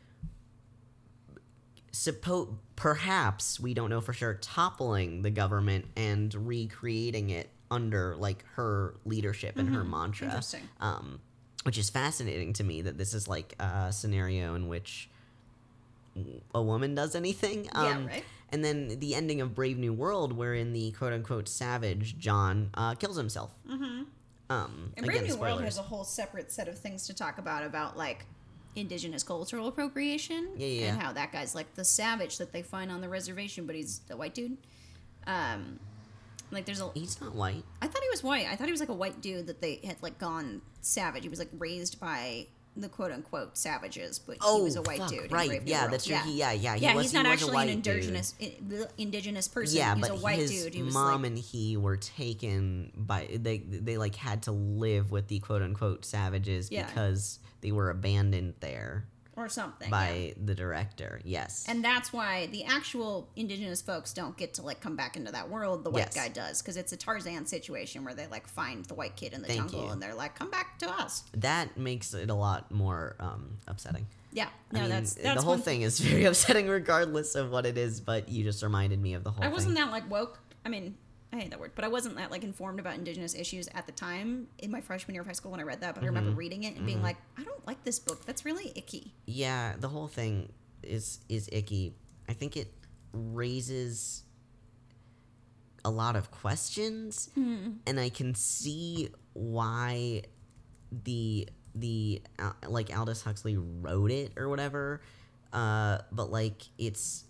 suppo- 1.91 2.55
perhaps 2.75 3.59
we 3.59 3.73
don't 3.73 3.89
know 3.89 4.01
for 4.01 4.13
sure 4.13 4.35
toppling 4.35 5.21
the 5.21 5.29
government 5.29 5.85
and 5.95 6.33
recreating 6.33 7.29
it 7.29 7.49
under 7.71 8.15
like 8.17 8.45
her 8.55 8.93
leadership 9.05 9.57
and 9.57 9.73
her 9.73 9.83
mantra 9.83 10.27
Interesting. 10.27 10.69
um 10.81 11.19
which 11.63 11.77
is 11.77 11.89
fascinating 11.89 12.53
to 12.53 12.63
me 12.63 12.81
that 12.81 12.97
this 12.97 13.13
is 13.13 13.27
like 13.27 13.55
a 13.59 13.91
scenario 13.91 14.53
in 14.55 14.67
which 14.67 15.09
a 16.53 16.61
woman 16.61 16.93
does 16.93 17.15
anything 17.15 17.65
Yeah, 17.65 17.71
um 17.81 18.07
right. 18.07 18.23
and 18.49 18.63
then 18.65 18.99
the 18.99 19.15
ending 19.15 19.39
of 19.41 19.55
brave 19.55 19.77
new 19.77 19.93
world 19.93 20.33
wherein 20.33 20.73
the 20.73 20.91
quote-unquote 20.91 21.47
savage 21.47 22.17
john 22.19 22.69
uh, 22.73 22.95
kills 22.95 23.15
himself 23.15 23.51
mm-hmm. 23.67 24.03
um 24.49 24.91
And 24.97 25.05
again, 25.05 25.21
Brave 25.21 25.27
New 25.29 25.37
World 25.37 25.61
has 25.63 25.77
a 25.77 25.83
whole 25.83 26.03
separate 26.03 26.51
set 26.51 26.67
of 26.67 26.77
things 26.77 27.07
to 27.07 27.13
talk 27.13 27.37
about 27.37 27.63
about 27.63 27.95
like 27.97 28.25
indigenous 28.75 29.23
cultural 29.23 29.67
appropriation 29.67 30.49
Yeah, 30.57 30.67
yeah, 30.67 30.85
and 30.93 31.01
how 31.01 31.13
that 31.13 31.31
guy's 31.31 31.55
like 31.55 31.73
the 31.75 31.85
savage 31.85 32.37
that 32.39 32.51
they 32.51 32.61
find 32.61 32.91
on 32.91 33.01
the 33.01 33.09
reservation, 33.09 33.65
but 33.65 33.75
he's 33.75 33.99
the 34.07 34.15
white 34.17 34.33
dude. 34.33 34.57
Um, 35.27 35.79
like 36.51 36.65
there's 36.65 36.81
a 36.81 36.89
he's 36.93 37.19
not 37.21 37.33
white 37.33 37.63
I 37.81 37.87
thought 37.87 38.01
he 38.01 38.09
was 38.11 38.23
white. 38.23 38.47
I 38.47 38.55
thought 38.55 38.65
he 38.65 38.71
was 38.71 38.79
like 38.81 38.89
a 38.89 38.93
white 38.93 39.21
dude 39.21 39.47
that 39.47 39.61
they 39.61 39.79
had 39.83 39.97
like 40.01 40.19
gone 40.19 40.61
savage. 40.81 41.23
He 41.23 41.29
was 41.29 41.39
like 41.39 41.49
raised 41.57 41.99
by 41.99 42.47
the 42.77 42.87
quote 42.87 43.11
unquote 43.11 43.57
savages, 43.57 44.17
but 44.19 44.35
he 44.35 44.39
oh, 44.43 44.63
was 44.63 44.77
a 44.77 44.81
white 44.81 44.99
Oh, 45.01 45.03
fuck, 45.03 45.11
dude. 45.11 45.31
right 45.31 45.61
yeah 45.65 45.87
that's 45.87 46.05
true 46.05 46.15
he, 46.23 46.37
yeah 46.37 46.53
yeah 46.53 46.75
he 46.75 46.83
yeah, 46.83 46.95
was, 46.95 47.03
he's 47.03 47.11
he 47.11 47.17
not 47.17 47.25
was 47.29 47.41
actually 47.41 47.63
an 47.63 47.69
indigenous 47.69 48.33
i- 48.41 48.55
indigenous 48.97 49.47
person. 49.49 49.77
Yeah, 49.77 49.95
he's 49.95 50.07
but 50.07 50.11
a 50.17 50.21
white 50.21 50.39
his 50.39 50.51
dude. 50.51 50.73
He 50.73 50.81
mom 50.81 51.23
like, 51.23 51.31
and 51.31 51.37
he 51.37 51.75
were 51.75 51.97
taken 51.97 52.91
by 52.95 53.27
they 53.33 53.57
they 53.57 53.97
like 53.97 54.15
had 54.15 54.43
to 54.43 54.51
live 54.51 55.11
with 55.11 55.27
the 55.27 55.39
quote 55.39 55.61
unquote 55.61 56.05
savages 56.05 56.71
Yeah. 56.71 56.85
because 56.85 57.39
they 57.59 57.71
were 57.73 57.89
abandoned 57.89 58.53
there 58.61 59.05
or 59.43 59.49
something. 59.49 59.87
yeah. 59.87 59.91
by 59.91 60.33
the 60.43 60.53
director. 60.55 61.19
Yes. 61.23 61.65
And 61.67 61.83
that's 61.83 62.13
why 62.13 62.47
the 62.47 62.63
actual 62.65 63.27
indigenous 63.35 63.81
folks 63.81 64.13
don't 64.13 64.37
get 64.37 64.53
to 64.55 64.61
like 64.61 64.79
come 64.81 64.95
back 64.95 65.15
into 65.17 65.31
that 65.31 65.49
world. 65.49 65.83
The 65.83 65.89
white 65.89 65.99
Yes. 66.01 66.15
guy 66.15 66.27
does 66.29 66.61
because 66.61 66.77
it's 66.77 66.91
a 66.93 66.97
Tarzan 66.97 67.45
situation 67.45 68.03
where 68.05 68.13
they 68.13 68.27
like 68.27 68.47
find 68.47 68.85
the 68.85 68.93
white 68.93 69.15
kid 69.15 69.33
in 69.33 69.41
the 69.41 69.47
Thank 69.47 69.59
jungle 69.61 69.85
you. 69.85 69.91
and 69.91 70.01
they're 70.01 70.15
like, 70.15 70.35
"Come 70.35 70.49
back 70.51 70.77
to 70.79 70.89
us." 70.89 71.23
that 71.35 71.77
makes 71.77 72.13
it 72.13 72.29
a 72.29 72.33
lot 72.35 72.71
more 72.71 73.15
um, 73.19 73.57
upsetting. 73.67 74.05
Yeah, 74.33 74.47
no, 74.71 74.79
I 74.79 74.81
mean, 74.83 74.89
that's 74.91 75.13
that's 75.15 75.41
the 75.41 75.45
whole 75.45 75.57
thing 75.57 75.81
is 75.81 75.99
very 76.09 76.23
upsetting, 76.25 76.67
regardless 76.67 77.35
of 77.35 77.51
what 77.51 77.65
it 77.65 77.77
is. 77.77 77.99
But 77.99 78.29
you 78.29 78.43
just 78.43 78.63
reminded 78.63 79.01
me 79.01 79.13
of 79.13 79.23
the 79.23 79.31
whole. 79.31 79.43
I 79.43 79.49
wasn't 79.49 79.75
thing. 79.75 79.83
that 79.85 79.91
like 79.91 80.09
woke. 80.09 80.39
I 80.65 80.69
mean, 80.69 80.95
I 81.33 81.37
hate 81.37 81.49
that 81.51 81.59
word, 81.59 81.71
but 81.75 81.85
I 81.85 81.87
wasn't 81.87 82.17
that 82.17 82.29
like 82.29 82.43
informed 82.43 82.79
about 82.79 82.95
indigenous 82.95 83.33
issues 83.35 83.69
at 83.73 83.85
the 83.85 83.91
time 83.93 84.47
in 84.59 84.69
my 84.69 84.81
freshman 84.81 85.15
year 85.15 85.21
of 85.21 85.27
high 85.27 85.33
school 85.33 85.51
when 85.51 85.59
I 85.61 85.63
read 85.63 85.81
that. 85.81 85.95
But 85.95 86.03
I 86.03 86.07
Mm-hmm. 86.07 86.15
remember 86.15 86.37
reading 86.37 86.63
it 86.63 86.75
and 86.75 86.85
being 86.85 87.01
like, 87.01 87.15
I 87.37 87.43
don't 87.43 87.65
like 87.65 87.83
this 87.85 87.99
book. 87.99 88.25
That's 88.25 88.43
really 88.43 88.71
icky. 88.75 89.13
Yeah, 89.25 89.75
the 89.79 89.87
whole 89.87 90.07
thing 90.07 90.51
is 90.83 91.19
is 91.29 91.47
icky. 91.51 91.95
I 92.27 92.33
think 92.33 92.57
it 92.57 92.73
raises 93.13 94.23
a 95.83 95.89
lot 95.89 96.15
of 96.15 96.29
questions, 96.31 97.29
and 97.35 97.99
I 97.99 98.09
can 98.09 98.35
see 98.35 99.09
why 99.33 100.23
the 100.91 101.47
the 101.73 102.21
uh, 102.39 102.51
like 102.67 102.95
Aldous 102.95 103.23
Huxley 103.23 103.57
wrote 103.57 104.11
it 104.11 104.33
or 104.37 104.49
whatever. 104.49 105.01
Uh, 105.53 105.99
but 106.11 106.29
like 106.31 106.63
it's 106.77 107.23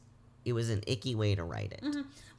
it 0.43 0.54
was 0.54 0.70
an 0.70 0.82
icky 0.88 1.16
way 1.16 1.36
to 1.36 1.43
write 1.43 1.72
it. 1.72 1.84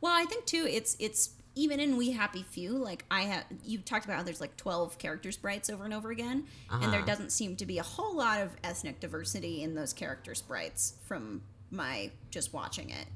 Well, 0.01 0.13
I 0.13 0.25
think 0.25 0.45
too, 0.45 0.67
it's 0.69 0.97
it's 0.99 1.31
even 1.55 1.81
in 1.81 1.97
We 1.97 2.13
Happy 2.13 2.43
Few. 2.43 2.73
Like 2.73 3.05
I 3.11 3.23
have, 3.23 3.45
you 3.65 3.79
talked 3.79 4.05
about 4.05 4.17
how 4.17 4.23
there's 4.23 4.41
like 4.41 4.57
twelve 4.57 4.99
character 4.99 5.31
sprites 5.33 5.69
over 5.71 5.85
and 5.85 5.93
over 5.95 6.11
again, 6.11 6.45
and 6.71 6.83
there 6.85 7.01
Uh-huh. 7.01 7.07
doesn't 7.07 7.31
seem 7.33 7.57
to 7.57 7.67
be 7.67 7.79
a 7.79 7.83
whole 7.83 8.15
lot 8.17 8.41
of 8.41 8.51
ethnic 8.65 9.01
diversity 9.01 9.63
in 9.63 9.75
those 9.75 9.93
character 9.93 10.35
sprites 10.35 10.95
from 11.07 11.43
my 11.71 12.11
just 12.31 12.53
watching 12.53 12.91
it. 12.91 13.07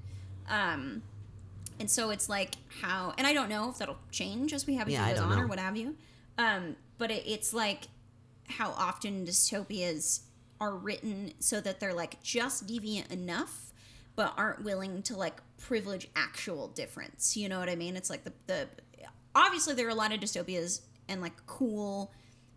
Um, 0.49 1.03
and 1.79 1.91
so 1.91 2.11
it's 2.11 2.29
like 2.29 2.55
how, 2.81 3.13
and 3.19 3.27
I 3.27 3.33
don't 3.33 3.49
know 3.49 3.69
if 3.71 3.79
that'll 3.79 3.99
change 4.11 4.53
as 4.53 4.67
We 4.67 4.75
Happy 4.77 4.93
Yeah, 4.93 5.07
Few 5.07 5.15
goes 5.17 5.23
on 5.25 5.37
know. 5.37 5.43
or 5.43 5.47
what 5.47 5.59
have 5.59 5.77
you. 5.77 5.97
Um, 6.39 6.77
but 6.99 7.11
it, 7.11 7.25
it's 7.27 7.53
like 7.53 7.89
how 8.49 8.71
often 8.71 9.27
dystopias 9.27 10.21
are 10.61 10.75
written 10.75 11.33
so 11.39 11.61
that 11.61 11.81
they're 11.81 11.93
like 11.93 12.23
just 12.23 12.67
deviant 12.67 13.11
enough 13.11 13.73
but 14.15 14.33
aren't 14.39 14.63
willing 14.65 15.03
to 15.03 15.15
like 15.17 15.37
privilege 15.59 16.09
actual 16.17 16.69
difference 16.69 17.37
you 17.37 17.49
know 17.49 17.59
what 17.59 17.69
i 17.69 17.75
mean 17.75 17.97
it's 17.97 18.11
like 18.11 18.25
the, 18.25 18.33
the 18.47 18.69
obviously 19.35 19.75
there 19.75 19.87
are 19.87 19.91
a 19.91 19.95
lot 19.95 20.13
of 20.13 20.21
dystopias 20.21 20.81
and 21.09 21.21
like 21.21 21.33
cool 21.47 22.13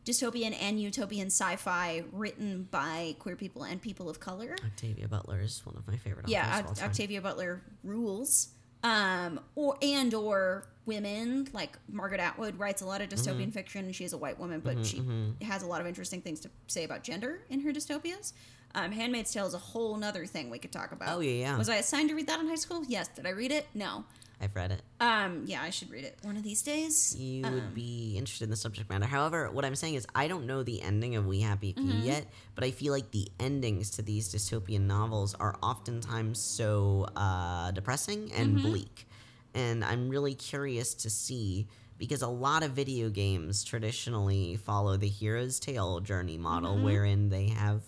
dystopian 0.05 0.55
and 0.61 0.79
utopian 0.81 1.27
sci-fi 1.27 2.03
written 2.11 2.67
by 2.71 3.15
queer 3.19 3.35
people 3.35 3.63
and 3.63 3.81
people 3.81 4.09
of 4.09 4.19
color 4.19 4.55
Octavia 4.65 5.07
Butler 5.07 5.39
is 5.41 5.61
one 5.65 5.75
of 5.75 5.87
my 5.87 5.97
favorite 5.97 6.23
authors. 6.23 6.31
yeah 6.31 6.59
of 6.59 6.67
all 6.67 6.73
time. 6.73 6.89
octavia 6.89 7.21
butler 7.21 7.61
rules 7.83 8.49
um 8.83 9.39
or 9.55 9.77
and 9.81 10.13
or 10.13 10.65
women 10.85 11.47
like 11.53 11.77
margaret 11.91 12.19
atwood 12.21 12.57
writes 12.57 12.81
a 12.81 12.85
lot 12.85 13.01
of 13.01 13.09
dystopian 13.09 13.41
Mm-hmm. 13.41 13.49
fiction 13.51 13.91
she's 13.91 14.13
a 14.13 14.17
white 14.17 14.39
woman 14.39 14.61
but 14.61 14.85
she 14.85 15.03
has 15.41 15.61
a 15.63 15.67
lot 15.67 15.81
of 15.81 15.87
interesting 15.87 16.21
things 16.21 16.39
to 16.39 16.49
say 16.67 16.83
about 16.85 17.03
gender 17.03 17.41
in 17.49 17.59
her 17.61 17.71
dystopias 17.71 18.33
um, 18.75 18.91
handmaid's 18.91 19.31
tale 19.33 19.45
is 19.47 19.53
a 19.53 19.57
whole 19.59 19.95
nother 19.97 20.25
thing 20.25 20.49
we 20.49 20.59
could 20.59 20.71
talk 20.71 20.91
about 20.91 21.17
Oh, 21.17 21.19
yeah, 21.21 21.31
yeah. 21.31 21.57
was 21.57 21.69
i 21.69 21.75
assigned 21.75 22.09
to 22.09 22.15
read 22.15 22.27
that 22.27 22.39
in 22.39 22.47
high 22.47 22.55
school 22.55 22.83
yes 22.87 23.07
did 23.09 23.25
i 23.25 23.31
read 23.31 23.51
it 23.51 23.67
no 23.73 24.05
I've 24.41 24.55
read 24.55 24.71
it. 24.71 24.81
um 25.01 25.43
yeah 25.47 25.61
i 25.61 25.69
should 25.69 25.91
read 25.91 26.05
it 26.05 26.17
one 26.21 26.37
of 26.37 26.43
these 26.43 26.61
days 26.61 27.13
you 27.19 27.45
Um, 27.45 27.53
would 27.55 27.73
be 27.73 28.15
interested 28.17 28.45
in 28.45 28.49
the 28.51 28.55
subject 28.55 28.89
matter. 28.89 29.05
However, 29.05 29.49
what 29.51 29.65
I'm 29.65 29.75
saying 29.75 29.95
is 29.95 30.07
I 30.15 30.27
don't 30.29 30.45
know 30.45 30.63
the 30.63 30.81
ending 30.81 31.15
of 31.17 31.25
We 31.25 31.41
Happy 31.41 31.73
Few 31.73 31.83
Mm-hmm. 31.83 31.99
yet, 32.05 32.25
but 32.55 32.63
I 32.63 32.71
feel 32.71 32.93
like 32.93 33.11
the 33.11 33.27
endings 33.39 33.89
to 33.91 34.01
these 34.01 34.33
dystopian 34.33 34.81
novels 34.87 35.35
are 35.35 35.55
oftentimes 35.61 36.39
so 36.39 37.07
uh, 37.17 37.71
depressing 37.71 38.31
and 38.33 38.57
Mm-hmm. 38.57 38.67
bleak. 38.69 39.07
And 39.53 39.83
I'm 39.83 40.07
really 40.09 40.35
curious 40.35 40.93
to 40.95 41.09
see 41.09 41.67
because 41.97 42.21
a 42.21 42.27
lot 42.27 42.63
of 42.63 42.71
video 42.71 43.09
games 43.09 43.63
traditionally 43.65 44.55
follow 44.55 44.95
the 44.95 45.09
hero's 45.09 45.59
tale 45.59 45.99
journey 45.99 46.37
model 46.37 46.75
Mm-hmm. 46.75 46.83
wherein 46.85 47.29
they 47.29 47.47
have 47.49 47.81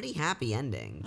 pretty 0.00 0.12
happy 0.12 0.52
endings 0.54 1.06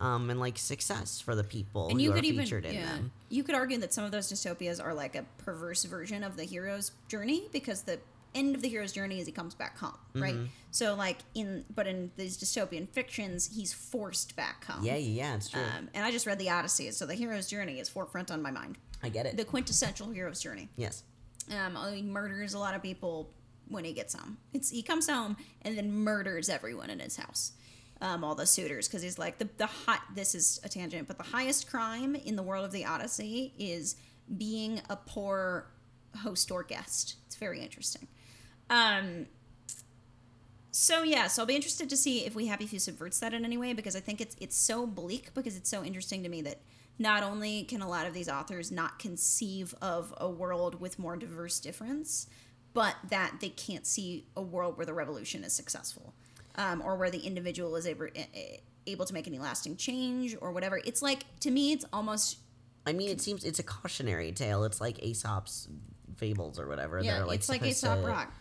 um, 0.00 0.30
and 0.30 0.40
like 0.40 0.56
success 0.58 1.20
for 1.20 1.34
the 1.34 1.44
people 1.44 1.88
and 1.88 1.98
who 1.98 2.04
you 2.04 2.12
are 2.12 2.14
could 2.14 2.24
even 2.24 2.44
featured 2.44 2.64
in 2.64 2.74
yeah, 2.74 2.86
them. 2.86 3.10
you 3.28 3.42
could 3.44 3.54
argue 3.54 3.78
that 3.78 3.92
some 3.92 4.04
of 4.04 4.10
those 4.12 4.32
dystopias 4.32 4.82
are 4.82 4.94
like 4.94 5.14
a 5.14 5.24
perverse 5.38 5.84
version 5.84 6.24
of 6.24 6.36
the 6.36 6.44
hero's 6.44 6.92
journey 7.08 7.44
because 7.52 7.82
the 7.82 7.98
end 8.34 8.54
of 8.54 8.62
the 8.62 8.68
hero's 8.68 8.92
journey 8.92 9.18
is 9.20 9.26
he 9.26 9.32
comes 9.32 9.54
back 9.54 9.76
home 9.78 9.92
right 10.14 10.34
Mm-hmm. 10.34 10.44
so 10.70 10.94
like 10.94 11.18
in 11.34 11.64
but 11.74 11.86
in 11.86 12.10
these 12.16 12.38
dystopian 12.38 12.88
fictions 12.88 13.50
he's 13.54 13.72
forced 13.72 14.36
back 14.36 14.64
home 14.64 14.84
Yeah, 14.84 14.96
yeah, 14.96 15.22
yeah, 15.24 15.34
it's 15.34 15.50
true. 15.50 15.60
um, 15.60 15.88
and 15.94 16.04
i 16.04 16.10
just 16.12 16.26
read 16.26 16.38
the 16.38 16.48
odyssey 16.50 16.90
so 16.92 17.06
the 17.06 17.14
hero's 17.14 17.48
journey 17.48 17.80
is 17.80 17.88
forefront 17.88 18.30
on 18.30 18.40
my 18.40 18.50
mind 18.52 18.78
I 19.02 19.08
get 19.08 19.26
it. 19.26 19.36
the 19.36 19.44
quintessential 19.44 20.10
hero's 20.10 20.40
journey 20.40 20.68
yes. 20.76 21.02
um, 21.50 21.76
he 21.92 22.02
murders 22.02 22.54
a 22.54 22.58
lot 22.58 22.74
of 22.74 22.82
people 22.82 23.30
when 23.68 23.84
he 23.84 23.92
gets 23.92 24.14
home. 24.14 24.36
It's 24.52 24.68
he 24.70 24.82
comes 24.82 25.08
home 25.08 25.36
and 25.62 25.78
then 25.78 25.92
murders 25.92 26.48
everyone 26.48 26.90
in 26.90 26.98
his 26.98 27.16
house, 27.16 27.52
um, 28.00 28.24
all 28.24 28.34
the 28.34 28.46
suitors, 28.46 28.88
because 28.88 29.02
he's 29.02 29.18
like 29.18 29.38
the 29.38 29.48
the 29.56 29.66
hot. 29.66 30.02
This 30.14 30.34
is 30.34 30.60
a 30.64 30.68
tangent, 30.68 31.08
but 31.08 31.18
the 31.18 31.24
highest 31.24 31.70
crime 31.70 32.14
in 32.14 32.36
the 32.36 32.42
world 32.42 32.64
of 32.64 32.72
the 32.72 32.84
Odyssey 32.84 33.52
is 33.58 33.96
being 34.36 34.80
a 34.88 34.96
poor 34.96 35.66
host 36.18 36.50
or 36.50 36.62
guest. 36.62 37.16
It's 37.26 37.36
very 37.36 37.60
interesting. 37.60 38.08
Um, 38.68 39.26
so 40.70 41.02
yeah, 41.02 41.26
so 41.26 41.42
I'll 41.42 41.46
be 41.46 41.56
interested 41.56 41.90
to 41.90 41.96
see 41.96 42.24
if 42.24 42.34
we 42.34 42.46
Happy 42.46 42.66
Few 42.66 42.78
subverts 42.78 43.18
that 43.20 43.34
in 43.34 43.44
any 43.44 43.58
way 43.58 43.72
because 43.72 43.96
I 43.96 44.00
think 44.00 44.20
it's 44.20 44.36
it's 44.40 44.56
so 44.56 44.86
bleak 44.86 45.34
because 45.34 45.56
it's 45.56 45.68
so 45.68 45.82
interesting 45.82 46.22
to 46.22 46.28
me 46.28 46.42
that 46.42 46.60
not 46.98 47.22
only 47.22 47.64
can 47.64 47.80
a 47.80 47.88
lot 47.88 48.06
of 48.06 48.12
these 48.14 48.28
authors 48.28 48.70
not 48.70 48.98
conceive 48.98 49.74
of 49.80 50.14
a 50.18 50.28
world 50.28 50.80
with 50.80 50.98
more 50.98 51.16
diverse 51.16 51.58
difference, 51.58 52.28
but 52.72 52.94
that 53.08 53.38
they 53.40 53.48
can't 53.48 53.86
see 53.86 54.26
a 54.36 54.42
world 54.42 54.76
where 54.76 54.86
the 54.86 54.92
revolution 54.92 55.42
is 55.42 55.52
successful, 55.52 56.14
um, 56.56 56.82
or 56.84 56.96
where 56.96 57.10
the 57.10 57.18
individual 57.20 57.76
is 57.76 57.86
able 57.86 58.08
able 58.86 59.04
to 59.06 59.14
make 59.14 59.26
any 59.26 59.38
lasting 59.38 59.76
change 59.76 60.36
or 60.40 60.52
whatever. 60.52 60.80
It's 60.84 61.02
like 61.02 61.24
to 61.40 61.50
me, 61.50 61.72
it's 61.72 61.84
almost 61.92 62.38
I 62.86 62.92
mean, 62.92 63.10
it 63.10 63.20
seems 63.20 63.44
it's 63.44 63.58
a 63.58 63.62
cautionary 63.62 64.32
tale. 64.32 64.64
It's 64.64 64.80
like 64.80 65.02
Aesop's 65.02 65.68
fables 66.16 66.58
or 66.58 66.66
whatever. 66.68 67.00
yeah, 67.00 67.16
They're 67.18 67.26
like 67.26 67.38
it's 67.40 67.48
like 67.48 67.64
Aesop 67.64 68.00
to- 68.00 68.06
Rock. 68.06 68.32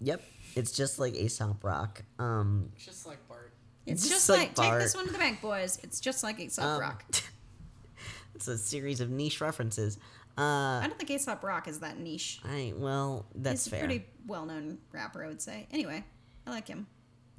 Yep, 0.00 0.22
it's 0.56 0.72
just 0.72 0.98
like 0.98 1.14
Aesop 1.14 1.62
Rock. 1.64 2.02
Um, 2.18 2.70
It's 2.76 2.84
just 2.84 3.06
like 3.06 3.26
Bart. 3.28 3.52
It's 3.86 4.02
Just 4.02 4.26
just, 4.26 4.28
like 4.30 4.56
like, 4.58 4.70
take 4.70 4.80
this 4.80 4.94
one 4.94 5.06
to 5.06 5.12
the 5.12 5.18
bank, 5.18 5.40
boys. 5.42 5.78
It's 5.82 6.00
just 6.00 6.22
like 6.24 6.40
Aesop 6.40 6.64
um, 6.64 6.80
Rock. 6.80 7.04
it's 8.34 8.48
a 8.48 8.58
series 8.58 9.00
of 9.00 9.10
niche 9.10 9.40
references. 9.40 9.98
I 10.36 10.42
Uh, 10.82 10.86
don't 10.88 10.98
think 10.98 11.10
Aesop 11.10 11.44
Rock 11.44 11.68
is 11.68 11.78
that 11.80 11.98
niche. 11.98 12.40
I 12.44 12.72
well, 12.76 13.26
that's 13.34 13.64
He's 13.66 13.70
fair. 13.70 13.84
a 13.84 13.86
pretty 13.86 14.04
well 14.26 14.46
known 14.46 14.78
rapper, 14.92 15.24
I 15.24 15.28
would 15.28 15.40
say. 15.40 15.68
Anyway, 15.70 16.02
I 16.46 16.50
like 16.50 16.66
him. 16.66 16.86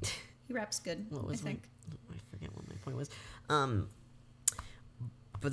He 0.01 0.53
raps 0.53 0.79
good, 0.79 1.05
What 1.09 1.25
was 1.25 1.41
I 1.41 1.45
think. 1.45 1.63
my? 1.89 2.15
I 2.15 2.19
forget 2.31 2.55
what 2.55 2.67
my 2.67 2.75
point 2.83 2.97
was. 2.97 3.09
Um, 3.49 3.89
but 5.41 5.51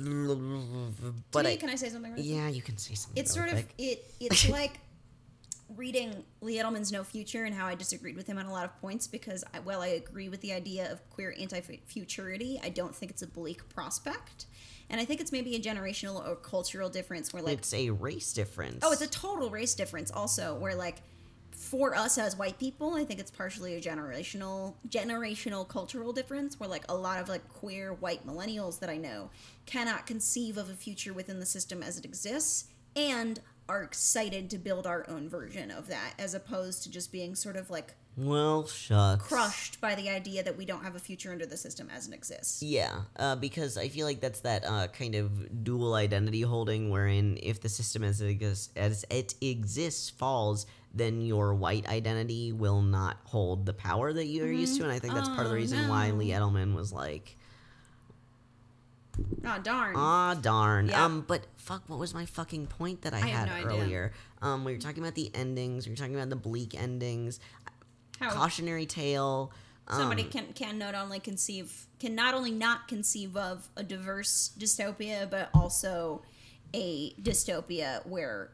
but 1.31 1.41
to 1.43 1.47
me, 1.47 1.53
I, 1.53 1.55
can 1.57 1.69
I 1.69 1.75
say 1.75 1.89
something? 1.89 2.13
Yeah, 2.17 2.47
you 2.49 2.61
can 2.61 2.77
say 2.77 2.93
something. 2.95 3.21
It's 3.21 3.33
sort 3.33 3.49
of 3.49 3.63
it. 3.77 4.13
It's 4.19 4.49
like 4.49 4.79
reading 5.75 6.23
Lee 6.41 6.57
Edelman's 6.57 6.91
No 6.91 7.03
Future 7.03 7.45
and 7.45 7.55
how 7.55 7.65
I 7.65 7.75
disagreed 7.75 8.15
with 8.15 8.27
him 8.27 8.37
on 8.37 8.45
a 8.45 8.51
lot 8.51 8.65
of 8.65 8.79
points 8.79 9.07
because 9.07 9.43
I, 9.53 9.59
while 9.59 9.81
I 9.81 9.87
agree 9.87 10.29
with 10.29 10.41
the 10.41 10.53
idea 10.53 10.91
of 10.91 11.07
queer 11.09 11.35
anti-futurity, 11.39 12.59
I 12.63 12.69
don't 12.69 12.95
think 12.95 13.11
it's 13.11 13.21
a 13.21 13.27
bleak 13.27 13.67
prospect, 13.69 14.45
and 14.89 14.99
I 15.01 15.05
think 15.05 15.21
it's 15.21 15.31
maybe 15.31 15.55
a 15.55 15.59
generational 15.59 16.27
or 16.27 16.35
cultural 16.35 16.89
difference 16.89 17.33
where 17.33 17.43
like 17.43 17.57
it's 17.59 17.73
a 17.73 17.89
race 17.89 18.33
difference. 18.33 18.79
Oh, 18.83 18.91
it's 18.91 19.01
a 19.01 19.07
total 19.07 19.49
race 19.49 19.73
difference 19.73 20.11
also 20.11 20.55
where 20.55 20.75
like 20.75 21.01
for 21.73 21.95
us 21.95 22.19
as 22.19 22.37
white 22.37 22.59
people, 22.59 22.93
I 22.93 23.03
think 23.03 23.19
it's 23.19 23.31
partially 23.31 23.73
a 23.73 23.81
generational 23.81 24.75
generational 24.87 25.67
cultural 25.67 26.13
difference 26.13 26.59
where 26.59 26.69
like 26.69 26.83
a 26.87 26.93
lot 26.93 27.19
of 27.19 27.29
like 27.29 27.49
queer 27.49 27.93
white 27.93 28.27
millennials 28.27 28.79
that 28.81 28.91
I 28.91 28.97
know 28.97 29.31
cannot 29.65 30.05
conceive 30.05 30.57
of 30.57 30.69
a 30.69 30.75
future 30.75 31.13
within 31.13 31.39
the 31.39 31.47
system 31.47 31.81
as 31.81 31.97
it 31.97 32.05
exists 32.05 32.65
and 32.95 33.39
are 33.67 33.81
excited 33.81 34.51
to 34.51 34.59
build 34.59 34.85
our 34.85 35.09
own 35.09 35.27
version 35.27 35.71
of 35.71 35.87
that 35.87 36.13
as 36.19 36.35
opposed 36.35 36.83
to 36.83 36.91
just 36.91 37.11
being 37.11 37.33
sort 37.33 37.55
of 37.55 37.71
like 37.71 37.95
well, 38.15 38.67
shucks. 38.67 39.25
crushed 39.25 39.81
by 39.81 39.95
the 39.95 40.09
idea 40.09 40.43
that 40.43 40.55
we 40.55 40.65
don't 40.65 40.83
have 40.83 40.95
a 40.95 40.99
future 40.99 41.31
under 41.31 41.47
the 41.47 41.57
system 41.57 41.89
as 41.89 42.07
it 42.07 42.13
exists. 42.13 42.61
Yeah, 42.61 43.01
uh, 43.15 43.35
because 43.35 43.75
I 43.75 43.89
feel 43.89 44.05
like 44.05 44.19
that's 44.19 44.41
that 44.41 44.63
uh, 44.65 44.87
kind 44.89 45.15
of 45.15 45.63
dual 45.63 45.95
identity 45.95 46.41
holding, 46.41 46.91
wherein 46.91 47.39
if 47.41 47.61
the 47.61 47.69
system 47.69 48.03
as 48.03 48.21
it 48.21 48.27
exists, 48.27 48.69
as 48.75 49.03
it 49.09 49.33
exists 49.41 50.11
falls, 50.11 50.67
then 50.93 51.21
your 51.21 51.53
white 51.55 51.87
identity 51.89 52.51
will 52.53 52.81
not 52.81 53.17
hold 53.25 53.65
the 53.65 53.73
power 53.73 54.13
that 54.13 54.25
you're 54.25 54.51
used 54.51 54.77
to, 54.77 54.83
and 54.83 54.91
I 54.91 54.99
think 54.99 55.13
that's 55.13 55.27
part 55.29 55.41
of 55.41 55.45
the 55.47 55.51
Oh, 55.51 55.55
reason 55.55 55.87
why. 55.87 56.11
Lee 56.11 56.29
Edelman 56.29 56.75
was 56.75 56.93
like, 56.93 57.35
Oh 59.45 59.59
darn. 59.61 59.95
"Ah, 59.95 60.33
darn." 60.41 60.87
Yeah. 60.87 61.05
Um, 61.05 61.21
but 61.27 61.45
fuck, 61.55 61.83
what 61.87 61.99
was 61.99 62.13
my 62.15 62.25
fucking 62.25 62.65
point 62.67 63.03
that 63.03 63.13
I, 63.13 63.17
I 63.17 63.27
had 63.27 63.47
no 63.47 63.53
idea. 63.71 63.83
earlier? 63.83 64.11
Um, 64.41 64.63
we 64.63 64.73
were 64.73 64.79
talking 64.79 65.03
about 65.03 65.13
the 65.15 65.29
endings. 65.35 65.85
We 65.85 65.91
were 65.91 65.97
talking 65.97 66.15
about 66.15 66.29
the 66.29 66.35
bleak 66.35 66.73
endings, 66.79 67.39
How 68.19 68.31
cautionary 68.31 68.85
tale. 68.87 69.51
somebody 69.89 70.23
um, 70.23 70.29
can 70.29 70.53
can 70.53 70.77
not 70.79 70.95
only 70.95 71.19
conceive 71.19 71.85
can 71.99 72.15
not 72.15 72.33
only 72.33 72.51
not 72.51 72.87
conceive 72.87 73.37
of 73.37 73.69
a 73.77 73.83
diverse 73.83 74.51
dystopia 74.57 75.29
but 75.29 75.49
also 75.53 76.23
a 76.73 77.13
dystopia 77.21 78.05
where 78.07 78.49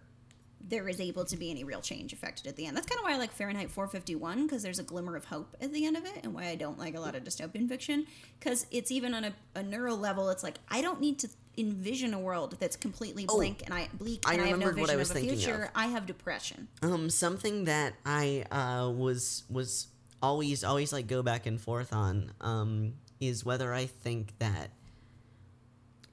there 0.67 0.87
is 0.87 0.99
able 0.99 1.25
to 1.25 1.37
be 1.37 1.49
any 1.49 1.63
real 1.63 1.81
change 1.81 2.13
affected 2.13 2.45
at 2.47 2.55
the 2.55 2.65
end. 2.65 2.75
That's 2.77 2.85
kind 2.85 2.99
of 2.99 3.03
why 3.05 3.13
I 3.13 3.17
like 3.17 3.31
Fahrenheit 3.31 3.71
451 3.71 4.43
because 4.45 4.61
there's 4.61 4.79
a 4.79 4.83
glimmer 4.83 5.15
of 5.15 5.25
hope 5.25 5.55
at 5.61 5.73
the 5.73 5.85
end 5.85 5.97
of 5.97 6.05
it, 6.05 6.19
and 6.23 6.33
why 6.33 6.47
I 6.47 6.55
don't 6.55 6.77
like 6.77 6.95
a 6.95 6.99
lot 6.99 7.15
of 7.15 7.23
dystopian 7.23 7.67
fiction 7.67 8.05
because 8.39 8.65
it's 8.71 8.91
even 8.91 9.13
on 9.13 9.23
a, 9.25 9.33
a 9.55 9.63
neural 9.63 9.97
level. 9.97 10.29
It's 10.29 10.43
like 10.43 10.57
I 10.69 10.81
don't 10.81 10.99
need 11.01 11.19
to 11.19 11.29
envision 11.57 12.13
a 12.13 12.19
world 12.19 12.55
that's 12.59 12.75
completely 12.75 13.25
Oh, 13.27 13.37
blank 13.37 13.63
and 13.65 13.73
I 13.73 13.89
bleak 13.93 14.23
I 14.25 14.33
and 14.33 14.41
I 14.41 14.47
have 14.47 14.59
no 14.59 14.67
what 14.67 14.75
I 14.75 14.81
vision 14.81 14.97
was 14.97 15.09
of 15.09 15.15
a 15.15 15.19
thinking 15.19 15.37
future. 15.37 15.63
of. 15.63 15.69
I 15.75 15.87
have 15.87 16.05
depression. 16.05 16.67
Um, 16.81 17.09
something 17.09 17.65
that 17.65 17.93
I 18.05 18.45
uh, 18.51 18.89
was 18.91 19.43
was 19.49 19.87
always 20.21 20.63
always 20.63 20.91
like 20.93 21.07
go 21.07 21.23
back 21.23 21.45
and 21.45 21.59
forth 21.59 21.93
on 21.93 22.31
um, 22.41 22.93
is 23.19 23.43
whether 23.45 23.73
I 23.73 23.85
think 23.87 24.33
that 24.39 24.69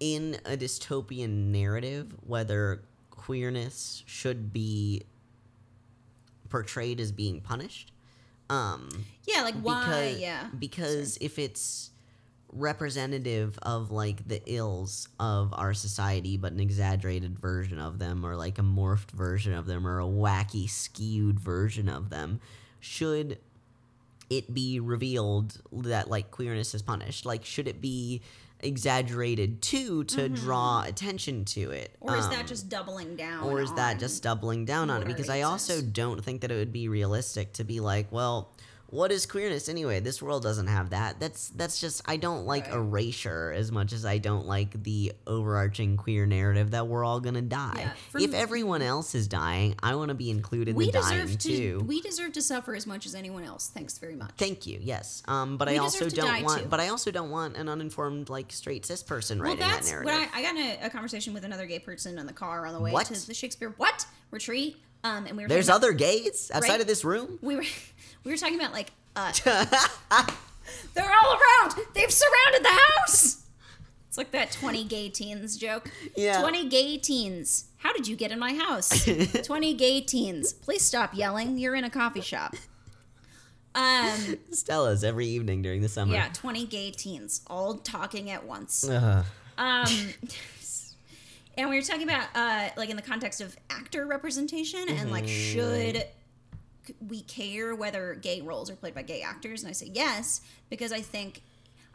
in 0.00 0.36
a 0.44 0.56
dystopian 0.56 1.46
narrative, 1.52 2.14
whether 2.26 2.82
queerness 3.26 4.04
should 4.06 4.52
be 4.52 5.02
portrayed 6.48 7.00
as 7.00 7.10
being 7.12 7.40
punished. 7.40 7.92
Um, 8.48 8.88
Yeah, 9.26 9.42
like 9.42 9.54
why? 9.56 9.80
because, 9.84 10.20
yeah, 10.20 10.46
because 10.56 11.18
if 11.20 11.38
it's 11.38 11.90
representative 12.52 13.58
of 13.62 13.90
like 13.90 14.26
the 14.28 14.40
ills 14.46 15.08
of 15.18 15.52
our 15.52 15.74
society 15.74 16.36
but 16.36 16.52
an 16.52 16.60
exaggerated 16.60 17.38
version 17.38 17.78
of 17.80 17.98
them 17.98 18.24
or 18.24 18.36
like 18.36 18.58
a 18.58 18.62
morphed 18.62 19.10
version 19.10 19.52
of 19.52 19.66
them 19.66 19.86
or 19.86 20.00
a 20.00 20.04
wacky 20.04 20.70
skewed 20.70 21.38
version 21.40 21.88
of 21.88 22.08
them 22.08 22.40
should 22.78 23.38
it 24.30 24.54
be 24.54 24.78
revealed 24.80 25.60
that 25.72 26.08
like 26.08 26.30
queerness 26.30 26.72
is 26.72 26.80
punished 26.82 27.26
like 27.26 27.44
should 27.44 27.66
it 27.68 27.80
be 27.80 28.22
exaggerated 28.60 29.60
too 29.62 30.04
to 30.04 30.28
draw 30.28 30.82
attention 30.82 31.44
to 31.44 31.70
it 31.70 31.92
Mm-hmm. 32.00 32.08
Or 32.14 32.16
is 32.18 32.24
Um, 32.26 32.30
that 32.32 32.46
just 32.46 32.68
doubling 32.68 33.16
down? 33.16 33.44
or 33.44 33.60
is 33.60 33.72
that 33.74 33.98
just 33.98 34.22
doubling 34.22 34.64
down 34.64 34.90
on 34.90 35.02
it 35.02 35.06
because 35.08 35.28
i 35.28 35.42
also 35.42 35.80
don't 35.82 36.24
think 36.24 36.40
that 36.42 36.50
it 36.50 36.54
would 36.56 36.72
be 36.72 36.88
realistic 36.88 37.52
to 37.54 37.64
be 37.64 37.80
like 37.80 38.10
well 38.12 38.52
what 38.88 39.10
is 39.10 39.26
queerness 39.26 39.68
anyway 39.68 39.98
this 40.00 40.22
world 40.22 40.42
doesn't 40.42 40.68
have 40.68 40.90
that 40.90 41.18
that's 41.18 41.48
that's 41.50 41.80
just 41.80 42.02
i 42.06 42.16
don't 42.16 42.46
like 42.46 42.66
Right. 42.66 42.74
erasure 42.76 43.52
as 43.54 43.72
much 43.72 43.92
as 43.92 44.04
i 44.04 44.18
don't 44.18 44.46
like 44.46 44.82
the 44.84 45.12
overarching 45.26 45.96
queer 45.96 46.24
narrative 46.26 46.70
that 46.70 46.86
we're 46.86 47.04
all 47.04 47.20
gonna 47.20 47.42
die 47.42 47.74
Yeah, 48.14 48.20
if 48.22 48.30
me- 48.30 48.36
everyone 48.36 48.82
else 48.82 49.14
is 49.14 49.26
dying 49.28 49.74
i 49.82 49.94
want 49.94 50.08
to 50.10 50.14
be 50.14 50.30
included 50.30 50.70
in 50.70 50.76
we 50.76 50.86
the 50.86 50.92
dying 51.00 51.22
deserve 51.26 51.38
to 51.38 51.48
too 51.56 51.84
we 51.86 52.00
deserve 52.00 52.32
to 52.32 52.42
suffer 52.42 52.74
as 52.74 52.86
much 52.86 53.06
as 53.06 53.14
anyone 53.14 53.42
else. 53.44 53.68
Thanks 53.72 53.98
very 53.98 54.14
much. 54.14 54.30
Thank 54.36 54.66
you. 54.66 54.78
Yes. 54.82 55.22
Um, 55.26 55.56
but 55.56 55.68
We 55.68 55.74
I 55.74 55.78
also 55.78 55.98
deserve 56.04 56.14
to 56.14 56.20
die, 56.20 56.36
don't 56.38 56.44
want. 56.44 56.62
too. 56.62 56.68
But 56.68 56.80
I 56.80 56.88
also 56.88 57.10
don't 57.10 57.30
want 57.30 57.56
an 57.56 57.68
uninformed, 57.68 58.28
like 58.28 58.52
straight 58.52 58.84
cis 58.86 59.02
person 59.02 59.38
well, 59.38 59.48
writing 59.50 59.60
that 59.66 59.84
narrative. 59.84 60.04
what 60.12 60.28
I, 60.34 60.38
I 60.38 60.42
got 60.42 60.56
in 60.56 60.62
a, 60.82 60.86
a 60.86 60.90
conversation 60.90 61.34
with 61.34 61.44
another 61.44 61.66
gay 61.66 61.78
person 61.78 62.18
in 62.18 62.26
the 62.26 62.32
car 62.32 62.66
on 62.66 62.74
the 62.74 62.80
way 62.80 62.92
What? 62.92 63.06
to 63.06 63.26
the 63.26 63.34
Shakespeare 63.34 63.74
what 63.76 64.06
retreat. 64.30 64.76
Um, 65.04 65.26
and 65.26 65.36
we 65.36 65.42
were 65.44 65.48
There's 65.48 65.68
about- 65.68 65.76
other 65.76 65.92
gays 65.92 66.50
outside 66.52 66.68
Right? 66.70 66.80
of 66.80 66.86
this 66.86 67.04
room. 67.04 67.38
we 67.42 67.56
were 67.56 67.62
we 68.26 68.32
were 68.32 68.36
talking 68.36 68.56
about 68.56 68.72
like 68.72 68.90
uh, 69.14 69.32
they're 70.94 71.04
all 71.04 71.38
around. 71.38 71.74
They've 71.94 72.10
surrounded 72.10 72.64
the 72.64 72.78
house. 72.98 73.46
It's 74.08 74.18
like 74.18 74.32
that 74.32 74.50
twenty 74.50 74.84
gay 74.84 75.08
teens 75.08 75.56
joke. 75.56 75.90
Yeah. 76.16 76.40
Twenty 76.40 76.68
gay 76.68 76.98
teens. 76.98 77.66
How 77.78 77.92
did 77.92 78.08
you 78.08 78.16
get 78.16 78.32
in 78.32 78.40
my 78.40 78.52
house? 78.52 79.08
Twenty 79.44 79.74
gay 79.74 80.00
teens. 80.00 80.52
Please 80.52 80.82
stop 80.82 81.14
yelling. 81.14 81.56
You're 81.56 81.76
in 81.76 81.84
a 81.84 81.90
coffee 81.90 82.20
shop. 82.20 82.56
Um. 83.76 84.38
Stella's 84.50 85.04
every 85.04 85.26
evening 85.26 85.62
during 85.62 85.82
the 85.82 85.88
summer. 85.88 86.12
Yeah, 86.12 86.28
20 86.32 86.66
gay 86.66 86.90
teens 86.90 87.42
all 87.46 87.74
talking 87.74 88.30
at 88.30 88.44
once. 88.44 88.88
Ugh. 88.88 89.24
Um, 89.58 89.86
and 91.58 91.70
we 91.70 91.76
were 91.76 91.82
talking 91.82 92.04
about, 92.04 92.26
uh, 92.34 92.70
like, 92.76 92.88
in 92.88 92.96
the 92.96 93.02
context 93.02 93.40
of 93.42 93.54
actor 93.68 94.06
representation 94.06 94.88
and, 94.88 95.10
like, 95.10 95.28
should 95.28 96.06
we 97.06 97.22
care 97.22 97.74
whether 97.74 98.14
gay 98.14 98.40
roles 98.40 98.70
are 98.70 98.76
played 98.76 98.94
by 98.94 99.02
gay 99.02 99.22
actors? 99.22 99.62
And 99.62 99.70
I 99.70 99.72
say 99.72 99.90
yes, 99.92 100.40
because 100.70 100.92
I 100.92 101.00
think, 101.00 101.42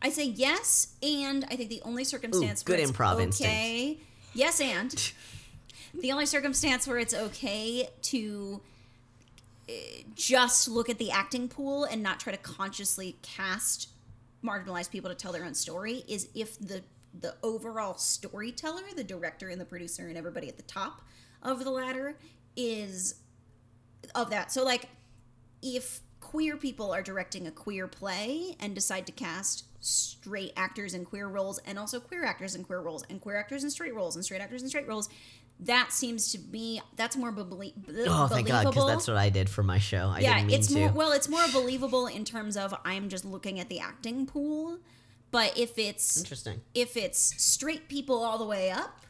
I 0.02 0.10
say 0.10 0.26
yes, 0.26 0.96
and 1.02 1.46
I 1.46 1.56
think 1.56 1.70
the 1.70 1.82
only 1.84 2.04
circumstance 2.04 2.64
good 2.64 2.74
where 2.74 2.82
it's 2.82 2.92
improv 2.92 3.28
okay, 3.28 3.98
yes, 4.34 4.60
and 4.62 5.14
the 5.94 6.12
only 6.12 6.26
circumstance 6.26 6.88
where 6.88 6.98
it's 6.98 7.14
okay 7.14 7.90
to 8.04 8.62
uh, 9.70 9.74
just 10.16 10.68
look 10.68 10.90
at 10.90 10.98
the 10.98 11.12
acting 11.12 11.48
pool 11.48 11.84
and 11.86 12.02
not 12.02 12.20
try 12.20 12.32
to 12.32 12.40
consciously 12.40 13.18
cast 13.22 13.90
marginalized 14.44 14.90
people 14.90 15.10
to 15.10 15.16
tell 15.16 15.32
their 15.32 15.46
own 15.46 15.54
story 15.54 16.04
is 16.08 16.30
if 16.34 16.58
the 16.60 16.82
the 17.20 17.36
overall 17.44 17.98
storyteller, 17.98 18.84
the 18.96 19.04
director 19.04 19.50
and 19.50 19.60
the 19.60 19.66
producer 19.66 20.08
and 20.08 20.18
everybody 20.18 20.48
at 20.48 20.56
the 20.56 20.64
top 20.64 21.02
of 21.44 21.64
the 21.64 21.70
ladder 21.70 22.16
is 22.56 23.16
of 24.16 24.30
that. 24.30 24.52
So 24.52 24.64
like 24.64 24.90
if 25.62 26.02
queer 26.20 26.58
people 26.58 26.94
are 26.94 27.02
directing 27.02 27.48
a 27.48 27.52
queer 27.52 27.88
play 27.88 28.56
and 28.60 28.74
decide 28.76 29.06
to 29.08 29.12
cast 29.12 29.66
straight 29.84 30.54
actors 30.56 30.94
in 30.94 31.04
queer 31.06 31.28
roles 31.28 31.58
and 31.60 31.78
also 31.80 32.00
queer 32.00 32.24
actors 32.24 32.56
in 32.56 32.64
queer 32.64 32.80
roles 32.80 33.04
and 33.10 33.20
queer 33.20 33.36
actors 33.36 33.64
in 33.64 33.70
straight 33.72 33.94
roles 33.96 34.16
and 34.16 34.24
straight 34.24 34.42
actors 34.42 34.62
in 34.62 34.70
straight 34.70 34.88
roles, 34.88 35.10
that 35.60 35.92
seems 35.92 36.32
to 36.32 36.38
be 36.38 36.82
that's 36.96 37.16
more 37.16 37.32
belie- 37.32 37.74
Oh, 38.08 38.28
thank 38.28 38.48
God, 38.48 38.66
because 38.68 38.88
that's 38.88 39.08
what 39.08 39.18
I 39.18 39.30
did 39.30 39.50
for 39.50 39.64
my 39.64 39.78
show. 39.78 40.08
I 40.14 40.20
yeah, 40.20 40.46
it's 40.48 40.68
to. 40.68 40.80
more 40.80 40.92
well, 40.92 41.12
it's 41.12 41.30
more 41.30 41.46
believable 41.52 42.08
in 42.08 42.26
terms 42.26 42.58
of 42.58 42.74
I'm 42.86 43.10
just 43.10 43.26
looking 43.26 43.60
at 43.60 43.70
the 43.70 43.80
acting 43.80 44.26
pool. 44.26 44.80
But 45.32 45.58
if 45.58 45.78
it's 45.78 46.18
Interesting. 46.18 46.62
if 46.74 46.98
it's 46.98 47.20
straight 47.42 47.88
people 47.88 48.24
all 48.24 48.38
the 48.38 48.46
way 48.46 48.70
up, 48.70 49.02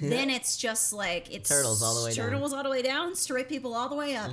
then 0.00 0.30
it's 0.30 0.56
just 0.56 0.92
like 0.92 1.32
it's 1.34 1.48
Turtles 1.48 1.82
all 1.82 1.94
the 1.98 2.04
way 2.04 2.14
down. 2.14 2.24
Mm-hmm. 2.26 2.34
turtles 2.34 2.52
all 2.52 2.62
the 2.62 2.70
way 2.70 2.82
down, 2.82 3.14
straight 3.14 3.48
people 3.48 3.74
all 3.74 3.88
the 3.88 3.96
way 3.96 4.16
up. 4.16 4.30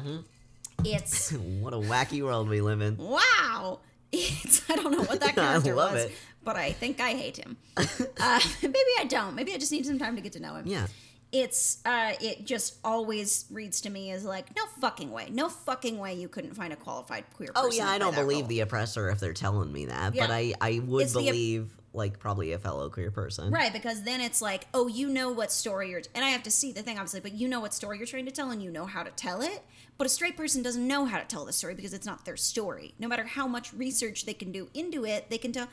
It's 0.83 1.31
what 1.61 1.73
a 1.73 1.77
wacky 1.77 2.21
world 2.23 2.49
we 2.49 2.61
live 2.61 2.81
in. 2.81 2.97
wow. 2.97 3.79
It's 4.13 4.69
I 4.69 4.75
don't 4.75 4.91
know 4.91 5.03
what 5.03 5.21
that 5.21 5.35
character 5.35 5.73
was, 5.73 5.95
it. 6.05 6.11
but 6.43 6.57
I 6.57 6.73
think 6.73 6.99
I 6.99 7.11
hate 7.11 7.37
him. 7.37 7.55
uh, 7.77 8.39
maybe 8.61 8.75
I 8.99 9.05
don't. 9.07 9.35
Maybe 9.35 9.53
I 9.53 9.57
just 9.57 9.71
need 9.71 9.85
some 9.85 9.97
time 9.99 10.17
to 10.17 10.21
get 10.21 10.33
to 10.33 10.41
know 10.41 10.55
him. 10.55 10.67
Yeah. 10.67 10.87
It's 11.31 11.77
uh, 11.85 12.11
it 12.19 12.45
just 12.45 12.75
always 12.83 13.45
reads 13.49 13.79
to 13.81 13.89
me 13.89 14.11
as 14.11 14.25
like 14.25 14.53
no 14.53 14.63
fucking 14.81 15.11
way, 15.11 15.29
no 15.31 15.47
fucking 15.47 15.97
way 15.97 16.13
you 16.15 16.27
couldn't 16.27 16.55
find 16.55 16.73
a 16.73 16.75
qualified 16.75 17.23
queer. 17.37 17.53
Person. 17.53 17.69
Oh 17.69 17.73
yeah, 17.73 17.87
I 17.87 17.99
don't 17.99 18.13
believe 18.13 18.39
role. 18.41 18.47
the 18.49 18.59
oppressor 18.59 19.09
if 19.11 19.21
they're 19.21 19.31
telling 19.31 19.71
me 19.71 19.85
that, 19.85 20.13
Yeah. 20.13 20.27
but 20.27 20.33
I 20.33 20.53
I 20.59 20.81
would 20.85 21.03
It's 21.03 21.13
believe 21.13 21.69
like 21.93 22.19
probably 22.19 22.53
a 22.53 22.59
fellow 22.59 22.89
queer 22.89 23.11
person. 23.11 23.51
Right, 23.51 23.73
because 23.73 24.03
then 24.03 24.21
it's 24.21 24.41
like, 24.41 24.67
oh, 24.73 24.87
you 24.87 25.09
know 25.09 25.31
what 25.31 25.51
story 25.51 25.89
you're, 25.89 26.01
and 26.15 26.23
I 26.23 26.29
have 26.29 26.43
to 26.43 26.51
see 26.51 26.71
the 26.71 26.81
thing, 26.81 26.97
obviously, 26.97 27.19
but 27.19 27.33
you 27.33 27.47
know 27.47 27.59
what 27.59 27.73
story 27.73 27.97
you're 27.97 28.07
trying 28.07 28.25
to 28.25 28.31
tell, 28.31 28.51
and 28.51 28.63
you 28.63 28.71
know 28.71 28.85
how 28.85 29.03
to 29.03 29.11
tell 29.11 29.41
it. 29.41 29.63
But 29.97 30.07
a 30.07 30.09
straight 30.09 30.37
person 30.37 30.63
doesn't 30.63 30.87
know 30.87 31.05
how 31.05 31.19
to 31.19 31.25
tell 31.25 31.45
the 31.45 31.53
story 31.53 31.75
because 31.75 31.93
it's 31.93 32.05
not 32.05 32.25
their 32.25 32.37
story. 32.37 32.93
No 32.97 33.07
matter 33.07 33.23
how 33.23 33.45
much 33.45 33.73
research 33.73 34.25
they 34.25 34.33
can 34.33 34.51
do 34.51 34.69
into 34.73 35.05
it, 35.05 35.29
they 35.29 35.37
can 35.37 35.51
tell. 35.51 35.67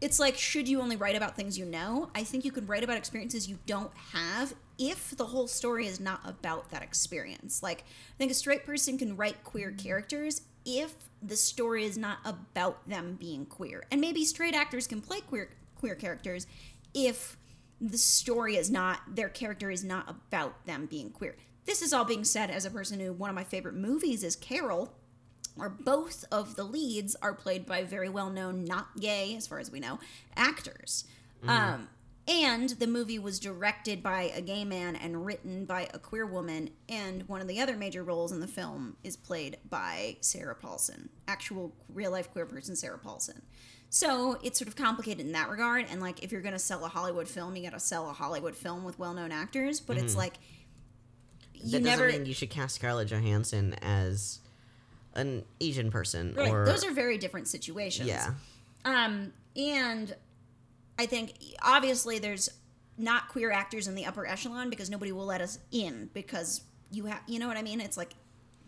It's 0.00 0.18
like, 0.18 0.36
should 0.36 0.66
you 0.66 0.80
only 0.80 0.96
write 0.96 1.14
about 1.14 1.36
things 1.36 1.58
you 1.58 1.66
know? 1.66 2.10
I 2.14 2.24
think 2.24 2.44
you 2.44 2.52
can 2.52 2.66
write 2.66 2.82
about 2.82 2.96
experiences 2.96 3.48
you 3.48 3.58
don't 3.66 3.92
have 4.12 4.54
if 4.80 5.10
the 5.10 5.26
whole 5.26 5.46
story 5.46 5.86
is 5.86 6.00
not 6.00 6.20
about 6.24 6.70
that 6.70 6.82
experience. 6.82 7.62
Like, 7.62 7.80
I 7.82 8.16
think 8.16 8.32
a 8.32 8.34
straight 8.34 8.64
person 8.64 8.96
can 8.96 9.14
write 9.14 9.44
queer 9.44 9.70
characters 9.70 10.40
if 10.64 10.94
the 11.22 11.36
story 11.36 11.84
is 11.84 11.98
not 11.98 12.18
about 12.24 12.88
them 12.88 13.16
being 13.20 13.44
queer. 13.44 13.84
And 13.92 14.00
maybe 14.00 14.24
straight 14.24 14.54
actors 14.54 14.86
can 14.86 15.00
play 15.00 15.20
queer 15.20 15.50
queer 15.76 15.94
characters 15.94 16.46
if 16.92 17.38
the 17.80 17.96
story 17.96 18.56
is 18.56 18.70
not 18.70 19.00
their 19.14 19.30
character 19.30 19.70
is 19.70 19.82
not 19.84 20.08
about 20.08 20.66
them 20.66 20.86
being 20.86 21.10
queer. 21.10 21.36
This 21.66 21.82
is 21.82 21.92
all 21.92 22.04
being 22.04 22.24
said 22.24 22.50
as 22.50 22.64
a 22.64 22.70
person 22.70 23.00
who 23.00 23.12
one 23.12 23.30
of 23.30 23.36
my 23.36 23.44
favorite 23.44 23.74
movies 23.74 24.24
is 24.24 24.34
Carol, 24.34 24.94
where 25.54 25.68
both 25.68 26.24
of 26.32 26.56
the 26.56 26.64
leads 26.64 27.16
are 27.16 27.34
played 27.34 27.66
by 27.66 27.84
very 27.84 28.08
well 28.08 28.30
known, 28.30 28.64
not 28.64 28.98
gay, 28.98 29.34
as 29.36 29.46
far 29.46 29.58
as 29.58 29.70
we 29.70 29.80
know, 29.80 29.98
actors. 30.36 31.04
Um, 31.46 31.88
and 32.30 32.70
the 32.70 32.86
movie 32.86 33.18
was 33.18 33.40
directed 33.40 34.02
by 34.04 34.30
a 34.34 34.40
gay 34.40 34.64
man 34.64 34.94
and 34.94 35.26
written 35.26 35.64
by 35.64 35.88
a 35.92 35.98
queer 35.98 36.24
woman. 36.24 36.70
And 36.88 37.26
one 37.28 37.40
of 37.40 37.48
the 37.48 37.60
other 37.60 37.76
major 37.76 38.04
roles 38.04 38.30
in 38.30 38.38
the 38.38 38.46
film 38.46 38.96
is 39.02 39.16
played 39.16 39.56
by 39.68 40.16
Sarah 40.20 40.54
Paulson, 40.54 41.08
actual 41.26 41.74
real 41.92 42.12
life 42.12 42.30
queer 42.30 42.46
person 42.46 42.76
Sarah 42.76 42.98
Paulson. 42.98 43.42
So 43.88 44.38
it's 44.44 44.56
sort 44.60 44.68
of 44.68 44.76
complicated 44.76 45.26
in 45.26 45.32
that 45.32 45.48
regard. 45.48 45.86
And 45.90 46.00
like, 46.00 46.22
if 46.22 46.30
you're 46.30 46.42
going 46.42 46.52
to 46.52 46.58
sell 46.60 46.84
a 46.84 46.88
Hollywood 46.88 47.26
film, 47.26 47.56
you 47.56 47.64
got 47.64 47.72
to 47.72 47.80
sell 47.80 48.08
a 48.08 48.12
Hollywood 48.12 48.54
film 48.54 48.84
with 48.84 48.96
well 49.00 49.12
known 49.12 49.32
actors. 49.32 49.80
But 49.80 49.96
it's 49.96 50.14
like, 50.14 50.34
you 51.54 51.72
that 51.72 51.82
never. 51.82 52.08
you 52.08 52.32
should 52.32 52.50
cast 52.50 52.76
Scarlett 52.76 53.08
Johansson 53.08 53.74
as 53.82 54.38
an 55.14 55.44
Asian 55.60 55.90
person 55.90 56.34
Right. 56.36 56.48
or 56.52 56.64
Those 56.64 56.84
are 56.84 56.92
very 56.92 57.18
different 57.18 57.48
situations. 57.48 58.08
yeah. 58.08 58.34
Um, 58.84 59.32
and 59.56 60.14
I 61.00 61.06
think 61.06 61.32
obviously 61.62 62.18
there's 62.18 62.50
not 62.98 63.28
queer 63.30 63.50
actors 63.50 63.88
in 63.88 63.94
the 63.94 64.04
upper 64.04 64.26
echelon 64.26 64.68
because 64.68 64.90
nobody 64.90 65.12
will 65.12 65.24
let 65.24 65.40
us 65.40 65.58
in 65.72 66.10
because 66.12 66.60
you 66.92 67.06
have, 67.06 67.22
you 67.26 67.38
know 67.38 67.48
what 67.48 67.56
I 67.56 67.62
mean? 67.62 67.80
It's 67.80 67.96
like 67.96 68.10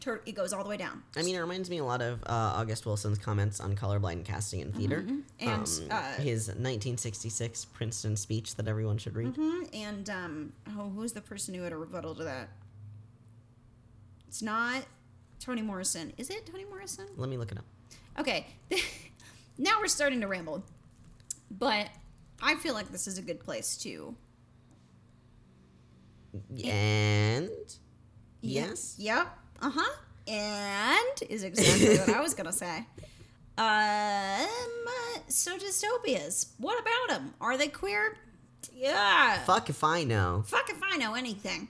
tur- 0.00 0.22
it 0.24 0.32
goes 0.34 0.54
all 0.54 0.62
the 0.62 0.70
way 0.70 0.78
down. 0.78 1.02
I 1.14 1.22
mean, 1.22 1.34
it 1.36 1.40
reminds 1.40 1.68
me 1.68 1.76
a 1.76 1.84
lot 1.84 2.00
of 2.00 2.22
uh, 2.22 2.54
August 2.56 2.86
Wilson's 2.86 3.18
comments 3.18 3.60
on 3.60 3.76
colorblind 3.76 4.24
casting 4.24 4.60
in 4.60 4.72
theater. 4.72 5.04
And, 5.40 5.50
um, 5.50 5.86
uh, 5.90 6.12
his 6.14 6.48
1966 6.48 7.66
Princeton 7.66 8.16
speech 8.16 8.54
that 8.56 8.66
everyone 8.66 8.96
should 8.96 9.14
read. 9.14 9.34
Mhm. 9.34 9.68
And 9.74 10.09
um, 10.09 10.52
oh, 10.78 10.88
who's 10.88 11.12
the 11.12 11.20
person 11.20 11.52
who 11.52 11.62
had 11.62 11.72
a 11.72 11.76
rebuttal 11.76 12.14
to 12.14 12.24
that? 12.24 12.48
It's 14.28 14.40
not 14.40 14.86
Toni 15.38 15.60
Morrison. 15.60 16.14
Is 16.16 16.30
it 16.30 16.46
Toni 16.46 16.64
Morrison? 16.64 17.06
Let 17.18 17.28
me 17.28 17.36
look 17.36 17.52
it 17.52 17.59
up. 17.59 17.64
Okay, 18.18 18.46
now 19.59 19.78
we're 19.80 19.88
starting 19.88 20.22
to 20.22 20.26
ramble, 20.26 20.62
but 21.50 21.88
I 22.43 22.56
feel 22.56 22.74
like 22.74 22.90
this 22.90 23.06
is 23.06 23.19
a 23.19 23.23
good 23.23 23.40
place 23.40 23.77
to 23.78 24.14
And 26.64 27.51
yes, 28.40 28.97
Yep. 28.98 29.27
Uh 29.60 29.70
huh. 29.73 29.97
And 30.27 31.31
is 31.31 31.44
exactly 31.44 31.98
what 31.98 32.09
I 32.09 32.20
was 32.20 32.35
gonna 32.35 32.52
say. 32.52 32.86
Um. 33.59 34.48
So 35.28 35.59
dystopias. 35.59 36.52
What 36.56 36.81
about 36.81 37.14
them? 37.14 37.35
Are 37.39 37.59
they 37.59 37.69
queer? 37.69 38.16
Yeah. 38.74 39.40
fuck 39.44 39.69
if 39.69 39.85
I 39.85 40.05
know. 40.05 40.43
Fuck 40.47 40.70
if 40.70 40.81
I 40.82 40.97
know 40.97 41.12
anything. 41.14 41.69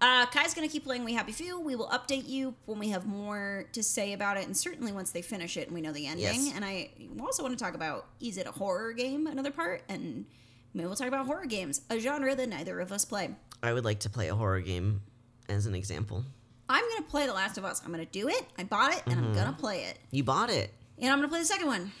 Uh, 0.00 0.24
Kai's 0.26 0.54
gonna 0.54 0.68
keep 0.68 0.84
playing 0.84 1.04
We 1.04 1.12
Happy 1.12 1.32
Few. 1.32 1.60
We 1.60 1.76
will 1.76 1.88
update 1.88 2.26
you 2.26 2.54
when 2.64 2.78
we 2.78 2.88
have 2.88 3.06
more 3.06 3.66
to 3.72 3.82
say 3.82 4.14
about 4.14 4.38
it, 4.38 4.46
and 4.46 4.56
certainly 4.56 4.92
once 4.92 5.10
they 5.10 5.20
finish 5.20 5.56
it 5.58 5.66
and 5.66 5.74
we 5.74 5.82
know 5.82 5.92
the 5.92 6.06
ending. 6.06 6.24
Yes. 6.46 6.52
And 6.54 6.64
I 6.64 6.90
also 7.20 7.42
want 7.42 7.58
to 7.58 7.62
talk 7.62 7.74
about 7.74 8.06
is 8.20 8.38
it 8.38 8.46
a 8.46 8.52
horror 8.52 8.92
game? 8.94 9.26
Another 9.26 9.50
part, 9.50 9.82
and 9.90 10.24
maybe 10.72 10.86
we'll 10.86 10.96
talk 10.96 11.08
about 11.08 11.26
horror 11.26 11.44
games, 11.44 11.82
a 11.90 11.98
genre 11.98 12.34
that 12.34 12.48
neither 12.48 12.80
of 12.80 12.92
us 12.92 13.04
play. 13.04 13.30
I 13.62 13.74
would 13.74 13.84
like 13.84 14.00
to 14.00 14.10
play 14.10 14.28
a 14.28 14.34
horror 14.34 14.60
game 14.60 15.02
as 15.50 15.66
an 15.66 15.74
example. 15.74 16.24
I'm 16.68 16.84
gonna 16.88 17.02
play 17.08 17.26
The 17.26 17.34
Last 17.34 17.58
of 17.58 17.66
Us. 17.66 17.82
I'm 17.84 17.90
gonna 17.90 18.06
do 18.06 18.28
it. 18.28 18.42
I 18.58 18.64
bought 18.64 18.94
it, 18.94 19.02
and 19.06 19.16
Mm-hmm. 19.16 19.26
I'm 19.26 19.34
gonna 19.34 19.52
play 19.58 19.82
it. 19.84 19.98
You 20.12 20.24
bought 20.24 20.48
it. 20.48 20.72
And 20.98 21.10
I'm 21.12 21.18
gonna 21.18 21.28
play 21.28 21.40
the 21.40 21.44
second 21.44 21.66
one. 21.66 21.92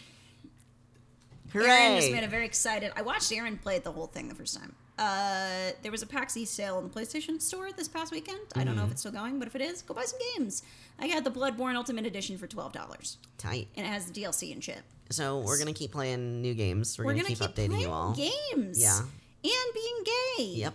Hooray! 1.52 1.66
Aaron 1.68 2.00
just 2.00 2.12
made 2.12 2.24
a 2.24 2.28
very 2.28 2.46
excited. 2.46 2.92
I 2.96 3.02
watched 3.02 3.30
Aaron 3.32 3.58
play 3.58 3.78
the 3.80 3.90
whole 3.92 4.06
thing 4.06 4.28
the 4.28 4.34
first 4.34 4.56
time. 4.56 4.74
Uh, 5.00 5.72
there 5.82 5.90
was 5.90 6.02
a 6.02 6.06
PAX 6.06 6.36
East 6.36 6.54
sale 6.54 6.78
in 6.78 6.84
the 6.84 6.90
PlayStation 6.90 7.40
Store 7.40 7.72
this 7.72 7.88
past 7.88 8.12
weekend. 8.12 8.38
I 8.54 8.64
don't 8.64 8.76
know 8.76 8.84
if 8.84 8.90
it's 8.90 9.00
still 9.00 9.12
going, 9.12 9.38
but 9.38 9.48
if 9.48 9.56
it 9.56 9.62
is, 9.62 9.80
go 9.80 9.94
buy 9.94 10.04
some 10.04 10.18
games. 10.36 10.62
I 10.98 11.08
got 11.08 11.24
the 11.24 11.30
Bloodborne 11.30 11.74
Ultimate 11.74 12.04
Edition 12.04 12.36
for 12.36 12.46
twelve 12.46 12.72
dollars, 12.74 13.16
Tight. 13.38 13.68
and 13.76 13.86
it 13.86 13.88
has 13.88 14.04
the 14.10 14.20
DLC 14.22 14.52
and 14.52 14.62
shit. 14.62 14.82
So 15.08 15.38
we're 15.40 15.58
gonna 15.58 15.72
keep 15.72 15.90
playing 15.92 16.42
new 16.42 16.52
games. 16.52 16.98
We're, 16.98 17.06
We're 17.06 17.12
gonna, 17.12 17.22
gonna 17.34 17.34
keep, 17.34 17.54
keep, 17.56 17.70
updating 17.70 17.80
you 17.80 17.88
all. 17.90 18.12
games. 18.14 18.78
Yeah. 18.80 18.98
and 18.98 19.74
being 19.74 20.04
gay. 20.04 20.44
Yep. 20.60 20.74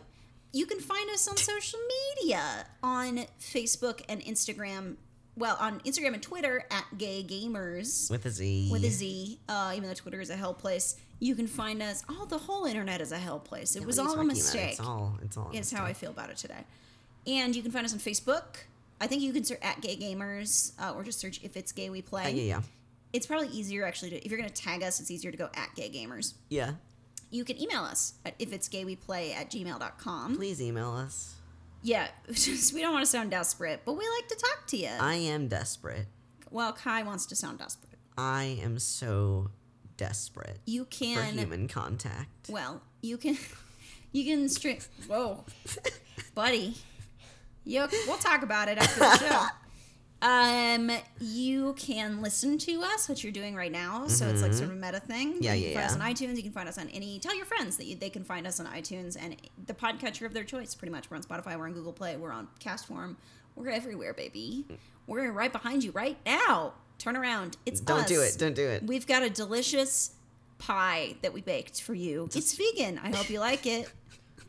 You 0.54 0.66
can 0.66 0.80
find 0.80 1.08
us 1.12 1.28
on 1.28 1.38
social 1.54 1.80
media 2.18 2.66
on 2.82 3.26
Facebook 3.40 4.02
and 4.10 4.22
Instagram. 4.22 4.96
Well, 5.38 5.58
on 5.60 5.82
Instagram 5.82 6.14
and 6.14 6.24
Twitter 6.24 6.64
at 6.72 6.86
Gay 6.98 7.22
Gamers. 7.22 8.10
With 8.10 8.26
a 8.26 8.30
Z. 8.30 8.70
with 8.72 8.84
a 8.86 8.90
Z, 8.90 9.38
uh, 9.50 9.74
even 9.76 9.88
though 9.90 9.94
Twitter 9.94 10.22
is 10.22 10.30
a 10.30 10.36
hell 10.36 10.54
place. 10.54 10.96
You 11.20 11.36
can 11.36 11.48
find 11.48 11.82
us. 11.82 12.04
Oh, 12.10 12.26
the 12.26 12.38
whole 12.38 12.66
internet 12.66 13.02
is 13.02 13.12
a 13.12 13.18
hell 13.18 13.40
place. 13.40 13.76
It 13.76 13.82
Yeah, 13.82 13.86
was 13.88 13.98
what 13.98 14.08
are 14.08 14.10
you 14.12 14.16
all 14.18 14.22
a 14.22 14.26
mistake. 14.26 14.72
It's 14.72 14.80
all. 14.80 15.18
It's 15.24 15.38
all. 15.38 15.50
It's 15.54 15.72
how 15.72 15.86
I 15.86 15.94
feel 15.94 16.12
about 16.12 16.30
it 16.30 16.38
today. 16.38 16.66
And 17.28 17.56
you 17.56 17.62
can 17.62 17.72
find 17.72 17.86
us 17.86 17.94
on 17.94 18.00
Facebook. 18.00 18.44
I 19.02 19.08
think 19.08 19.22
you 19.22 19.34
can 19.34 19.44
search 19.44 19.60
at 19.62 19.82
Gay 19.82 19.96
Gamers 19.98 20.72
uh, 20.80 20.94
or 20.94 21.04
just 21.04 21.20
search 21.20 21.40
if 21.44 21.58
it's 21.58 21.72
gay 21.72 21.90
we 21.90 22.02
play. 22.02 22.26
Uh, 22.26 22.30
yeah, 22.30 22.44
yeah, 22.44 22.62
It's 23.14 23.26
probably 23.28 23.48
easier 23.50 23.86
actually 23.86 24.12
to 24.12 24.24
if 24.26 24.32
you're 24.32 24.38
gonna 24.40 24.50
tag 24.50 24.84
us. 24.84 25.00
It's 25.00 25.10
easier 25.12 25.32
to 25.32 25.38
go 25.38 25.50
at 25.56 25.74
Gay 25.76 25.90
Gamers. 25.90 26.34
yeah. 26.50 26.72
You 27.32 27.44
can 27.44 27.60
email 27.62 27.82
us 27.82 28.14
at 28.24 28.36
if 28.40 28.54
it's 28.54 28.70
gay 28.70 28.86
we 28.86 28.96
play 28.96 29.34
at 29.34 29.50
gmail.com. 29.52 30.38
Please 30.38 30.62
email 30.62 30.92
us. 30.92 31.34
Yeah, 31.82 32.08
we 32.28 32.82
don't 32.82 32.94
want 32.94 33.04
to 33.04 33.10
sound 33.12 33.32
desperate, 33.32 33.82
but 33.84 33.94
we 33.94 34.08
like 34.08 34.28
to 34.30 34.36
talk 34.36 34.68
to 34.68 34.78
you. 34.78 34.90
I 35.02 35.16
am 35.16 35.48
desperate. 35.48 36.06
well, 36.52 36.72
Kai 36.72 37.04
wants 37.04 37.26
to 37.28 37.36
sound 37.36 37.58
desperate. 37.60 37.98
I 38.18 38.60
am 38.64 38.80
so 38.80 39.50
desperate 39.98 40.60
You 40.66 40.86
can 40.86 41.18
for 41.18 41.24
human 41.24 41.68
contact. 41.68 42.50
Well, 42.50 42.82
you 43.02 43.18
can 43.18 43.38
you 44.12 44.26
can 44.26 44.50
string. 44.50 44.80
Whoa, 45.08 45.44
buddy. 46.34 46.76
You, 47.68 47.88
we'll 48.06 48.18
talk 48.18 48.44
about 48.44 48.68
it 48.70 48.78
after 48.78 49.00
the 49.00 49.18
show. 49.18 49.46
Um, 50.22 50.90
you 51.20 51.74
can 51.74 52.22
listen 52.22 52.58
to 52.60 52.82
us, 52.82 53.08
which 53.08 53.24
you're 53.24 53.34
doing 53.34 53.54
right 53.54 53.72
now. 53.72 54.08
So 54.08 54.28
it's 54.28 54.42
like 54.42 54.54
sort 54.54 54.72
of 54.72 54.76
a 54.78 54.80
meta 54.80 55.00
thing. 55.00 55.34
Mm-hmm. 55.34 55.44
Yeah, 55.44 55.54
you 55.54 55.66
can 55.66 55.74
yeah, 55.74 55.88
find 55.88 55.92
us 55.92 55.96
on 55.96 56.14
iTunes. 56.14 56.38
You 56.38 56.44
can 56.44 56.52
find 56.52 56.70
us 56.70 56.78
on 56.80 56.90
any. 56.90 57.20
Tell 57.20 57.36
your 57.36 57.46
friends 57.46 57.78
that 57.78 57.86
you, 57.86 57.96
they 57.96 58.10
can 58.10 58.24
find 58.24 58.48
us 58.48 58.60
on 58.60 58.66
iTunes 58.66 59.18
and 59.22 59.36
the 59.68 59.74
podcatcher 59.74 60.26
of 60.26 60.34
their 60.34 60.44
choice. 60.44 60.74
Pretty 60.74 60.92
much, 60.92 61.12
we're 61.12 61.18
on 61.18 61.24
Spotify. 61.24 61.60
We're 61.60 61.68
on 61.68 61.74
Google 61.74 61.94
Play. 61.94 62.16
We're 62.18 62.32
on 62.32 62.48
Castform. 62.60 63.18
We're 63.56 63.70
everywhere, 63.70 64.14
baby. 64.14 64.66
We're 65.06 65.32
right 65.32 65.52
behind 65.52 65.84
you 65.84 65.92
right 65.92 66.18
now. 66.26 66.74
Turn 66.98 67.16
around. 67.16 67.58
It's 67.66 67.80
Don't 67.82 68.08
do 68.08 68.22
it. 68.22 68.36
Don't 68.38 68.56
do 68.56 68.68
it. 68.68 68.84
We've 68.84 69.06
got 69.06 69.22
a 69.24 69.30
delicious 69.30 70.12
pie 70.58 71.16
that 71.22 71.34
we 71.34 71.42
baked 71.42 71.82
for 71.82 71.94
you. 71.94 72.30
It's 72.34 72.56
vegan. 72.56 73.00
I 73.04 73.16
hope 73.16 73.30
you 73.30 73.40
like 73.40 73.66
it. 73.66 73.92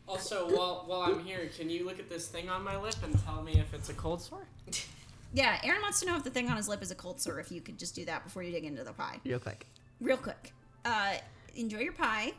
Also, 0.08 0.46
while 0.56 0.84
while 0.86 1.00
I'm 1.02 1.18
here, 1.18 1.50
can 1.58 1.68
you 1.68 1.84
look 1.84 1.98
at 1.98 2.08
this 2.08 2.28
thing 2.28 2.48
on 2.48 2.62
my 2.62 2.76
lip 2.76 2.94
and 3.02 3.12
tell 3.24 3.42
me 3.42 3.58
if 3.58 3.74
it's 3.74 3.88
a 3.88 3.94
cold 3.94 4.22
sore? 4.22 4.46
Yeah, 5.34 5.58
Aaron 5.64 5.82
wants 5.82 5.98
to 6.00 6.06
know 6.06 6.16
if 6.16 6.22
the 6.22 6.30
thing 6.30 6.48
on 6.48 6.56
his 6.56 6.68
lip 6.68 6.80
is 6.80 6.92
a 6.92 6.94
cold 6.94 7.20
sore. 7.20 7.40
If 7.40 7.50
you 7.50 7.60
could 7.60 7.76
just 7.76 7.96
do 7.96 8.04
that 8.04 8.22
before 8.22 8.44
you 8.44 8.52
dig 8.52 8.64
into 8.64 8.84
the 8.84 8.92
pie, 8.92 9.18
Real 9.24 9.40
quick. 9.40 9.66
real 10.00 10.16
quick. 10.16 10.52
Uh, 10.84 11.14
enjoy 11.56 11.80
your 11.80 11.92
pie, 11.92 12.32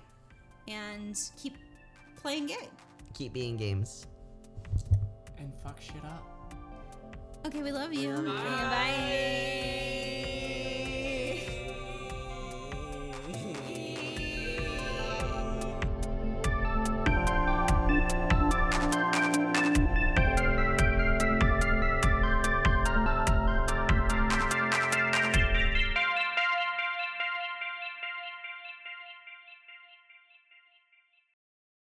and 0.69 1.19
keep 1.37 1.57
playing 2.15 2.47
gay. 2.47 2.69
Keep 3.13 3.33
being 3.33 3.57
games. 3.57 4.07
And 5.37 5.51
fuck 5.61 5.81
shit 5.81 6.03
up. 6.05 6.23
Okay, 7.47 7.63
we 7.63 7.71
love 7.71 7.93
you. 7.93 8.11
Bye. 8.11 8.33
Bye. 8.69 9.27